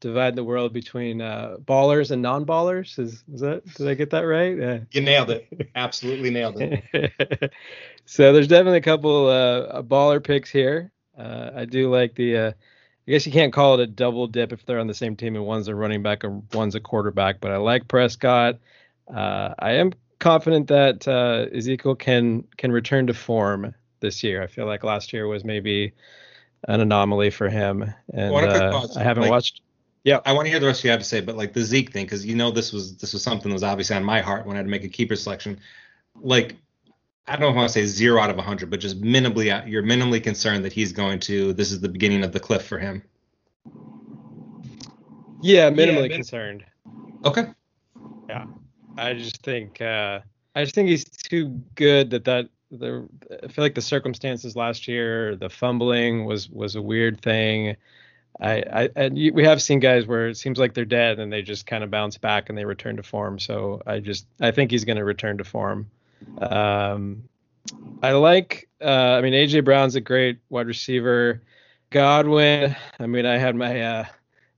divide 0.00 0.34
the 0.34 0.44
world 0.44 0.72
between 0.72 1.20
uh, 1.20 1.56
ballers 1.64 2.10
and 2.10 2.20
non-ballers. 2.20 2.98
Is, 2.98 3.24
is 3.32 3.40
that 3.40 3.64
did 3.74 3.88
I 3.88 3.94
get 3.94 4.10
that 4.10 4.22
right? 4.22 4.58
Yeah. 4.58 4.78
You 4.90 5.00
nailed 5.00 5.30
it. 5.30 5.70
Absolutely 5.74 6.30
nailed 6.30 6.56
it. 6.60 7.52
so 8.04 8.32
there's 8.32 8.48
definitely 8.48 8.78
a 8.78 8.82
couple 8.82 9.28
uh, 9.28 9.82
baller 9.82 10.22
picks 10.22 10.50
here. 10.50 10.92
Uh, 11.16 11.50
I 11.54 11.64
do 11.64 11.90
like 11.90 12.14
the. 12.14 12.36
Uh, 12.36 12.52
I 13.06 13.10
guess 13.10 13.26
you 13.26 13.32
can't 13.32 13.52
call 13.52 13.74
it 13.74 13.80
a 13.80 13.86
double 13.88 14.28
dip 14.28 14.52
if 14.52 14.64
they're 14.64 14.78
on 14.78 14.86
the 14.86 14.94
same 14.94 15.16
team 15.16 15.34
and 15.34 15.44
one's 15.44 15.66
a 15.66 15.74
running 15.74 16.04
back 16.04 16.22
and 16.22 16.44
one's 16.52 16.76
a 16.76 16.80
quarterback. 16.80 17.40
But 17.40 17.50
I 17.50 17.56
like 17.56 17.88
Prescott. 17.88 18.60
Uh, 19.12 19.54
I 19.58 19.72
am 19.72 19.92
confident 20.20 20.68
that 20.68 21.08
uh, 21.08 21.46
Ezekiel 21.52 21.96
can 21.96 22.44
can 22.56 22.70
return 22.70 23.08
to 23.08 23.14
form 23.14 23.74
this 24.02 24.22
year. 24.22 24.42
I 24.42 24.46
feel 24.46 24.66
like 24.66 24.84
last 24.84 25.14
year 25.14 25.26
was 25.26 25.42
maybe 25.44 25.94
an 26.68 26.80
anomaly 26.80 27.30
for 27.30 27.48
him, 27.48 27.92
and 28.12 28.30
What 28.32 28.44
uh. 28.44 28.86
I 28.96 29.02
haven't 29.02 29.22
Like- 29.22 29.30
watched. 29.30 29.62
Yeah, 30.04 30.18
I 30.26 30.32
want 30.32 30.46
to 30.46 30.50
hear 30.50 30.58
the 30.58 30.66
rest 30.66 30.82
you 30.82 30.90
have 30.90 30.98
to 30.98 31.04
say, 31.06 31.20
but 31.20 31.36
like 31.36 31.52
the 31.52 31.62
Zeke 31.62 31.92
thing, 31.92 32.04
because 32.04 32.26
you 32.26 32.34
know 32.34 32.50
this 32.50 32.72
was 32.72 32.96
this 32.96 33.12
was 33.12 33.22
something 33.22 33.48
that 33.50 33.54
was 33.54 33.62
obviously 33.62 33.94
on 33.96 34.02
my 34.02 34.20
heart 34.20 34.44
when 34.46 34.56
I 34.56 34.58
had 34.58 34.66
to 34.66 34.68
make 34.70 34.82
a 34.82 34.88
keeper 34.88 35.14
selection. 35.14 35.60
Like, 36.20 36.56
I 37.28 37.32
don't 37.32 37.40
know 37.42 37.48
if 37.50 37.52
I 37.54 37.58
want 37.58 37.68
to 37.68 37.72
say 37.72 37.86
zero 37.86 38.20
out 38.20 38.28
of 38.28 38.36
a 38.36 38.42
hundred, 38.42 38.68
but 38.68 38.80
just 38.80 39.00
minimally, 39.00 39.52
uh, 39.56 39.64
you're 39.64 39.84
minimally 39.84 40.20
concerned 40.20 40.64
that 40.64 40.72
he's 40.72 40.90
going 40.92 41.20
to. 41.20 41.52
This 41.52 41.70
is 41.70 41.80
the 41.80 41.88
beginning 41.88 42.24
of 42.24 42.32
the 42.32 42.40
cliff 42.40 42.66
for 42.66 42.80
him. 42.80 43.00
Yeah, 45.40 45.70
minimally 45.70 46.08
min- 46.08 46.10
concerned. 46.10 46.64
Okay. 47.24 47.46
Yeah, 48.28 48.46
I 48.96 49.14
just 49.14 49.42
think 49.44 49.80
uh, 49.80 50.18
I 50.56 50.64
just 50.64 50.74
think 50.74 50.88
he's 50.88 51.04
too 51.04 51.60
good 51.76 52.10
that 52.10 52.24
that 52.24 52.48
the 52.72 53.08
I 53.42 53.48
feel 53.48 53.64
like 53.64 53.74
the 53.74 53.82
circumstances 53.82 54.56
last 54.56 54.88
year, 54.88 55.36
the 55.36 55.50
fumbling 55.50 56.24
was 56.24 56.48
was 56.50 56.74
a 56.74 56.82
weird 56.82 57.20
thing. 57.20 57.76
I, 58.40 58.62
I 58.72 58.88
and 58.96 59.18
you, 59.18 59.32
we 59.32 59.44
have 59.44 59.60
seen 59.60 59.78
guys 59.78 60.06
where 60.06 60.28
it 60.28 60.36
seems 60.36 60.58
like 60.58 60.74
they're 60.74 60.84
dead 60.84 61.18
and 61.18 61.32
they 61.32 61.42
just 61.42 61.66
kind 61.66 61.84
of 61.84 61.90
bounce 61.90 62.16
back 62.18 62.48
and 62.48 62.56
they 62.56 62.64
return 62.64 62.96
to 62.96 63.02
form. 63.02 63.38
So 63.38 63.82
I 63.86 64.00
just 64.00 64.26
I 64.40 64.50
think 64.50 64.70
he's 64.70 64.84
going 64.84 64.96
to 64.96 65.04
return 65.04 65.38
to 65.38 65.44
form. 65.44 65.90
Um, 66.38 67.24
I 68.02 68.12
like 68.12 68.68
uh, 68.80 68.86
I 68.86 69.20
mean 69.20 69.34
AJ 69.34 69.64
Brown's 69.64 69.94
a 69.94 70.00
great 70.00 70.38
wide 70.48 70.66
receiver. 70.66 71.42
Godwin, 71.90 72.74
I 72.98 73.06
mean 73.06 73.26
I 73.26 73.36
had 73.36 73.54
my 73.54 73.80
uh, 73.80 74.04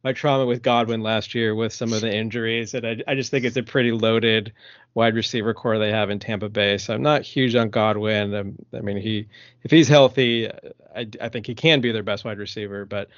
my 0.04 0.12
trauma 0.12 0.44
with 0.44 0.62
Godwin 0.62 1.00
last 1.00 1.34
year 1.34 1.54
with 1.54 1.72
some 1.72 1.94
of 1.94 2.02
the 2.02 2.14
injuries, 2.14 2.74
and 2.74 2.86
I, 2.86 2.98
I 3.08 3.14
just 3.14 3.30
think 3.30 3.46
it's 3.46 3.56
a 3.56 3.62
pretty 3.62 3.90
loaded 3.90 4.52
wide 4.92 5.14
receiver 5.14 5.54
corps 5.54 5.78
they 5.78 5.90
have 5.90 6.10
in 6.10 6.18
Tampa 6.18 6.50
Bay. 6.50 6.76
So 6.76 6.94
I'm 6.94 7.02
not 7.02 7.22
huge 7.22 7.54
on 7.54 7.70
Godwin. 7.70 8.34
Um, 8.34 8.56
I 8.74 8.80
mean, 8.80 8.98
he 8.98 9.26
if 9.62 9.70
he's 9.70 9.88
healthy, 9.88 10.50
I, 10.94 11.08
I 11.20 11.30
think 11.30 11.46
he 11.46 11.54
can 11.54 11.80
be 11.80 11.90
their 11.90 12.02
best 12.02 12.24
wide 12.24 12.38
receiver, 12.38 12.84
but 12.84 13.08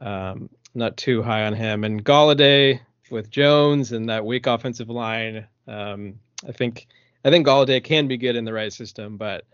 um, 0.00 0.50
not 0.74 0.98
too 0.98 1.22
high 1.22 1.46
on 1.46 1.54
him. 1.54 1.84
And 1.84 2.04
Golladay 2.04 2.80
with 3.10 3.30
Jones 3.30 3.92
and 3.92 4.10
that 4.10 4.26
weak 4.26 4.46
offensive 4.46 4.90
line, 4.90 5.46
um, 5.66 6.20
I 6.46 6.52
think 6.52 6.86
I 7.24 7.30
think 7.30 7.46
Golladay 7.46 7.82
can 7.82 8.08
be 8.08 8.18
good 8.18 8.36
in 8.36 8.44
the 8.44 8.52
right 8.52 8.72
system, 8.72 9.16
but 9.16 9.44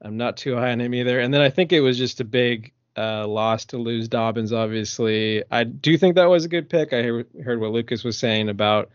I'm 0.00 0.16
not 0.16 0.38
too 0.38 0.56
high 0.56 0.72
on 0.72 0.80
him 0.80 0.94
either. 0.94 1.20
And 1.20 1.32
then 1.32 1.42
I 1.42 1.50
think 1.50 1.72
it 1.72 1.80
was 1.80 1.98
just 1.98 2.20
a 2.20 2.24
big 2.24 2.72
uh, 2.96 3.26
loss 3.26 3.64
to 3.66 3.78
lose 3.78 4.08
Dobbins. 4.08 4.52
Obviously, 4.52 5.42
I 5.50 5.64
do 5.64 5.98
think 5.98 6.14
that 6.16 6.26
was 6.26 6.44
a 6.44 6.48
good 6.48 6.68
pick. 6.68 6.92
I 6.92 7.02
heard, 7.02 7.26
heard 7.42 7.60
what 7.60 7.72
Lucas 7.72 8.04
was 8.04 8.18
saying 8.18 8.48
about 8.48 8.90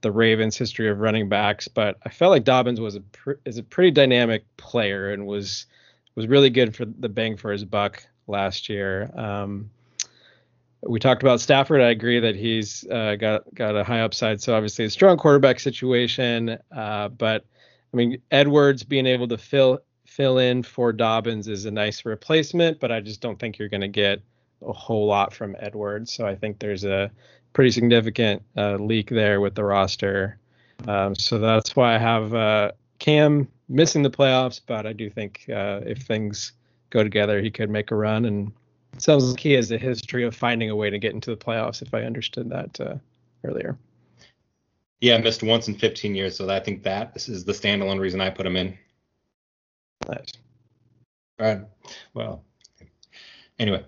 the 0.00 0.12
Ravens' 0.12 0.56
history 0.56 0.88
of 0.88 1.00
running 1.00 1.28
backs, 1.28 1.66
but 1.66 1.98
I 2.04 2.10
felt 2.10 2.30
like 2.30 2.44
Dobbins 2.44 2.80
was 2.80 2.96
a 2.96 3.00
pr- 3.00 3.32
is 3.44 3.58
a 3.58 3.62
pretty 3.62 3.90
dynamic 3.90 4.44
player 4.56 5.12
and 5.12 5.26
was 5.26 5.66
was 6.14 6.26
really 6.26 6.50
good 6.50 6.76
for 6.76 6.84
the 6.84 7.08
bang 7.08 7.36
for 7.36 7.50
his 7.50 7.64
buck 7.64 8.06
last 8.26 8.68
year. 8.68 9.10
Um, 9.16 9.70
we 10.82 10.98
talked 10.98 11.22
about 11.22 11.40
Stafford. 11.40 11.80
I 11.80 11.88
agree 11.88 12.20
that 12.20 12.36
he's 12.36 12.86
uh, 12.88 13.16
got 13.16 13.52
got 13.54 13.76
a 13.76 13.84
high 13.84 14.00
upside. 14.00 14.40
So 14.40 14.54
obviously 14.54 14.84
a 14.84 14.90
strong 14.90 15.16
quarterback 15.16 15.60
situation. 15.60 16.58
Uh, 16.74 17.08
but 17.08 17.44
I 17.92 17.96
mean 17.96 18.20
Edwards 18.30 18.82
being 18.82 19.06
able 19.06 19.28
to 19.28 19.38
fill 19.38 19.80
fill 20.14 20.38
in 20.38 20.62
for 20.62 20.92
Dobbins 20.92 21.48
is 21.48 21.64
a 21.64 21.70
nice 21.72 22.04
replacement, 22.04 22.78
but 22.78 22.92
I 22.92 23.00
just 23.00 23.20
don't 23.20 23.36
think 23.36 23.58
you're 23.58 23.68
going 23.68 23.80
to 23.80 23.88
get 23.88 24.22
a 24.62 24.72
whole 24.72 25.06
lot 25.08 25.34
from 25.34 25.56
Edwards. 25.58 26.12
So 26.12 26.24
I 26.24 26.36
think 26.36 26.60
there's 26.60 26.84
a 26.84 27.10
pretty 27.52 27.72
significant 27.72 28.40
uh, 28.56 28.76
leak 28.76 29.10
there 29.10 29.40
with 29.40 29.56
the 29.56 29.64
roster. 29.64 30.38
Um, 30.86 31.16
so 31.16 31.38
that's 31.38 31.74
why 31.74 31.96
I 31.96 31.98
have 31.98 32.32
uh, 32.32 32.70
Cam 33.00 33.48
missing 33.68 34.04
the 34.04 34.10
playoffs, 34.10 34.60
but 34.64 34.86
I 34.86 34.92
do 34.92 35.10
think 35.10 35.46
uh, 35.48 35.80
if 35.84 36.02
things 36.02 36.52
go 36.90 37.02
together, 37.02 37.40
he 37.40 37.50
could 37.50 37.68
make 37.68 37.90
a 37.90 37.96
run. 37.96 38.24
And 38.24 38.52
sounds 38.98 39.24
like 39.24 39.40
he 39.40 39.52
has 39.54 39.72
a 39.72 39.78
history 39.78 40.22
of 40.22 40.36
finding 40.36 40.70
a 40.70 40.76
way 40.76 40.90
to 40.90 40.98
get 40.98 41.12
into 41.12 41.30
the 41.30 41.36
playoffs. 41.36 41.82
If 41.82 41.92
I 41.92 42.02
understood 42.02 42.50
that 42.50 42.80
uh, 42.80 42.94
earlier. 43.42 43.76
Yeah, 45.00 45.18
missed 45.18 45.42
once 45.42 45.66
in 45.66 45.74
15 45.74 46.14
years, 46.14 46.36
so 46.36 46.48
I 46.48 46.60
think 46.60 46.84
that 46.84 47.14
this 47.14 47.28
is 47.28 47.44
the 47.44 47.52
standalone 47.52 47.98
reason 47.98 48.20
I 48.20 48.30
put 48.30 48.46
him 48.46 48.56
in. 48.56 48.78
Nice. 50.08 50.32
All 51.40 51.46
right. 51.46 51.60
Well, 52.12 52.44
anyway, 53.58 53.84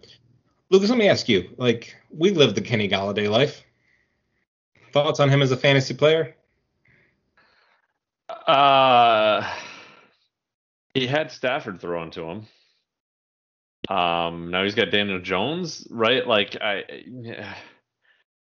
Lucas, 0.70 0.90
let 0.90 0.98
me 0.98 1.09
ask 1.09 1.28
you. 1.28 1.51
Like, 1.56 1.94
we 2.10 2.30
live 2.30 2.55
the 2.55 2.60
Kenny 2.60 2.88
Golladay 2.88 3.30
life. 3.30 3.62
Thoughts 4.93 5.20
on 5.20 5.28
him 5.28 5.43
as 5.43 5.52
a 5.52 5.56
fantasy 5.56 5.94
player? 5.94 6.34
Uh, 8.28 9.48
he 10.94 11.06
had 11.06 11.30
Stafford 11.30 11.80
thrown 11.80 12.10
to 12.12 12.24
him. 12.24 12.47
Um, 13.88 14.51
now 14.51 14.64
he's 14.64 14.74
got 14.74 14.90
Daniel 14.90 15.20
Jones, 15.20 15.86
right? 15.90 16.26
Like 16.26 16.56
I, 16.60 16.82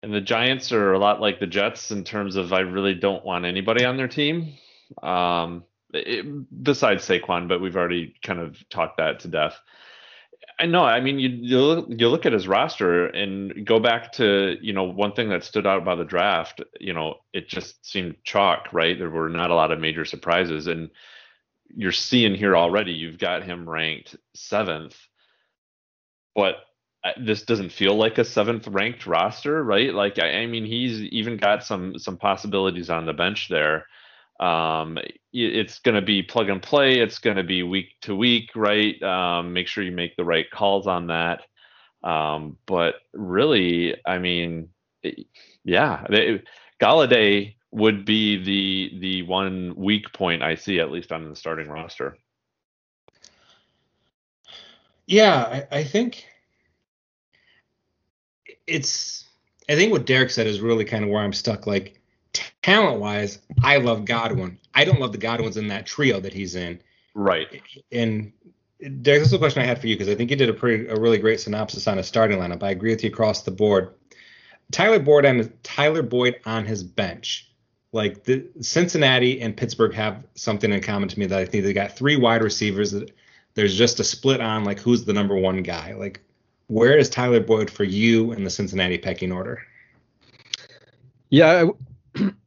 and 0.02 0.14
the 0.14 0.20
Giants 0.20 0.72
are 0.72 0.92
a 0.92 0.98
lot 0.98 1.20
like 1.20 1.40
the 1.40 1.46
Jets 1.46 1.90
in 1.90 2.04
terms 2.04 2.36
of 2.36 2.52
I 2.52 2.60
really 2.60 2.94
don't 2.94 3.24
want 3.24 3.44
anybody 3.44 3.84
on 3.84 3.96
their 3.96 4.08
team. 4.08 4.54
Um, 5.02 5.64
it, 5.92 6.62
besides 6.62 7.06
Saquon, 7.06 7.48
but 7.48 7.60
we've 7.60 7.76
already 7.76 8.14
kind 8.24 8.40
of 8.40 8.56
talked 8.68 8.98
that 8.98 9.20
to 9.20 9.28
death. 9.28 9.58
I 10.58 10.66
know. 10.66 10.84
I 10.84 11.00
mean, 11.00 11.18
you 11.18 11.28
you 11.28 11.60
look, 11.60 11.86
you 11.88 12.08
look 12.08 12.24
at 12.24 12.32
his 12.32 12.48
roster 12.48 13.06
and 13.06 13.66
go 13.66 13.78
back 13.78 14.12
to 14.12 14.56
you 14.60 14.72
know 14.72 14.84
one 14.84 15.12
thing 15.12 15.28
that 15.28 15.44
stood 15.44 15.66
out 15.66 15.82
about 15.82 15.98
the 15.98 16.04
draft. 16.04 16.62
You 16.80 16.94
know, 16.94 17.16
it 17.32 17.48
just 17.48 17.84
seemed 17.84 18.16
chalk, 18.24 18.72
right? 18.72 18.98
There 18.98 19.10
were 19.10 19.28
not 19.28 19.50
a 19.50 19.54
lot 19.54 19.70
of 19.70 19.80
major 19.80 20.04
surprises, 20.04 20.66
and 20.66 20.90
you're 21.74 21.92
seeing 21.92 22.34
here 22.34 22.56
already. 22.56 22.92
You've 22.92 23.18
got 23.18 23.42
him 23.42 23.68
ranked 23.68 24.16
seventh, 24.34 24.96
but 26.34 26.56
uh, 27.04 27.10
this 27.20 27.42
doesn't 27.42 27.72
feel 27.72 27.94
like 27.94 28.16
a 28.16 28.24
seventh 28.24 28.66
ranked 28.68 29.06
roster, 29.06 29.62
right? 29.62 29.92
Like 29.92 30.18
I, 30.18 30.30
I 30.30 30.46
mean, 30.46 30.64
he's 30.64 31.02
even 31.02 31.36
got 31.36 31.64
some 31.64 31.98
some 31.98 32.16
possibilities 32.16 32.88
on 32.88 33.04
the 33.04 33.12
bench 33.12 33.48
there 33.50 33.86
um 34.40 34.98
it's 35.32 35.78
going 35.80 35.94
to 35.94 36.02
be 36.02 36.22
plug 36.22 36.48
and 36.48 36.62
play 36.62 36.98
it's 37.00 37.18
going 37.18 37.36
to 37.36 37.42
be 37.42 37.62
week 37.62 37.88
to 38.02 38.14
week 38.14 38.50
right 38.54 39.02
um 39.02 39.52
make 39.52 39.66
sure 39.66 39.82
you 39.82 39.92
make 39.92 40.14
the 40.16 40.24
right 40.24 40.46
calls 40.52 40.86
on 40.86 41.06
that 41.06 41.40
um 42.02 42.56
but 42.66 42.96
really 43.14 43.96
i 44.06 44.18
mean 44.18 44.68
it, 45.02 45.26
yeah 45.64 46.04
they, 46.10 46.42
Golladay 46.80 47.54
would 47.70 48.04
be 48.04 48.42
the 48.42 48.98
the 49.00 49.22
one 49.22 49.74
weak 49.76 50.12
point 50.12 50.42
i 50.42 50.54
see 50.54 50.80
at 50.80 50.90
least 50.90 51.12
on 51.12 51.28
the 51.28 51.36
starting 51.36 51.68
roster 51.68 52.16
Yeah, 55.06 55.64
I, 55.70 55.78
I 55.78 55.84
think 55.84 56.26
it's. 58.66 59.24
I 59.68 59.74
think 59.74 59.92
what 59.92 60.06
Derek 60.06 60.30
said 60.30 60.46
is 60.46 60.60
really 60.60 60.84
kind 60.84 61.04
of 61.04 61.10
where 61.10 61.22
I'm 61.22 61.32
stuck. 61.32 61.66
Like 61.66 62.00
talent 62.66 63.00
wise, 63.00 63.38
I 63.62 63.76
love 63.76 64.04
Godwin. 64.04 64.58
I 64.74 64.84
don't 64.84 64.98
love 64.98 65.12
the 65.12 65.18
Godwins 65.18 65.56
in 65.56 65.68
that 65.68 65.86
trio 65.86 66.18
that 66.18 66.32
he's 66.32 66.56
in. 66.56 66.80
right 67.14 67.62
And 67.92 68.32
Derek, 68.80 69.20
this 69.20 69.28
is 69.28 69.32
a 69.32 69.38
question 69.38 69.62
I 69.62 69.66
had 69.66 69.80
for 69.80 69.86
you 69.86 69.94
because 69.94 70.08
I 70.08 70.16
think 70.16 70.30
you 70.30 70.36
did 70.36 70.48
a 70.48 70.52
pretty, 70.52 70.88
a 70.88 70.96
really 70.96 71.18
great 71.18 71.38
synopsis 71.38 71.86
on 71.86 71.96
his 71.96 72.08
starting 72.08 72.38
lineup. 72.38 72.64
I 72.64 72.70
agree 72.70 72.90
with 72.90 73.04
you 73.04 73.10
across 73.10 73.42
the 73.42 73.52
board. 73.52 73.94
Tyler 74.72 74.98
Boyd 74.98 75.24
on 75.24 75.52
Tyler 75.62 76.02
Boyd 76.02 76.40
on 76.44 76.66
his 76.66 76.82
bench. 76.82 77.52
Like 77.92 78.24
the 78.24 78.48
Cincinnati 78.60 79.40
and 79.40 79.56
Pittsburgh 79.56 79.94
have 79.94 80.26
something 80.34 80.72
in 80.72 80.80
common 80.80 81.08
to 81.08 81.18
me 81.20 81.26
that 81.26 81.38
I 81.38 81.44
think 81.44 81.62
they 81.62 81.72
got 81.72 81.96
three 81.96 82.16
wide 82.16 82.42
receivers 82.42 82.90
that 82.90 83.12
there's 83.54 83.78
just 83.78 84.00
a 84.00 84.04
split 84.04 84.40
on 84.40 84.64
like 84.64 84.80
who's 84.80 85.04
the 85.04 85.12
number 85.12 85.36
one 85.36 85.62
guy. 85.62 85.94
Like, 85.94 86.20
where 86.66 86.98
is 86.98 87.08
Tyler 87.08 87.38
Boyd 87.38 87.70
for 87.70 87.84
you 87.84 88.32
in 88.32 88.42
the 88.42 88.50
Cincinnati 88.50 88.98
pecking 88.98 89.30
order? 89.30 89.62
Yeah, 91.30 91.64
I, 91.64 91.70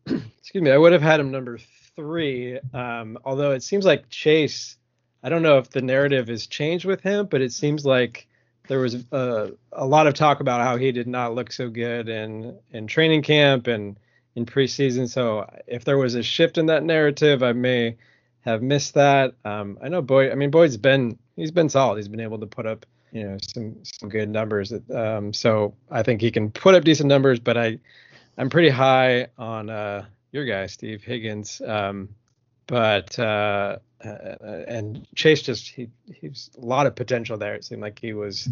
excuse 0.06 0.64
me. 0.64 0.72
I 0.72 0.78
would 0.78 0.94
have 0.94 1.02
had 1.02 1.20
him 1.20 1.32
number 1.32 1.60
three. 1.96 2.60
Um, 2.74 3.18
although 3.24 3.52
it 3.52 3.64
seems 3.64 3.86
like 3.86 4.10
Chase. 4.10 4.78
I 5.22 5.28
don't 5.28 5.44
know 5.44 5.58
if 5.58 5.70
the 5.70 5.82
narrative 5.82 6.30
has 6.30 6.48
changed 6.48 6.86
with 6.86 7.02
him, 7.02 7.26
but 7.26 7.42
it 7.42 7.52
seems 7.52 7.86
like 7.86 8.28
there 8.70 8.80
was 8.80 8.96
a, 9.12 9.52
a 9.74 9.86
lot 9.86 10.08
of 10.08 10.14
talk 10.14 10.40
about 10.40 10.62
how 10.62 10.78
he 10.78 10.94
did 10.94 11.08
not 11.08 11.36
look 11.36 11.52
so 11.52 11.70
good 11.70 12.08
in 12.08 12.58
in 12.72 12.88
training 12.88 13.24
camp 13.24 13.68
and 13.68 13.98
in 14.36 14.46
preseason. 14.46 15.10
So 15.10 15.50
if 15.68 15.84
there 15.84 15.98
was 15.98 16.16
a 16.16 16.24
shift 16.24 16.58
in 16.58 16.68
that 16.68 16.84
narrative, 16.84 17.44
I 17.44 17.52
may 17.52 17.98
have 18.42 18.62
missed 18.62 18.94
that. 18.94 19.34
Um, 19.44 19.78
I 19.82 19.90
know 19.90 20.02
Boyd. 20.02 20.32
I 20.32 20.36
mean, 20.36 20.52
Boyd's 20.52 20.78
been 20.78 21.18
he's 21.36 21.52
been 21.52 21.70
solid. 21.70 21.98
He's 21.98 22.08
been 22.08 22.20
able 22.20 22.40
to 22.40 22.48
put 22.48 22.66
up 22.66 22.86
you 23.12 23.24
know 23.24 23.38
some 23.42 23.78
some 23.84 24.10
good 24.10 24.30
numbers. 24.30 24.72
Um, 24.94 25.34
so 25.34 25.74
I 25.92 26.04
think 26.04 26.22
he 26.22 26.32
can 26.32 26.52
put 26.52 26.76
up 26.76 26.84
decent 26.84 27.10
numbers. 27.10 27.40
But 27.40 27.58
I 27.58 27.80
I'm 28.40 28.50
pretty 28.50 28.70
high 28.70 29.28
on 29.38 29.70
uh, 29.70 30.06
your 30.32 30.46
guy, 30.46 30.68
Steve 30.68 31.04
Higgins. 31.04 31.62
Um, 31.62 32.08
but 32.68 33.20
uh, 33.20 33.80
uh, 34.04 34.36
and 34.66 35.06
Chase 35.14 35.42
just 35.42 35.68
he 35.68 35.90
he's 36.22 36.50
a 36.58 36.66
lot 36.66 36.88
of 36.88 36.96
potential 36.96 37.38
there. 37.38 37.54
It 37.56 37.66
seemed 37.66 37.82
like 37.82 38.00
he 38.00 38.14
was 38.14 38.48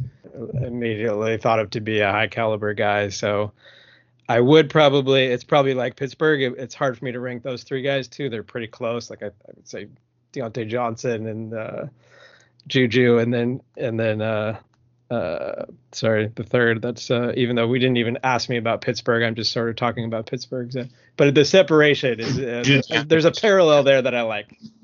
immediately 0.62 1.38
thought 1.38 1.60
of 1.60 1.70
to 1.70 1.80
be 1.80 2.02
a 2.02 2.12
high 2.12 2.28
caliber 2.28 2.74
guy. 2.74 3.08
So 3.10 3.54
I 4.28 4.42
would 4.42 4.70
probably 4.70 5.24
it's 5.24 5.46
probably 5.46 5.74
like 5.74 5.96
Pittsburgh. 5.96 6.42
It, 6.42 6.56
it's 6.58 6.76
hard 6.76 6.98
for 6.98 7.06
me 7.06 7.14
to 7.14 7.22
rank 7.22 7.44
those 7.44 7.64
three 7.64 7.82
guys 7.82 8.10
too. 8.10 8.30
They're 8.30 8.44
pretty 8.44 8.68
close. 8.68 9.10
Like 9.10 9.24
I, 9.24 9.28
I 9.28 9.52
would 9.56 9.70
say 9.70 9.88
Diontae 10.34 10.68
Johnson 10.68 11.28
and 11.28 11.54
uh, 11.54 11.86
Juju, 12.68 13.20
and 13.20 13.34
then 13.34 13.62
and 13.78 13.98
then 13.98 14.22
uh, 14.22 14.60
uh, 15.10 15.66
sorry, 15.94 16.32
the 16.36 16.44
third. 16.44 16.82
That's 16.82 17.10
uh, 17.10 17.32
even 17.38 17.56
though 17.56 17.68
we 17.68 17.80
didn't 17.80 17.98
even 17.98 18.18
ask 18.24 18.50
me 18.50 18.58
about 18.58 18.82
Pittsburgh, 18.82 19.24
I'm 19.24 19.36
just 19.36 19.52
sort 19.52 19.70
of 19.70 19.76
talking 19.76 20.06
about 20.06 20.26
Pittsburgh. 20.26 20.72
So, 20.74 20.86
but 21.16 21.34
the 21.34 21.46
separation 21.46 22.20
is 22.20 22.38
uh, 22.38 23.04
there's 23.08 23.26
a 23.26 23.32
parallel 23.32 23.84
there 23.84 24.02
that 24.02 24.14
I 24.16 24.22
like. 24.24 24.58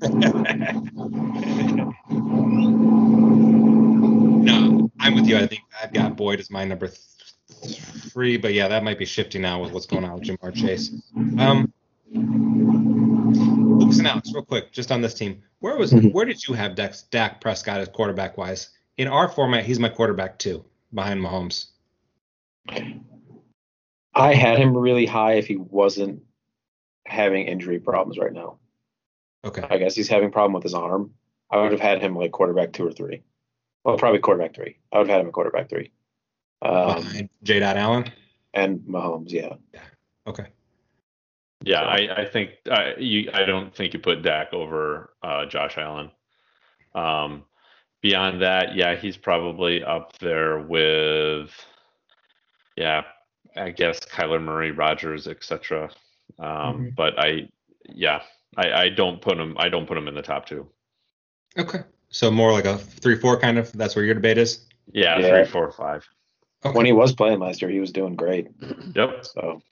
no, 3.22 4.90
I'm 5.00 5.14
with 5.14 5.26
you. 5.26 5.36
I 5.36 5.46
think 5.46 5.62
I've 5.82 5.92
got 5.92 6.16
Boyd 6.16 6.40
as 6.40 6.50
my 6.50 6.64
number 6.64 6.88
th- 6.88 7.78
three, 8.12 8.36
but 8.36 8.52
yeah, 8.54 8.68
that 8.68 8.82
might 8.84 8.98
be 8.98 9.04
shifting 9.04 9.42
now 9.42 9.60
with 9.62 9.72
what's 9.72 9.86
going 9.86 10.04
on 10.04 10.14
with 10.14 10.24
Ja'Marr 10.24 10.54
Chase. 10.54 10.90
Um, 11.38 11.72
Lucas 12.12 13.98
and 13.98 14.06
Alex, 14.06 14.32
real 14.32 14.42
quick, 14.44 14.72
just 14.72 14.90
on 14.92 15.00
this 15.00 15.14
team, 15.14 15.42
where 15.60 15.76
was 15.76 15.92
Mhm. 15.92 16.12
where 16.12 16.24
did 16.24 16.46
you 16.46 16.54
have 16.54 16.74
Dak, 16.74 16.94
Dak 17.10 17.40
Prescott 17.40 17.80
as 17.80 17.88
quarterback 17.88 18.36
wise? 18.38 18.70
In 18.96 19.08
our 19.08 19.28
format, 19.28 19.64
he's 19.64 19.80
my 19.80 19.88
quarterback 19.88 20.38
too, 20.38 20.64
behind 20.92 21.20
Mahomes. 21.20 21.66
I 24.14 24.34
had 24.34 24.58
him 24.58 24.76
really 24.76 25.06
high 25.06 25.34
if 25.34 25.46
he 25.46 25.56
wasn't 25.56 26.22
having 27.06 27.46
injury 27.46 27.80
problems 27.80 28.18
right 28.18 28.32
now. 28.32 28.58
Okay. 29.44 29.66
I 29.68 29.78
guess 29.78 29.94
he's 29.94 30.08
having 30.08 30.28
a 30.28 30.32
problem 30.32 30.52
with 30.52 30.62
his 30.62 30.74
arm. 30.74 31.12
I 31.50 31.60
would 31.60 31.72
have 31.72 31.80
had 31.80 32.00
him 32.00 32.16
like 32.16 32.32
quarterback 32.32 32.72
two 32.72 32.86
or 32.86 32.92
three. 32.92 33.22
Well, 33.84 33.98
probably 33.98 34.20
quarterback 34.20 34.54
three. 34.54 34.78
I 34.92 34.98
would 34.98 35.08
have 35.08 35.14
had 35.14 35.20
him 35.20 35.26
at 35.26 35.32
quarterback 35.34 35.68
three. 35.68 35.90
Um, 36.62 37.02
behind 37.02 37.30
J. 37.42 37.58
Dot 37.58 37.76
Allen. 37.76 38.10
and 38.54 38.80
Mahomes, 38.80 39.30
yeah. 39.30 39.54
Okay. 40.26 40.46
Yeah, 41.62 41.82
I, 41.82 42.22
I 42.22 42.24
think 42.26 42.50
I 42.70 42.94
you 42.98 43.30
I 43.32 43.44
don't 43.44 43.74
think 43.74 43.94
you 43.94 44.00
put 44.00 44.22
Dak 44.22 44.52
over 44.52 45.14
uh, 45.22 45.46
Josh 45.46 45.78
Allen. 45.78 46.10
Um, 46.94 47.44
beyond 48.04 48.42
that, 48.42 48.76
yeah, 48.76 48.94
he's 48.94 49.16
probably 49.16 49.82
up 49.82 50.12
there 50.18 50.58
with, 50.58 51.50
yeah, 52.76 53.00
I 53.56 53.70
guess 53.70 53.98
Kyler 54.00 54.42
Murray, 54.42 54.72
Rodgers, 54.72 55.26
etc. 55.26 55.88
Um, 56.38 56.46
Mhm. 56.46 56.94
But 56.96 57.18
I, 57.18 57.48
yeah, 57.88 58.20
I, 58.58 58.72
I 58.72 58.88
don't 58.90 59.22
put 59.22 59.38
him. 59.38 59.56
I 59.58 59.70
don't 59.70 59.86
put 59.86 59.96
him 59.96 60.06
in 60.06 60.14
the 60.14 60.20
top 60.22 60.44
two. 60.44 60.68
Okay. 61.56 61.80
So 62.10 62.30
more 62.30 62.52
like 62.52 62.66
a 62.66 62.76
three 62.76 63.16
four 63.16 63.40
kind 63.40 63.58
of. 63.58 63.72
That's 63.72 63.96
where 63.96 64.04
your 64.04 64.14
debate 64.14 64.36
is. 64.38 64.66
Yeah, 64.92 65.18
Yeah. 65.18 65.28
three, 65.30 65.50
four, 65.50 65.72
five. 65.72 66.06
Okay. 66.64 66.76
When 66.76 66.84
he 66.86 66.92
was 66.92 67.14
playing 67.14 67.38
last 67.40 67.62
year, 67.62 67.70
he 67.70 67.80
was 67.80 67.90
doing 67.90 68.16
great. 68.16 68.48
Yep. 68.94 69.24
So 69.24 69.62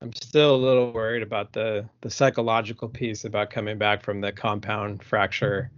I'm 0.00 0.12
still 0.14 0.54
a 0.54 0.62
little 0.68 0.90
worried 0.92 1.22
about 1.22 1.52
the 1.52 1.86
the 2.00 2.10
psychological 2.10 2.88
piece 2.88 3.24
about 3.26 3.50
coming 3.50 3.76
back 3.76 4.02
from 4.02 4.22
the 4.22 4.32
compound 4.32 5.02
fracture. 5.02 5.70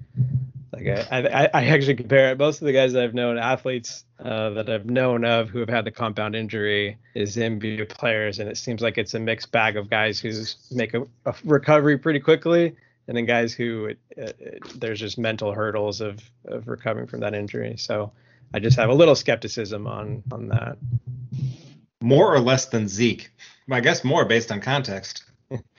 Like 0.75 0.87
I, 1.11 1.21
I, 1.45 1.49
I 1.55 1.65
actually 1.67 1.95
compare 1.97 2.31
it. 2.33 2.39
Most 2.39 2.61
of 2.61 2.67
the 2.67 2.73
guys 2.73 2.93
that 2.95 3.03
I've 3.05 3.15
known, 3.15 3.39
athletes 3.39 4.05
uh, 4.19 4.51
that 4.51 4.69
I've 4.69 4.87
known 4.87 5.25
of 5.25 5.49
who 5.49 5.61
have 5.61 5.69
had 5.69 5.85
the 5.85 5.91
compound 5.91 6.35
injury, 6.35 6.99
is 7.15 7.37
NBA 7.37 7.89
players, 7.91 8.39
and 8.41 8.49
it 8.51 8.57
seems 8.57 8.83
like 8.83 8.99
it's 8.99 9.15
a 9.15 9.21
mixed 9.21 9.53
bag 9.53 9.77
of 9.77 9.89
guys 9.89 10.19
who 10.19 10.33
make 10.75 10.95
a, 10.95 11.03
a 11.27 11.35
recovery 11.45 11.97
pretty 11.99 12.19
quickly, 12.21 12.75
and 13.07 13.17
then 13.17 13.25
guys 13.27 13.53
who 13.55 13.87
it, 13.87 13.99
it, 14.11 14.37
it- 14.41 14.81
there's 14.81 14.99
just 15.01 15.19
mental 15.19 15.53
hurdles 15.53 16.01
of 16.01 16.21
of 16.47 16.67
recovering 16.69 17.07
from 17.07 17.21
that 17.21 17.35
injury. 17.35 17.77
So 17.77 18.13
I 18.53 18.59
just 18.59 18.77
have 18.79 18.91
a 18.91 18.95
little 18.95 19.15
skepticism 19.15 19.87
on 19.87 20.23
on 20.33 20.49
that. 20.49 20.77
More 22.03 22.35
or 22.35 22.41
less 22.41 22.67
than 22.67 22.89
Zeke. 22.89 23.31
I 23.71 23.81
guess 23.81 24.05
more 24.05 24.25
based 24.25 24.51
on 24.53 24.61
context. 24.61 25.25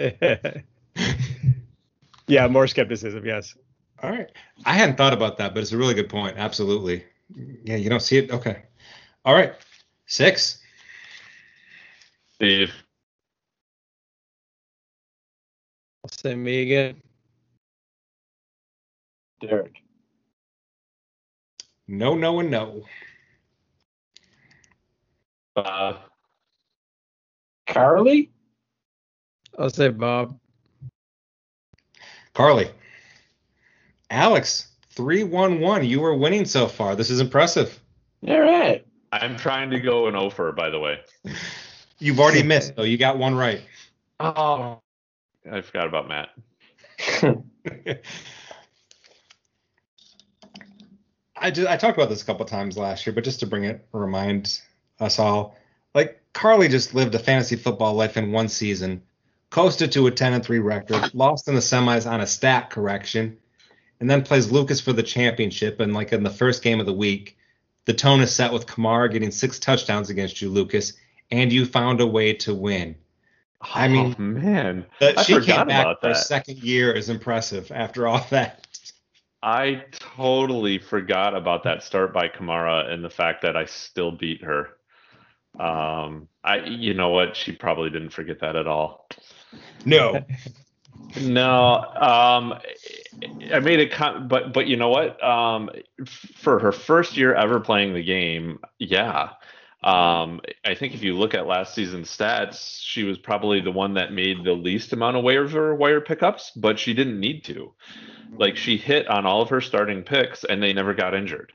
yeah, 2.28 2.48
more 2.48 2.68
skepticism. 2.68 3.26
Yes. 3.26 3.56
All 4.04 4.10
right. 4.10 4.30
I 4.66 4.74
hadn't 4.74 4.98
thought 4.98 5.14
about 5.14 5.38
that, 5.38 5.54
but 5.54 5.62
it's 5.62 5.72
a 5.72 5.78
really 5.78 5.94
good 5.94 6.10
point. 6.10 6.38
Absolutely. 6.38 7.04
Yeah, 7.64 7.78
you 7.78 7.90
don't 7.90 8.02
see 8.02 8.18
it. 8.18 8.32
Okay. 8.32 8.64
All 9.24 9.34
right. 9.34 9.54
Six. 10.06 10.60
Steve. 12.36 12.74
I'll 16.04 16.12
say 16.12 16.36
me 16.36 16.62
again. 16.62 17.02
Derek. 19.42 19.82
No, 21.88 22.16
no, 22.16 22.40
and 22.40 22.52
no. 22.52 22.84
Uh, 25.56 25.98
Carly? 27.68 28.32
I'll 29.58 29.70
say 29.70 29.90
Bob. 29.90 30.38
Carly. 32.34 32.70
Alex, 34.10 34.68
311. 34.92 35.88
You 35.88 36.02
were 36.02 36.16
winning 36.16 36.46
so 36.46 36.68
far. 36.68 36.96
This 36.96 37.10
is 37.10 37.20
impressive. 37.20 37.80
All 38.28 38.40
right. 38.40 38.86
I'm 39.12 39.38
trying 39.38 39.70
to 39.72 39.80
go 39.80 40.08
an 40.08 40.16
offer, 40.16 40.52
by 40.52 40.70
the 40.70 40.80
way. 40.80 41.00
You've 42.00 42.20
already 42.20 42.44
missed, 42.44 42.76
though. 42.76 42.84
You 42.84 42.98
got 42.98 43.18
one 43.18 43.36
right. 43.36 43.62
Oh, 44.20 44.82
I 45.50 45.62
forgot 45.62 45.88
about 45.88 46.08
Matt. 46.08 46.30
I 51.38 51.52
just 51.52 51.70
I 51.70 51.78
talked 51.78 51.98
about 51.98 52.10
this 52.10 52.22
a 52.22 52.26
couple 52.26 52.46
times 52.46 52.78
last 52.78 53.06
year, 53.06 53.14
but 53.14 53.24
just 53.24 53.42
to 53.42 53.46
bring 53.46 53.66
it 53.66 53.86
remind 53.92 54.62
us 55.00 55.20
all, 55.20 55.58
like 55.94 56.22
Carly 56.34 56.68
just 56.68 56.94
lived 56.96 57.14
a 57.16 57.20
fantasy 57.20 57.56
football 57.56 57.94
life 57.94 58.18
in 58.18 58.32
one 58.32 58.48
season, 58.48 59.04
coasted 59.50 59.92
to 59.94 60.08
a 60.08 60.12
10 60.12 60.34
and 60.34 60.44
3 60.44 60.60
record, 60.60 61.14
lost 61.14 61.48
in 61.48 61.56
the 61.56 61.62
semis 61.62 62.10
on 62.10 62.22
a 62.22 62.28
stat 62.28 62.70
correction, 62.70 63.38
and 64.00 64.10
then 64.10 64.22
plays 64.24 64.52
Lucas 64.52 64.82
for 64.82 64.94
the 64.94 65.04
championship. 65.04 65.80
And 65.80 65.94
like 65.94 66.14
in 66.14 66.24
the 66.24 66.30
first 66.30 66.64
game 66.64 66.80
of 66.80 66.86
the 66.86 66.94
week, 66.94 67.38
the 67.86 67.94
tone 67.94 68.22
is 68.22 68.34
set 68.34 68.52
with 68.52 68.66
Kamara 68.66 69.12
getting 69.12 69.32
six 69.32 69.60
touchdowns 69.60 70.10
against 70.10 70.42
you, 70.42 70.50
Lucas, 70.50 70.94
and 71.32 71.52
you 71.52 71.66
found 71.66 72.02
a 72.02 72.08
way 72.08 72.34
to 72.34 72.54
win. 72.54 72.96
I 73.62 73.88
mean, 73.88 74.16
oh, 74.18 74.22
man, 74.22 74.86
That 75.00 75.18
I 75.18 75.24
she 75.24 75.34
came 75.34 75.68
back 75.68 75.86
about 75.86 76.02
for 76.02 76.10
that. 76.10 76.18
second 76.18 76.58
year 76.60 76.92
is 76.92 77.10
impressive 77.10 77.72
after 77.74 78.08
all 78.08 78.26
that. 78.30 78.68
I 79.42 79.84
totally 79.92 80.80
forgot 80.80 81.36
about 81.36 81.64
that 81.64 81.84
start 81.84 82.14
by 82.14 82.28
Kamara 82.28 82.92
and 82.92 83.04
the 83.04 83.10
fact 83.10 83.44
that 83.44 83.56
I 83.56 83.66
still 83.66 84.12
beat 84.12 84.44
her. 84.44 84.70
Um, 85.60 86.28
I, 86.44 86.58
you 86.66 86.94
know 86.96 87.10
what? 87.10 87.36
She 87.36 87.52
probably 87.52 87.90
didn't 87.92 88.10
forget 88.10 88.40
that 88.40 88.56
at 88.56 88.68
all. 88.68 89.08
No. 89.86 90.26
No, 91.22 91.76
um, 91.96 92.54
I 93.54 93.60
made 93.60 93.80
a 93.80 94.20
but 94.22 94.54
but 94.54 94.68
you 94.68 94.76
know 94.76 94.90
what? 94.90 95.24
Um, 95.24 95.70
for 96.06 96.60
her 96.60 96.72
first 96.72 97.18
year 97.18 97.34
ever 97.34 97.60
playing 97.60 97.94
the 97.94 98.04
game, 98.04 98.60
yeah. 98.80 99.32
Um, 99.84 100.42
I 100.66 100.74
think 100.74 100.96
if 100.96 101.04
you 101.04 101.16
look 101.16 101.36
at 101.36 101.46
last 101.46 101.76
season's 101.76 102.10
stats, 102.10 102.80
she 102.82 103.04
was 103.04 103.20
probably 103.20 103.62
the 103.62 103.72
one 103.72 103.94
that 103.94 104.12
made 104.14 104.44
the 104.44 104.54
least 104.54 104.94
amount 104.94 105.16
of 105.16 105.24
waiver 105.24 105.76
wire 105.76 106.02
pickups, 106.02 106.52
but 106.56 106.80
she 106.80 106.94
didn't 106.94 107.20
need 107.20 107.44
to. 107.46 107.72
Like 108.38 108.58
she 108.58 108.78
hit 108.78 109.08
on 109.08 109.26
all 109.28 109.42
of 109.42 109.50
her 109.50 109.62
starting 109.62 110.02
picks, 110.02 110.44
and 110.44 110.62
they 110.62 110.74
never 110.74 110.94
got 110.94 111.14
injured. 111.14 111.54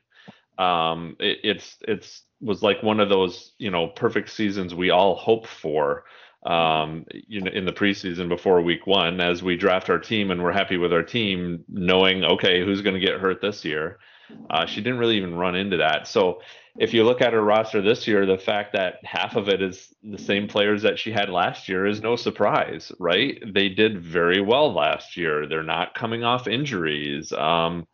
Um, 0.59 1.16
it, 1.19 1.39
it's 1.43 1.77
it's 1.89 2.23
was 2.41 2.62
like 2.62 2.82
one 2.82 3.01
of 3.01 3.09
those 3.09 3.53
you 3.59 3.70
know 3.70 3.89
perfect 3.89 4.31
seasons 4.31 4.74
we 4.74 4.91
all 4.91 5.16
hope 5.16 5.47
for. 5.47 6.05
Um, 6.45 7.05
you 7.11 7.41
know, 7.41 7.51
in 7.51 7.67
the 7.67 7.73
preseason 7.73 8.29
before 8.29 8.61
week 8.62 8.87
one 8.87 9.21
as 9.21 9.43
we 9.43 9.57
draft 9.57 9.91
our 9.91 9.99
team 9.99 10.31
and 10.31 10.43
we're 10.43 10.53
happy 10.53 10.77
with 10.77 10.93
our 10.93 11.03
team, 11.03 11.65
knowing, 11.69 12.25
okay, 12.25 12.65
who's 12.65 12.81
going 12.83 12.99
to 12.99 13.07
get 13.07 13.21
hurt 13.21 13.41
this 13.41 13.65
year. 13.65 13.99
Uh, 14.49 14.65
she 14.65 14.81
didn't 14.81 14.99
really 14.99 15.17
even 15.17 15.35
run 15.35 15.55
into 15.55 15.77
that. 15.77 16.07
So 16.07 16.41
if 16.79 16.95
you 16.95 17.05
look 17.05 17.21
at 17.21 17.33
her 17.33 17.43
roster 17.43 17.83
this 17.83 18.07
year, 18.07 18.27
the 18.27 18.39
fact 18.39 18.73
that 18.73 19.05
half 19.05 19.37
of 19.37 19.49
it 19.49 19.61
is 19.61 19.93
the 20.03 20.19
same 20.19 20.47
players 20.47 20.83
that 20.83 20.99
she 20.99 21.11
had 21.11 21.29
last 21.29 21.69
year 21.69 21.87
is 21.87 22.01
no 22.01 22.17
surprise, 22.17 22.93
right? 22.99 23.43
They 23.53 23.69
did 23.69 24.01
very 24.01 24.41
well 24.41 24.73
last 24.73 25.17
year. 25.17 25.47
They're 25.47 25.62
not 25.62 25.95
coming 25.95 26.23
off 26.25 26.47
injuries. 26.47 27.33
Um, 27.33 27.87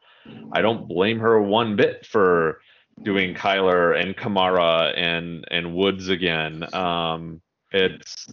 I 0.53 0.61
don't 0.61 0.89
blame 0.89 1.21
her 1.21 1.41
one 1.41 1.77
bit 1.77 2.05
for 2.05 2.61
doing 3.03 3.35
Kyler 3.35 3.99
and 3.99 4.17
Kamara 4.17 4.97
and 4.97 5.47
and 5.51 5.75
Woods 5.75 6.09
again. 6.09 6.65
Um, 6.75 7.41
it's 7.73 8.27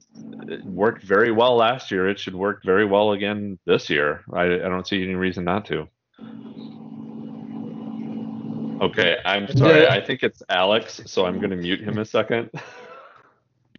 it 0.48 0.64
worked 0.66 1.04
very 1.04 1.32
well 1.32 1.56
last 1.56 1.92
year. 1.92 2.10
It 2.10 2.20
should 2.20 2.36
work 2.36 2.64
very 2.64 2.86
well 2.86 3.14
again 3.14 3.58
this 3.66 3.90
year. 3.90 4.24
I, 4.32 4.44
I 4.44 4.70
don't 4.70 4.88
see 4.88 5.04
any 5.04 5.16
reason 5.16 5.44
not 5.44 5.66
to. 5.66 5.88
Okay, 8.82 9.18
I'm 9.26 9.48
sorry. 9.56 9.88
I 9.88 10.06
think 10.06 10.24
it's 10.24 10.44
Alex, 10.50 11.02
so 11.06 11.26
I'm 11.26 11.38
going 11.38 11.52
to 11.52 11.56
mute 11.56 11.80
him 11.80 12.00
a 12.00 12.06
second. 12.06 12.50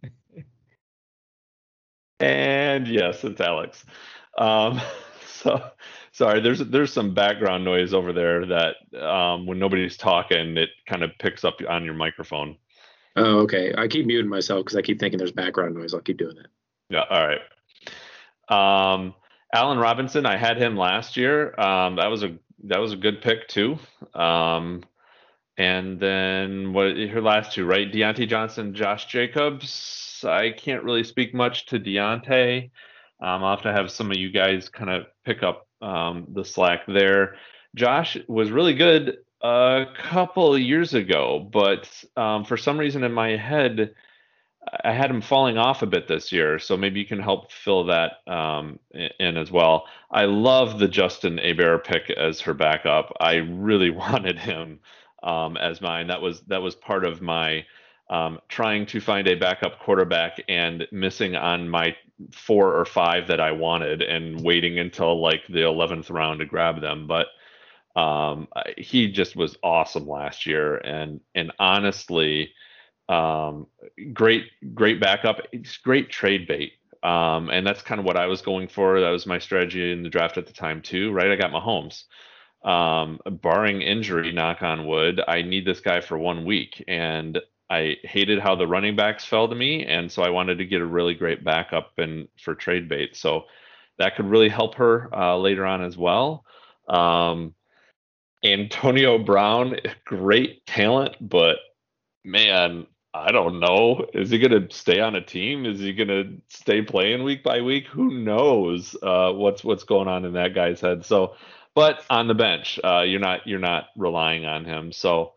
and 2.19 2.87
yes, 2.87 3.23
it's 3.23 3.39
Alex. 3.39 3.85
Um, 4.37 4.81
so 5.27 5.69
sorry. 6.11 6.41
There's 6.41 6.59
there's 6.59 6.91
some 6.91 7.13
background 7.13 7.63
noise 7.63 7.93
over 7.93 8.13
there 8.13 8.45
that 8.47 8.77
um, 8.99 9.45
when 9.45 9.59
nobody's 9.59 9.95
talking, 9.95 10.57
it 10.57 10.69
kind 10.87 11.03
of 11.03 11.11
picks 11.19 11.43
up 11.43 11.57
on 11.69 11.85
your 11.85 11.93
microphone. 11.93 12.57
Oh, 13.15 13.39
okay. 13.39 13.73
I 13.77 13.87
keep 13.87 14.05
muting 14.05 14.29
myself 14.29 14.65
because 14.65 14.75
I 14.75 14.81
keep 14.81 14.99
thinking 14.99 15.17
there's 15.17 15.31
background 15.31 15.75
noise. 15.75 15.93
I'll 15.93 16.01
keep 16.01 16.17
doing 16.17 16.35
that. 16.35 16.47
Yeah. 16.89 17.03
All 17.09 17.27
right. 17.27 17.41
Um, 18.49 19.13
Allen 19.53 19.77
Robinson, 19.77 20.25
I 20.25 20.37
had 20.37 20.57
him 20.57 20.75
last 20.75 21.15
year. 21.15 21.57
Um, 21.59 21.95
that 21.95 22.07
was 22.07 22.23
a 22.23 22.37
that 22.65 22.79
was 22.79 22.93
a 22.93 22.97
good 22.97 23.21
pick 23.21 23.47
too. 23.47 23.77
Um, 24.13 24.83
and 25.57 25.99
then 25.99 26.73
what 26.73 26.97
her 26.97 27.21
last 27.21 27.53
two, 27.53 27.65
right? 27.65 27.91
Diontae 27.91 28.27
Johnson, 28.27 28.73
Josh 28.73 29.05
Jacobs. 29.05 30.23
I 30.27 30.51
can't 30.51 30.83
really 30.83 31.03
speak 31.03 31.33
much 31.33 31.67
to 31.67 31.79
Diontae. 31.79 32.71
Um, 33.21 33.43
I'll 33.43 33.55
have 33.55 33.63
to 33.63 33.71
have 33.71 33.91
some 33.91 34.11
of 34.11 34.17
you 34.17 34.29
guys 34.29 34.67
kind 34.67 34.89
of 34.89 35.05
pick 35.23 35.41
up 35.43 35.67
um, 35.81 36.27
the 36.33 36.43
slack 36.43 36.81
there. 36.87 37.35
Josh 37.75 38.17
was 38.27 38.51
really 38.51 38.73
good 38.73 39.19
a 39.45 39.85
couple 39.95 40.57
years 40.57 40.93
ago, 40.93 41.47
but 41.51 41.87
um, 42.17 42.45
for 42.45 42.57
some 42.57 42.79
reason 42.79 43.03
in 43.03 43.13
my 43.13 43.35
head, 43.35 43.93
I 44.83 44.91
had 44.91 45.11
him 45.11 45.21
falling 45.21 45.57
off 45.59 45.83
a 45.83 45.85
bit 45.85 46.07
this 46.07 46.31
year. 46.31 46.57
So 46.57 46.75
maybe 46.75 46.99
you 46.99 47.05
can 47.05 47.19
help 47.19 47.51
fill 47.51 47.85
that 47.85 48.27
um, 48.27 48.79
in 49.19 49.37
as 49.37 49.51
well. 49.51 49.85
I 50.09 50.25
love 50.25 50.79
the 50.79 50.87
Justin 50.87 51.37
Herbert 51.37 51.85
pick 51.85 52.09
as 52.09 52.41
her 52.41 52.55
backup. 52.55 53.15
I 53.19 53.35
really 53.35 53.89
wanted 54.03 54.39
him 54.39 54.79
um, 55.21 55.57
as 55.57 55.79
mine. 55.79 56.07
That 56.07 56.21
was 56.21 56.41
that 56.47 56.61
was 56.61 56.73
part 56.73 57.05
of 57.05 57.21
my 57.21 57.65
um, 58.09 58.39
trying 58.49 58.85
to 58.87 58.99
find 58.99 59.27
a 59.27 59.35
backup 59.35 59.79
quarterback 59.79 60.43
and 60.47 60.87
missing 60.91 61.35
on 61.35 61.69
my 61.69 61.95
four 62.31 62.75
or 62.75 62.85
five 62.85 63.27
that 63.27 63.39
I 63.39 63.51
wanted 63.51 64.01
and 64.01 64.43
waiting 64.43 64.79
until 64.79 65.21
like 65.21 65.45
the 65.47 65.61
11th 65.61 66.09
round 66.09 66.39
to 66.39 66.45
grab 66.45 66.81
them. 66.81 67.07
But 67.07 67.27
um, 67.95 68.47
he 68.77 69.11
just 69.11 69.35
was 69.35 69.57
awesome 69.63 70.07
last 70.07 70.45
year, 70.45 70.77
and 70.77 71.21
and 71.33 71.51
honestly, 71.59 72.51
um, 73.09 73.67
great 74.13 74.45
great 74.73 74.99
backup. 74.99 75.41
It's 75.51 75.77
great 75.77 76.09
trade 76.09 76.47
bait. 76.47 76.73
Um, 77.03 77.51
and 77.51 77.65
that's 77.67 77.83
kind 77.83 77.99
of 77.99 78.05
what 78.05 78.17
I 78.17 78.25
was 78.25 78.41
going 78.41 78.67
for. 78.67 78.99
That 78.99 79.11
was 79.11 79.27
my 79.27 79.37
strategy 79.37 79.91
in 79.91 80.01
the 80.01 80.09
draft 80.09 80.39
at 80.39 80.47
the 80.47 80.53
time 80.53 80.81
too, 80.81 81.11
right? 81.11 81.29
I 81.31 81.35
got 81.35 81.51
Mahomes. 81.51 82.05
Um, 82.67 83.19
barring 83.43 83.83
injury, 83.83 84.31
knock 84.31 84.63
on 84.63 84.87
wood, 84.87 85.21
I 85.27 85.43
need 85.43 85.65
this 85.65 85.81
guy 85.81 86.01
for 86.01 86.17
one 86.17 86.45
week, 86.45 86.83
and 86.87 87.39
I 87.69 87.97
hated 88.01 88.39
how 88.39 88.55
the 88.55 88.65
running 88.65 88.95
backs 88.95 89.23
fell 89.23 89.47
to 89.47 89.53
me, 89.53 89.85
and 89.85 90.11
so 90.11 90.23
I 90.23 90.29
wanted 90.29 90.57
to 90.57 90.65
get 90.65 90.81
a 90.81 90.85
really 90.85 91.13
great 91.13 91.43
backup 91.43 91.91
and 91.99 92.27
for 92.41 92.55
trade 92.55 92.89
bait. 92.89 93.15
So 93.15 93.43
that 93.99 94.15
could 94.15 94.25
really 94.25 94.49
help 94.49 94.73
her 94.75 95.13
uh, 95.15 95.37
later 95.37 95.63
on 95.63 95.83
as 95.83 95.95
well. 95.95 96.43
Um, 96.87 97.53
Antonio 98.45 99.17
Brown, 99.17 99.77
great 100.05 100.65
talent, 100.67 101.15
but 101.19 101.57
man, 102.23 102.85
I 103.13 103.31
don't 103.31 103.59
know. 103.59 104.05
Is 104.13 104.29
he 104.29 104.37
going 104.37 104.67
to 104.67 104.75
stay 104.75 104.99
on 104.99 105.15
a 105.15 105.21
team? 105.21 105.65
Is 105.65 105.79
he 105.79 105.93
going 105.93 106.09
to 106.09 106.41
stay 106.49 106.81
playing 106.81 107.23
week 107.23 107.43
by 107.43 107.61
week? 107.61 107.87
Who 107.87 108.19
knows 108.19 108.95
uh, 109.01 109.31
what's 109.31 109.63
what's 109.63 109.83
going 109.83 110.07
on 110.07 110.25
in 110.25 110.33
that 110.33 110.53
guy's 110.53 110.81
head? 110.81 111.05
So, 111.05 111.35
but 111.73 112.03
on 112.09 112.27
the 112.27 112.35
bench, 112.35 112.79
uh, 112.83 113.01
you're 113.01 113.19
not 113.19 113.47
you're 113.47 113.57
not 113.59 113.85
relying 113.97 114.45
on 114.45 114.63
him. 114.65 114.91
So, 114.91 115.33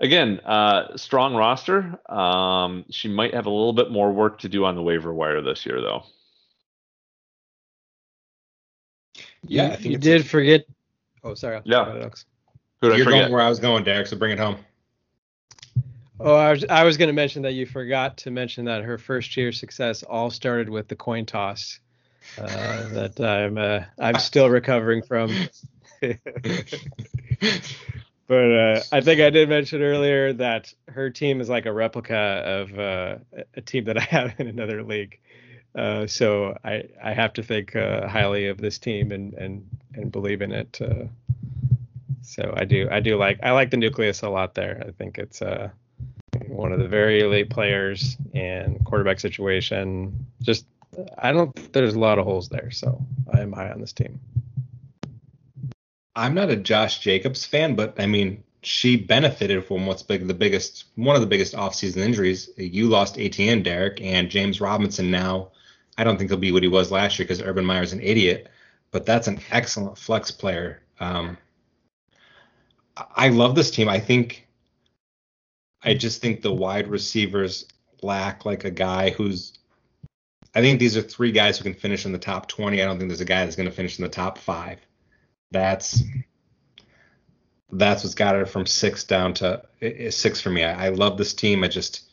again, 0.00 0.40
uh, 0.40 0.96
strong 0.96 1.34
roster. 1.34 1.98
Um, 2.10 2.84
she 2.90 3.08
might 3.08 3.34
have 3.34 3.46
a 3.46 3.50
little 3.50 3.72
bit 3.72 3.90
more 3.90 4.12
work 4.12 4.40
to 4.40 4.48
do 4.48 4.64
on 4.64 4.74
the 4.74 4.82
waiver 4.82 5.14
wire 5.14 5.40
this 5.40 5.64
year, 5.64 5.80
though. 5.80 6.02
Yeah, 9.44 9.78
you, 9.78 9.92
you 9.92 9.98
did 9.98 10.26
forget. 10.26 10.66
Oh, 11.24 11.34
sorry. 11.34 11.60
Yeah. 11.64 12.08
Who'd 12.82 12.98
You're 12.98 13.06
going 13.06 13.30
where 13.30 13.40
I 13.40 13.48
was 13.48 13.60
going, 13.60 13.84
Derek. 13.84 14.08
So 14.08 14.16
bring 14.16 14.32
it 14.32 14.38
home. 14.40 14.56
Oh, 16.18 16.34
I 16.34 16.50
was 16.50 16.64
I 16.68 16.82
was 16.82 16.96
going 16.96 17.08
to 17.08 17.14
mention 17.14 17.42
that 17.42 17.52
you 17.52 17.64
forgot 17.64 18.16
to 18.18 18.32
mention 18.32 18.64
that 18.64 18.82
her 18.82 18.98
first 18.98 19.36
year 19.36 19.52
success 19.52 20.02
all 20.02 20.30
started 20.30 20.68
with 20.68 20.88
the 20.88 20.96
coin 20.96 21.24
toss 21.24 21.78
uh, 22.38 22.44
that 22.92 23.20
I'm 23.20 23.56
uh, 23.56 23.84
I'm 24.00 24.18
still 24.18 24.50
recovering 24.50 25.02
from. 25.02 25.32
but 26.00 26.18
uh, 28.30 28.80
I 28.90 29.00
think 29.00 29.20
I 29.20 29.30
did 29.30 29.48
mention 29.48 29.80
earlier 29.80 30.32
that 30.32 30.74
her 30.88 31.08
team 31.08 31.40
is 31.40 31.48
like 31.48 31.66
a 31.66 31.72
replica 31.72 32.16
of 32.16 32.78
uh, 32.78 33.16
a 33.54 33.60
team 33.60 33.84
that 33.84 33.96
I 33.96 34.02
have 34.02 34.34
in 34.38 34.48
another 34.48 34.82
league. 34.82 35.20
Uh, 35.72 36.08
so 36.08 36.58
I 36.64 36.88
I 37.02 37.12
have 37.14 37.32
to 37.34 37.44
think 37.44 37.76
uh, 37.76 38.08
highly 38.08 38.48
of 38.48 38.58
this 38.58 38.78
team 38.78 39.12
and 39.12 39.34
and 39.34 39.68
and 39.94 40.10
believe 40.10 40.42
in 40.42 40.50
it. 40.50 40.80
So 42.32 42.54
I 42.56 42.64
do 42.64 42.88
I 42.90 43.00
do 43.00 43.18
like 43.18 43.40
I 43.42 43.50
like 43.50 43.70
the 43.70 43.76
nucleus 43.76 44.22
a 44.22 44.30
lot 44.30 44.54
there. 44.54 44.82
I 44.88 44.90
think 44.92 45.18
it's 45.18 45.42
uh 45.42 45.68
one 46.48 46.72
of 46.72 46.78
the 46.78 46.88
very 46.88 47.20
elite 47.20 47.50
players 47.50 48.16
and 48.32 48.82
quarterback 48.86 49.20
situation. 49.20 50.26
Just 50.40 50.64
I 51.18 51.32
don't 51.32 51.54
there's 51.74 51.94
a 51.94 51.98
lot 51.98 52.18
of 52.18 52.24
holes 52.24 52.48
there, 52.48 52.70
so 52.70 53.04
I 53.34 53.40
am 53.40 53.52
high 53.52 53.70
on 53.70 53.82
this 53.82 53.92
team. 53.92 54.18
I'm 56.16 56.32
not 56.32 56.48
a 56.48 56.56
Josh 56.56 57.00
Jacobs 57.00 57.44
fan, 57.44 57.74
but 57.76 58.00
I 58.00 58.06
mean 58.06 58.42
she 58.62 58.96
benefited 58.96 59.66
from 59.66 59.84
what's 59.84 60.02
big 60.02 60.26
the 60.26 60.32
biggest 60.32 60.86
one 60.94 61.14
of 61.14 61.20
the 61.20 61.28
biggest 61.28 61.52
offseason 61.52 61.98
injuries. 61.98 62.48
You 62.56 62.88
lost 62.88 63.18
Etienne 63.18 63.62
Derek, 63.62 64.00
and 64.00 64.30
James 64.30 64.58
Robinson 64.58 65.10
now. 65.10 65.50
I 65.98 66.04
don't 66.04 66.16
think 66.16 66.30
he'll 66.30 66.38
be 66.38 66.52
what 66.52 66.62
he 66.62 66.68
was 66.70 66.90
last 66.90 67.18
year 67.18 67.26
because 67.26 67.42
Urban 67.42 67.66
Meyer's 67.66 67.92
an 67.92 68.00
idiot, 68.00 68.48
but 68.90 69.04
that's 69.04 69.28
an 69.28 69.38
excellent 69.50 69.98
flex 69.98 70.30
player. 70.30 70.80
Um, 70.98 71.36
I 72.96 73.28
love 73.28 73.54
this 73.54 73.70
team. 73.70 73.88
I 73.88 74.00
think 74.00 74.46
I 75.82 75.94
just 75.94 76.20
think 76.20 76.42
the 76.42 76.52
wide 76.52 76.88
receivers 76.88 77.66
lack 78.02 78.44
like 78.44 78.64
a 78.64 78.70
guy 78.70 79.10
who's 79.10 79.58
I 80.54 80.60
think 80.60 80.78
these 80.78 80.96
are 80.96 81.02
three 81.02 81.32
guys 81.32 81.56
who 81.56 81.64
can 81.64 81.74
finish 81.74 82.04
in 82.04 82.12
the 82.12 82.18
top 82.18 82.46
20. 82.46 82.82
I 82.82 82.84
don't 82.84 82.98
think 82.98 83.08
there's 83.08 83.22
a 83.22 83.26
guy 83.26 83.44
that's 83.44 83.56
going 83.56 83.68
to 83.68 83.74
finish 83.74 83.98
in 83.98 84.02
the 84.02 84.10
top 84.10 84.36
5. 84.36 84.78
That's 85.50 86.02
that's 87.74 88.04
what's 88.04 88.14
got 88.14 88.36
it 88.36 88.48
from 88.48 88.66
6 88.66 89.04
down 89.04 89.32
to 89.34 89.62
6 90.10 90.40
for 90.40 90.50
me. 90.50 90.62
I, 90.62 90.86
I 90.86 90.88
love 90.90 91.16
this 91.16 91.32
team. 91.32 91.64
I 91.64 91.68
just 91.68 92.10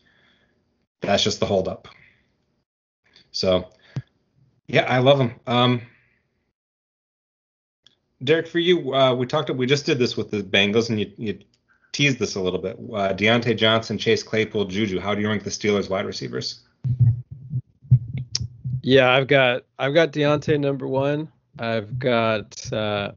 that's 1.01 1.23
just 1.23 1.39
the 1.39 1.45
holdup. 1.45 1.87
So, 3.31 3.69
yeah, 4.67 4.83
I 4.83 4.99
love 4.99 5.17
them. 5.17 5.35
Um, 5.47 5.81
Derek, 8.23 8.47
for 8.47 8.59
you, 8.59 8.93
uh, 8.93 9.13
we 9.13 9.25
talked. 9.25 9.49
We 9.49 9.65
just 9.65 9.85
did 9.85 9.99
this 9.99 10.17
with 10.17 10.31
the 10.31 10.43
Bengals, 10.43 10.89
and 10.89 10.99
you, 10.99 11.11
you 11.17 11.39
teased 11.93 12.19
this 12.19 12.35
a 12.35 12.41
little 12.41 12.59
bit. 12.59 12.77
Uh, 12.77 13.13
Diontae 13.13 13.57
Johnson, 13.57 13.97
Chase 13.97 14.23
Claypool, 14.23 14.65
Juju. 14.65 14.99
How 14.99 15.15
do 15.15 15.21
you 15.21 15.29
rank 15.29 15.43
the 15.43 15.49
Steelers 15.49 15.89
wide 15.89 16.05
receivers? 16.05 16.61
Yeah, 18.81 19.11
I've 19.11 19.27
got 19.27 19.63
I've 19.77 19.93
got 19.93 20.11
Diontae 20.11 20.59
number 20.59 20.87
one. 20.87 21.31
I've 21.57 21.99
got 21.99 22.71
uh, 22.73 23.11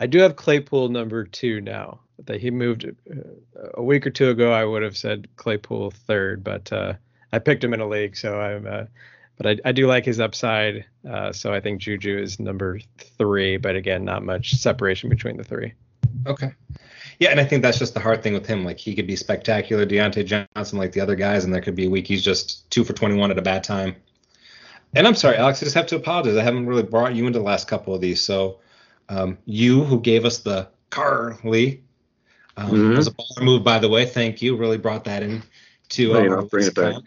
I 0.00 0.06
do 0.06 0.18
have 0.18 0.36
Claypool 0.36 0.88
number 0.88 1.24
two 1.24 1.60
now. 1.60 2.00
That 2.26 2.40
he 2.40 2.50
moved 2.50 2.84
uh, 2.84 3.68
a 3.74 3.82
week 3.82 4.06
or 4.06 4.10
two 4.10 4.30
ago. 4.30 4.52
I 4.52 4.64
would 4.64 4.82
have 4.82 4.96
said 4.96 5.28
Claypool 5.36 5.90
third, 5.90 6.44
but 6.44 6.72
uh, 6.72 6.94
I 7.32 7.38
picked 7.38 7.64
him 7.64 7.74
in 7.74 7.80
a 7.80 7.88
league, 7.88 8.16
so 8.16 8.40
I'm 8.40 8.66
uh, 8.66 8.84
but 9.36 9.46
I, 9.46 9.56
I 9.68 9.72
do 9.72 9.86
like 9.86 10.04
his 10.04 10.20
upside. 10.20 10.84
Uh, 11.08 11.32
so 11.32 11.52
I 11.52 11.60
think 11.60 11.80
Juju 11.80 12.18
is 12.18 12.38
number 12.38 12.78
three, 13.18 13.56
but 13.56 13.74
again, 13.76 14.04
not 14.04 14.22
much 14.24 14.54
separation 14.54 15.08
between 15.10 15.36
the 15.36 15.44
three. 15.44 15.72
Okay. 16.26 16.52
Yeah, 17.18 17.30
and 17.30 17.40
I 17.40 17.44
think 17.44 17.62
that's 17.62 17.78
just 17.78 17.94
the 17.94 18.00
hard 18.00 18.22
thing 18.22 18.34
with 18.34 18.46
him. 18.46 18.64
Like 18.64 18.78
he 18.78 18.94
could 18.94 19.06
be 19.06 19.16
spectacular, 19.16 19.84
Diontae 19.86 20.24
Johnson, 20.54 20.78
like 20.78 20.92
the 20.92 21.00
other 21.00 21.14
guys, 21.16 21.44
and 21.44 21.52
there 21.52 21.60
could 21.60 21.74
be 21.74 21.86
a 21.86 21.90
week 21.90 22.06
he's 22.06 22.22
just 22.22 22.68
two 22.70 22.84
for 22.84 22.92
21 22.92 23.30
at 23.30 23.38
a 23.38 23.42
bad 23.42 23.64
time. 23.64 23.96
And 24.94 25.06
I'm 25.06 25.14
sorry, 25.14 25.36
Alex. 25.36 25.62
I 25.62 25.64
just 25.66 25.74
have 25.74 25.86
to 25.88 25.96
apologize. 25.96 26.36
I 26.36 26.42
haven't 26.42 26.66
really 26.66 26.82
brought 26.82 27.14
you 27.14 27.26
into 27.26 27.38
the 27.38 27.44
last 27.44 27.66
couple 27.66 27.94
of 27.94 28.00
these. 28.00 28.20
So, 28.20 28.58
um, 29.08 29.38
you 29.46 29.84
who 29.84 30.00
gave 30.00 30.24
us 30.24 30.38
the 30.38 30.68
Carly 30.90 31.82
um, 32.58 32.70
Mhm. 32.70 32.96
was 32.96 33.06
a 33.06 33.12
baller 33.12 33.42
move, 33.42 33.64
by 33.64 33.78
the 33.78 33.88
way. 33.88 34.04
Thank 34.04 34.42
you. 34.42 34.54
Really 34.56 34.76
brought 34.76 35.04
that 35.04 35.22
in 35.22 35.42
to 35.90 36.12
Bring 36.12 36.24
it 36.26 36.30
our 36.30 36.38
up, 36.40 36.50
bring 36.50 36.66
it 36.66 36.74
back. 36.74 36.92
count. 36.92 37.06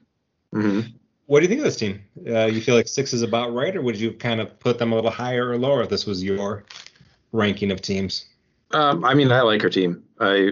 What 1.27 1.39
do 1.39 1.43
you 1.43 1.49
think 1.49 1.59
of 1.59 1.65
this 1.65 1.75
team? 1.75 2.01
Uh, 2.27 2.45
you 2.45 2.61
feel 2.61 2.75
like 2.75 2.87
six 2.87 3.13
is 3.13 3.21
about 3.21 3.53
right, 3.53 3.75
or 3.75 3.81
would 3.81 3.99
you 3.99 4.11
kind 4.11 4.39
of 4.39 4.59
put 4.59 4.77
them 4.77 4.91
a 4.91 4.95
little 4.95 5.11
higher 5.11 5.49
or 5.49 5.57
lower 5.57 5.81
if 5.81 5.89
this 5.89 6.05
was 6.05 6.23
your 6.23 6.65
ranking 7.31 7.71
of 7.71 7.81
teams? 7.81 8.25
Um, 8.71 9.03
I 9.03 9.13
mean, 9.13 9.31
I 9.31 9.41
like 9.41 9.61
her 9.61 9.69
team. 9.69 10.03
I, 10.19 10.51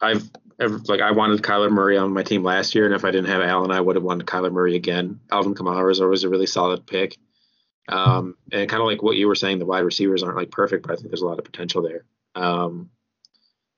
I've 0.00 0.30
ever, 0.60 0.78
like 0.86 1.00
I 1.00 1.10
wanted 1.10 1.42
Kyler 1.42 1.70
Murray 1.70 1.96
on 1.96 2.12
my 2.12 2.22
team 2.22 2.44
last 2.44 2.74
year, 2.74 2.86
and 2.86 2.94
if 2.94 3.04
I 3.04 3.10
didn't 3.10 3.30
have 3.30 3.42
Allen, 3.42 3.70
I 3.70 3.80
would 3.80 3.96
have 3.96 4.04
wanted 4.04 4.26
Kyler 4.26 4.52
Murray 4.52 4.76
again. 4.76 5.20
Alvin 5.30 5.54
Kamara 5.54 5.90
is 5.90 6.00
always 6.00 6.24
a 6.24 6.28
really 6.28 6.46
solid 6.46 6.86
pick. 6.86 7.16
Um, 7.88 8.36
and 8.52 8.68
kind 8.68 8.80
of 8.80 8.86
like 8.86 9.02
what 9.02 9.16
you 9.16 9.26
were 9.26 9.34
saying, 9.34 9.58
the 9.58 9.66
wide 9.66 9.80
receivers 9.80 10.22
aren't 10.22 10.36
like 10.36 10.50
perfect, 10.50 10.86
but 10.86 10.92
I 10.92 10.96
think 10.96 11.08
there's 11.08 11.22
a 11.22 11.26
lot 11.26 11.38
of 11.38 11.44
potential 11.44 11.82
there. 11.82 12.04
Um, 12.34 12.90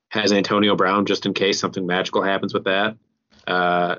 has 0.09 0.31
Antonio 0.31 0.75
Brown 0.75 1.05
just 1.05 1.25
in 1.25 1.33
case 1.33 1.59
something 1.59 1.85
magical 1.85 2.21
happens 2.21 2.53
with 2.53 2.65
that. 2.65 2.95
Uh, 3.47 3.95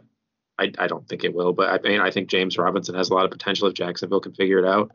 I, 0.58 0.72
I 0.78 0.86
don't 0.86 1.06
think 1.08 1.24
it 1.24 1.34
will, 1.34 1.52
but 1.52 1.68
I 1.68 1.86
mean, 1.86 2.00
I 2.00 2.10
think 2.10 2.28
James 2.28 2.56
Robinson 2.56 2.94
has 2.94 3.10
a 3.10 3.14
lot 3.14 3.24
of 3.26 3.30
potential 3.30 3.68
if 3.68 3.74
Jacksonville 3.74 4.20
can 4.20 4.32
figure 4.32 4.58
it 4.58 4.64
out. 4.64 4.90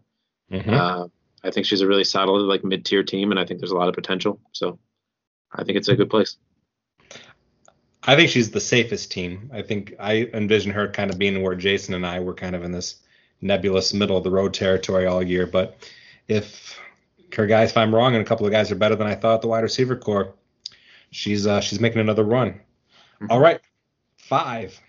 Mhm. 0.51 0.73
Uh, 0.73 1.07
I 1.43 1.51
think 1.51 1.65
she's 1.65 1.81
a 1.81 1.87
really 1.87 2.03
solid, 2.03 2.41
like 2.43 2.63
mid-tier 2.63 3.03
team, 3.03 3.31
and 3.31 3.39
I 3.39 3.45
think 3.45 3.59
there's 3.59 3.71
a 3.71 3.77
lot 3.77 3.89
of 3.89 3.95
potential. 3.95 4.39
So, 4.51 4.79
I 5.51 5.63
think 5.63 5.77
it's 5.77 5.87
a 5.87 5.95
good 5.95 6.09
place. 6.09 6.37
I 8.03 8.15
think 8.15 8.29
she's 8.29 8.49
the 8.49 8.59
safest 8.59 9.11
team. 9.11 9.51
I 9.53 9.61
think 9.61 9.93
I 9.99 10.29
envision 10.33 10.71
her 10.71 10.87
kind 10.87 11.11
of 11.11 11.19
being 11.19 11.41
where 11.43 11.55
Jason 11.55 11.93
and 11.93 12.05
I 12.05 12.19
were 12.19 12.33
kind 12.33 12.55
of 12.55 12.63
in 12.63 12.71
this 12.71 12.95
nebulous 13.41 13.93
middle 13.93 14.17
of 14.17 14.23
the 14.23 14.31
road 14.31 14.53
territory 14.53 15.05
all 15.05 15.21
year. 15.21 15.45
But 15.45 15.77
if 16.27 16.79
her 17.35 17.45
guys, 17.45 17.71
if 17.71 17.77
I'm 17.77 17.93
wrong, 17.93 18.15
and 18.15 18.21
a 18.23 18.27
couple 18.27 18.45
of 18.45 18.51
guys 18.51 18.71
are 18.71 18.75
better 18.75 18.95
than 18.95 19.07
I 19.07 19.15
thought 19.15 19.41
the 19.41 19.47
wide 19.47 19.63
receiver 19.63 19.95
corps, 19.95 20.33
she's 21.11 21.45
uh, 21.45 21.61
she's 21.61 21.79
making 21.79 22.01
another 22.01 22.23
run. 22.23 22.59
Mhm. 23.21 23.27
All 23.29 23.39
right, 23.39 23.59
five. 24.17 24.79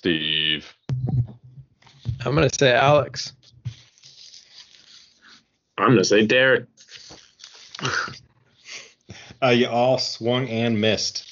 Steve. 0.00 0.74
I'm 2.24 2.34
gonna 2.34 2.48
say 2.48 2.72
Alex. 2.72 3.34
I'm 5.76 5.88
gonna 5.90 6.04
say 6.04 6.24
Derek. 6.26 6.64
Uh, 9.42 9.48
you 9.48 9.66
all 9.66 9.96
swung 9.96 10.46
and 10.48 10.78
missed. 10.78 11.24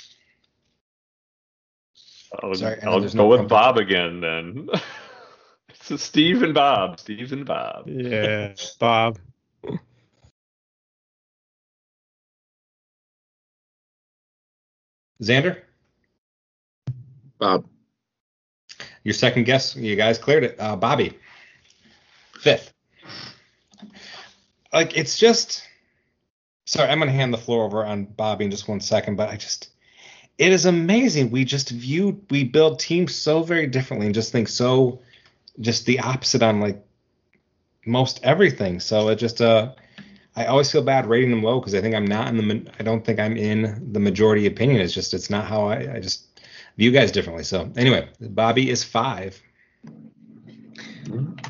I'll, 2.43 2.55
Sorry, 2.55 2.81
I 2.81 2.87
know 2.87 2.93
I'll 2.93 3.01
go 3.01 3.09
no 3.13 3.27
with 3.27 3.41
trumpet. 3.41 3.49
Bob 3.51 3.77
again 3.77 4.21
then. 4.23 4.69
it's 5.91 6.03
Steve 6.03 6.43
and 6.43 6.55
Bob. 6.55 6.99
Steve 7.01 7.31
and 7.33 7.45
Bob. 7.45 7.87
Yeah, 7.87 8.55
Bob. 8.79 9.19
Xander, 15.23 15.61
Bob. 17.39 17.67
Your 19.09 19.15
second 19.15 19.45
guess, 19.45 19.75
you 19.75 19.97
guys 19.97 20.19
cleared 20.19 20.45
it. 20.45 20.57
Uh, 20.59 20.77
Bobby, 20.77 21.17
fifth. 22.39 22.75
Like 24.71 24.99
it's 24.99 25.19
just. 25.19 25.63
Sorry, 26.67 26.91
I'm 26.91 26.99
gonna 26.99 27.11
hand 27.11 27.33
the 27.33 27.39
floor 27.39 27.65
over 27.65 27.87
on 27.87 28.05
Bobby 28.05 28.45
in 28.45 28.51
just 28.51 28.69
one 28.69 28.81
second, 28.81 29.17
but 29.17 29.31
I 29.31 29.37
just. 29.37 29.71
It 30.37 30.53
is 30.53 30.67
amazing. 30.67 31.31
We 31.31 31.47
just 31.47 31.71
view 31.71 32.23
we 32.29 32.45
build 32.45 32.81
teams 32.81 33.15
so 33.15 33.43
very 33.43 33.67
differently 33.67 34.05
and 34.07 34.15
just 34.15 34.31
think 34.31 34.47
so, 34.47 35.01
just 35.59 35.87
the 35.87 36.01
opposite 36.01 36.43
on 36.43 36.61
like 36.61 36.85
most 37.87 38.21
everything. 38.23 38.79
So 38.79 39.09
it 39.09 39.17
just 39.17 39.41
uh. 39.41 39.73
I 40.37 40.45
always 40.45 40.71
feel 40.71 40.83
bad 40.83 41.07
rating 41.07 41.31
them 41.31 41.43
low 41.43 41.59
because 41.59 41.75
I 41.75 41.81
think 41.81 41.95
I'm 41.95 42.07
not 42.07 42.29
in 42.29 42.37
the. 42.37 42.71
I 42.79 42.83
don't 42.83 43.07
think 43.07 43.19
I'm 43.19 43.39
in 43.39 43.91
the 43.91 44.01
majority 44.01 44.45
opinion. 44.45 44.83
It's 44.83 44.93
just 44.93 45.15
it's 45.15 45.31
not 45.31 45.47
how 45.47 45.67
I. 45.67 45.95
I 45.95 45.99
just 45.99 46.28
view 46.79 46.93
guys 46.93 47.13
differently. 47.13 47.45
So 47.45 47.71
anyway, 47.77 48.09
Bobby 48.21 48.71
is 48.71 48.85
five. 48.85 49.43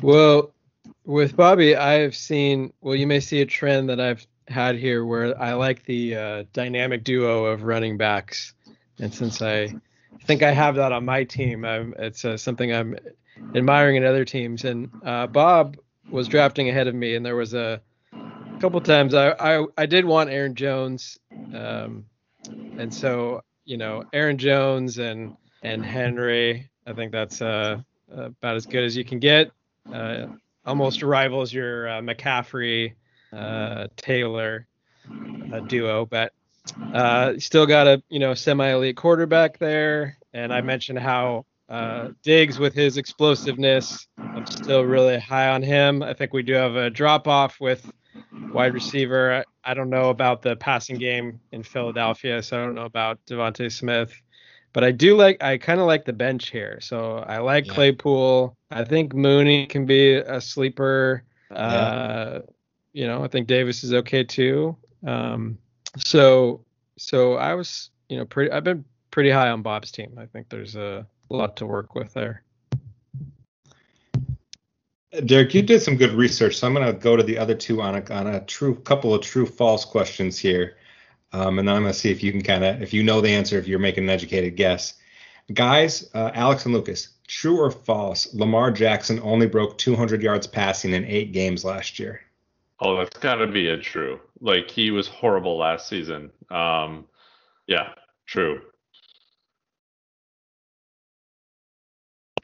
Well, 0.01 0.51
with 1.05 1.37
Bobby, 1.37 1.75
I've 1.75 2.15
seen. 2.15 2.73
Well, 2.81 2.95
you 2.95 3.07
may 3.07 3.21
see 3.21 3.39
a 3.41 3.45
trend 3.45 3.89
that 3.89 4.01
I've 4.01 4.25
had 4.47 4.75
here 4.75 5.05
where 5.05 5.39
I 5.39 5.53
like 5.53 5.85
the 5.85 6.15
uh, 6.15 6.43
dynamic 6.51 7.03
duo 7.03 7.45
of 7.45 7.63
running 7.63 7.97
backs, 7.97 8.53
and 8.99 9.13
since 9.13 9.41
I 9.41 9.73
think 10.25 10.43
I 10.43 10.51
have 10.51 10.75
that 10.75 10.91
on 10.91 11.05
my 11.05 11.23
team, 11.23 11.63
I'm, 11.63 11.93
it's 11.97 12.25
uh, 12.25 12.35
something 12.35 12.73
I'm 12.73 12.97
admiring 13.55 13.95
in 13.97 14.05
other 14.05 14.25
teams. 14.25 14.65
And 14.65 14.89
uh, 15.05 15.27
Bob 15.27 15.77
was 16.09 16.27
drafting 16.27 16.69
ahead 16.69 16.87
of 16.87 16.95
me, 16.95 17.15
and 17.15 17.25
there 17.25 17.35
was 17.35 17.53
a 17.53 17.81
couple 18.59 18.81
times 18.81 19.13
I 19.13 19.29
I, 19.31 19.65
I 19.77 19.85
did 19.85 20.05
want 20.05 20.29
Aaron 20.31 20.55
Jones, 20.55 21.19
um, 21.53 22.05
and 22.77 22.93
so 22.93 23.43
you 23.65 23.77
know 23.77 24.03
Aaron 24.13 24.37
Jones 24.37 24.97
and 24.97 25.35
and 25.61 25.85
Henry. 25.85 26.69
I 26.85 26.93
think 26.93 27.11
that's 27.11 27.41
uh, 27.41 27.81
about 28.11 28.55
as 28.55 28.65
good 28.65 28.83
as 28.83 28.95
you 28.95 29.05
can 29.05 29.19
get. 29.19 29.51
Uh, 29.91 30.27
almost 30.65 31.01
rivals 31.03 31.51
your 31.51 31.87
uh, 31.89 32.01
McCaffrey 32.01 32.93
uh, 33.33 33.87
Taylor 33.95 34.67
uh, 35.53 35.59
duo, 35.61 36.05
but 36.05 36.33
uh, 36.93 37.33
still 37.37 37.65
got 37.65 37.87
a 37.87 38.01
you 38.09 38.19
know 38.19 38.33
semi-elite 38.33 38.97
quarterback 38.97 39.57
there. 39.57 40.17
And 40.33 40.53
I 40.53 40.61
mentioned 40.61 40.99
how 40.99 41.45
uh, 41.69 42.09
Diggs 42.23 42.59
with 42.59 42.73
his 42.73 42.97
explosiveness, 42.97 44.07
I'm 44.17 44.45
still 44.45 44.83
really 44.83 45.19
high 45.19 45.49
on 45.49 45.63
him. 45.63 46.03
I 46.03 46.13
think 46.13 46.33
we 46.33 46.43
do 46.43 46.53
have 46.53 46.75
a 46.75 46.89
drop 46.89 47.27
off 47.27 47.59
with 47.59 47.91
wide 48.51 48.73
receiver. 48.73 49.43
I, 49.63 49.71
I 49.71 49.73
don't 49.73 49.89
know 49.89 50.09
about 50.09 50.41
the 50.41 50.55
passing 50.55 50.97
game 50.97 51.39
in 51.51 51.63
Philadelphia, 51.63 52.41
so 52.41 52.61
I 52.61 52.65
don't 52.65 52.75
know 52.75 52.85
about 52.85 53.19
DeVonta 53.25 53.71
Smith. 53.71 54.13
But 54.71 54.83
I 54.83 54.91
do 54.91 55.15
like 55.17 55.41
I 55.41 55.57
kind 55.57 55.79
of 55.79 55.87
like 55.87 56.05
the 56.05 56.13
bench 56.13 56.49
here. 56.51 56.79
So 56.81 57.17
I 57.17 57.39
like 57.39 57.65
Yeah. 57.65 57.73
Claypool. 57.73 58.55
I 58.69 58.83
think 58.83 59.13
Mooney 59.15 59.65
can 59.65 59.85
be 59.85 60.13
a 60.15 60.39
sleeper. 60.39 61.23
Yeah. 61.51 61.57
Uh, 61.57 62.41
you 62.93 63.07
know, 63.07 63.23
I 63.23 63.27
think 63.27 63.47
Davis 63.47 63.83
is 63.83 63.93
okay 63.93 64.23
too. 64.23 64.77
Um, 65.05 65.57
so 65.97 66.63
so 66.97 67.35
I 67.35 67.55
was, 67.55 67.89
you 68.09 68.17
know, 68.17 68.25
pretty 68.25 68.51
I've 68.51 68.63
been 68.63 68.85
pretty 69.09 69.31
high 69.31 69.49
on 69.49 69.63
Bob's 69.63 69.91
team. 69.91 70.17
I 70.19 70.27
think 70.27 70.49
there's 70.49 70.75
a 70.75 71.07
lot 71.29 71.57
to 71.57 71.65
work 71.65 71.95
with 71.95 72.13
there. 72.13 72.43
Derek, 75.25 75.55
you 75.55 75.63
did 75.63 75.81
some 75.81 75.97
good 75.97 76.11
research, 76.11 76.57
so 76.57 76.67
I'm 76.67 76.73
going 76.73 76.85
to 76.85 76.93
go 76.93 77.15
to 77.15 77.23
the 77.23 77.37
other 77.37 77.55
two 77.55 77.81
on 77.81 77.95
a 77.95 78.13
on 78.13 78.27
a 78.27 78.45
true 78.45 78.75
couple 78.75 79.13
of 79.13 79.21
true 79.21 79.45
false 79.45 79.83
questions 79.83 80.37
here, 80.37 80.77
um, 81.33 81.57
and 81.57 81.67
then 81.67 81.75
I'm 81.75 81.81
going 81.81 81.93
to 81.93 81.99
see 81.99 82.11
if 82.11 82.21
you 82.21 82.31
can 82.31 82.43
kind 82.43 82.63
of 82.63 82.81
if 82.81 82.93
you 82.93 83.01
know 83.01 83.19
the 83.19 83.29
answer 83.29 83.57
if 83.57 83.67
you're 83.67 83.79
making 83.79 84.03
an 84.03 84.09
educated 84.11 84.55
guess. 84.55 84.93
Guys, 85.51 86.07
uh, 86.13 86.29
Alex 86.35 86.65
and 86.65 86.75
Lucas, 86.75 87.09
true 87.27 87.59
or 87.59 87.71
false? 87.71 88.31
Lamar 88.35 88.69
Jackson 88.69 89.19
only 89.23 89.47
broke 89.47 89.79
200 89.79 90.21
yards 90.21 90.45
passing 90.45 90.93
in 90.93 91.03
eight 91.05 91.31
games 91.31 91.65
last 91.65 91.97
year. 91.97 92.21
Oh, 92.79 92.97
that's 92.97 93.17
gotta 93.17 93.47
be 93.47 93.69
a 93.69 93.77
true. 93.77 94.19
Like 94.41 94.69
he 94.69 94.91
was 94.91 95.07
horrible 95.07 95.57
last 95.57 95.87
season. 95.87 96.29
Um, 96.51 97.05
yeah, 97.65 97.93
true. 98.27 98.61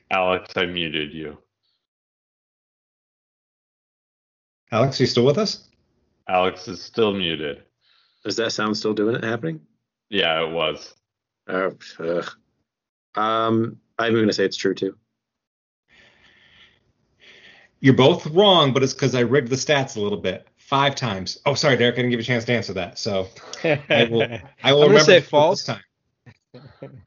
Alex, 0.09 0.51
I 0.55 0.65
muted 0.65 1.13
you. 1.13 1.37
Alex, 4.71 4.99
are 4.99 5.03
you 5.03 5.07
still 5.07 5.25
with 5.25 5.37
us? 5.37 5.67
Alex 6.27 6.67
is 6.67 6.81
still 6.81 7.13
muted. 7.13 7.63
Does 8.23 8.35
that 8.37 8.51
sound 8.51 8.75
still 8.77 8.93
doing 8.93 9.15
it 9.15 9.23
happening? 9.23 9.61
Yeah, 10.09 10.41
it 10.47 10.51
was. 10.51 10.93
Uh, 11.47 11.71
ugh. 11.99 12.29
Um, 13.15 13.77
I'm 13.97 14.13
going 14.13 14.27
to 14.27 14.33
say 14.33 14.45
it's 14.45 14.57
true 14.57 14.73
too. 14.73 14.97
You're 17.79 17.93
both 17.93 18.25
wrong, 18.27 18.73
but 18.73 18.81
it's 18.81 18.93
because 18.93 19.13
I 19.13 19.19
rigged 19.21 19.49
the 19.49 19.55
stats 19.55 19.95
a 19.95 20.01
little 20.01 20.17
bit. 20.19 20.47
Five 20.57 20.95
times. 20.95 21.39
Oh, 21.45 21.53
sorry, 21.53 21.77
Derek, 21.77 21.93
I 21.93 21.97
didn't 21.97 22.11
give 22.11 22.19
you 22.19 22.23
a 22.23 22.25
chance 22.25 22.45
to 22.45 22.53
answer 22.53 22.73
that. 22.73 22.97
So 22.97 23.27
I 23.63 24.07
will. 24.09 24.23
I 24.63 24.73
will 24.73 24.83
I'm 24.83 24.89
remember 24.89 24.99
say 25.01 25.15
to 25.15 25.19
do 25.21 25.25
it 25.25 25.29
false. 25.29 25.63
This 25.63 25.75
time. 26.51 27.03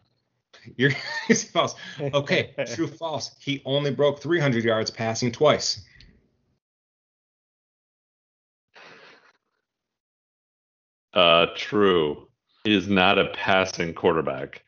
You're 0.77 0.93
false. 1.53 1.75
Okay, 2.01 2.55
true, 2.75 2.87
false. 2.87 3.35
He 3.41 3.63
only 3.65 3.91
broke 3.91 4.21
300 4.23 4.63
yards 4.63 4.91
passing 4.91 5.33
twice. 5.33 5.83
Uh, 11.19 11.47
true. 11.57 12.29
He 12.63 12.77
is 12.77 12.87
not 12.87 13.19
a 13.19 13.27
passing 13.31 13.93
quarterback. 13.93 14.63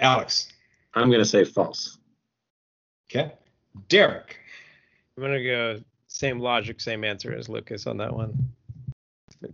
Alex. 0.00 0.48
I'm 0.94 1.08
going 1.08 1.20
to 1.20 1.26
say 1.26 1.44
false. 1.44 1.98
Okay. 3.10 3.32
Derek. 3.88 4.38
I'm 5.16 5.22
gonna 5.22 5.42
go 5.42 5.80
same 6.08 6.40
logic, 6.40 6.80
same 6.80 7.04
answer 7.04 7.34
as 7.34 7.48
Lucas 7.48 7.86
on 7.86 7.98
that 7.98 8.14
one. 8.14 8.54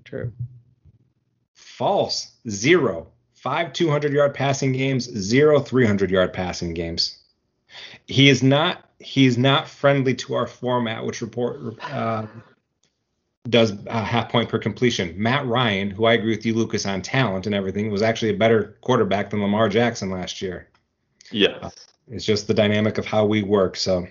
True. 0.04 0.32
False. 1.54 2.32
Zero. 2.48 3.08
five 3.34 3.72
200 3.72 4.12
yard 4.12 4.34
passing 4.34 4.70
games, 4.72 5.10
zero 5.10 5.58
300 5.58 6.08
yard 6.08 6.32
passing 6.32 6.72
games. 6.72 7.18
He 8.06 8.28
is 8.28 8.44
not 8.44 8.88
he's 9.00 9.36
not 9.36 9.68
friendly 9.68 10.14
to 10.14 10.34
our 10.34 10.46
format, 10.46 11.04
which 11.04 11.20
report 11.20 11.76
uh, 11.90 12.26
does 13.48 13.72
a 13.86 14.04
half 14.04 14.30
point 14.30 14.48
per 14.48 14.58
completion. 14.58 15.14
Matt 15.16 15.46
Ryan, 15.46 15.90
who 15.90 16.04
I 16.04 16.12
agree 16.12 16.34
with 16.36 16.46
you, 16.46 16.54
Lucas, 16.54 16.86
on 16.86 17.02
talent 17.02 17.46
and 17.46 17.54
everything, 17.54 17.90
was 17.90 18.02
actually 18.02 18.30
a 18.30 18.36
better 18.36 18.76
quarterback 18.82 19.30
than 19.30 19.42
Lamar 19.42 19.68
Jackson 19.68 20.10
last 20.10 20.40
year. 20.40 20.68
Yes. 21.30 21.58
Uh, 21.62 21.70
it's 22.08 22.24
just 22.24 22.46
the 22.46 22.54
dynamic 22.54 22.98
of 22.98 23.06
how 23.06 23.26
we 23.26 23.42
work. 23.42 23.76
So 23.76 24.06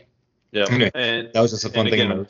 yeah, 0.52 0.66
anyway, 0.70 0.92
and 0.96 1.30
that 1.34 1.40
was 1.40 1.52
just 1.52 1.64
a 1.64 1.70
fun 1.70 1.90
thing. 1.90 2.02
Again, 2.02 2.28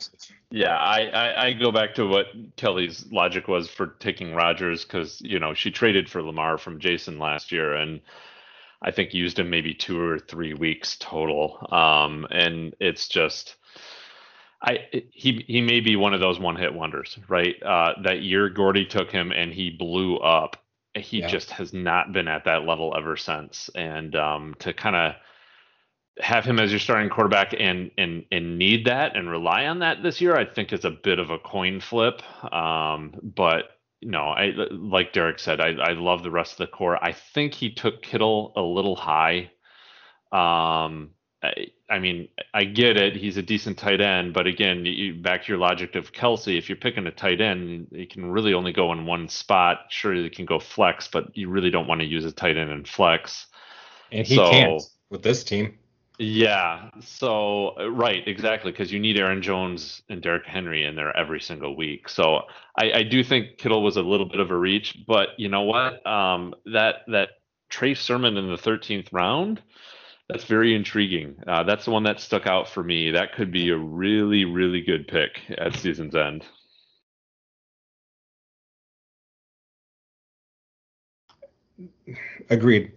yeah, 0.50 0.76
I, 0.76 1.06
I, 1.06 1.46
I 1.46 1.52
go 1.54 1.72
back 1.72 1.94
to 1.96 2.06
what 2.06 2.26
Kelly's 2.56 3.10
logic 3.10 3.48
was 3.48 3.68
for 3.68 3.86
taking 3.98 4.34
Rodgers 4.34 4.84
because 4.84 5.20
you 5.22 5.38
know 5.38 5.54
she 5.54 5.70
traded 5.70 6.08
for 6.08 6.22
Lamar 6.22 6.56
from 6.58 6.78
Jason 6.78 7.18
last 7.18 7.52
year 7.52 7.74
and. 7.74 8.00
I 8.84 8.90
think 8.90 9.14
used 9.14 9.38
him 9.38 9.48
maybe 9.48 9.74
two 9.74 10.00
or 10.00 10.18
three 10.18 10.54
weeks 10.54 10.96
total. 10.98 11.64
Um, 11.70 12.26
and 12.32 12.74
it's 12.80 13.06
just, 13.06 13.54
I 14.62 14.78
he 15.10 15.44
he 15.48 15.60
may 15.60 15.80
be 15.80 15.96
one 15.96 16.14
of 16.14 16.20
those 16.20 16.38
one 16.38 16.56
hit 16.56 16.72
wonders, 16.72 17.18
right? 17.28 17.60
Uh, 17.62 17.94
that 18.04 18.22
year 18.22 18.48
Gordy 18.48 18.84
took 18.86 19.10
him 19.10 19.32
and 19.32 19.52
he 19.52 19.70
blew 19.70 20.18
up. 20.18 20.56
He 20.94 21.20
yeah. 21.20 21.26
just 21.26 21.50
has 21.50 21.72
not 21.72 22.12
been 22.12 22.28
at 22.28 22.44
that 22.44 22.64
level 22.64 22.94
ever 22.96 23.16
since. 23.16 23.70
And 23.74 24.14
um, 24.14 24.54
to 24.60 24.72
kind 24.72 24.94
of 24.94 25.14
have 26.20 26.44
him 26.44 26.60
as 26.60 26.70
your 26.70 26.78
starting 26.78 27.08
quarterback 27.08 27.54
and 27.58 27.90
and 27.98 28.24
and 28.30 28.58
need 28.58 28.86
that 28.86 29.16
and 29.16 29.28
rely 29.28 29.66
on 29.66 29.80
that 29.80 30.02
this 30.02 30.20
year, 30.20 30.36
I 30.36 30.44
think 30.44 30.72
is 30.72 30.84
a 30.84 30.90
bit 30.90 31.18
of 31.18 31.30
a 31.30 31.38
coin 31.38 31.80
flip. 31.80 32.22
Um, 32.52 33.14
but 33.22 33.64
no, 34.00 34.24
I 34.24 34.52
like 34.70 35.12
Derek 35.12 35.38
said, 35.38 35.60
I, 35.60 35.70
I 35.70 35.92
love 35.92 36.22
the 36.22 36.30
rest 36.30 36.52
of 36.52 36.58
the 36.58 36.66
core. 36.66 37.02
I 37.02 37.12
think 37.12 37.54
he 37.54 37.72
took 37.72 38.02
Kittle 38.02 38.52
a 38.56 38.62
little 38.62 38.96
high. 38.96 39.50
Um, 40.30 41.10
I, 41.42 41.66
I 41.90 41.98
mean, 41.98 42.28
I 42.54 42.64
get 42.64 42.96
it. 42.96 43.16
He's 43.16 43.36
a 43.36 43.42
decent 43.42 43.76
tight 43.76 44.00
end, 44.00 44.32
but 44.32 44.46
again, 44.46 44.86
you, 44.86 45.14
back 45.14 45.44
to 45.44 45.48
your 45.48 45.58
logic 45.58 45.96
of 45.96 46.12
Kelce, 46.12 46.56
if 46.56 46.68
you're 46.68 46.76
picking 46.76 47.06
a 47.06 47.10
tight 47.10 47.40
end, 47.40 47.88
he 47.90 48.06
can 48.06 48.30
really 48.30 48.54
only 48.54 48.72
go 48.72 48.92
in 48.92 49.06
one 49.06 49.28
spot. 49.28 49.86
Sure, 49.90 50.14
he 50.14 50.30
can 50.30 50.46
go 50.46 50.60
flex, 50.60 51.08
but 51.08 51.36
you 51.36 51.48
really 51.48 51.70
don't 51.70 51.88
want 51.88 52.00
to 52.00 52.06
use 52.06 52.24
a 52.24 52.32
tight 52.32 52.56
end 52.56 52.70
in 52.70 52.84
flex. 52.84 53.46
And 54.12 54.26
he 54.26 54.36
so, 54.36 54.50
can't 54.50 54.82
with 55.10 55.22
this 55.22 55.42
team. 55.42 55.78
Yeah. 56.18 56.90
So 57.00 57.74
uh, 57.78 57.90
right, 57.90 58.26
exactly, 58.26 58.70
because 58.70 58.92
you 58.92 59.00
need 59.00 59.18
Aaron 59.18 59.42
Jones 59.42 60.02
and 60.08 60.22
Derrick 60.22 60.46
Henry 60.46 60.84
in 60.84 60.94
there 60.94 61.16
every 61.16 61.40
single 61.40 61.74
week. 61.74 62.08
So 62.08 62.42
I, 62.78 62.92
I, 62.92 63.02
do 63.02 63.24
think 63.24 63.58
Kittle 63.58 63.82
was 63.82 63.96
a 63.96 64.02
little 64.02 64.26
bit 64.26 64.38
of 64.38 64.50
a 64.50 64.56
reach, 64.56 64.98
but 65.06 65.30
you 65.38 65.48
know 65.48 65.62
what? 65.62 66.06
Um, 66.06 66.54
that 66.66 66.96
that 67.08 67.30
Trey 67.70 67.94
Sermon 67.94 68.36
in 68.36 68.48
the 68.48 68.56
13th 68.56 69.08
round, 69.12 69.62
that's 70.32 70.44
very 70.44 70.74
intriguing. 70.74 71.36
Uh, 71.46 71.62
that's 71.62 71.84
the 71.84 71.90
one 71.90 72.04
that 72.04 72.20
stuck 72.20 72.46
out 72.46 72.68
for 72.68 72.82
me. 72.82 73.10
That 73.10 73.34
could 73.34 73.52
be 73.52 73.70
a 73.70 73.76
really, 73.76 74.44
really 74.44 74.80
good 74.80 75.06
pick 75.06 75.40
at 75.58 75.74
season's 75.76 76.14
end. 76.14 76.44
Agreed. 82.50 82.92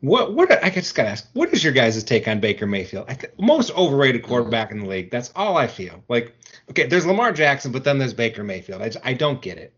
What 0.00 0.34
what 0.34 0.64
I 0.64 0.70
just 0.70 0.94
gotta 0.94 1.10
ask, 1.10 1.28
what 1.34 1.52
is 1.52 1.62
your 1.62 1.74
guys' 1.74 2.02
take 2.02 2.26
on 2.26 2.40
Baker 2.40 2.66
Mayfield? 2.66 3.04
I 3.08 3.14
th- 3.14 3.34
most 3.38 3.70
overrated 3.76 4.22
quarterback 4.22 4.70
in 4.70 4.80
the 4.80 4.86
league. 4.86 5.10
That's 5.10 5.30
all 5.36 5.58
I 5.58 5.66
feel. 5.66 6.02
Like, 6.08 6.34
okay, 6.70 6.86
there's 6.86 7.04
Lamar 7.04 7.32
Jackson, 7.32 7.70
but 7.70 7.84
then 7.84 7.98
there's 7.98 8.14
Baker 8.14 8.42
Mayfield. 8.42 8.80
I, 8.80 8.88
just, 8.88 9.04
I 9.04 9.12
don't 9.12 9.42
get 9.42 9.58
it. 9.58 9.74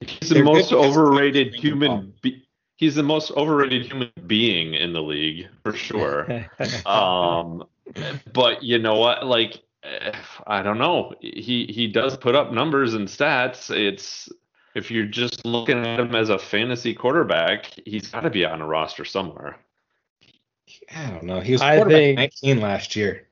He's 0.00 0.28
the 0.28 0.36
They're 0.36 0.44
most 0.44 0.72
overrated 0.72 1.54
human. 1.54 2.14
Be- 2.22 2.47
he's 2.78 2.94
the 2.94 3.02
most 3.02 3.32
overrated 3.32 3.84
human 3.84 4.10
being 4.26 4.72
in 4.72 4.92
the 4.94 5.02
league 5.02 5.48
for 5.62 5.74
sure. 5.74 6.46
um, 6.86 7.64
but 8.32 8.62
you 8.62 8.78
know 8.78 8.94
what? 8.94 9.26
Like, 9.26 9.60
I 10.46 10.62
don't 10.62 10.78
know. 10.78 11.12
He 11.20 11.66
he 11.66 11.88
does 11.88 12.16
put 12.16 12.34
up 12.34 12.52
numbers 12.52 12.94
and 12.94 13.06
stats. 13.06 13.70
It's 13.70 14.28
if 14.74 14.90
you're 14.90 15.06
just 15.06 15.44
looking 15.44 15.78
at 15.78 16.00
him 16.00 16.14
as 16.14 16.30
a 16.30 16.38
fantasy 16.38 16.94
quarterback, 16.94 17.66
he's 17.84 18.08
got 18.08 18.20
to 18.20 18.30
be 18.30 18.44
on 18.44 18.62
a 18.62 18.66
roster 18.66 19.04
somewhere. 19.04 19.58
I 20.94 21.10
don't 21.10 21.24
know. 21.24 21.40
He 21.40 21.52
was 21.52 21.60
quarterback 21.60 21.90
think, 21.90 22.16
19 22.16 22.60
last 22.60 22.94
year. 22.94 23.26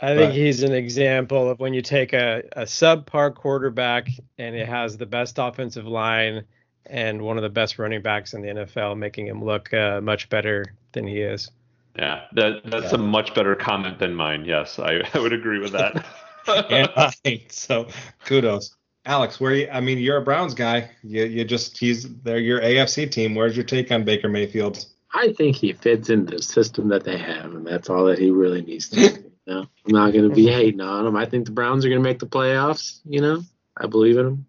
I 0.00 0.16
think 0.16 0.32
he's 0.32 0.62
an 0.62 0.72
example 0.72 1.48
of 1.48 1.60
when 1.60 1.72
you 1.72 1.80
take 1.80 2.12
a, 2.12 2.42
a 2.52 2.62
subpar 2.62 3.34
quarterback 3.34 4.08
and 4.38 4.56
it 4.56 4.68
has 4.68 4.96
the 4.96 5.06
best 5.06 5.38
offensive 5.38 5.86
line 5.86 6.44
and 6.86 7.22
one 7.22 7.36
of 7.36 7.42
the 7.42 7.48
best 7.48 7.78
running 7.78 8.02
backs 8.02 8.34
in 8.34 8.42
the 8.42 8.48
NFL, 8.48 8.96
making 8.96 9.26
him 9.26 9.44
look 9.44 9.72
uh, 9.72 10.00
much 10.00 10.28
better 10.28 10.74
than 10.92 11.06
he 11.06 11.20
is. 11.20 11.50
Yeah, 11.96 12.24
that 12.32 12.62
that's 12.64 12.92
yeah. 12.92 12.98
a 12.98 12.98
much 12.98 13.34
better 13.34 13.54
comment 13.54 13.98
than 13.98 14.14
mine. 14.14 14.44
Yes, 14.44 14.78
I, 14.78 15.02
I 15.14 15.18
would 15.18 15.32
agree 15.32 15.58
with 15.58 15.72
that. 15.72 16.04
and 16.70 16.88
I, 16.96 17.42
so 17.48 17.88
kudos. 18.24 18.76
Alex, 19.06 19.38
where 19.38 19.54
you, 19.54 19.68
I 19.70 19.80
mean, 19.80 19.98
you're 19.98 20.16
a 20.16 20.22
Browns 20.22 20.54
guy. 20.54 20.90
You, 21.02 21.24
you 21.24 21.44
just 21.44 21.76
he's 21.78 22.08
they're 22.22 22.38
your 22.38 22.60
AFC 22.60 23.10
team. 23.10 23.34
Where's 23.34 23.56
your 23.56 23.64
take 23.64 23.92
on 23.92 24.04
Baker 24.04 24.28
Mayfield? 24.28 24.86
I 25.12 25.32
think 25.32 25.56
he 25.56 25.72
fits 25.72 26.10
into 26.10 26.36
the 26.36 26.42
system 26.42 26.88
that 26.88 27.04
they 27.04 27.16
have, 27.18 27.54
and 27.54 27.66
that's 27.66 27.88
all 27.88 28.06
that 28.06 28.18
he 28.18 28.30
really 28.30 28.62
needs 28.62 28.88
to 28.88 28.96
do. 28.96 29.32
You 29.46 29.54
know? 29.54 29.60
I'm 29.60 29.92
not 29.92 30.12
going 30.12 30.28
to 30.28 30.34
be 30.34 30.46
hating 30.52 30.80
on 30.80 31.06
him. 31.06 31.16
I 31.16 31.26
think 31.26 31.46
the 31.46 31.52
Browns 31.52 31.84
are 31.84 31.88
going 31.88 32.02
to 32.02 32.08
make 32.08 32.18
the 32.18 32.26
playoffs. 32.26 33.00
You 33.04 33.20
know, 33.20 33.42
I 33.76 33.86
believe 33.86 34.18
in 34.18 34.26
him. 34.26 34.46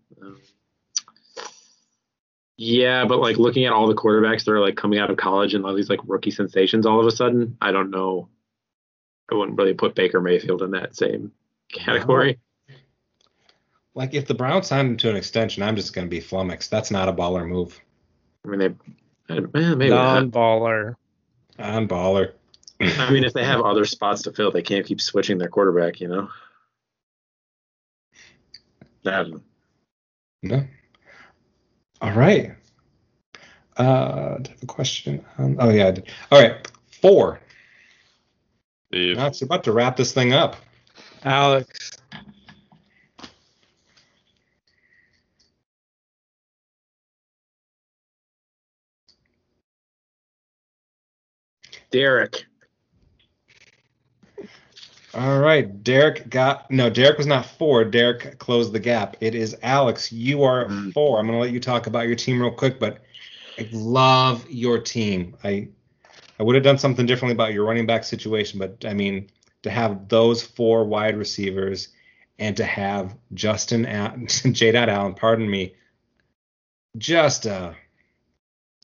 Yeah, 2.58 3.06
but 3.06 3.20
like 3.20 3.38
looking 3.38 3.66
at 3.66 3.74
all 3.74 3.88
the 3.88 3.96
quarterbacks 3.96 4.46
that 4.46 4.52
are 4.52 4.62
like 4.62 4.78
coming 4.78 5.00
out 5.00 5.12
of 5.12 5.18
college 5.18 5.54
and 5.54 5.66
all 5.66 5.74
these 5.74 5.90
like 5.90 6.00
rookie 6.06 6.32
sensations, 6.32 6.86
all 6.86 7.00
of 7.00 7.06
a 7.06 7.12
sudden, 7.12 7.58
I 7.62 7.72
don't 7.72 7.92
know. 7.92 8.30
I 9.30 9.36
wouldn't 9.36 9.58
really 9.58 9.74
put 9.74 9.96
Baker 9.96 10.22
Mayfield 10.22 10.62
in 10.62 10.72
that 10.72 10.96
same 10.96 11.32
category 11.74 12.40
like 13.96 14.14
if 14.14 14.28
the 14.28 14.34
Browns 14.34 14.68
signed 14.68 14.90
him 14.90 14.98
to 14.98 15.10
an 15.10 15.16
extension, 15.16 15.64
I'm 15.64 15.76
just 15.76 15.94
going 15.94 16.06
to 16.06 16.10
be 16.10 16.20
flummoxed. 16.20 16.70
That's 16.70 16.92
not 16.92 17.10
a 17.10 17.14
baller 17.14 17.48
move. 17.48 17.80
I 18.46 18.50
mean, 18.50 18.78
they 19.28 19.40
maybe 19.40 19.90
non-baller. 19.90 20.96
Non-baller. 21.58 22.34
I 22.82 23.10
mean, 23.10 23.24
if 23.24 23.34
they 23.34 23.46
have 23.46 23.62
other 23.62 23.86
spots 23.86 24.24
to 24.24 24.34
fill, 24.34 24.52
they 24.52 24.62
can't 24.62 24.86
keep 24.86 25.02
switching 25.02 25.38
their 25.38 25.48
quarterback. 25.48 26.02
You 26.02 26.10
know. 26.10 26.30
That. 29.04 29.28
No. 30.44 30.68
All 32.06 32.14
right. 32.14 32.52
Uh, 33.78 34.38
I 34.46 34.50
have 34.50 34.64
a 34.64 34.66
question? 34.68 35.26
Um, 35.40 35.58
oh 35.60 35.70
yeah. 35.70 35.88
I 35.88 35.92
did. 35.92 36.08
All 36.32 36.40
right. 36.40 36.72
Four. 37.02 37.40
Steve. 38.88 39.18
Now 39.18 39.26
it's 39.28 39.42
about 39.42 39.64
to 39.64 39.72
wrap 39.72 39.98
this 39.98 40.14
thing 40.14 40.32
up. 40.32 40.56
Alex. 41.24 41.92
Derek. 51.90 52.46
All 55.16 55.40
right, 55.40 55.82
Derek 55.82 56.30
got 56.30 56.70
no. 56.70 56.90
Derek 56.90 57.18
was 57.18 57.26
not 57.26 57.46
four. 57.46 57.86
Derek 57.86 58.38
closed 58.38 58.74
the 58.74 58.82
gap. 58.82 59.16
It 59.22 59.34
is 59.34 59.56
Alex. 59.64 60.12
You 60.12 60.44
are 60.44 60.66
mm. 60.66 60.92
four. 60.92 61.18
I'm 61.18 61.26
gonna 61.26 61.40
let 61.40 61.52
you 61.52 61.62
talk 61.62 61.88
about 61.88 62.08
your 62.08 62.18
team 62.18 62.42
real 62.42 62.52
quick, 62.52 62.82
but 62.82 63.00
I 63.58 63.70
love 63.72 64.46
your 64.50 64.78
team. 64.78 65.38
I 65.42 65.70
I 66.38 66.44
would 66.44 66.56
have 66.56 66.66
done 66.66 66.78
something 66.78 67.06
differently 67.06 67.34
about 67.34 67.54
your 67.54 67.66
running 67.66 67.86
back 67.86 68.04
situation, 68.04 68.60
but 68.60 68.84
I 68.86 68.94
mean 68.94 69.30
to 69.64 69.70
have 69.70 70.10
those 70.10 70.44
four 70.44 70.84
wide 70.84 71.18
receivers 71.18 71.88
and 72.38 72.58
to 72.58 72.66
have 72.66 73.16
Justin 73.34 73.86
J. 74.28 74.76
Allen, 74.76 75.14
pardon 75.14 75.50
me, 75.50 75.76
just 76.98 77.48
uh 77.48 77.72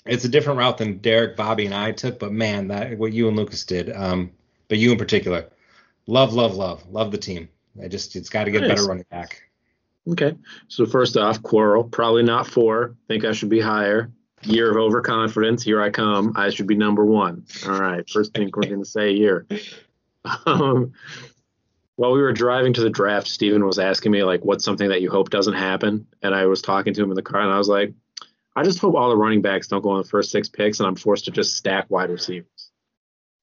it's 0.06 0.24
a 0.24 0.30
different 0.30 0.60
route 0.60 0.78
than 0.78 1.00
Derek, 1.00 1.36
Bobby, 1.36 1.66
and 1.66 1.76
I 1.76 1.92
took, 1.92 2.20
but 2.20 2.32
man, 2.32 2.70
that 2.70 2.98
what 2.98 3.12
you 3.12 3.28
and 3.28 3.36
Lucas 3.36 3.66
did, 3.66 3.92
um, 3.92 4.32
but 4.70 4.78
you 4.78 4.94
in 4.94 4.98
particular, 4.98 5.50
love, 6.08 6.34
love, 6.34 6.56
love, 6.56 6.88
love 6.90 7.12
the 7.12 7.18
team. 7.18 7.50
I 7.82 7.88
just 7.88 8.16
it's 8.16 8.30
got 8.30 8.46
to 8.46 8.52
get 8.52 8.62
nice. 8.62 8.70
better 8.70 8.86
running 8.86 9.06
back. 9.10 9.44
Okay, 10.10 10.36
so 10.68 10.86
first 10.86 11.16
off, 11.16 11.42
Quarrel 11.44 11.84
probably 11.84 12.24
not 12.24 12.48
four. 12.48 12.96
Think 13.08 13.24
I 13.24 13.34
should 13.34 13.50
be 13.50 13.60
higher. 13.60 14.12
Year 14.44 14.72
of 14.72 14.78
overconfidence. 14.78 15.62
Here 15.64 15.82
I 15.82 15.92
come. 15.92 16.34
I 16.36 16.50
should 16.50 16.66
be 16.66 16.76
number 16.76 17.06
one. 17.06 17.46
All 17.68 17.80
right, 17.80 18.10
first 18.10 18.34
thing 18.34 18.50
we're 18.54 18.70
gonna 18.70 18.86
say 18.86 19.16
here. 19.16 19.48
Um, 20.46 20.94
while 21.96 22.12
we 22.12 22.22
were 22.22 22.32
driving 22.32 22.74
to 22.74 22.82
the 22.82 22.92
draft, 22.92 23.28
Steven 23.28 23.66
was 23.66 23.80
asking 23.80 24.12
me 24.12 24.24
like, 24.24 24.46
"What's 24.46 24.64
something 24.64 24.90
that 24.90 25.02
you 25.02 25.10
hope 25.10 25.32
doesn't 25.32 25.56
happen?" 25.56 26.06
And 26.22 26.36
I 26.36 26.46
was 26.46 26.62
talking 26.62 26.94
to 26.94 27.02
him 27.02 27.10
in 27.10 27.16
the 27.16 27.24
car, 27.24 27.42
and 27.42 27.52
I 27.52 27.58
was 27.58 27.68
like, 27.68 27.96
I 28.56 28.64
just 28.64 28.80
hope 28.80 28.96
all 28.96 29.10
the 29.10 29.18
running 29.18 29.42
backs 29.42 29.68
don't 29.68 29.82
go 29.82 29.92
on 29.92 30.02
the 30.02 30.08
first 30.08 30.32
six 30.32 30.50
picks 30.50 30.80
and 30.80 30.88
I'm 30.88 30.96
forced 30.96 31.26
to 31.26 31.32
just 31.32 31.56
stack 31.56 31.90
wide 31.90 32.10
receivers. 32.10 32.72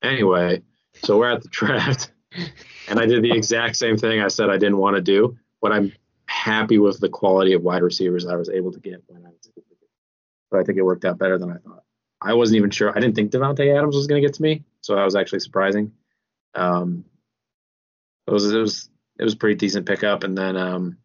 Anyway, 0.03 0.63
so 1.03 1.19
we're 1.19 1.31
at 1.31 1.43
the 1.43 1.49
draft, 1.51 2.13
and 2.33 2.99
I 2.99 3.07
did 3.07 3.23
the 3.23 3.33
exact 3.33 3.77
same 3.77 3.97
thing 3.97 4.21
I 4.21 4.29
said 4.29 4.51
I 4.51 4.59
didn't 4.59 4.79
want 4.79 4.97
to 4.97 5.03
do, 5.03 5.37
but 5.61 5.73
I'm 5.73 5.93
happy 6.27 6.79
with 6.79 7.01
the 7.01 7.09
quality 7.09 7.53
of 7.55 7.63
wide 7.63 7.83
receivers 7.83 8.27
I 8.27 8.37
was 8.37 8.49
able 8.49 8.73
to 8.73 8.81
get 8.81 9.03
when 9.07 9.25
I 9.25 9.31
was 9.31 9.49
able 9.57 9.63
to 9.63 9.75
get. 9.81 9.89
but 10.51 10.61
I 10.61 10.65
think 10.65 10.79
it 10.79 10.83
worked 10.83 11.05
out 11.05 11.19
better 11.19 11.39
than 11.39 11.51
I 11.51 11.57
thought. 11.57 11.85
I 12.21 12.35
wasn't 12.35 12.57
even 12.57 12.71
sure. 12.71 12.91
I 12.91 13.01
didn't 13.01 13.15
think 13.15 13.31
Davante 13.31 13.77
Adams 13.77 13.95
was 13.95 14.07
going 14.07 14.21
to 14.21 14.27
get 14.27 14.35
to 14.35 14.43
me, 14.43 14.65
so 14.81 14.95
that 14.95 15.05
was 15.05 15.17
actually 15.17 15.41
surprising. 15.41 15.93
Um, 16.55 17.05
it 18.27 18.33
was 18.33 18.53
it 18.53 18.59
was 18.59 18.91
it 19.19 19.25
was 19.25 19.35
pretty 19.35 19.55
decent 19.55 19.87
pickup, 19.87 20.25
and 20.25 20.37
then 20.37 20.57
um, 20.57 20.99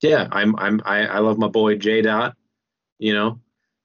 yeah, 0.00 0.28
I'm 0.30 0.56
I'm 0.56 0.82
I, 0.84 1.06
I 1.06 1.18
love 1.20 1.38
my 1.38 1.48
boy 1.48 1.76
J 1.76 2.02
Dot, 2.02 2.36
you 2.98 3.14
know, 3.14 3.40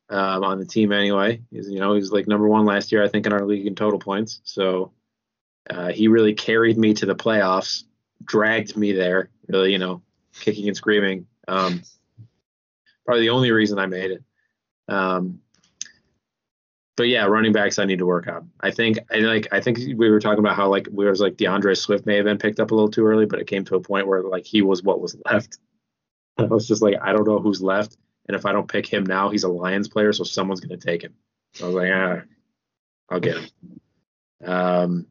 um, 0.09 0.43
on 0.43 0.59
the 0.59 0.65
team 0.65 0.91
anyway. 0.91 1.41
He's 1.51 1.69
you 1.69 1.79
know 1.79 1.93
he's 1.93 2.11
like 2.11 2.27
number 2.27 2.47
one 2.47 2.65
last 2.65 2.91
year 2.91 3.03
I 3.03 3.07
think 3.07 3.25
in 3.25 3.33
our 3.33 3.45
league 3.45 3.67
in 3.67 3.75
total 3.75 3.99
points, 3.99 4.41
so 4.43 4.91
uh, 5.69 5.91
he 5.91 6.07
really 6.07 6.33
carried 6.33 6.77
me 6.77 6.93
to 6.95 7.05
the 7.05 7.15
playoffs, 7.15 7.83
dragged 8.23 8.75
me 8.75 8.91
there, 8.91 9.29
really 9.47 9.71
you 9.71 9.79
know 9.79 10.01
kicking 10.39 10.67
and 10.67 10.77
screaming. 10.77 11.27
Um, 11.47 11.83
probably 13.05 13.21
the 13.21 13.29
only 13.29 13.51
reason 13.51 13.79
I 13.79 13.85
made 13.85 14.11
it. 14.11 14.23
Um, 14.87 15.41
but 16.97 17.07
yeah, 17.07 17.25
running 17.25 17.53
backs 17.53 17.79
I 17.79 17.85
need 17.85 17.99
to 17.99 18.05
work 18.05 18.27
on. 18.27 18.51
I 18.59 18.71
think 18.71 18.99
I 19.11 19.17
like 19.19 19.47
I 19.51 19.61
think 19.61 19.79
we 19.79 20.09
were 20.09 20.19
talking 20.19 20.39
about 20.39 20.55
how 20.55 20.67
like 20.69 20.87
we 20.91 21.09
was 21.09 21.21
like 21.21 21.37
D'Andre 21.37 21.73
Swift 21.73 22.05
may 22.05 22.15
have 22.17 22.25
been 22.25 22.37
picked 22.37 22.59
up 22.59 22.71
a 22.71 22.75
little 22.75 22.91
too 22.91 23.05
early, 23.05 23.25
but 23.25 23.39
it 23.39 23.47
came 23.47 23.65
to 23.65 23.75
a 23.75 23.81
point 23.81 24.07
where 24.07 24.21
like 24.23 24.45
he 24.45 24.61
was 24.61 24.83
what 24.83 25.01
was 25.01 25.15
left. 25.25 25.57
I 26.37 26.43
was 26.43 26.67
just 26.67 26.81
like 26.81 26.95
I 27.01 27.11
don't 27.11 27.27
know 27.27 27.39
who's 27.39 27.61
left, 27.61 27.97
and 28.27 28.35
if 28.35 28.45
I 28.45 28.51
don't 28.51 28.67
pick 28.67 28.85
him 28.85 29.05
now, 29.05 29.29
he's 29.29 29.43
a 29.43 29.49
Lions 29.49 29.87
player, 29.87 30.13
so 30.13 30.23
someone's 30.23 30.59
gonna 30.59 30.77
take 30.77 31.01
him. 31.01 31.15
So 31.53 31.65
I 31.65 31.67
was 31.67 31.75
like, 31.75 31.91
ah, 31.93 32.21
I'll 33.09 33.19
get 33.19 33.37
him. 33.37 33.49
Um, 34.45 35.07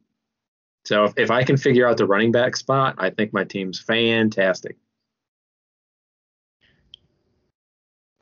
so 0.85 1.05
if, 1.05 1.13
if 1.17 1.31
I 1.31 1.45
can 1.45 1.57
figure 1.57 1.87
out 1.87 1.97
the 1.97 2.07
running 2.07 2.33
back 2.33 2.57
spot, 2.57 2.97
I 2.99 3.11
think 3.11 3.33
my 3.33 3.45
team's 3.45 3.79
fantastic. 3.81 4.77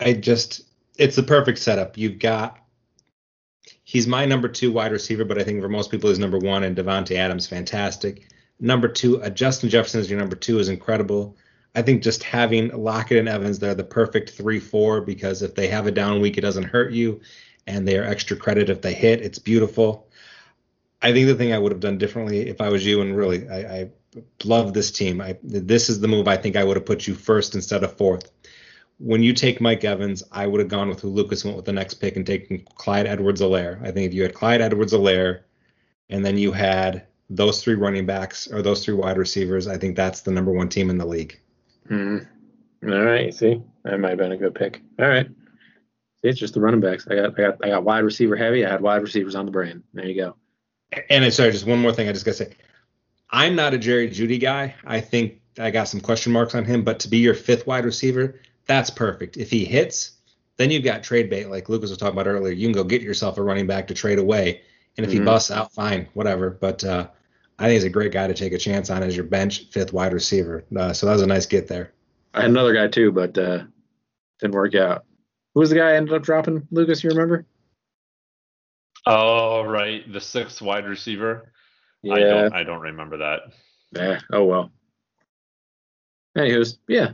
I 0.01 0.13
just 0.15 0.63
it's 0.97 1.17
the 1.17 1.23
perfect 1.23 1.59
setup. 1.59 1.97
You've 1.97 2.19
got 2.19 2.59
he's 3.85 4.07
my 4.07 4.25
number 4.25 4.49
two 4.49 4.73
wide 4.73 4.93
receiver, 4.93 5.25
but 5.25 5.39
I 5.39 5.45
think 5.45 5.61
for 5.61 5.69
most 5.69 5.91
people 5.91 6.11
he's 6.11 6.19
number 6.19 6.39
one, 6.39 6.65
and 6.65 6.77
Davante 6.77 7.17
Adams 7.17 7.47
fantastic. 7.47 8.29
Number 8.61 8.89
two, 8.89 9.23
uh, 9.23 9.31
Justin 9.31 9.71
Jefferson 9.71 10.01
is 10.01 10.11
your 10.11 10.19
number 10.19 10.37
two 10.37 10.59
is 10.59 10.69
incredible. 10.69 11.37
I 11.75 11.83
think 11.83 12.03
just 12.03 12.23
having 12.23 12.69
Lockett 12.69 13.19
and 13.19 13.29
Evans, 13.29 13.59
they're 13.59 13.75
the 13.75 13.85
perfect 13.85 14.31
three 14.31 14.59
four 14.59 15.01
because 15.01 15.43
if 15.43 15.55
they 15.55 15.69
have 15.69 15.87
a 15.87 15.93
down 15.93 16.21
week, 16.21 16.37
it 16.37 16.43
doesn't 16.43 16.65
hurt 16.65 16.93
you, 16.93 17.21
and 17.67 17.87
they 17.87 17.99
are 17.99 18.05
extra 18.05 18.37
credit 18.37 18.69
if 18.71 18.83
they 18.83 18.95
hit. 18.95 19.21
It's 19.21 19.39
beautiful. 19.39 20.08
I 21.01 21.13
think 21.13 21.27
the 21.27 21.35
thing 21.35 21.53
I 21.53 21.59
would 21.59 21.73
have 21.73 21.81
done 21.81 21.99
differently 21.99 22.49
if 22.49 22.61
I 22.61 22.69
was 22.69 22.85
you, 22.85 23.01
and 23.01 23.17
really, 23.17 23.49
I, 23.49 23.59
I 23.59 23.91
love 24.45 24.75
this 24.75 24.91
team. 24.91 25.21
I, 25.21 25.39
this 25.43 25.89
is 25.89 26.01
the 26.01 26.09
move 26.09 26.27
I 26.27 26.37
think 26.37 26.57
I 26.57 26.65
would 26.65 26.77
have 26.77 26.87
put 26.87 27.07
you 27.07 27.15
first 27.15 27.55
instead 27.55 27.85
of 27.85 27.97
fourth 27.97 28.31
when 28.99 29.23
you 29.23 29.33
take 29.33 29.61
Mike 29.61 29.85
Evans, 29.85 30.23
I 30.33 30.47
would 30.47 30.61
have 30.61 30.69
gone 30.69 30.89
with 30.89 31.01
who 31.01 31.09
Lucas 31.09 31.45
went 31.45 31.57
with 31.57 31.67
the 31.67 31.73
next 31.73 31.95
pick 31.95 32.17
and 32.17 32.27
taken 32.27 32.67
Clyde 32.75 33.07
Edwards-Helaire. 33.07 33.81
I 33.83 33.93
think 33.93 34.09
if 34.09 34.15
you 34.15 34.23
had 34.23 34.35
Clyde 34.35 34.61
Edwards-Helaire 34.61 35.43
and 36.11 36.25
then 36.25 36.37
you 36.37 36.53
had 36.53 37.07
those 37.31 37.63
three 37.63 37.75
running 37.75 38.07
backs 38.07 38.49
or 38.49 38.61
those 38.61 38.85
three 38.85 38.95
wide 38.95 39.19
receivers, 39.19 39.69
I 39.69 39.79
think 39.79 39.97
that's 39.97 40.23
the 40.23 40.33
number 40.33 40.53
one 40.53 40.69
team 40.69 40.91
in 40.91 40.99
the 40.99 41.07
league. 41.07 41.41
Mm. 41.89 42.27
All 42.85 43.05
right, 43.05 43.33
see, 43.33 43.63
that 43.85 43.99
might 43.99 44.11
have 44.11 44.19
been 44.19 44.33
a 44.33 44.37
good 44.37 44.55
pick. 44.55 44.83
All 44.99 45.09
right, 45.09 45.29
see, 45.29 46.29
it's 46.29 46.39
just 46.39 46.55
the 46.55 46.61
running 46.61 46.81
backs. 46.81 47.07
I 47.09 47.15
got, 47.15 47.39
I 47.39 47.43
got, 47.43 47.65
I 47.65 47.69
got 47.69 47.85
wide 47.85 48.05
receiver 48.05 48.37
heavy. 48.37 48.65
I 48.67 48.71
had 48.71 48.81
wide 48.81 49.03
receivers 49.03 49.35
on 49.35 49.47
the 49.47 49.53
brain. 49.53 49.83
There 49.95 50.07
you 50.07 50.17
go. 50.17 50.37
And 51.11 51.25
I 51.25 51.29
sorry, 51.29 51.53
just 51.53 51.67
one 51.67 51.81
more 51.81 51.93
thing. 51.93 52.09
I 52.09 52.13
just 52.13 52.25
gotta 52.25 52.37
say, 52.37 52.53
I'm 53.31 53.55
not 53.55 53.75
a 53.75 53.79
Jerry 53.79 54.09
Jeudy 54.09 54.41
guy. 54.41 54.75
I 54.85 55.01
think 55.01 55.41
I 55.59 55.71
got 55.71 55.85
some 55.85 56.01
question 56.01 56.33
marks 56.33 56.55
on 56.55 56.65
him, 56.65 56.83
but 56.83 57.01
to 57.01 57.09
be 57.09 57.19
your 57.19 57.35
fifth 57.35 57.67
wide 57.67 57.85
receiver, 57.85 58.41
that's 58.67 58.91
perfect. 58.91 59.37
If 59.37 59.51
he 59.51 59.65
hits, 59.65 60.13
then 60.57 60.71
you've 60.71 60.85
got 60.85 61.03
trade 61.03 61.31
bait, 61.31 61.47
like 61.47 61.69
Lucas 61.69 61.91
was 61.91 61.99
talking 61.99 62.19
about 62.19 62.27
earlier. 62.29 62.53
You 62.53 62.67
can 62.67 62.73
go 62.73 62.85
get 62.85 63.03
yourself 63.03 63.39
a 63.39 63.43
running 63.43 63.67
back 63.67 63.87
to 63.89 63.95
trade 63.95 64.19
away, 64.19 64.63
and 64.97 65.05
if 65.05 65.13
mm-hmm. 65.13 65.21
he 65.21 65.25
busts 65.25 65.51
out, 65.51 65.73
fine, 65.73 66.09
whatever. 66.15 66.51
But 66.51 66.85
uh, 66.85 67.09
I 67.59 67.65
think 67.65 67.75
he's 67.75 67.85
a 67.85 67.91
great 67.91 68.13
guy 68.13 68.27
to 68.27 68.35
take 68.35 68.53
a 68.53 68.59
chance 68.59 68.91
on 68.91 69.03
as 69.03 69.17
your 69.17 69.25
bench 69.25 69.67
fifth 69.71 69.93
wide 69.93 70.13
receiver. 70.13 70.65
Uh, 70.77 70.93
so 70.93 71.07
that 71.07 71.13
was 71.13 71.23
a 71.23 71.27
nice 71.27 71.47
get 71.47 71.69
there. 71.69 71.93
I 72.35 72.43
had 72.43 72.51
another 72.51 72.75
guy 72.75 72.89
too, 72.89 73.13
but 73.13 73.37
uh, 73.37 73.65
didn't 74.41 74.55
work 74.55 74.75
out. 74.75 75.05
Who 75.55 75.61
was 75.61 75.71
the 75.71 75.77
guy 75.77 75.91
I 75.91 75.97
ended 75.97 76.15
up 76.15 76.23
dropping? 76.23 76.67
Lucas, 76.71 77.03
you 77.03 77.11
remember? 77.11 77.47
Oh 79.07 79.63
right, 79.63 80.11
the 80.13 80.21
sixth 80.21 80.61
wide 80.61 80.87
receiver. 80.87 81.53
Yeah. 82.03 82.15
I 82.15 82.19
don't. 82.21 82.53
I 82.55 82.63
don't 82.65 82.81
remember 82.81 83.19
that. 83.19 83.41
Yeah. 83.93 84.21
Oh 84.33 84.45
well. 84.45 84.71
Anywho's, 86.37 86.79
yeah, 86.87 87.13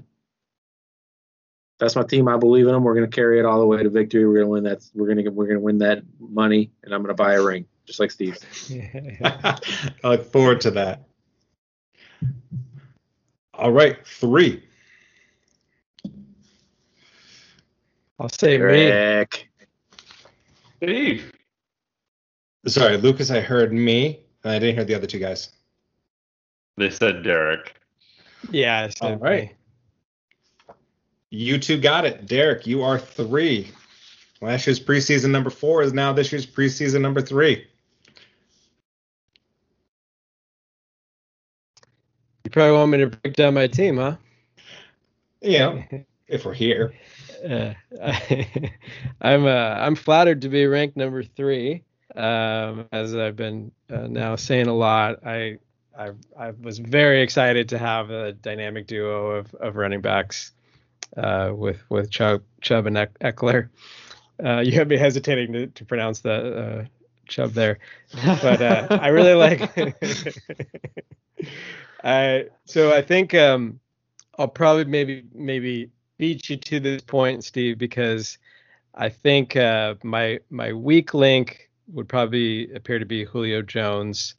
that's 1.79 1.97
my 1.97 2.03
team. 2.03 2.29
I 2.29 2.37
believe 2.37 2.67
in 2.67 2.73
them. 2.73 2.85
We're 2.85 2.95
going 2.95 3.09
to 3.09 3.15
carry 3.15 3.39
it 3.39 3.45
all 3.45 3.59
the 3.61 3.67
way 3.67 3.83
to 3.83 3.91
victory. 3.91 4.27
We're 4.27 4.35
going 4.35 4.47
to 4.47 4.51
win 4.51 4.65
that. 4.65 4.85
We're 4.95 5.07
going 5.07 5.25
to 5.25 5.31
we're 5.31 5.47
going 5.47 5.59
to 5.59 5.65
win 5.65 5.79
that 5.79 6.03
money, 6.19 6.71
and 6.83 6.95
I'm 6.95 7.03
going 7.03 7.15
to 7.15 7.23
buy 7.23 7.35
a 7.35 7.43
ring, 7.43 7.67
just 7.87 8.01
like 8.01 8.11
Steve. 8.11 8.39
I 9.25 9.59
look 10.03 10.31
forward 10.31 10.61
to 10.63 10.71
that. 10.73 11.05
All 13.55 13.73
right, 13.73 13.97
three. 14.07 14.65
I'll 18.19 18.29
say 18.29 18.59
Rick. 18.59 19.49
Steve. 20.77 21.34
Sorry, 22.67 22.97
Lucas. 22.97 23.31
I 23.31 23.41
heard 23.41 23.73
me, 23.73 24.21
and 24.43 24.53
I 24.53 24.59
didn't 24.59 24.77
hear 24.77 24.85
the 24.85 24.95
other 24.95 25.07
two 25.07 25.19
guys. 25.19 25.51
They 26.77 26.91
said 26.91 27.23
Derek. 27.23 27.75
Yeah. 28.51 28.91
All 29.01 29.17
right. 29.17 29.51
Me. 29.51 30.77
You 31.31 31.59
two 31.59 31.79
got 31.81 32.05
it. 32.05 32.27
Derek, 32.27 32.67
you 32.67 32.83
are 32.83 32.99
three. 32.99 33.71
Last 34.41 34.67
year's 34.67 34.81
preseason 34.81 35.31
number 35.31 35.51
four 35.51 35.83
is 35.83 35.93
now 35.93 36.13
this 36.13 36.31
year's 36.31 36.47
preseason 36.47 37.01
number 37.01 37.21
three. 37.21 37.67
You 42.45 42.51
probably 42.51 42.77
want 42.77 42.91
me 42.91 42.99
to 42.99 43.07
break 43.07 43.35
down 43.35 43.55
my 43.55 43.67
team, 43.67 43.97
huh? 43.97 44.17
Yeah, 45.41 45.83
if 46.29 46.45
we're 46.45 46.55
here. 46.55 46.95
Uh, 47.45 47.75
I, 48.03 49.33
am 49.33 49.45
uh, 49.45 49.51
I'm 49.51 49.97
flattered 49.97 50.41
to 50.43 50.49
be 50.49 50.65
ranked 50.65 50.97
number 50.97 51.23
three. 51.23 51.85
Um, 52.15 52.87
as 52.93 53.15
I've 53.15 53.37
been 53.37 53.73
uh, 53.91 54.07
now 54.07 54.37
saying 54.37 54.67
a 54.67 54.75
lot, 54.75 55.27
I, 55.27 55.59
I 55.99 56.11
I 56.39 56.51
was 56.61 56.79
very 56.79 57.23
excited 57.23 57.69
to 57.71 57.79
have 57.79 58.11
a 58.11 58.33
dynamic 58.33 58.87
duo 58.87 59.31
of 59.31 59.55
of 59.55 59.77
running 59.77 60.01
backs 60.01 60.53
uh, 61.17 61.53
with 61.55 61.83
with 61.89 62.11
Chubb, 62.11 62.43
Chubb 62.61 62.87
and 62.87 62.97
Ekeler. 62.97 63.69
Uh, 64.45 64.61
you 64.65 64.73
have 64.73 64.89
me 64.89 64.97
hesitating 64.97 65.53
to, 65.53 65.67
to 65.69 65.85
pronounce 65.85 66.21
the 66.21 66.57
uh, 66.57 66.85
Chubb 67.29 67.53
there, 67.53 67.79
but 68.43 68.61
uh, 68.61 68.87
I 68.91 69.09
really 69.09 69.35
like. 69.35 69.71
I 72.05 72.47
so 72.67 72.93
I 72.93 73.03
think 73.03 73.35
um, 73.35 73.81
I'll 74.39 74.49
probably 74.49 74.85
maybe 74.85 75.25
maybe 75.35 75.91
beat 76.19 76.49
you 76.51 76.57
to 76.57 76.81
this 76.81 77.03
point, 77.03 77.45
Steve, 77.45 77.79
because 77.79 78.39
I 78.95 79.09
think 79.09 79.57
uh, 79.57 79.95
my 80.03 80.41
my 80.51 80.73
weak 80.73 81.15
link 81.15 81.71
would 81.93 82.09
probably 82.09 82.73
appear 82.73 82.99
to 82.99 83.05
be 83.05 83.25
Julio 83.25 83.63
Jones. 83.63 84.35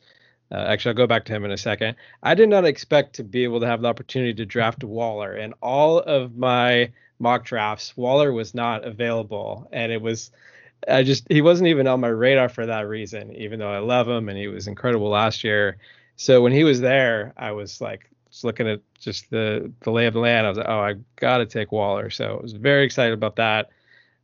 Uh, 0.52 0.66
actually, 0.68 0.92
I'll 0.92 0.98
go 0.98 1.08
back 1.08 1.26
to 1.26 1.34
him 1.34 1.46
in 1.46 1.52
a 1.52 1.58
second. 1.58 1.96
I 2.22 2.36
did 2.36 2.50
not 2.50 2.66
expect 2.66 3.16
to 3.16 3.24
be 3.24 3.44
able 3.44 3.60
to 3.62 3.68
have 3.68 3.82
the 3.82 3.88
opportunity 3.88 4.34
to 4.36 4.46
draft 4.46 4.84
Waller, 4.84 5.34
and 5.34 5.54
all 5.62 6.00
of 6.00 6.36
my 6.36 6.92
mock 7.20 7.46
drafts, 7.46 7.96
Waller 7.98 8.32
was 8.32 8.54
not 8.54 8.86
available, 8.86 9.68
and 9.72 9.92
it 9.92 10.02
was. 10.02 10.32
I 10.88 11.04
just 11.04 11.26
he 11.32 11.42
wasn't 11.42 11.70
even 11.70 11.88
on 11.88 12.00
my 12.00 12.10
radar 12.10 12.50
for 12.50 12.66
that 12.68 12.88
reason, 12.88 13.34
even 13.36 13.60
though 13.60 13.72
I 13.72 13.80
love 13.80 14.08
him 14.08 14.30
and 14.30 14.38
he 14.38 14.48
was 14.48 14.68
incredible 14.68 15.10
last 15.10 15.44
year. 15.44 15.78
So 16.16 16.42
when 16.42 16.52
he 16.52 16.64
was 16.64 16.80
there, 16.80 17.34
I 17.38 17.54
was 17.54 17.82
like 17.82 18.10
just 18.30 18.44
looking 18.44 18.68
at 18.68 18.82
just 19.00 19.30
the 19.32 19.72
the 19.82 19.92
lay 19.92 20.06
of 20.06 20.14
the 20.14 20.20
land. 20.20 20.46
I 20.46 20.50
was 20.50 20.58
like, 20.58 20.68
oh, 20.70 20.80
I 20.80 20.96
got 21.16 21.40
to 21.40 21.46
take 21.46 21.72
Waller. 21.72 22.10
So 22.10 22.38
I 22.38 22.42
was 22.42 22.54
very 22.54 22.86
excited 22.86 23.14
about 23.14 23.38
that. 23.38 23.70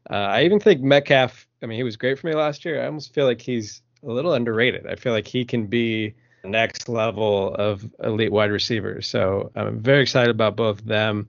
Uh, 0.09 0.15
I 0.15 0.43
even 0.43 0.59
think 0.59 0.81
Metcalf. 0.81 1.47
I 1.61 1.67
mean, 1.67 1.77
he 1.77 1.83
was 1.83 1.95
great 1.95 2.17
for 2.17 2.27
me 2.27 2.33
last 2.33 2.65
year. 2.65 2.81
I 2.81 2.87
almost 2.87 3.13
feel 3.13 3.25
like 3.25 3.41
he's 3.41 3.81
a 4.03 4.11
little 4.11 4.33
underrated. 4.33 4.87
I 4.87 4.95
feel 4.95 5.13
like 5.13 5.27
he 5.27 5.45
can 5.45 5.67
be 5.67 6.15
next 6.43 6.89
level 6.89 7.53
of 7.55 7.87
elite 8.03 8.31
wide 8.31 8.51
receivers. 8.51 9.07
So 9.07 9.51
I'm 9.55 9.79
very 9.79 10.01
excited 10.01 10.31
about 10.31 10.55
both 10.55 10.83
them. 10.83 11.27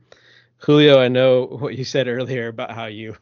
Julio, 0.58 1.00
I 1.00 1.08
know 1.08 1.44
what 1.44 1.76
you 1.76 1.84
said 1.84 2.08
earlier 2.08 2.48
about 2.48 2.70
how 2.70 2.86
you 2.86 3.16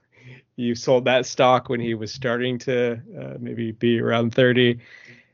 you 0.56 0.74
sold 0.74 1.06
that 1.06 1.24
stock 1.24 1.68
when 1.68 1.80
he 1.80 1.94
was 1.94 2.12
starting 2.12 2.58
to 2.58 3.00
uh, 3.18 3.34
maybe 3.38 3.72
be 3.72 3.98
around 3.98 4.34
30. 4.34 4.78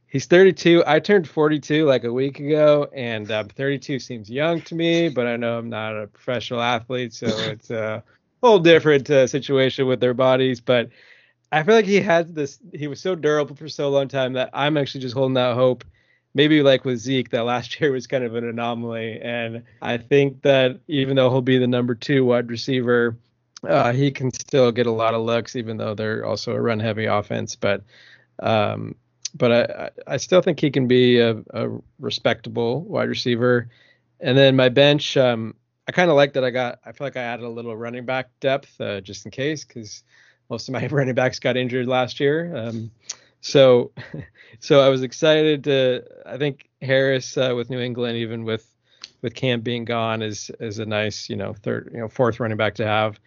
He's 0.06 0.26
32. 0.26 0.84
I 0.86 1.01
turned 1.01 1.28
42 1.28 1.84
like 1.84 2.05
a 2.05 2.12
week 2.12 2.38
ago, 2.38 2.88
and 2.94 3.30
um, 3.32 3.48
32 3.48 3.98
seems 3.98 4.30
young 4.30 4.62
to 4.62 4.76
me, 4.76 5.09
but 5.09 5.26
I 5.26 5.36
know 5.36 5.59
I'm 5.59 5.68
not 5.68 6.01
a 6.01 6.06
professional 6.06 6.62
athlete, 6.62 7.12
so 7.12 7.26
it's 7.26 7.70
a 7.70 8.05
whole 8.43 8.59
different 8.59 9.09
uh, 9.11 9.27
situation 9.27 9.87
with 9.87 10.01
their 10.01 10.15
bodies. 10.15 10.61
But 10.61 10.91
I 11.53 11.63
feel 11.63 11.75
like 11.75 11.85
he 11.85 12.01
had 12.01 12.35
this. 12.35 12.59
He 12.73 12.87
was 12.87 13.01
so 13.01 13.15
durable 13.15 13.57
for 13.57 13.69
so 13.69 13.89
long 13.89 14.09
time 14.09 14.33
that 14.35 14.51
I'm 14.53 14.77
actually 14.77 15.01
just 15.03 15.15
holding 15.15 15.39
out 15.39 15.55
hope. 15.55 15.85
Maybe 16.35 16.63
like 16.63 16.85
with 16.85 16.99
Zeke, 16.99 17.31
that 17.31 17.45
last 17.45 17.81
year 17.81 17.93
was 17.93 18.07
kind 18.07 18.25
of 18.25 18.35
an 18.35 18.49
anomaly, 18.49 19.21
and 19.23 19.63
I 19.81 19.97
think 19.97 20.43
that 20.43 20.81
even 20.89 21.17
though 21.17 21.31
he'll 21.31 21.41
be 21.41 21.59
the 21.59 21.67
number 21.67 21.95
two 21.95 22.25
wide 22.25 22.51
receiver, 22.51 23.17
uh, 23.67 23.93
he 23.93 24.11
can 24.11 24.33
still 24.33 24.71
get 24.71 24.87
a 24.87 24.93
lot 24.93 25.15
of 25.15 25.23
looks, 25.23 25.57
even 25.57 25.77
though 25.77 25.95
they're 25.95 26.27
also 26.27 26.53
a 26.53 26.61
run 26.61 26.79
heavy 26.81 27.07
offense. 27.07 27.57
But 27.57 27.83
um, 28.41 28.97
but 29.37 29.53
I, 29.53 29.91
I 30.07 30.17
still 30.17 30.43
think 30.43 30.61
he 30.61 30.71
can 30.71 30.87
be 30.87 31.19
a, 31.19 31.37
a 31.51 31.69
respectable 31.99 32.83
wide 32.83 33.09
receiver. 33.09 33.69
And 34.21 34.37
then 34.37 34.57
my 34.57 34.69
bench, 34.69 35.17
um, 35.17 35.55
I 35.89 35.93
kind 35.93 36.11
of 36.11 36.17
like 36.17 36.33
that 36.33 36.45
I 36.45 36.51
got. 36.51 36.81
I 36.85 36.93
feel 36.93 37.07
like 37.07 37.17
I 37.17 37.23
added 37.23 37.45
a 37.45 37.49
little 37.49 37.77
running 37.77 38.05
back 38.05 38.29
depth 38.41 38.81
uh, 38.81 39.01
just 39.01 39.25
in 39.25 39.31
case 39.31 39.65
because 39.65 40.03
most 40.51 40.69
of 40.69 40.73
my 40.73 40.87
running 40.91 41.15
backs 41.15 41.39
got 41.39 41.57
injured 41.57 41.87
last 41.87 42.21
year. 42.21 42.55
Um, 42.57 42.91
so 43.41 43.93
so 44.59 44.81
I 44.81 44.89
was 44.89 45.03
excited 45.03 45.65
to. 45.65 46.05
I 46.25 46.39
think 46.39 46.69
Harris 46.83 47.37
uh, 47.37 47.53
with 47.55 47.71
New 47.71 47.81
England, 47.81 48.17
even 48.19 48.45
with 48.45 48.69
with 49.23 49.35
Camp 49.35 49.65
being 49.65 49.85
gone, 49.85 50.23
is 50.23 50.51
is 50.61 50.79
a 50.79 50.87
nice 50.87 51.29
you 51.29 51.37
know 51.37 51.55
third 51.55 51.91
you 51.93 52.01
know 52.01 52.09
fourth 52.09 52.41
running 52.41 52.57
back 52.57 52.75
to 52.77 52.87
have. 52.87 53.21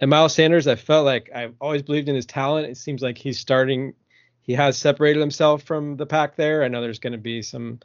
And 0.00 0.10
Miles 0.10 0.34
Sanders, 0.34 0.66
I 0.66 0.74
felt 0.74 1.04
like 1.04 1.30
I've 1.32 1.54
always 1.60 1.82
believed 1.82 2.08
in 2.08 2.16
his 2.16 2.26
talent. 2.26 2.68
It 2.68 2.76
seems 2.76 3.02
like 3.02 3.16
he's 3.16 3.38
starting. 3.38 3.94
He 4.40 4.54
has 4.54 4.76
separated 4.76 5.20
himself 5.20 5.62
from 5.62 5.96
the 5.96 6.06
pack 6.06 6.34
there. 6.34 6.64
I 6.64 6.68
know 6.68 6.80
there's 6.80 6.98
going 6.98 7.12
to 7.12 7.18
be 7.18 7.42
some 7.42 7.78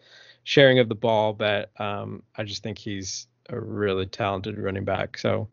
sharing 0.43 0.79
of 0.79 0.89
the 0.89 0.95
ball, 0.95 1.33
but 1.33 1.69
um, 1.79 2.23
I 2.35 2.43
just 2.43 2.63
think 2.63 2.79
he's 2.79 3.27
a 3.49 3.59
really 3.59 4.05
talented 4.05 4.57
running 4.57 4.85
back. 4.85 5.17
So, 5.17 5.47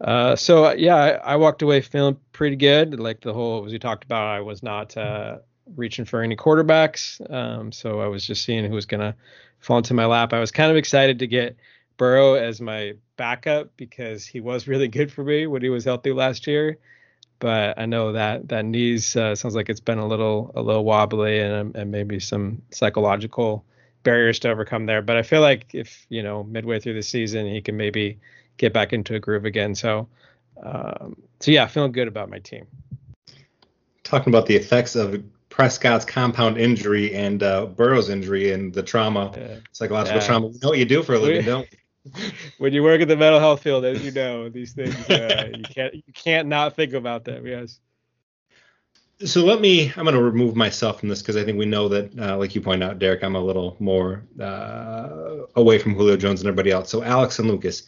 uh, 0.00 0.36
so 0.36 0.72
yeah, 0.72 0.96
I, 0.96 1.10
I, 1.32 1.36
walked 1.36 1.62
away 1.62 1.80
feeling 1.80 2.18
pretty 2.32 2.56
good. 2.56 3.00
Like 3.00 3.20
the 3.20 3.32
whole, 3.32 3.64
as 3.64 3.72
we 3.72 3.78
talked 3.78 4.04
about, 4.04 4.26
I 4.26 4.40
was 4.40 4.62
not 4.62 4.96
uh, 4.96 5.38
reaching 5.74 6.04
for 6.04 6.22
any 6.22 6.36
quarterbacks. 6.36 7.18
Um, 7.32 7.72
so 7.72 8.00
I 8.00 8.06
was 8.06 8.26
just 8.26 8.44
seeing 8.44 8.64
who 8.64 8.74
was 8.74 8.86
to 8.86 9.14
fall 9.60 9.78
into 9.78 9.94
my 9.94 10.06
lap. 10.06 10.32
I 10.32 10.40
was 10.40 10.50
kind 10.50 10.70
of 10.70 10.76
excited 10.76 11.18
to 11.20 11.26
get 11.26 11.56
Burrow 11.96 12.34
as 12.34 12.60
my 12.60 12.94
backup 13.16 13.76
because 13.76 14.26
he 14.26 14.40
was 14.40 14.68
really 14.68 14.88
good 14.88 15.10
for 15.10 15.24
me 15.24 15.46
when 15.46 15.62
he 15.62 15.70
was 15.70 15.84
healthy 15.84 16.12
last 16.12 16.46
year. 16.46 16.78
But 17.38 17.78
I 17.78 17.86
know 17.86 18.12
that 18.12 18.48
that 18.48 18.64
knees 18.64 19.14
uh, 19.14 19.34
sounds 19.34 19.54
like 19.54 19.68
it's 19.68 19.80
been 19.80 19.98
a 19.98 20.06
little 20.06 20.52
a 20.54 20.62
little 20.62 20.84
wobbly 20.84 21.38
and 21.38 21.76
and 21.76 21.90
maybe 21.90 22.18
some 22.18 22.62
psychological 22.70 23.64
barriers 24.06 24.38
to 24.38 24.48
overcome 24.48 24.86
there. 24.86 25.02
But 25.02 25.16
I 25.16 25.22
feel 25.22 25.42
like 25.42 25.66
if 25.74 26.06
you 26.08 26.22
know 26.22 26.44
midway 26.44 26.80
through 26.80 26.94
the 26.94 27.02
season 27.02 27.46
he 27.46 27.60
can 27.60 27.76
maybe 27.76 28.18
get 28.56 28.72
back 28.72 28.94
into 28.94 29.14
a 29.14 29.20
groove 29.20 29.44
again. 29.44 29.74
So 29.74 30.08
um, 30.62 31.20
so 31.40 31.50
yeah, 31.50 31.66
feeling 31.66 31.92
good 31.92 32.08
about 32.08 32.30
my 32.30 32.38
team. 32.38 32.66
Talking 34.04 34.32
about 34.32 34.46
the 34.46 34.54
effects 34.54 34.94
of 34.94 35.22
Prescott's 35.50 36.04
compound 36.04 36.56
injury 36.56 37.14
and 37.14 37.42
uh, 37.42 37.66
Burrow's 37.66 38.08
injury 38.08 38.52
and 38.52 38.72
the 38.72 38.82
trauma, 38.82 39.34
yeah. 39.36 39.56
psychological 39.72 40.20
yeah. 40.20 40.26
trauma. 40.26 40.46
We 40.46 40.58
know 40.62 40.68
what 40.68 40.78
you 40.78 40.84
do 40.84 41.02
for 41.02 41.14
a 41.14 41.18
living, 41.18 41.44
don't 41.44 41.68
when 42.58 42.72
you 42.72 42.82
work 42.82 43.00
in 43.00 43.08
the 43.08 43.16
mental 43.16 43.40
health 43.40 43.62
field, 43.62 43.84
as 43.84 44.04
you 44.04 44.12
know, 44.12 44.48
these 44.48 44.72
things 44.72 44.94
uh, 45.10 45.50
you 45.52 45.64
can't 45.64 45.94
you 45.94 46.12
can't 46.14 46.48
not 46.48 46.76
think 46.76 46.92
about 46.92 47.24
them. 47.24 47.46
Yes. 47.46 47.80
So 49.24 49.44
let 49.46 49.62
me. 49.62 49.90
I'm 49.96 50.04
going 50.04 50.14
to 50.14 50.22
remove 50.22 50.56
myself 50.56 51.00
from 51.00 51.08
this 51.08 51.22
because 51.22 51.36
I 51.36 51.44
think 51.44 51.58
we 51.58 51.64
know 51.64 51.88
that, 51.88 52.18
uh, 52.18 52.36
like 52.36 52.54
you 52.54 52.60
point 52.60 52.82
out, 52.82 52.98
Derek, 52.98 53.24
I'm 53.24 53.34
a 53.34 53.40
little 53.40 53.74
more 53.78 54.22
uh, 54.38 55.46
away 55.54 55.78
from 55.78 55.94
Julio 55.94 56.18
Jones 56.18 56.40
and 56.40 56.48
everybody 56.48 56.70
else. 56.70 56.90
So 56.90 57.02
Alex 57.02 57.38
and 57.38 57.48
Lucas, 57.48 57.84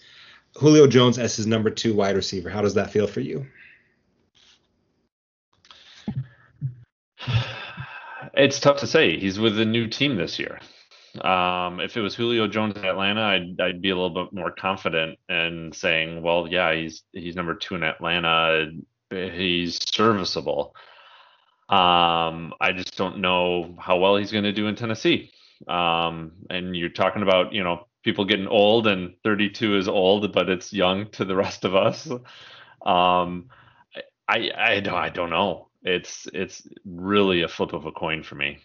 Julio 0.57 0.87
Jones 0.87 1.19
as 1.19 1.37
his 1.37 1.47
number 1.47 1.69
two 1.69 1.95
wide 1.95 2.17
receiver. 2.17 2.49
How 2.49 2.63
does 2.63 2.75
that 2.75 2.91
feel 2.91 3.07
for 3.07 3.21
you? 3.21 3.47
It's 8.33 8.59
tough 8.61 8.79
to 8.79 8.87
say. 8.87 9.19
He's 9.19 9.39
with 9.39 9.61
a 9.61 9.65
new 9.65 9.87
team 9.87 10.17
this 10.17 10.39
year. 10.39 10.61
Um, 11.21 11.81
if 11.81 11.97
it 11.97 12.01
was 12.01 12.15
Julio 12.15 12.47
Jones 12.47 12.77
in 12.77 12.85
Atlanta, 12.85 13.21
I'd 13.21 13.61
I'd 13.61 13.83
be 13.83 13.91
a 13.91 13.97
little 13.97 14.25
bit 14.25 14.33
more 14.33 14.53
confident 14.53 15.19
in 15.29 15.73
saying, 15.75 16.23
well, 16.23 16.47
yeah, 16.49 16.73
he's 16.75 17.03
he's 17.13 17.37
number 17.37 17.55
two 17.55 17.75
in 17.75 17.83
Atlanta. 17.83 18.71
He's 19.11 19.79
serviceable. 19.93 20.75
Um, 21.69 22.55
I 22.61 22.73
just 22.73 22.97
don't 22.97 23.19
know 23.19 23.75
how 23.79 23.99
well 23.99 24.17
he's 24.17 24.33
going 24.33 24.45
to 24.45 24.53
do 24.53 24.67
in 24.69 24.75
Tennessee. 24.75 25.31
Um, 25.67 26.33
and 26.49 26.75
you're 26.75 26.89
talking 26.89 27.23
about 27.23 27.53
you 27.53 27.63
know 27.63 27.87
people 28.05 28.25
getting 28.25 28.47
old, 28.47 28.87
and 28.87 29.15
32 29.25 29.77
is 29.77 29.89
old, 29.89 30.33
but 30.33 30.49
it's 30.49 30.73
young 30.73 31.11
to 31.11 31.25
the 31.25 31.37
rest 31.37 31.65
of 31.65 31.75
us. 31.75 32.09
Um, 32.85 33.51
I 34.29 34.51
I 34.57 34.81
don't 34.81 34.95
I 34.95 35.09
don't 35.09 35.31
know. 35.31 35.69
It's 35.83 36.29
it's 36.33 36.67
really 36.85 37.43
a 37.43 37.49
flip 37.49 37.73
of 37.73 37.87
a 37.87 37.93
coin 37.93 38.23
for 38.23 38.35
me. 38.35 38.59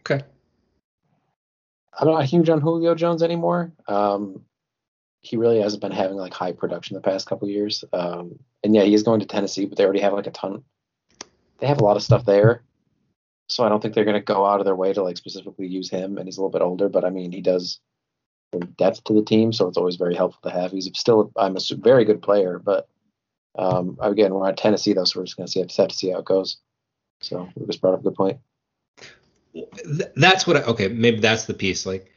Okay. 0.00 0.24
I'm 1.98 2.08
not 2.08 2.24
huge 2.26 2.48
on 2.48 2.60
Julio 2.60 2.94
Jones 2.94 3.22
anymore. 3.22 3.72
Um, 3.88 4.42
he 5.20 5.36
really 5.36 5.60
hasn't 5.60 5.82
been 5.82 5.92
having 5.92 6.16
like 6.16 6.32
high 6.32 6.52
production 6.52 6.94
the 6.94 7.00
past 7.00 7.26
couple 7.26 7.48
years. 7.48 7.84
Um, 7.92 8.38
and 8.62 8.74
yeah, 8.74 8.82
he 8.82 8.94
is 8.94 9.02
going 9.02 9.20
to 9.20 9.26
Tennessee, 9.26 9.64
but 9.64 9.78
they 9.78 9.84
already 9.84 10.00
have 10.00 10.12
like 10.12 10.26
a 10.26 10.30
ton. 10.30 10.62
They 11.58 11.66
have 11.66 11.80
a 11.80 11.84
lot 11.84 11.96
of 11.96 12.02
stuff 12.02 12.24
there, 12.24 12.62
so 13.48 13.64
I 13.64 13.68
don't 13.68 13.80
think 13.80 13.94
they're 13.94 14.04
going 14.04 14.14
to 14.14 14.20
go 14.20 14.44
out 14.44 14.60
of 14.60 14.66
their 14.66 14.76
way 14.76 14.92
to 14.92 15.02
like 15.02 15.16
specifically 15.16 15.66
use 15.66 15.90
him. 15.90 16.18
And 16.18 16.26
he's 16.26 16.36
a 16.36 16.40
little 16.40 16.50
bit 16.50 16.62
older, 16.62 16.88
but 16.88 17.04
I 17.04 17.10
mean, 17.10 17.32
he 17.32 17.40
does 17.40 17.80
bring 18.52 18.74
depth 18.76 19.04
to 19.04 19.12
the 19.12 19.24
team, 19.24 19.52
so 19.52 19.68
it's 19.68 19.78
always 19.78 19.96
very 19.96 20.14
helpful 20.14 20.50
to 20.50 20.56
have. 20.56 20.72
He's 20.72 20.90
still, 20.94 21.32
I'm 21.36 21.56
a 21.56 21.60
very 21.76 22.04
good 22.04 22.22
player, 22.22 22.58
but 22.58 22.88
um, 23.58 23.96
again, 24.00 24.34
we're 24.34 24.48
at 24.48 24.56
Tennessee 24.56 24.92
though, 24.92 25.04
so 25.04 25.20
we're 25.20 25.26
just 25.26 25.36
going 25.36 25.46
to 25.46 25.52
see 25.52 25.60
have 25.60 25.88
to 25.88 25.94
see 25.94 26.10
how 26.10 26.18
it 26.18 26.24
goes. 26.24 26.58
So 27.22 27.48
Lucas 27.56 27.76
brought 27.76 27.94
up 27.94 28.00
a 28.00 28.04
good 28.04 28.14
point 28.14 28.38
that's 30.16 30.46
what 30.46 30.56
I, 30.56 30.62
okay 30.62 30.88
maybe 30.88 31.20
that's 31.20 31.44
the 31.44 31.54
piece 31.54 31.86
like 31.86 32.12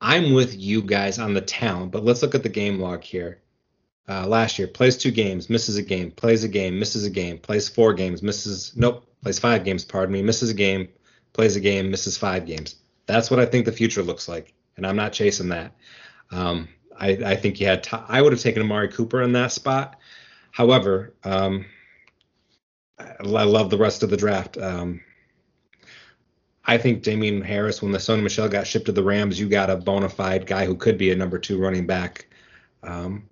i'm 0.00 0.32
with 0.32 0.58
you 0.58 0.82
guys 0.82 1.18
on 1.18 1.34
the 1.34 1.40
talent 1.40 1.92
but 1.92 2.04
let's 2.04 2.22
look 2.22 2.34
at 2.34 2.42
the 2.42 2.48
game 2.48 2.78
log 2.78 3.02
here 3.02 3.40
uh, 4.10 4.26
last 4.26 4.58
year 4.58 4.66
plays 4.66 4.96
two 4.96 5.10
games 5.10 5.48
misses 5.48 5.76
a 5.76 5.82
game 5.82 6.10
plays 6.10 6.42
a 6.42 6.48
game 6.48 6.78
misses 6.78 7.04
a 7.04 7.10
game 7.10 7.38
plays 7.38 7.68
four 7.68 7.94
games 7.94 8.22
misses 8.22 8.76
nope 8.76 9.06
plays 9.22 9.38
five 9.38 9.64
games 9.64 9.84
pardon 9.84 10.12
me 10.12 10.20
misses 10.20 10.50
a 10.50 10.54
game 10.54 10.88
plays 11.32 11.54
a 11.54 11.60
game 11.60 11.90
misses 11.90 12.18
five 12.18 12.44
games. 12.44 12.76
That's 13.06 13.30
what 13.30 13.40
i 13.40 13.46
think 13.46 13.64
the 13.64 13.72
future 13.72 14.02
looks 14.02 14.28
like 14.28 14.52
and 14.76 14.86
i'm 14.86 14.96
not 14.96 15.12
chasing 15.12 15.48
that. 15.50 15.74
Um, 16.32 16.68
I, 16.96 17.10
I, 17.10 17.36
think 17.36 17.60
you 17.60 17.66
had 17.66 17.82
t- 17.82 17.96
I 18.08 18.20
would 18.22 18.32
have 18.32 18.42
taken 18.42 18.62
amari 18.62 18.88
cooper 18.88 19.22
in 19.22 19.32
that 19.32 19.50
spot. 19.50 19.98
However 20.52 21.14
um, 21.24 21.64
I, 22.98 23.44
love 23.44 23.70
the 23.70 23.78
rest 23.78 24.02
of 24.02 24.10
the 24.10 24.16
draft. 24.16 24.58
Um, 24.58 25.00
I 26.64 26.78
think 26.78 27.02
Damien 27.02 27.42
Harris, 27.42 27.82
when 27.82 27.92
the 27.92 27.98
Sony 27.98 28.22
Michel 28.22 28.48
got 28.48 28.66
shipped 28.66 28.86
to 28.86 28.92
the 28.92 29.02
Rams, 29.02 29.40
you 29.40 29.48
got 29.48 29.70
a 29.70 29.76
bona 29.76 30.08
fide 30.08 30.46
guy 30.46 30.66
who 30.66 30.76
could 30.76 30.98
be 30.98 31.10
a 31.10 31.16
number 31.16 31.38
two 31.38 31.58
running 31.58 31.86
back. 31.86 32.26
Um, 32.82 33.28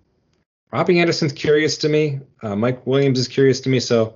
Robbie 0.71 0.99
Anderson's 0.99 1.33
curious 1.33 1.77
to 1.77 1.89
me. 1.89 2.19
Uh, 2.41 2.55
Mike 2.55 2.85
Williams 2.85 3.19
is 3.19 3.27
curious 3.27 3.59
to 3.61 3.69
me. 3.69 3.79
So 3.79 4.15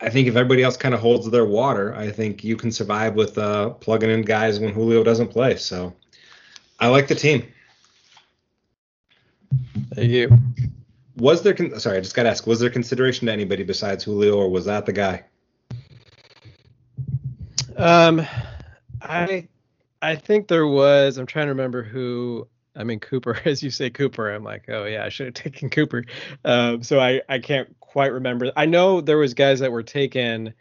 I 0.00 0.10
think 0.10 0.28
if 0.28 0.36
everybody 0.36 0.62
else 0.62 0.76
kind 0.76 0.94
of 0.94 1.00
holds 1.00 1.28
their 1.30 1.44
water, 1.44 1.94
I 1.94 2.10
think 2.10 2.44
you 2.44 2.56
can 2.56 2.70
survive 2.70 3.14
with 3.14 3.38
uh, 3.38 3.70
plugging 3.70 4.10
in 4.10 4.22
guys 4.22 4.60
when 4.60 4.72
Julio 4.72 5.02
doesn't 5.02 5.28
play. 5.28 5.56
So 5.56 5.94
I 6.80 6.88
like 6.88 7.08
the 7.08 7.14
team. 7.14 7.46
Thank 9.94 10.10
you. 10.10 10.38
Was 11.16 11.42
there? 11.42 11.54
Con- 11.54 11.78
sorry, 11.78 11.98
I 11.98 12.00
just 12.00 12.14
got 12.14 12.24
to 12.24 12.30
ask. 12.30 12.46
Was 12.46 12.60
there 12.60 12.70
consideration 12.70 13.26
to 13.26 13.32
anybody 13.32 13.62
besides 13.62 14.02
Julio, 14.04 14.34
or 14.36 14.48
was 14.48 14.64
that 14.64 14.86
the 14.86 14.92
guy? 14.92 15.24
Um, 17.76 18.26
I 19.02 19.46
I 20.00 20.16
think 20.16 20.48
there 20.48 20.66
was. 20.66 21.18
I'm 21.18 21.26
trying 21.26 21.46
to 21.46 21.52
remember 21.52 21.82
who. 21.82 22.48
I 22.74 22.84
mean 22.84 23.00
Cooper, 23.00 23.38
as 23.44 23.62
you 23.62 23.70
say 23.70 23.90
Cooper. 23.90 24.30
I'm 24.30 24.44
like, 24.44 24.68
oh 24.68 24.84
yeah, 24.84 25.04
I 25.04 25.08
should 25.08 25.26
have 25.26 25.34
taken 25.34 25.70
Cooper. 25.70 26.04
Um, 26.44 26.82
so 26.82 27.00
I 27.00 27.22
I 27.28 27.38
can't 27.38 27.74
quite 27.80 28.12
remember. 28.12 28.52
I 28.56 28.66
know 28.66 29.00
there 29.00 29.18
was 29.18 29.34
guys 29.34 29.60
that 29.60 29.72
were 29.72 29.82
taken 29.82 30.54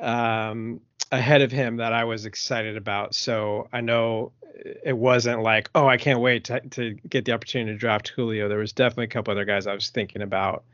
um, 0.00 0.80
ahead 1.12 1.42
of 1.42 1.52
him 1.52 1.76
that 1.76 1.92
I 1.92 2.04
was 2.04 2.26
excited 2.26 2.76
about. 2.76 3.14
So 3.14 3.68
I 3.72 3.80
know 3.80 4.32
it 4.84 4.96
wasn't 4.96 5.42
like, 5.42 5.70
oh, 5.74 5.86
I 5.86 5.96
can't 5.96 6.20
wait 6.20 6.44
to, 6.44 6.60
to 6.60 6.94
get 7.08 7.24
the 7.24 7.32
opportunity 7.32 7.72
to 7.72 7.78
draft 7.78 8.08
Julio. 8.08 8.48
There 8.48 8.58
was 8.58 8.72
definitely 8.72 9.04
a 9.04 9.08
couple 9.08 9.32
other 9.32 9.44
guys 9.44 9.66
I 9.66 9.74
was 9.74 9.90
thinking 9.90 10.22
about. 10.22 10.64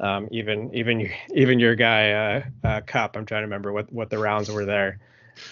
Um, 0.00 0.28
even 0.32 0.74
even 0.74 1.08
even 1.32 1.60
your 1.60 1.76
guy 1.76 2.10
uh, 2.10 2.42
uh, 2.64 2.80
Kupp. 2.80 3.16
I'm 3.16 3.26
trying 3.26 3.42
to 3.42 3.46
remember 3.46 3.72
what 3.72 3.92
what 3.92 4.10
the 4.10 4.18
rounds 4.18 4.50
were 4.50 4.64
there. 4.64 4.98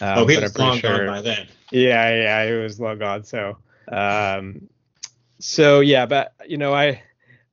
Um, 0.00 0.18
oh, 0.18 0.26
he 0.26 0.36
was 0.36 0.58
long 0.58 0.78
sure, 0.78 1.06
gone 1.06 1.06
by 1.06 1.22
then. 1.22 1.46
Yeah, 1.70 2.10
yeah, 2.10 2.46
he 2.46 2.52
was 2.52 2.80
long 2.80 2.98
gone. 2.98 3.22
So, 3.22 3.58
um, 3.88 4.68
so 5.42 5.80
yeah, 5.80 6.06
but 6.06 6.34
you 6.46 6.56
know, 6.56 6.72
I, 6.72 7.02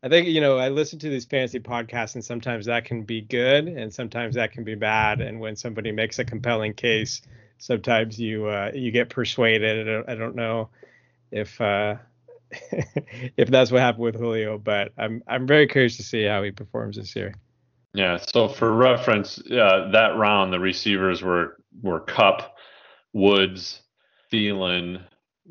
I 0.04 0.10
think 0.10 0.28
you 0.28 0.42
know, 0.42 0.60
I 0.60 0.70
listen 0.70 1.00
to 1.00 1.10
these 1.10 1.26
fantasy 1.26 1.60
podcasts, 1.60 2.14
and 2.14 2.24
sometimes 2.24 2.68
that 2.68 2.86
can 2.86 3.02
be 3.02 3.22
good, 3.22 3.68
and 3.68 3.92
sometimes 3.92 4.36
that 4.36 4.52
can 4.52 4.64
be 4.64 4.76
bad. 4.76 5.22
And 5.22 5.40
when 5.40 5.56
somebody 5.56 5.92
makes 5.92 6.20
a 6.20 6.24
compelling 6.24 6.76
case, 6.76 7.22
sometimes 7.58 8.20
you 8.20 8.46
uh, 8.46 8.72
you 8.76 8.92
get 8.92 9.10
persuaded. 9.10 9.88
I 9.88 9.92
don't, 9.92 10.10
I 10.10 10.16
don't 10.16 10.36
know 10.36 10.70
if 11.32 11.60
uh, 11.60 11.96
if 12.52 13.50
that's 13.50 13.72
what 13.72 13.82
happened 13.82 14.04
with 14.04 14.16
Julio, 14.16 14.60
but 14.60 14.92
I'm 14.96 15.24
I'm 15.28 15.48
very 15.48 15.68
curious 15.68 15.98
to 15.98 16.04
see 16.04 16.26
how 16.26 16.44
he 16.44 16.52
performs 16.52 16.96
this 16.96 17.16
year. 17.16 17.34
Yeah. 17.96 18.18
So 18.18 18.48
for 18.50 18.72
reference, 18.72 19.40
uh, 19.40 19.90
that 19.94 20.16
round 20.16 20.54
the 20.54 20.60
receivers 20.60 21.24
were 21.24 21.58
were 21.82 22.02
Kupp, 22.02 22.56
Woods, 23.14 23.82
Thielen, 24.32 25.04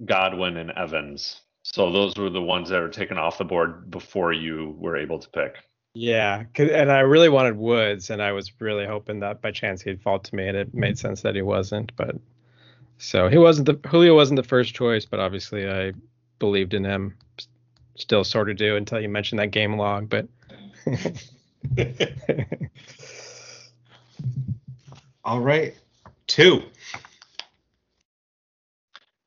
Godwin, 0.05 0.56
and 0.56 0.70
Evans. 0.70 1.40
So 1.73 1.93
those 1.93 2.16
were 2.16 2.31
the 2.31 2.40
ones 2.40 2.70
that 2.70 2.81
were 2.81 2.89
taken 2.89 3.19
off 3.19 3.36
the 3.36 3.45
board 3.45 3.90
before 3.90 4.32
you 4.32 4.74
were 4.78 4.97
able 4.97 5.19
to 5.19 5.28
pick. 5.28 5.57
Yeah, 5.93 6.45
and 6.57 6.90
I 6.90 7.01
really 7.01 7.28
wanted 7.28 7.57
Woods, 7.59 8.09
and 8.09 8.23
I 8.23 8.32
was 8.32 8.51
really 8.59 8.86
hoping 8.86 9.20
that 9.20 9.43
by 9.43 9.51
chance 9.51 9.82
he'd 9.82 10.01
fall 10.01 10.19
to 10.19 10.35
me, 10.35 10.49
and 10.49 10.57
it 10.57 10.73
made 10.73 10.99
sense 10.99 11.20
that 11.23 11.35
he 11.35 11.43
wasn't. 11.43 11.95
But 11.97 12.16
so 12.97 13.28
he 13.28 13.36
wasn't 13.36 13.66
the 13.66 13.89
Julio 13.89 14.15
wasn't 14.15 14.36
the 14.36 14.49
first 14.49 14.74
choice, 14.74 15.05
but 15.05 15.20
obviously 15.20 15.69
I 15.69 15.93
believed 16.39 16.73
in 16.73 16.85
him. 16.85 17.15
Still 17.97 18.24
sort 18.24 18.49
of 18.49 18.57
do 18.57 18.77
until 18.77 19.01
you 19.01 19.09
mentioned 19.09 19.40
that 19.40 19.51
game 19.51 19.77
log, 19.77 20.09
but 20.09 20.27
All 25.24 25.40
right. 25.40 25.74
Two. 26.28 26.62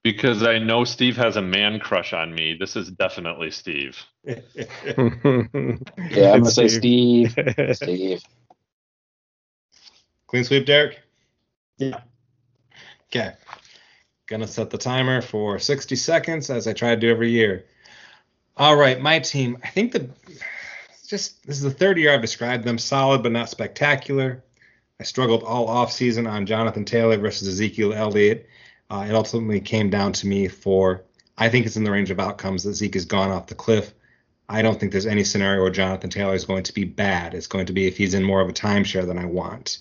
Because 0.03 0.41
I 0.41 0.57
know 0.57 0.83
Steve 0.83 1.15
has 1.17 1.35
a 1.35 1.41
man 1.41 1.79
crush 1.79 2.11
on 2.13 2.33
me. 2.33 2.55
This 2.59 2.75
is 2.75 2.89
definitely 2.89 3.51
Steve. 3.51 3.97
Yeah, 6.11 6.33
I'm 6.33 6.41
gonna 6.41 6.45
say 6.51 6.67
Steve. 6.67 7.37
Steve. 7.73 8.21
Clean 10.27 10.43
sweep, 10.43 10.65
Derek? 10.65 10.99
Yeah. 11.77 12.01
Okay. 13.07 13.33
Gonna 14.27 14.47
set 14.47 14.69
the 14.69 14.77
timer 14.77 15.21
for 15.21 15.59
60 15.59 15.95
seconds 15.95 16.49
as 16.49 16.67
I 16.67 16.73
try 16.73 16.95
to 16.95 16.99
do 16.99 17.09
every 17.09 17.31
year. 17.31 17.65
All 18.57 18.75
right, 18.75 18.99
my 18.99 19.19
team. 19.19 19.57
I 19.63 19.69
think 19.69 19.91
the 19.91 20.09
just 21.07 21.45
this 21.45 21.57
is 21.57 21.63
the 21.63 21.71
third 21.71 21.97
year 21.97 22.13
I've 22.13 22.21
described 22.21 22.63
them 22.63 22.77
solid 22.77 23.23
but 23.23 23.33
not 23.33 23.49
spectacular. 23.49 24.43
I 24.99 25.03
struggled 25.03 25.43
all 25.43 25.67
off 25.67 25.91
season 25.91 26.27
on 26.27 26.45
Jonathan 26.45 26.85
Taylor 26.85 27.17
versus 27.17 27.47
Ezekiel 27.47 27.93
Elliott. 27.93 28.47
Uh, 28.91 29.05
it 29.07 29.15
ultimately 29.15 29.61
came 29.61 29.89
down 29.89 30.11
to 30.11 30.27
me 30.27 30.49
for 30.49 31.05
I 31.37 31.47
think 31.47 31.65
it's 31.65 31.77
in 31.77 31.85
the 31.85 31.91
range 31.91 32.11
of 32.11 32.19
outcomes 32.19 32.63
that 32.63 32.73
Zeke 32.73 32.93
has 32.95 33.05
gone 33.05 33.31
off 33.31 33.47
the 33.47 33.55
cliff. 33.55 33.93
I 34.49 34.61
don't 34.61 34.77
think 34.77 34.91
there's 34.91 35.05
any 35.05 35.23
scenario 35.23 35.61
where 35.61 35.71
Jonathan 35.71 36.09
Taylor 36.09 36.35
is 36.35 36.43
going 36.43 36.63
to 36.63 36.73
be 36.73 36.83
bad. 36.83 37.33
It's 37.33 37.47
going 37.47 37.67
to 37.67 37.73
be 37.73 37.87
if 37.87 37.95
he's 37.95 38.13
in 38.13 38.21
more 38.21 38.41
of 38.41 38.49
a 38.49 38.53
timeshare 38.53 39.07
than 39.07 39.17
I 39.17 39.25
want. 39.25 39.79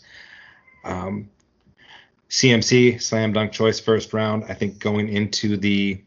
Um, 0.85 1.28
CMC 2.31 3.03
slam 3.03 3.32
dunk 3.32 3.51
choice 3.51 3.81
first 3.81 4.12
round. 4.12 4.45
I 4.49 4.55
think 4.55 4.78
going 4.78 5.09
into 5.09 5.57
the 5.57 6.01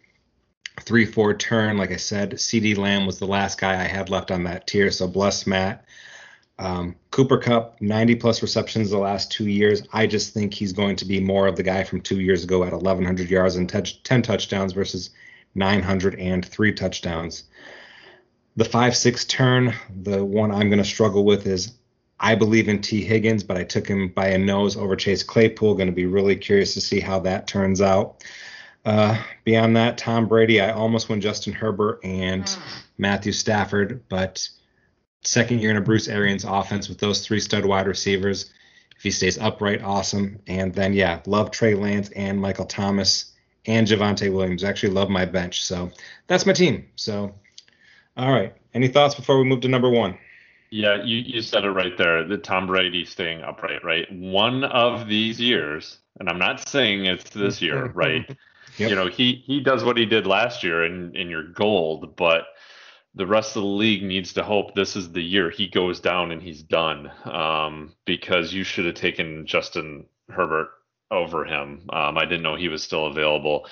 three 0.80 1.05
four 1.05 1.34
turn, 1.34 1.77
like 1.77 1.91
I 1.91 1.97
said, 1.97 2.31
CeeDee 2.31 2.77
Lamb 2.77 3.05
was 3.05 3.19
the 3.19 3.27
last 3.27 3.59
guy 3.59 3.73
I 3.73 3.88
had 3.88 4.09
left 4.09 4.31
on 4.31 4.45
that 4.45 4.65
tier. 4.65 4.91
So 4.91 5.09
bless 5.09 5.45
Matt. 5.45 5.84
Um, 6.59 6.95
Cooper 7.11 7.38
Kupp, 7.38 7.81
90 7.81 8.15
plus 8.15 8.41
receptions 8.41 8.89
the 8.89 8.97
last 8.97 9.31
two 9.31 9.47
years. 9.47 9.84
I 9.91 10.05
just 10.05 10.34
think 10.34 10.53
he's 10.53 10.71
going 10.71 10.95
to 10.97 11.05
be 11.05 11.19
more 11.19 11.47
of 11.47 11.55
the 11.55 11.63
guy 11.63 11.84
from 11.84 12.01
two 12.01 12.19
years 12.19 12.43
ago 12.43 12.63
at 12.63 12.71
1,100 12.71 13.30
yards 13.30 13.55
and 13.55 13.67
touch, 13.67 14.03
10 14.03 14.21
touchdowns 14.21 14.73
versus 14.73 15.09
903 15.55 16.73
touchdowns. 16.73 17.43
The 18.55 18.65
5 18.65 18.95
6 18.95 19.25
turn, 19.25 19.73
the 20.03 20.23
one 20.23 20.51
I'm 20.51 20.69
going 20.69 20.77
to 20.77 20.85
struggle 20.85 21.25
with 21.25 21.47
is 21.47 21.73
I 22.19 22.35
believe 22.35 22.69
in 22.69 22.81
T. 22.81 23.03
Higgins, 23.03 23.43
but 23.43 23.57
I 23.57 23.63
took 23.63 23.88
him 23.88 24.07
by 24.09 24.27
a 24.27 24.38
nose 24.38 24.77
over 24.77 24.95
Chase 24.95 25.23
Claypool. 25.23 25.73
Going 25.73 25.88
to 25.88 25.93
be 25.93 26.05
really 26.05 26.35
curious 26.35 26.73
to 26.75 26.81
see 26.81 26.99
how 26.99 27.19
that 27.19 27.47
turns 27.47 27.81
out. 27.81 28.23
Uh, 28.85 29.21
beyond 29.43 29.75
that, 29.75 29.97
Tom 29.97 30.27
Brady, 30.27 30.61
I 30.61 30.71
almost 30.71 31.09
went 31.09 31.23
Justin 31.23 31.53
Herbert 31.53 31.99
and 32.03 32.57
Matthew 32.97 33.31
Stafford, 33.31 34.03
but 34.07 34.47
second 35.23 35.59
year 35.59 35.71
in 35.71 35.77
a 35.77 35.81
Bruce 35.81 36.07
Arians 36.07 36.43
offense 36.43 36.89
with 36.89 36.99
those 36.99 37.25
three 37.25 37.39
stud 37.39 37.65
wide 37.65 37.87
receivers. 37.87 38.51
If 38.95 39.03
he 39.03 39.11
stays 39.11 39.37
upright, 39.37 39.81
awesome. 39.83 40.39
And 40.47 40.73
then, 40.73 40.93
yeah, 40.93 41.21
love 41.25 41.51
Trey 41.51 41.75
Lance 41.75 42.09
and 42.11 42.39
Michael 42.39 42.65
Thomas 42.65 43.33
and 43.65 43.87
Javonte 43.87 44.31
Williams. 44.31 44.63
Actually, 44.63 44.93
love 44.93 45.09
my 45.09 45.25
bench. 45.25 45.63
So 45.63 45.91
that's 46.27 46.45
my 46.45 46.53
team. 46.53 46.85
So, 46.95 47.33
all 48.17 48.31
right. 48.31 48.55
Any 48.73 48.87
thoughts 48.87 49.15
before 49.15 49.37
we 49.37 49.45
move 49.45 49.61
to 49.61 49.67
number 49.67 49.89
one? 49.89 50.17
Yeah, 50.69 51.03
you, 51.03 51.17
you 51.17 51.41
said 51.41 51.65
it 51.65 51.69
right 51.69 51.95
there. 51.97 52.23
The 52.27 52.37
Tom 52.37 52.65
Brady 52.65 53.05
staying 53.05 53.43
upright, 53.43 53.83
right? 53.83 54.11
One 54.11 54.63
of 54.63 55.07
these 55.07 55.39
years, 55.39 55.99
and 56.19 56.27
I'm 56.27 56.39
not 56.39 56.67
saying 56.67 57.05
it's 57.05 57.29
this 57.29 57.61
year, 57.61 57.85
right? 57.93 58.27
Yep. 58.77 58.89
You 58.89 58.95
know, 58.95 59.07
he 59.07 59.43
he 59.45 59.59
does 59.59 59.83
what 59.83 59.97
he 59.97 60.05
did 60.07 60.25
last 60.25 60.63
year 60.63 60.83
and 60.83 61.15
and 61.15 61.29
you're 61.29 61.43
gold, 61.43 62.15
but 62.15 62.45
the 63.15 63.27
rest 63.27 63.56
of 63.56 63.61
the 63.61 63.68
league 63.68 64.03
needs 64.03 64.34
to 64.34 64.44
hope 64.44 64.73
this 64.73 64.95
is 64.95 65.11
the 65.11 65.22
year 65.22 65.49
he 65.49 65.68
goes 65.68 65.99
down 65.99 66.31
and 66.31 66.41
he's 66.41 66.64
done. 66.64 67.11
Um, 67.26 67.94
because 68.06 68.53
you 68.53 68.64
should 68.64 68.85
have 68.85 68.95
taken 68.95 69.45
Justin 69.45 70.06
Herbert 70.30 70.69
over 71.11 71.45
him. 71.45 71.88
Um, 71.91 72.18
I 72.18 72.26
didn't 72.26 72.44
know 72.44 72.56
he 72.56 72.69
was 72.69 72.84
still 72.84 73.06
available. 73.07 73.68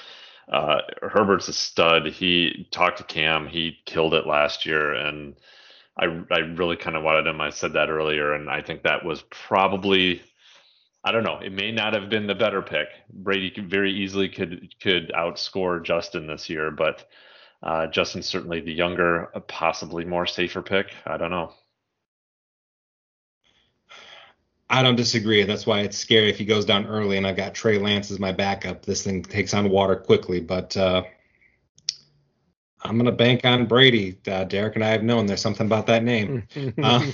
Uh, 0.51 0.81
Herbert's 1.01 1.47
a 1.47 1.53
stud. 1.53 2.07
He 2.07 2.67
talked 2.71 2.97
to 2.97 3.03
Cam. 3.03 3.47
He 3.47 3.79
killed 3.85 4.13
it 4.13 4.27
last 4.27 4.65
year, 4.65 4.93
and 4.93 5.35
I 5.97 6.05
I 6.29 6.39
really 6.39 6.75
kind 6.75 6.95
of 6.97 7.03
wanted 7.03 7.27
him. 7.27 7.39
I 7.39 7.49
said 7.49 7.73
that 7.73 7.89
earlier, 7.89 8.33
and 8.33 8.49
I 8.49 8.61
think 8.61 8.83
that 8.83 9.05
was 9.05 9.23
probably 9.29 10.21
I 11.03 11.11
don't 11.11 11.23
know. 11.23 11.39
It 11.39 11.51
may 11.51 11.71
not 11.71 11.93
have 11.93 12.09
been 12.09 12.27
the 12.27 12.35
better 12.35 12.61
pick. 12.61 12.87
Brady 13.11 13.53
very 13.59 13.91
easily 13.93 14.29
could 14.29 14.75
could 14.81 15.11
outscore 15.15 15.83
Justin 15.83 16.27
this 16.27 16.49
year, 16.49 16.69
but 16.69 17.07
uh, 17.63 17.87
Justin's 17.87 18.27
certainly 18.27 18.61
the 18.61 18.73
younger, 18.73 19.35
uh, 19.35 19.39
possibly 19.41 20.05
more 20.05 20.25
safer 20.25 20.61
pick. 20.61 20.93
I 21.05 21.17
don't 21.17 21.31
know. 21.31 21.53
I 24.69 24.81
don't 24.81 24.95
disagree. 24.95 25.43
That's 25.43 25.67
why 25.67 25.81
it's 25.81 25.97
scary 25.97 26.29
if 26.29 26.37
he 26.37 26.45
goes 26.45 26.63
down 26.63 26.87
early 26.87 27.17
and 27.17 27.27
I've 27.27 27.35
got 27.35 27.53
Trey 27.53 27.77
Lance 27.77 28.09
as 28.09 28.19
my 28.19 28.31
backup. 28.31 28.85
This 28.85 29.03
thing 29.03 29.21
takes 29.21 29.53
on 29.53 29.69
water 29.69 29.97
quickly, 29.97 30.39
but 30.39 30.77
uh, 30.77 31.03
I'm 32.81 32.95
going 32.95 33.05
to 33.05 33.11
bank 33.11 33.45
on 33.45 33.65
Brady. 33.65 34.17
Uh, 34.25 34.45
Derek 34.45 34.75
and 34.75 34.83
I 34.83 34.89
have 34.89 35.03
known 35.03 35.25
there's 35.25 35.41
something 35.41 35.65
about 35.65 35.87
that 35.87 36.03
name. 36.03 36.47
Uh. 36.81 37.05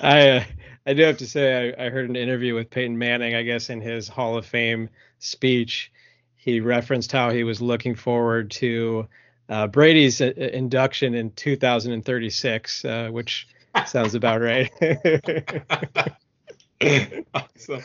I 0.00 0.28
uh, 0.28 0.44
I 0.86 0.94
do 0.94 1.02
have 1.02 1.16
to 1.18 1.26
say 1.26 1.74
I, 1.76 1.86
I 1.86 1.90
heard 1.90 2.08
an 2.08 2.16
interview 2.16 2.54
with 2.54 2.70
Peyton 2.70 2.96
Manning. 2.96 3.34
I 3.34 3.42
guess 3.42 3.70
in 3.70 3.80
his 3.80 4.06
Hall 4.06 4.36
of 4.36 4.46
Fame 4.46 4.88
speech, 5.18 5.90
he 6.36 6.60
referenced 6.60 7.12
how 7.12 7.30
he 7.30 7.44
was 7.44 7.60
looking 7.60 7.94
forward 7.94 8.50
to 8.52 9.08
uh, 9.48 9.66
Brady's 9.66 10.20
uh, 10.20 10.32
induction 10.36 11.14
in 11.14 11.30
2036, 11.32 12.84
uh, 12.84 13.08
which 13.10 13.48
sounds 13.86 14.14
about 14.14 14.40
right. 14.40 14.70
awesome. 17.34 17.82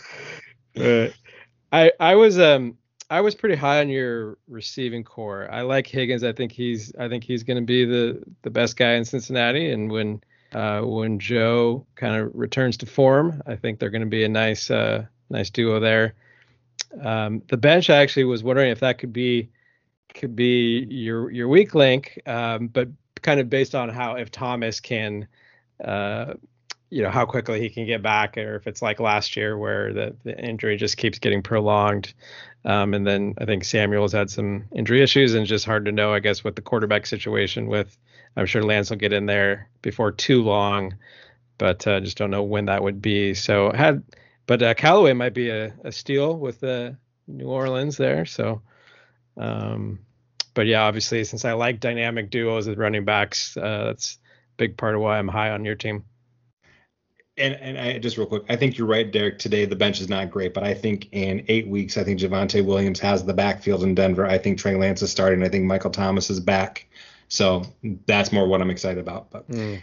Uh, 0.79 1.07
I 1.71 1.91
I 1.99 2.15
was 2.15 2.39
um 2.39 2.77
I 3.09 3.21
was 3.21 3.35
pretty 3.35 3.55
high 3.55 3.79
on 3.79 3.89
your 3.89 4.37
receiving 4.47 5.03
corps. 5.03 5.47
I 5.51 5.61
like 5.61 5.87
Higgins. 5.87 6.23
I 6.23 6.33
think 6.33 6.51
he's 6.51 6.93
I 6.95 7.07
think 7.07 7.23
he's 7.23 7.43
going 7.43 7.57
to 7.57 7.65
be 7.65 7.85
the 7.85 8.23
the 8.41 8.49
best 8.49 8.77
guy 8.77 8.93
in 8.93 9.05
Cincinnati. 9.05 9.71
And 9.71 9.91
when 9.91 10.21
uh, 10.53 10.81
when 10.81 11.19
Joe 11.19 11.85
kind 11.95 12.15
of 12.15 12.31
returns 12.33 12.77
to 12.77 12.85
form, 12.85 13.41
I 13.45 13.55
think 13.55 13.79
they're 13.79 13.89
going 13.89 14.01
to 14.01 14.07
be 14.07 14.23
a 14.23 14.29
nice 14.29 14.69
uh, 14.69 15.05
nice 15.29 15.49
duo 15.49 15.79
there. 15.79 16.15
Um, 17.01 17.41
the 17.49 17.57
bench, 17.57 17.89
I 17.89 17.97
actually 17.97 18.25
was 18.25 18.43
wondering 18.43 18.71
if 18.71 18.79
that 18.81 18.99
could 18.99 19.13
be 19.13 19.49
could 20.13 20.35
be 20.35 20.85
your 20.89 21.31
your 21.31 21.47
weak 21.47 21.75
link, 21.75 22.19
um, 22.25 22.67
but 22.67 22.89
kind 23.21 23.39
of 23.39 23.49
based 23.49 23.75
on 23.75 23.89
how 23.89 24.15
if 24.15 24.31
Thomas 24.31 24.79
can. 24.79 25.27
Uh, 25.83 26.35
you 26.89 27.01
know 27.01 27.09
how 27.09 27.25
quickly 27.25 27.59
he 27.59 27.71
can 27.71 27.87
get 27.87 28.03
back, 28.03 28.37
or 28.37 28.55
if 28.55 28.67
it's 28.67 28.83
like 28.83 28.99
last 28.99 29.35
year 29.35 29.57
where 29.57 29.91
the, 29.91 30.15
the 30.23 30.39
injury 30.39 30.77
just 30.77 30.95
keeps 30.95 31.17
getting 31.17 31.41
prolonged. 31.41 32.13
Um, 32.65 32.93
and 32.93 33.05
then 33.05 33.33
I 33.39 33.45
think 33.45 33.63
Samuel's 33.63 34.13
had 34.13 34.29
some 34.29 34.65
injury 34.75 35.01
issues, 35.01 35.33
and 35.33 35.47
just 35.47 35.65
hard 35.65 35.85
to 35.85 35.91
know, 35.91 36.13
I 36.13 36.19
guess, 36.19 36.43
with 36.43 36.55
the 36.55 36.61
quarterback 36.61 37.07
situation. 37.07 37.65
With 37.65 37.97
I'm 38.37 38.45
sure 38.45 38.63
Lance 38.63 38.91
will 38.91 38.97
get 38.97 39.11
in 39.11 39.25
there 39.25 39.69
before 39.81 40.11
too 40.11 40.43
long, 40.43 40.95
but 41.57 41.85
uh, 41.87 41.99
just 41.99 42.17
don't 42.17 42.31
know 42.31 42.43
when 42.43 42.65
that 42.65 42.83
would 42.83 43.01
be. 43.01 43.33
So 43.33 43.71
had, 43.71 44.03
but 44.45 44.61
uh, 44.61 44.73
Callaway 44.75 45.13
might 45.13 45.33
be 45.33 45.49
a, 45.49 45.73
a 45.83 45.91
steal 45.91 46.37
with 46.37 46.59
the 46.59 46.95
New 47.27 47.47
Orleans 47.47 47.97
there. 47.97 48.25
So, 48.25 48.61
um, 49.37 49.99
but 50.53 50.65
yeah, 50.67 50.83
obviously 50.83 51.23
since 51.23 51.45
I 51.45 51.53
like 51.53 51.79
dynamic 51.79 52.29
duos 52.29 52.67
with 52.67 52.77
running 52.77 53.05
backs, 53.05 53.57
uh, 53.57 53.85
that's 53.85 54.17
a 54.23 54.57
big 54.57 54.77
part 54.77 54.95
of 54.95 55.01
why 55.01 55.17
I'm 55.17 55.27
high 55.27 55.51
on 55.51 55.65
your 55.65 55.75
team. 55.75 56.03
And 57.35 57.55
and 57.55 57.79
I, 57.79 57.97
just 57.97 58.17
real 58.17 58.27
quick, 58.27 58.43
I 58.47 58.55
think 58.55 58.77
you're 58.77 58.87
right, 58.87 59.11
Derek. 59.11 59.39
Today 59.39 59.65
the 59.65 59.75
bench 59.75 59.99
is 59.99 60.07
not 60.07 60.29
great, 60.29 60.53
but 60.53 60.63
I 60.63 60.75
think 60.75 61.07
in 61.13 61.43
eight 61.47 61.67
weeks, 61.67 61.97
I 61.97 62.03
think 62.03 62.19
Javonte 62.19 62.63
Williams 62.63 62.99
has 62.99 63.25
the 63.25 63.33
backfield 63.33 63.81
in 63.83 63.95
Denver. 63.95 64.27
I 64.27 64.37
think 64.37 64.59
Trey 64.59 64.75
Lance 64.75 65.01
is 65.01 65.09
starting. 65.09 65.41
I 65.43 65.49
think 65.49 65.65
Michael 65.65 65.89
Thomas 65.89 66.29
is 66.29 66.39
back. 66.39 66.85
So 67.29 67.63
that's 68.05 68.31
more 68.31 68.47
what 68.47 68.61
I'm 68.61 68.69
excited 68.69 68.99
about. 68.99 69.31
But 69.31 69.49
Mm. 69.49 69.81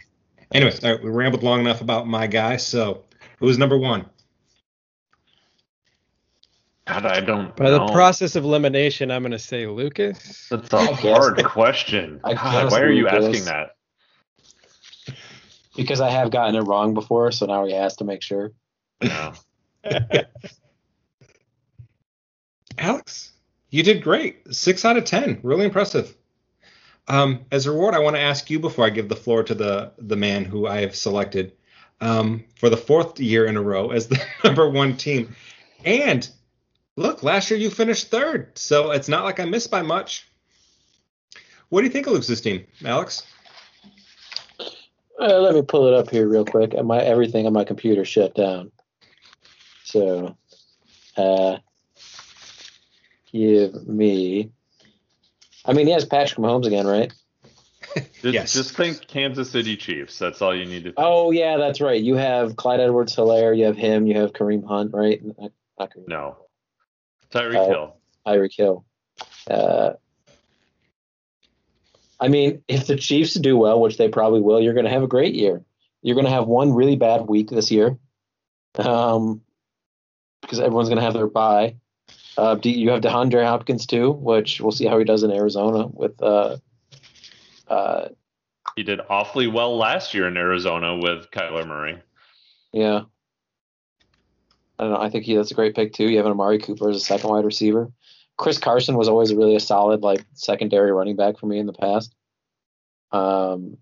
anyways, 0.53 0.85
all 0.85 0.93
right, 0.93 1.03
we 1.03 1.11
rambled 1.11 1.43
long 1.43 1.59
enough 1.59 1.81
about 1.81 2.07
my 2.07 2.29
guy. 2.29 2.57
So 2.57 3.03
who's 3.41 3.59
number 3.59 3.77
one? 3.77 4.07
God, 6.91 7.07
I 7.07 7.21
don't. 7.21 7.55
By 7.55 7.71
the 7.71 7.87
process 7.87 8.35
of 8.35 8.43
elimination, 8.43 9.13
I'm 9.13 9.23
going 9.23 9.31
to 9.33 9.39
say 9.39 9.67
Lucas. 9.67 10.49
That's 10.51 10.73
a 10.73 10.93
hard 10.93 11.45
question. 11.45 12.21
God, 12.25 12.73
why 12.73 12.81
are 12.81 12.91
you 12.91 13.05
Lucas. 13.05 13.27
asking 13.27 13.45
that? 13.45 13.77
Because 15.77 16.01
I 16.01 16.11
have 16.11 16.33
gotten 16.33 16.57
it 16.57 16.63
wrong 16.63 16.95
before, 16.95 17.31
so 17.31 17.47
now 17.47 17.65
he 17.65 17.73
has 17.73 17.97
to 17.97 18.05
make 18.05 18.23
sure. 18.23 18.51
Yeah. 19.01 19.35
Alex, 22.79 23.33
you 23.71 23.85
did 23.85 24.03
great. 24.03 24.53
Six 24.53 24.85
out 24.85 24.97
of 24.97 25.05
ten, 25.05 25.39
really 25.45 25.67
impressive. 25.67 26.17
Um, 27.07 27.45
as 27.53 27.67
a 27.67 27.71
reward, 27.71 27.95
I 27.95 28.01
want 28.01 28.17
to 28.17 28.21
ask 28.21 28.51
you 28.51 28.59
before 28.59 28.85
I 28.85 28.91
give 28.91 29.09
the 29.09 29.17
floor 29.17 29.45
to 29.45 29.55
the 29.55 29.93
the 29.99 30.17
man 30.17 30.45
who 30.45 30.67
I 30.67 30.81
have 30.81 30.97
selected 30.97 31.53
um, 32.01 32.45
for 32.57 32.69
the 32.69 32.77
fourth 32.77 33.21
year 33.21 33.47
in 33.47 33.57
a 33.57 33.63
row 33.63 33.91
as 33.91 34.09
the 34.09 34.21
number 34.45 34.69
one 34.69 34.97
team. 34.97 35.37
And 35.85 36.29
look, 37.01 37.23
last 37.23 37.51
year 37.51 37.59
you 37.59 37.71
finished 37.71 38.09
third, 38.11 38.57
so 38.59 38.91
it's 38.91 39.09
not 39.09 39.25
like 39.25 39.41
I 39.41 39.45
missed 39.45 39.71
by 39.71 39.83
much. 39.83 40.27
What 41.71 41.81
do 41.81 41.87
you 41.87 41.93
think 41.93 42.07
of 42.07 42.13
Luke's 42.13 42.41
team, 42.41 42.67
Alex? 42.85 43.23
Uh, 45.21 45.39
let 45.39 45.55
me 45.55 45.63
pull 45.63 45.87
it 45.87 45.95
up 45.95 46.11
here 46.11 46.29
real 46.29 46.45
quick. 46.45 46.73
My 46.83 46.99
everything 46.99 47.47
on 47.47 47.53
my 47.53 47.65
computer 47.65 48.05
shut 48.05 48.35
down. 48.35 48.73
So, 49.85 50.37
uh, 51.17 51.59
give 53.33 53.87
me. 53.87 54.51
I 55.65 55.73
mean, 55.73 55.87
he 55.87 55.93
has 55.93 56.05
Patrick 56.05 56.39
Mahomes 56.39 56.67
again, 56.67 56.87
right? 56.87 57.13
Just, 58.23 58.35
Yes. 58.35 58.53
just 58.53 58.77
think 58.77 59.09
Kansas 59.09 59.51
City 59.51 59.77
Chiefs. 59.77 60.17
That's 60.19 60.41
all 60.43 60.55
you 60.55 60.65
need 60.65 60.85
to. 60.85 60.91
Think. 60.91 60.95
Oh 60.99 61.33
yeah, 61.33 61.57
that's 61.57 61.81
right. 61.81 62.01
You 62.01 62.15
have 62.17 62.55
Clyde 62.57 62.79
Edwards-Helaire. 62.81 63.57
You 63.57 63.65
have 63.65 63.77
him. 63.77 64.07
You 64.07 64.19
have 64.19 64.33
Kareem 64.33 64.65
Hunt, 64.65 64.93
right? 64.95 65.21
Not 65.25 65.51
not 65.79 65.91
Kareem. 65.91 66.07
No, 66.09 66.37
Tyreek 67.33 67.57
Oh. 67.57 67.69
Hill. 67.69 67.97
Tyreek 68.27 68.55
Hill. 68.57 68.85
Uh, 69.49 69.93
I 72.19 72.29
mean, 72.29 72.63
if 72.69 72.87
the 72.87 72.97
Chiefs 72.97 73.35
do 73.35 73.57
well, 73.57 73.81
which 73.81 73.97
they 73.97 74.09
probably 74.09 74.41
will, 74.41 74.61
you're 74.61 74.75
going 74.75 74.85
to 74.85 74.91
have 74.91 75.03
a 75.03 75.07
great 75.09 75.35
year. 75.35 75.65
You're 76.03 76.15
going 76.15 76.27
to 76.27 76.33
have 76.33 76.47
one 76.47 76.73
really 76.75 76.97
bad 76.97 77.27
week 77.29 77.51
this 77.51 77.71
year, 77.71 77.99
um, 78.77 79.41
because 80.43 80.61
everyone's 80.61 80.89
going 80.89 80.99
to 80.99 81.05
have 81.05 81.15
their 81.15 81.27
bye. 81.27 81.77
Uh, 82.37 82.57
you 82.63 82.91
have 82.91 83.03
DeAndre 83.03 83.45
Hopkins 83.45 83.87
too, 83.87 84.11
which 84.13 84.61
we'll 84.61 84.73
see 84.73 84.87
how 84.87 84.99
he 84.99 85.05
does 85.05 85.23
in 85.23 85.31
Arizona 85.31 85.87
with. 85.87 86.21
Uh, 86.23 86.57
uh, 87.69 88.09
He 88.77 88.83
did 88.83 89.01
awfully 89.09 89.47
well 89.47 89.77
last 89.77 90.15
year 90.15 90.27
in 90.29 90.37
Arizona 90.37 90.97
with 90.97 91.31
Kyler 91.31 91.67
Murray. 91.67 91.99
yeah. 92.73 93.03
I 94.81 94.85
don't 94.85 94.93
know. 94.93 95.01
I 95.01 95.11
think 95.11 95.27
he 95.27 95.37
that's 95.37 95.51
a 95.51 95.55
great 95.55 95.75
pick 95.75 95.93
too. 95.93 96.09
You 96.09 96.17
have 96.17 96.25
an 96.25 96.33
Amari 96.33 96.59
Cooper 96.59 96.89
as 96.89 96.97
a 96.97 97.01
second 97.01 97.29
wide 97.29 97.45
receiver. 97.45 97.93
Chris 98.39 98.57
Carson 98.57 98.97
was 98.97 99.09
always 99.09 99.35
really 99.35 99.55
a 99.55 99.61
solid 99.61 100.01
like 100.01 100.25
secondary 100.33 100.91
running 100.91 101.17
back 101.17 101.37
for 101.39 101.45
me 101.45 101.59
in 101.59 101.67
the 101.67 101.75
past. 101.75 102.15
Um, 103.13 103.77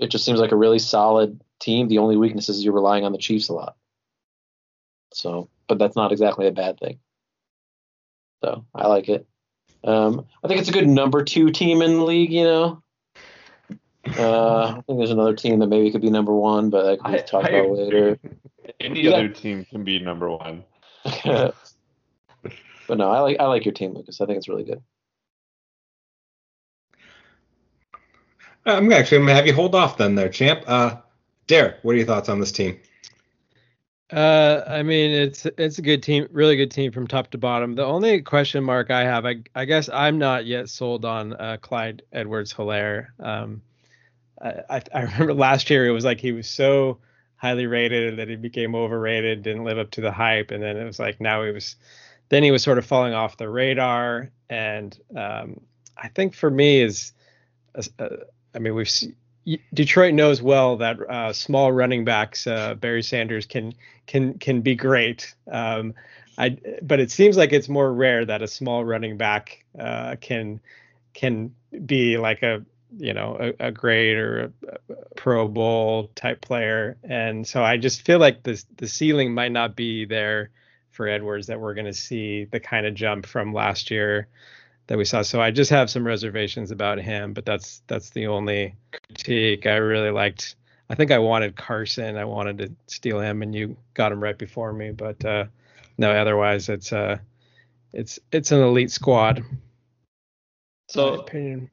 it 0.00 0.08
just 0.08 0.24
seems 0.24 0.40
like 0.40 0.50
a 0.50 0.56
really 0.56 0.80
solid 0.80 1.40
team. 1.60 1.86
The 1.86 1.98
only 1.98 2.16
weakness 2.16 2.48
is 2.48 2.64
you're 2.64 2.74
relying 2.74 3.04
on 3.04 3.12
the 3.12 3.18
Chiefs 3.18 3.48
a 3.48 3.52
lot. 3.52 3.76
So, 5.14 5.48
but 5.68 5.78
that's 5.78 5.94
not 5.94 6.10
exactly 6.10 6.48
a 6.48 6.52
bad 6.52 6.80
thing. 6.80 6.98
So 8.42 8.64
I 8.74 8.88
like 8.88 9.08
it. 9.08 9.24
Um, 9.84 10.26
I 10.42 10.48
think 10.48 10.58
it's 10.58 10.68
a 10.68 10.72
good 10.72 10.88
number 10.88 11.22
two 11.22 11.50
team 11.50 11.80
in 11.80 11.98
the 11.98 12.04
league. 12.04 12.32
You 12.32 12.42
know, 12.42 12.82
uh, 14.18 14.64
I 14.66 14.82
think 14.84 14.98
there's 14.98 15.12
another 15.12 15.36
team 15.36 15.60
that 15.60 15.68
maybe 15.68 15.92
could 15.92 16.02
be 16.02 16.10
number 16.10 16.34
one, 16.34 16.70
but 16.70 16.86
I 16.86 16.96
can 16.96 17.14
I- 17.14 17.18
talk 17.18 17.44
I 17.44 17.48
about 17.50 17.70
later. 17.70 18.18
Any 18.80 19.02
You 19.02 19.12
other 19.12 19.28
team 19.28 19.64
can 19.64 19.84
be 19.84 19.98
number 19.98 20.30
one. 20.30 20.64
but 21.24 21.54
no, 22.88 23.10
I 23.10 23.20
like 23.20 23.40
I 23.40 23.46
like 23.46 23.64
your 23.64 23.74
team, 23.74 23.94
Lucas. 23.94 24.20
I 24.20 24.26
think 24.26 24.38
it's 24.38 24.48
really 24.48 24.64
good. 24.64 24.82
I'm 28.64 28.92
actually 28.92 29.18
going 29.18 29.28
to 29.28 29.34
have 29.34 29.46
you 29.46 29.54
hold 29.54 29.74
off 29.74 29.96
then, 29.96 30.14
there, 30.14 30.28
champ. 30.28 30.62
Uh, 30.66 30.96
Derek, 31.48 31.76
what 31.82 31.94
are 31.94 31.98
your 31.98 32.06
thoughts 32.06 32.28
on 32.28 32.38
this 32.38 32.52
team? 32.52 32.78
Uh, 34.12 34.62
I 34.68 34.82
mean, 34.82 35.10
it's 35.10 35.46
it's 35.56 35.78
a 35.78 35.82
good 35.82 36.02
team, 36.02 36.28
really 36.30 36.56
good 36.56 36.70
team 36.70 36.92
from 36.92 37.06
top 37.06 37.30
to 37.30 37.38
bottom. 37.38 37.74
The 37.74 37.84
only 37.84 38.20
question 38.20 38.62
mark 38.62 38.90
I 38.90 39.04
have, 39.04 39.24
I 39.24 39.36
I 39.54 39.64
guess 39.64 39.88
I'm 39.88 40.18
not 40.18 40.44
yet 40.44 40.68
sold 40.68 41.04
on 41.06 41.32
uh, 41.32 41.56
Clyde 41.62 42.02
Edwards-Helaire. 42.12 43.08
Um, 43.18 43.62
I 44.40 44.62
I 44.68 44.82
I 44.94 45.00
remember 45.04 45.32
last 45.32 45.70
year 45.70 45.86
it 45.86 45.92
was 45.92 46.04
like 46.04 46.20
he 46.20 46.32
was 46.32 46.46
so 46.46 46.98
highly 47.42 47.66
rated 47.66 48.18
that 48.18 48.28
he 48.28 48.36
became 48.36 48.76
overrated, 48.76 49.42
didn't 49.42 49.64
live 49.64 49.76
up 49.76 49.90
to 49.90 50.00
the 50.00 50.12
hype, 50.12 50.52
and 50.52 50.62
then 50.62 50.76
it 50.76 50.84
was 50.84 51.00
like 51.00 51.20
now 51.20 51.42
he 51.42 51.50
was, 51.50 51.74
then 52.28 52.44
he 52.44 52.52
was 52.52 52.62
sort 52.62 52.78
of 52.78 52.86
falling 52.86 53.14
off 53.14 53.36
the 53.36 53.48
radar. 53.48 54.30
And 54.48 54.96
um, 55.16 55.60
I 55.96 56.06
think 56.06 56.36
for 56.36 56.48
me 56.48 56.80
is, 56.80 57.12
uh, 57.98 58.08
I 58.54 58.58
mean 58.58 58.74
we've. 58.74 58.90
Detroit 59.74 60.14
knows 60.14 60.40
well 60.40 60.76
that 60.76 61.00
uh, 61.00 61.32
small 61.32 61.72
running 61.72 62.04
backs, 62.04 62.46
uh, 62.46 62.74
Barry 62.74 63.02
Sanders 63.02 63.44
can 63.44 63.74
can 64.06 64.38
can 64.38 64.60
be 64.60 64.76
great. 64.76 65.34
Um, 65.50 65.94
I 66.38 66.56
but 66.80 67.00
it 67.00 67.10
seems 67.10 67.36
like 67.36 67.52
it's 67.52 67.68
more 67.68 67.92
rare 67.92 68.24
that 68.24 68.42
a 68.42 68.46
small 68.46 68.84
running 68.84 69.16
back 69.16 69.64
uh, 69.76 70.14
can 70.20 70.60
can 71.12 71.52
be 71.84 72.18
like 72.18 72.44
a 72.44 72.64
you 72.96 73.14
know 73.14 73.36
a, 73.40 73.68
a 73.68 73.72
great 73.72 74.16
or 74.16 74.52
a, 74.68 74.92
a 74.92 75.14
Pro 75.16 75.48
Bowl 75.48 76.10
type 76.14 76.40
player, 76.40 76.96
and 77.02 77.46
so 77.46 77.62
I 77.62 77.76
just 77.76 78.02
feel 78.02 78.18
like 78.18 78.42
the 78.42 78.62
the 78.76 78.88
ceiling 78.88 79.34
might 79.34 79.52
not 79.52 79.76
be 79.76 80.04
there 80.04 80.50
for 80.90 81.08
Edwards 81.08 81.46
that 81.46 81.60
we're 81.60 81.74
going 81.74 81.86
to 81.86 81.94
see 81.94 82.44
the 82.44 82.60
kind 82.60 82.86
of 82.86 82.94
jump 82.94 83.26
from 83.26 83.52
last 83.52 83.90
year 83.90 84.28
that 84.86 84.98
we 84.98 85.04
saw. 85.04 85.22
So 85.22 85.40
I 85.40 85.50
just 85.50 85.70
have 85.70 85.90
some 85.90 86.06
reservations 86.06 86.70
about 86.70 86.98
him, 86.98 87.32
but 87.32 87.46
that's 87.46 87.82
that's 87.86 88.10
the 88.10 88.26
only 88.26 88.76
critique. 88.92 89.66
I 89.66 89.76
really 89.76 90.10
liked. 90.10 90.56
I 90.90 90.94
think 90.94 91.10
I 91.10 91.18
wanted 91.18 91.56
Carson. 91.56 92.16
I 92.16 92.24
wanted 92.24 92.58
to 92.58 92.72
steal 92.86 93.20
him, 93.20 93.42
and 93.42 93.54
you 93.54 93.76
got 93.94 94.12
him 94.12 94.22
right 94.22 94.36
before 94.36 94.72
me. 94.72 94.90
But 94.90 95.24
uh, 95.24 95.46
no, 95.96 96.12
otherwise 96.12 96.68
it's 96.68 96.92
uh 96.92 97.18
it's 97.92 98.18
it's 98.30 98.52
an 98.52 98.60
elite 98.60 98.90
squad. 98.90 99.44
So 100.88 101.14
opinion. 101.20 101.70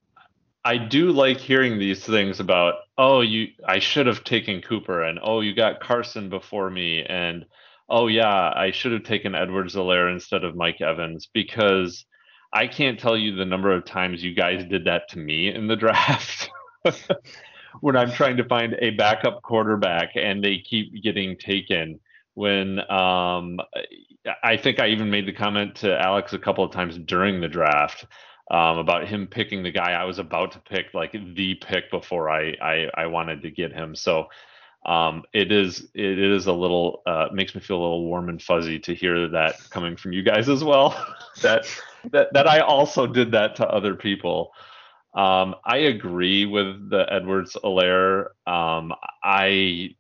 I 0.70 0.78
do 0.78 1.12
like 1.12 1.40
hearing 1.40 1.80
these 1.80 2.06
things 2.06 2.40
about, 2.40 2.76
oh, 2.96 3.22
you 3.22 3.48
I 3.66 3.80
should 3.80 4.06
have 4.06 4.24
taken 4.24 4.62
Cooper 4.62 5.02
and 5.02 5.18
oh, 5.20 5.42
you 5.42 5.56
got 5.56 5.80
Carson 5.80 6.30
before 6.30 6.70
me 6.70 7.02
and 7.02 7.46
oh 7.90 8.06
yeah, 8.06 8.54
I 8.56 8.70
should 8.70 8.92
have 8.92 9.02
taken 9.02 9.34
Edwards-Helaire 9.34 10.14
instead 10.14 10.44
of 10.44 10.56
Mike 10.56 10.80
Evans 10.80 11.28
because 11.34 12.06
I 12.54 12.68
can't 12.68 13.00
tell 13.00 13.18
you 13.18 13.34
the 13.34 13.46
number 13.46 13.72
of 13.72 13.84
times 13.84 14.24
you 14.24 14.36
guys 14.36 14.64
did 14.64 14.86
that 14.86 15.10
to 15.10 15.18
me 15.18 15.52
in 15.52 15.66
the 15.68 15.76
draft. 15.84 16.52
when 17.82 17.98
I'm 17.98 18.12
trying 18.12 18.38
to 18.38 18.44
find 18.44 18.76
a 18.80 18.92
backup 18.92 19.42
quarterback 19.42 20.12
and 20.14 20.44
they 20.44 20.60
keep 20.60 21.02
getting 21.02 21.36
taken 21.38 22.00
when 22.36 22.80
um 22.92 23.60
I 24.44 24.56
think 24.56 24.80
I 24.80 24.90
even 24.90 25.10
made 25.10 25.26
the 25.26 25.34
comment 25.34 25.78
to 25.78 26.00
Alex 26.00 26.34
a 26.34 26.38
couple 26.38 26.64
of 26.64 26.72
times 26.72 26.96
during 27.00 27.42
the 27.42 27.48
draft 27.48 28.06
um, 28.50 28.78
about 28.78 29.08
him 29.08 29.28
picking 29.28 29.64
the 29.64 29.72
guy 29.72 29.92
I 29.92 30.06
was 30.06 30.20
about 30.20 30.52
to 30.54 30.60
pick, 30.60 30.94
like 30.94 31.12
the 31.36 31.56
pick 31.56 31.92
before 31.92 32.30
I 32.30 32.56
I, 32.62 32.90
I 32.96 33.06
wanted 33.08 33.42
to 33.44 33.52
get 33.52 33.72
him. 33.72 33.96
So 33.96 34.30
um, 34.86 35.24
it 35.34 35.52
is 35.52 35.88
it 35.94 36.20
is 36.20 36.48
a 36.48 36.54
little 36.54 37.02
uh, 37.06 37.28
makes 37.34 37.54
me 37.54 37.62
feel 37.62 37.78
a 37.78 37.82
little 37.82 38.06
warm 38.06 38.30
and 38.30 38.42
fuzzy 38.42 38.80
to 38.80 38.96
hear 38.96 39.28
that 39.30 39.56
coming 39.70 39.96
from 39.96 40.14
you 40.14 40.24
guys 40.24 40.50
as 40.50 40.64
well. 40.64 40.96
that 41.42 41.66
that 42.12 42.34
that 42.34 42.48
I 42.48 42.60
also 42.60 43.06
did 43.06 43.32
that 43.32 43.56
to 43.58 43.68
other 43.68 43.96
people. 43.96 44.52
Um, 45.14 45.56
I 45.66 45.78
agree 45.78 46.46
with 46.46 46.90
the 46.92 47.06
Edwards-Helaire. 47.12 48.28
Um, 48.46 48.94
I 49.24 49.96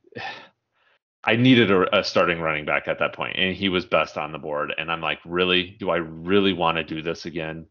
I 1.24 1.36
needed 1.36 1.72
a, 1.72 2.00
a 2.00 2.04
starting 2.04 2.40
running 2.40 2.66
back 2.66 2.88
at 2.88 3.00
that 3.00 3.14
point, 3.14 3.36
and 3.38 3.56
he 3.56 3.70
was 3.70 3.86
best 3.86 4.18
on 4.18 4.32
the 4.32 4.38
board. 4.38 4.74
And 4.78 4.92
I'm 4.92 5.02
like, 5.02 5.20
really? 5.26 5.76
Do 5.80 5.90
I 5.90 5.98
really 5.98 6.54
want 6.54 6.78
to 6.78 6.84
do 6.84 7.02
this 7.02 7.26
again? 7.26 7.66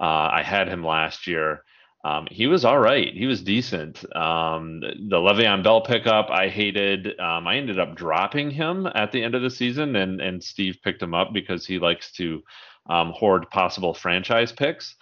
Uh, 0.00 0.30
I 0.32 0.42
had 0.42 0.68
him 0.68 0.84
last 0.84 1.26
year. 1.26 1.64
Um, 2.04 2.28
he 2.30 2.46
was 2.46 2.64
all 2.64 2.78
right. 2.78 3.12
He 3.12 3.26
was 3.26 3.42
decent. 3.42 4.04
Um, 4.16 4.80
the 4.80 5.16
Le'Veon 5.16 5.64
Bell 5.64 5.80
pickup, 5.80 6.30
I 6.30 6.48
hated. 6.48 7.18
Um, 7.18 7.46
I 7.46 7.56
ended 7.56 7.78
up 7.78 7.96
dropping 7.96 8.50
him 8.50 8.86
at 8.94 9.10
the 9.10 9.22
end 9.22 9.34
of 9.34 9.42
the 9.42 9.50
season, 9.50 9.96
and 9.96 10.20
and 10.20 10.42
Steve 10.42 10.78
picked 10.82 11.02
him 11.02 11.12
up 11.12 11.32
because 11.32 11.66
he 11.66 11.78
likes 11.78 12.12
to 12.12 12.42
um, 12.88 13.12
hoard 13.12 13.50
possible 13.50 13.94
franchise 13.94 14.52
picks. 14.52 14.94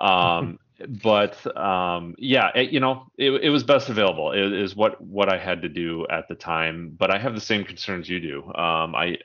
Um, 0.00 0.58
but 1.02 1.56
um, 1.56 2.14
yeah, 2.18 2.50
it, 2.54 2.70
you 2.70 2.80
know, 2.80 3.06
it, 3.18 3.30
it 3.30 3.50
was 3.50 3.62
best 3.62 3.90
available. 3.90 4.32
It 4.32 4.52
is 4.52 4.74
what 4.74 5.00
what 5.00 5.32
I 5.32 5.36
had 5.36 5.62
to 5.62 5.68
do 5.68 6.06
at 6.10 6.28
the 6.28 6.34
time. 6.34 6.94
But 6.98 7.10
I 7.10 7.18
have 7.18 7.34
the 7.34 7.40
same 7.40 7.64
concerns 7.64 8.08
you 8.08 8.20
do. 8.20 8.44
Um, 8.54 8.94
I 8.94 9.18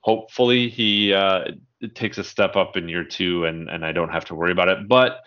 hopefully 0.00 0.68
he 0.68 1.12
uh, 1.12 1.46
takes 1.94 2.18
a 2.18 2.24
step 2.24 2.56
up 2.56 2.76
in 2.76 2.88
year 2.88 3.04
two, 3.04 3.44
and 3.44 3.68
and 3.68 3.84
I 3.84 3.92
don't 3.92 4.10
have 4.10 4.24
to 4.26 4.34
worry 4.34 4.52
about 4.52 4.68
it. 4.68 4.88
But 4.88 5.20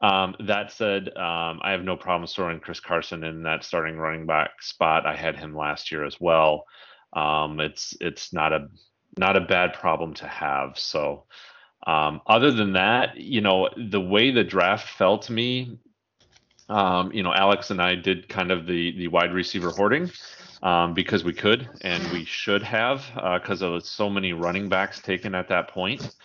um, 0.00 0.34
that 0.40 0.72
said, 0.72 1.08
um, 1.16 1.60
I 1.62 1.70
have 1.70 1.82
no 1.82 1.96
problem 1.96 2.26
throwing 2.26 2.60
Chris 2.60 2.80
Carson 2.80 3.24
in 3.24 3.42
that 3.44 3.64
starting 3.64 3.96
running 3.96 4.26
back 4.26 4.62
spot. 4.62 5.06
I 5.06 5.16
had 5.16 5.36
him 5.36 5.56
last 5.56 5.90
year 5.90 6.04
as 6.04 6.20
well. 6.20 6.64
Um, 7.12 7.60
it's 7.60 7.96
it's 8.00 8.32
not 8.32 8.52
a 8.52 8.68
not 9.16 9.36
a 9.36 9.40
bad 9.40 9.72
problem 9.72 10.14
to 10.14 10.26
have. 10.26 10.78
So 10.78 11.24
um, 11.86 12.20
other 12.26 12.50
than 12.50 12.72
that, 12.72 13.16
you 13.16 13.40
know, 13.40 13.68
the 13.76 14.00
way 14.00 14.30
the 14.30 14.44
draft 14.44 14.88
fell 14.88 15.18
to 15.18 15.32
me, 15.32 15.78
um, 16.68 17.12
you 17.12 17.22
know, 17.22 17.32
Alex 17.32 17.70
and 17.70 17.80
I 17.80 17.94
did 17.94 18.28
kind 18.28 18.50
of 18.50 18.66
the 18.66 18.96
the 18.96 19.08
wide 19.08 19.32
receiver 19.32 19.70
hoarding 19.70 20.10
um, 20.64 20.94
because 20.94 21.24
we 21.24 21.34
could 21.34 21.70
and 21.82 22.10
we 22.12 22.24
should 22.26 22.64
have 22.64 23.06
because 23.40 23.62
uh, 23.62 23.68
of 23.72 23.86
so 23.86 24.10
many 24.10 24.32
running 24.34 24.70
backs 24.70 25.00
taken 25.02 25.36
at 25.36 25.48
that 25.50 25.68
point. 25.68 26.16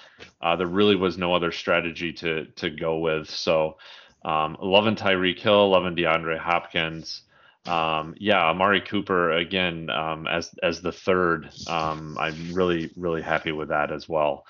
Uh, 0.41 0.55
there 0.57 0.67
really 0.67 0.95
was 0.97 1.17
no 1.17 1.35
other 1.35 1.51
strategy 1.51 2.13
to 2.13 2.45
to 2.57 2.71
go 2.71 2.99
with. 2.99 3.29
So 3.29 3.77
Um, 4.25 4.57
loving 4.61 4.97
Tyreek 4.97 5.39
Hill, 5.39 5.69
loving 5.69 5.95
DeAndre 5.95 6.37
Hopkins. 6.39 7.23
Um, 7.65 8.15
yeah, 8.19 8.43
Amari 8.49 8.81
Cooper 8.81 9.31
again 9.31 9.89
um, 9.89 10.27
as 10.27 10.51
as 10.63 10.81
the 10.81 10.91
third. 10.91 11.49
Um, 11.67 12.17
I'm 12.19 12.53
really 12.53 12.91
really 12.97 13.21
happy 13.21 13.51
with 13.53 13.69
that 13.69 13.91
as 13.91 14.09
well. 14.09 14.45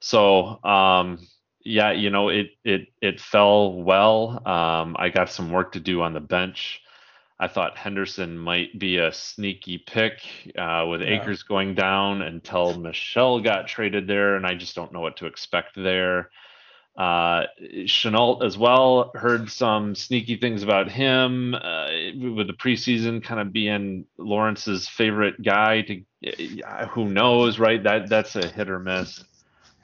So 0.00 0.62
um, 0.64 1.18
yeah, 1.64 1.92
you 1.92 2.10
know 2.10 2.28
it 2.30 2.50
it 2.64 2.88
it 3.02 3.20
fell 3.20 3.82
well. 3.82 4.42
Um, 4.46 4.96
I 4.98 5.10
got 5.10 5.30
some 5.30 5.50
work 5.50 5.72
to 5.72 5.80
do 5.80 6.02
on 6.02 6.14
the 6.14 6.20
bench. 6.20 6.80
I 7.40 7.46
thought 7.48 7.76
Henderson 7.78 8.36
might 8.36 8.76
be 8.78 8.96
a 8.98 9.12
sneaky 9.12 9.78
pick 9.78 10.20
uh, 10.58 10.86
with 10.88 11.02
Yeah. 11.02 11.20
Akers 11.20 11.44
going 11.44 11.74
down 11.74 12.22
until 12.22 12.78
Michel 12.78 13.40
got 13.40 13.68
traded 13.68 14.06
there, 14.08 14.34
and 14.36 14.44
I 14.44 14.54
just 14.54 14.74
don't 14.74 14.92
know 14.92 15.00
what 15.00 15.18
to 15.18 15.26
expect 15.26 15.76
there. 15.76 16.30
Uh, 16.96 17.44
Chenault 17.86 18.40
as 18.40 18.58
well. 18.58 19.12
Heard 19.14 19.48
some 19.52 19.94
sneaky 19.94 20.34
things 20.36 20.64
about 20.64 20.90
him 20.90 21.54
uh, 21.54 21.86
with 22.34 22.48
the 22.48 22.56
preseason 22.58 23.22
kind 23.22 23.40
of 23.40 23.52
being 23.52 24.04
Lawrence's 24.18 24.88
favorite 24.88 25.40
guy. 25.40 25.82
To 25.82 26.02
uh, 26.66 26.86
who 26.88 27.04
knows, 27.08 27.60
right? 27.60 27.80
That 27.80 28.08
that's 28.08 28.34
a 28.34 28.48
hit 28.48 28.68
or 28.68 28.80
miss. 28.80 29.22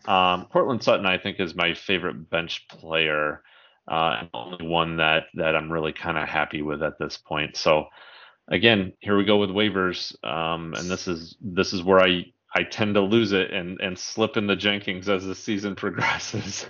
Um, 0.07 0.47
Courtland 0.53 0.83
Sutton, 0.83 1.07
I 1.07 1.19
think, 1.19 1.39
is 1.39 1.55
my 1.55 1.75
favorite 1.75 2.29
bench 2.31 2.67
player, 2.69 3.43
uh, 3.89 4.25
only 4.33 4.67
one 4.67 4.97
that 4.97 5.25
that 5.35 5.55
I'm 5.57 5.71
really 5.71 5.93
kind 5.93 6.19
of 6.19 6.29
happy 6.29 6.63
with 6.63 6.83
at 6.83 6.99
this 6.99 7.17
point. 7.17 7.57
So, 7.57 7.87
again, 8.49 8.93
here 9.01 9.17
we 9.17 9.25
go 9.25 9.39
with 9.39 9.51
waivers, 9.51 10.15
um, 10.25 10.75
and 10.75 10.91
this 10.91 11.07
is 11.09 11.37
this 11.41 11.73
is 11.73 11.83
where 11.83 12.01
I 12.01 12.27
I 12.55 12.63
tend 12.63 12.95
to 12.95 13.01
lose 13.01 13.33
it 13.33 13.51
and 13.51 13.81
and 13.81 13.99
slip 13.99 14.37
in 14.37 14.47
the 14.47 14.57
Jenkins 14.57 15.09
as 15.09 15.25
the 15.25 15.35
season 15.35 15.75
progresses. 15.77 16.67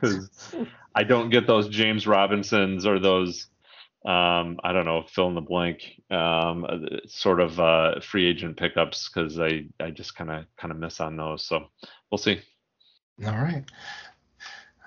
I 0.94 1.04
don't 1.04 1.30
get 1.30 1.46
those 1.46 1.68
James 1.68 2.06
Robinsons 2.06 2.86
or 2.86 2.98
those 2.98 3.48
um, 4.04 4.58
I 4.62 4.72
don't 4.72 4.84
know 4.84 5.02
fill 5.08 5.28
in 5.28 5.34
the 5.34 5.40
blank 5.40 6.02
um, 6.10 6.66
uh, 6.68 6.98
sort 7.06 7.40
of 7.40 7.58
uh, 7.58 8.00
free 8.00 8.26
agent 8.28 8.56
pickups 8.56 9.08
because 9.08 9.40
I 9.40 9.66
I 9.80 9.90
just 9.90 10.14
kind 10.14 10.30
of 10.30 10.44
kind 10.58 10.72
of 10.72 10.78
miss 10.78 11.00
on 11.00 11.16
those. 11.16 11.46
So 11.46 11.68
we'll 12.10 12.18
see. 12.18 12.40
All 13.24 13.32
right. 13.32 13.64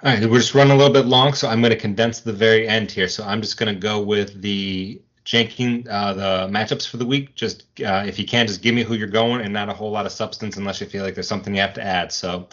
All 0.03 0.13
right, 0.13 0.29
we're 0.29 0.37
just 0.37 0.53
running 0.53 0.73
a 0.73 0.75
little 0.77 0.93
bit 0.93 1.07
long, 1.07 1.33
so 1.33 1.47
I'm 1.49 1.59
going 1.59 1.71
to 1.71 1.79
condense 1.79 2.19
the 2.19 2.31
very 2.31 2.67
end 2.67 2.91
here. 2.91 3.07
So 3.07 3.23
I'm 3.23 3.41
just 3.41 3.57
going 3.57 3.73
to 3.73 3.79
go 3.79 3.99
with 3.99 4.43
the 4.43 5.01
Jenkins, 5.25 5.87
uh, 5.89 6.13
the 6.13 6.47
matchups 6.53 6.87
for 6.87 6.97
the 6.97 7.05
week. 7.05 7.33
Just 7.33 7.63
uh, 7.83 8.03
if 8.05 8.19
you 8.19 8.25
can, 8.27 8.45
just 8.45 8.61
give 8.61 8.75
me 8.75 8.83
who 8.83 8.93
you're 8.93 9.07
going, 9.07 9.41
and 9.41 9.51
not 9.51 9.69
a 9.69 9.73
whole 9.73 9.89
lot 9.89 10.05
of 10.05 10.11
substance 10.11 10.55
unless 10.55 10.79
you 10.79 10.85
feel 10.85 11.03
like 11.03 11.15
there's 11.15 11.27
something 11.27 11.55
you 11.55 11.61
have 11.61 11.73
to 11.73 11.83
add. 11.83 12.11
So, 12.11 12.47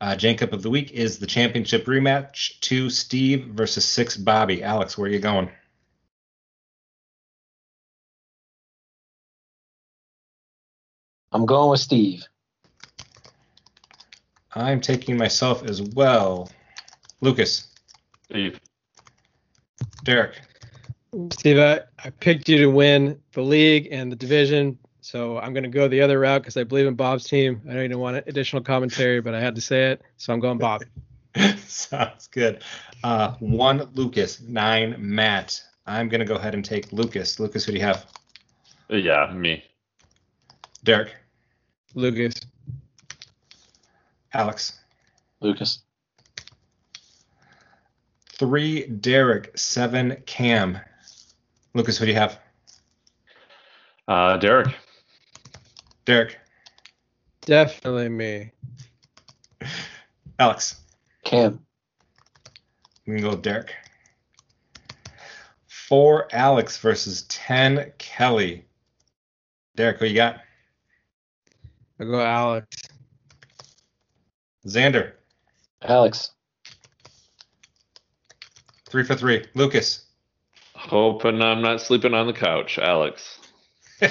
uh, 0.00 0.16
Jacob 0.16 0.54
of 0.54 0.62
the 0.62 0.70
week 0.70 0.92
is 0.92 1.18
the 1.18 1.26
championship 1.26 1.84
rematch: 1.84 2.58
two 2.60 2.88
Steve 2.88 3.48
versus 3.48 3.84
six 3.84 4.16
Bobby. 4.16 4.62
Alex, 4.62 4.96
where 4.96 5.10
are 5.10 5.12
you 5.12 5.18
going? 5.18 5.50
I'm 11.32 11.44
going 11.44 11.70
with 11.70 11.80
Steve. 11.80 12.24
I'm 14.54 14.80
taking 14.80 15.18
myself 15.18 15.62
as 15.64 15.82
well. 15.82 16.48
Lucas, 17.20 17.68
Steve. 18.24 18.60
Derek, 20.04 20.40
Steve, 21.32 21.58
I, 21.58 21.80
I 22.04 22.10
picked 22.10 22.48
you 22.48 22.58
to 22.58 22.66
win 22.66 23.18
the 23.32 23.40
league 23.40 23.88
and 23.90 24.12
the 24.12 24.16
division, 24.16 24.78
so 25.00 25.38
I'm 25.38 25.54
going 25.54 25.64
to 25.64 25.70
go 25.70 25.88
the 25.88 26.02
other 26.02 26.20
route 26.20 26.42
because 26.42 26.56
I 26.56 26.64
believe 26.64 26.86
in 26.86 26.94
Bob's 26.94 27.24
team. 27.24 27.62
I 27.66 27.72
know 27.72 27.82
you 27.82 27.88
didn't 27.88 28.00
want 28.00 28.16
additional 28.26 28.62
commentary, 28.62 29.20
but 29.20 29.34
I 29.34 29.40
had 29.40 29.54
to 29.54 29.60
say 29.60 29.92
it, 29.92 30.02
so 30.18 30.32
I'm 30.32 30.40
going 30.40 30.58
Bob. 30.58 30.82
Sounds 31.66 32.26
good. 32.26 32.62
Uh, 33.02 33.34
one 33.40 33.88
Lucas, 33.94 34.40
nine 34.42 34.96
Matt. 34.98 35.62
I'm 35.86 36.08
gonna 36.10 36.26
go 36.26 36.34
ahead 36.34 36.54
and 36.54 36.64
take 36.64 36.92
Lucas. 36.92 37.40
Lucas, 37.40 37.64
who 37.64 37.72
do 37.72 37.78
you 37.78 37.84
have? 37.84 38.06
Yeah, 38.88 39.32
me. 39.34 39.64
Derek, 40.84 41.14
Lucas. 41.94 42.34
Alex, 44.34 44.80
Lucas. 45.40 45.80
Three 48.38 48.86
Derek, 48.86 49.56
seven 49.58 50.22
Cam. 50.26 50.78
Lucas, 51.74 51.98
who 51.98 52.06
do 52.06 52.12
you 52.12 52.18
have? 52.18 52.38
Uh, 54.06 54.36
Derek. 54.38 54.74
Derek, 56.04 56.38
Definitely 57.48 58.08
me. 58.10 58.52
Alex. 60.38 60.82
Cam. 61.24 61.60
We 63.06 63.14
can 63.14 63.22
go 63.22 63.30
with 63.30 63.42
Derek. 63.42 63.74
Four 65.66 66.28
Alex 66.32 66.76
versus 66.78 67.22
ten 67.22 67.90
Kelly. 67.96 68.66
Derek, 69.76 69.98
who 69.98 70.06
you 70.06 70.14
got? 70.14 70.40
I'll 71.98 72.06
go 72.06 72.20
Alex. 72.20 72.66
Xander, 74.66 75.12
Alex. 75.80 76.32
Three 78.88 79.04
for 79.04 79.14
three. 79.14 79.46
Lucas. 79.54 80.04
Hoping 80.74 81.42
I'm 81.42 81.60
not 81.60 81.80
sleeping 81.80 82.14
on 82.14 82.26
the 82.26 82.32
couch, 82.32 82.78
Alex. 82.78 83.40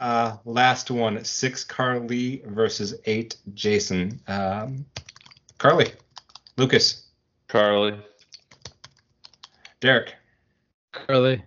uh, 0.00 0.36
last 0.44 0.90
one, 0.90 1.24
six 1.24 1.64
Carly 1.64 2.42
versus 2.46 2.94
eight 3.06 3.36
Jason. 3.54 4.20
Um, 4.28 4.86
Carly, 5.58 5.92
Lucas, 6.56 7.08
Carly. 7.48 7.98
Derek. 9.80 10.14
Carly. 10.92 11.42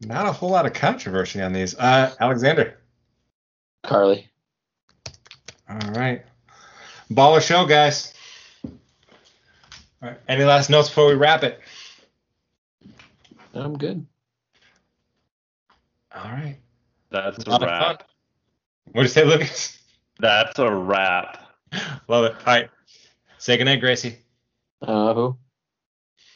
Not 0.00 0.26
a 0.26 0.32
whole 0.32 0.50
lot 0.50 0.66
of 0.66 0.72
controversy 0.72 1.40
on 1.40 1.52
these. 1.52 1.76
Uh, 1.78 2.12
Alexander. 2.18 2.78
Carly. 3.84 4.28
All 5.68 5.92
right. 5.92 6.24
Baller 7.12 7.40
show, 7.40 7.64
guys. 7.64 8.12
All 10.02 10.08
right. 10.08 10.18
Any 10.28 10.44
last 10.44 10.70
notes 10.70 10.88
before 10.88 11.06
we 11.06 11.14
wrap 11.14 11.44
it? 11.44 11.60
I'm 13.54 13.76
good. 13.76 14.06
All 16.14 16.30
right. 16.30 16.56
That's 17.10 17.44
a 17.44 17.50
Lot 17.50 17.62
of 17.62 17.68
wrap. 17.68 18.08
What 18.92 18.94
do 18.94 19.02
you 19.02 19.08
say, 19.08 19.24
Lucas? 19.24 19.78
That's 20.18 20.58
a 20.58 20.70
wrap. 20.70 21.38
Love 22.08 22.24
it. 22.24 22.32
All 22.32 22.40
right. 22.46 22.70
Say 23.38 23.56
goodnight, 23.56 23.80
Gracie. 23.80 24.16
Uh, 24.82 25.14
who? 25.14 25.36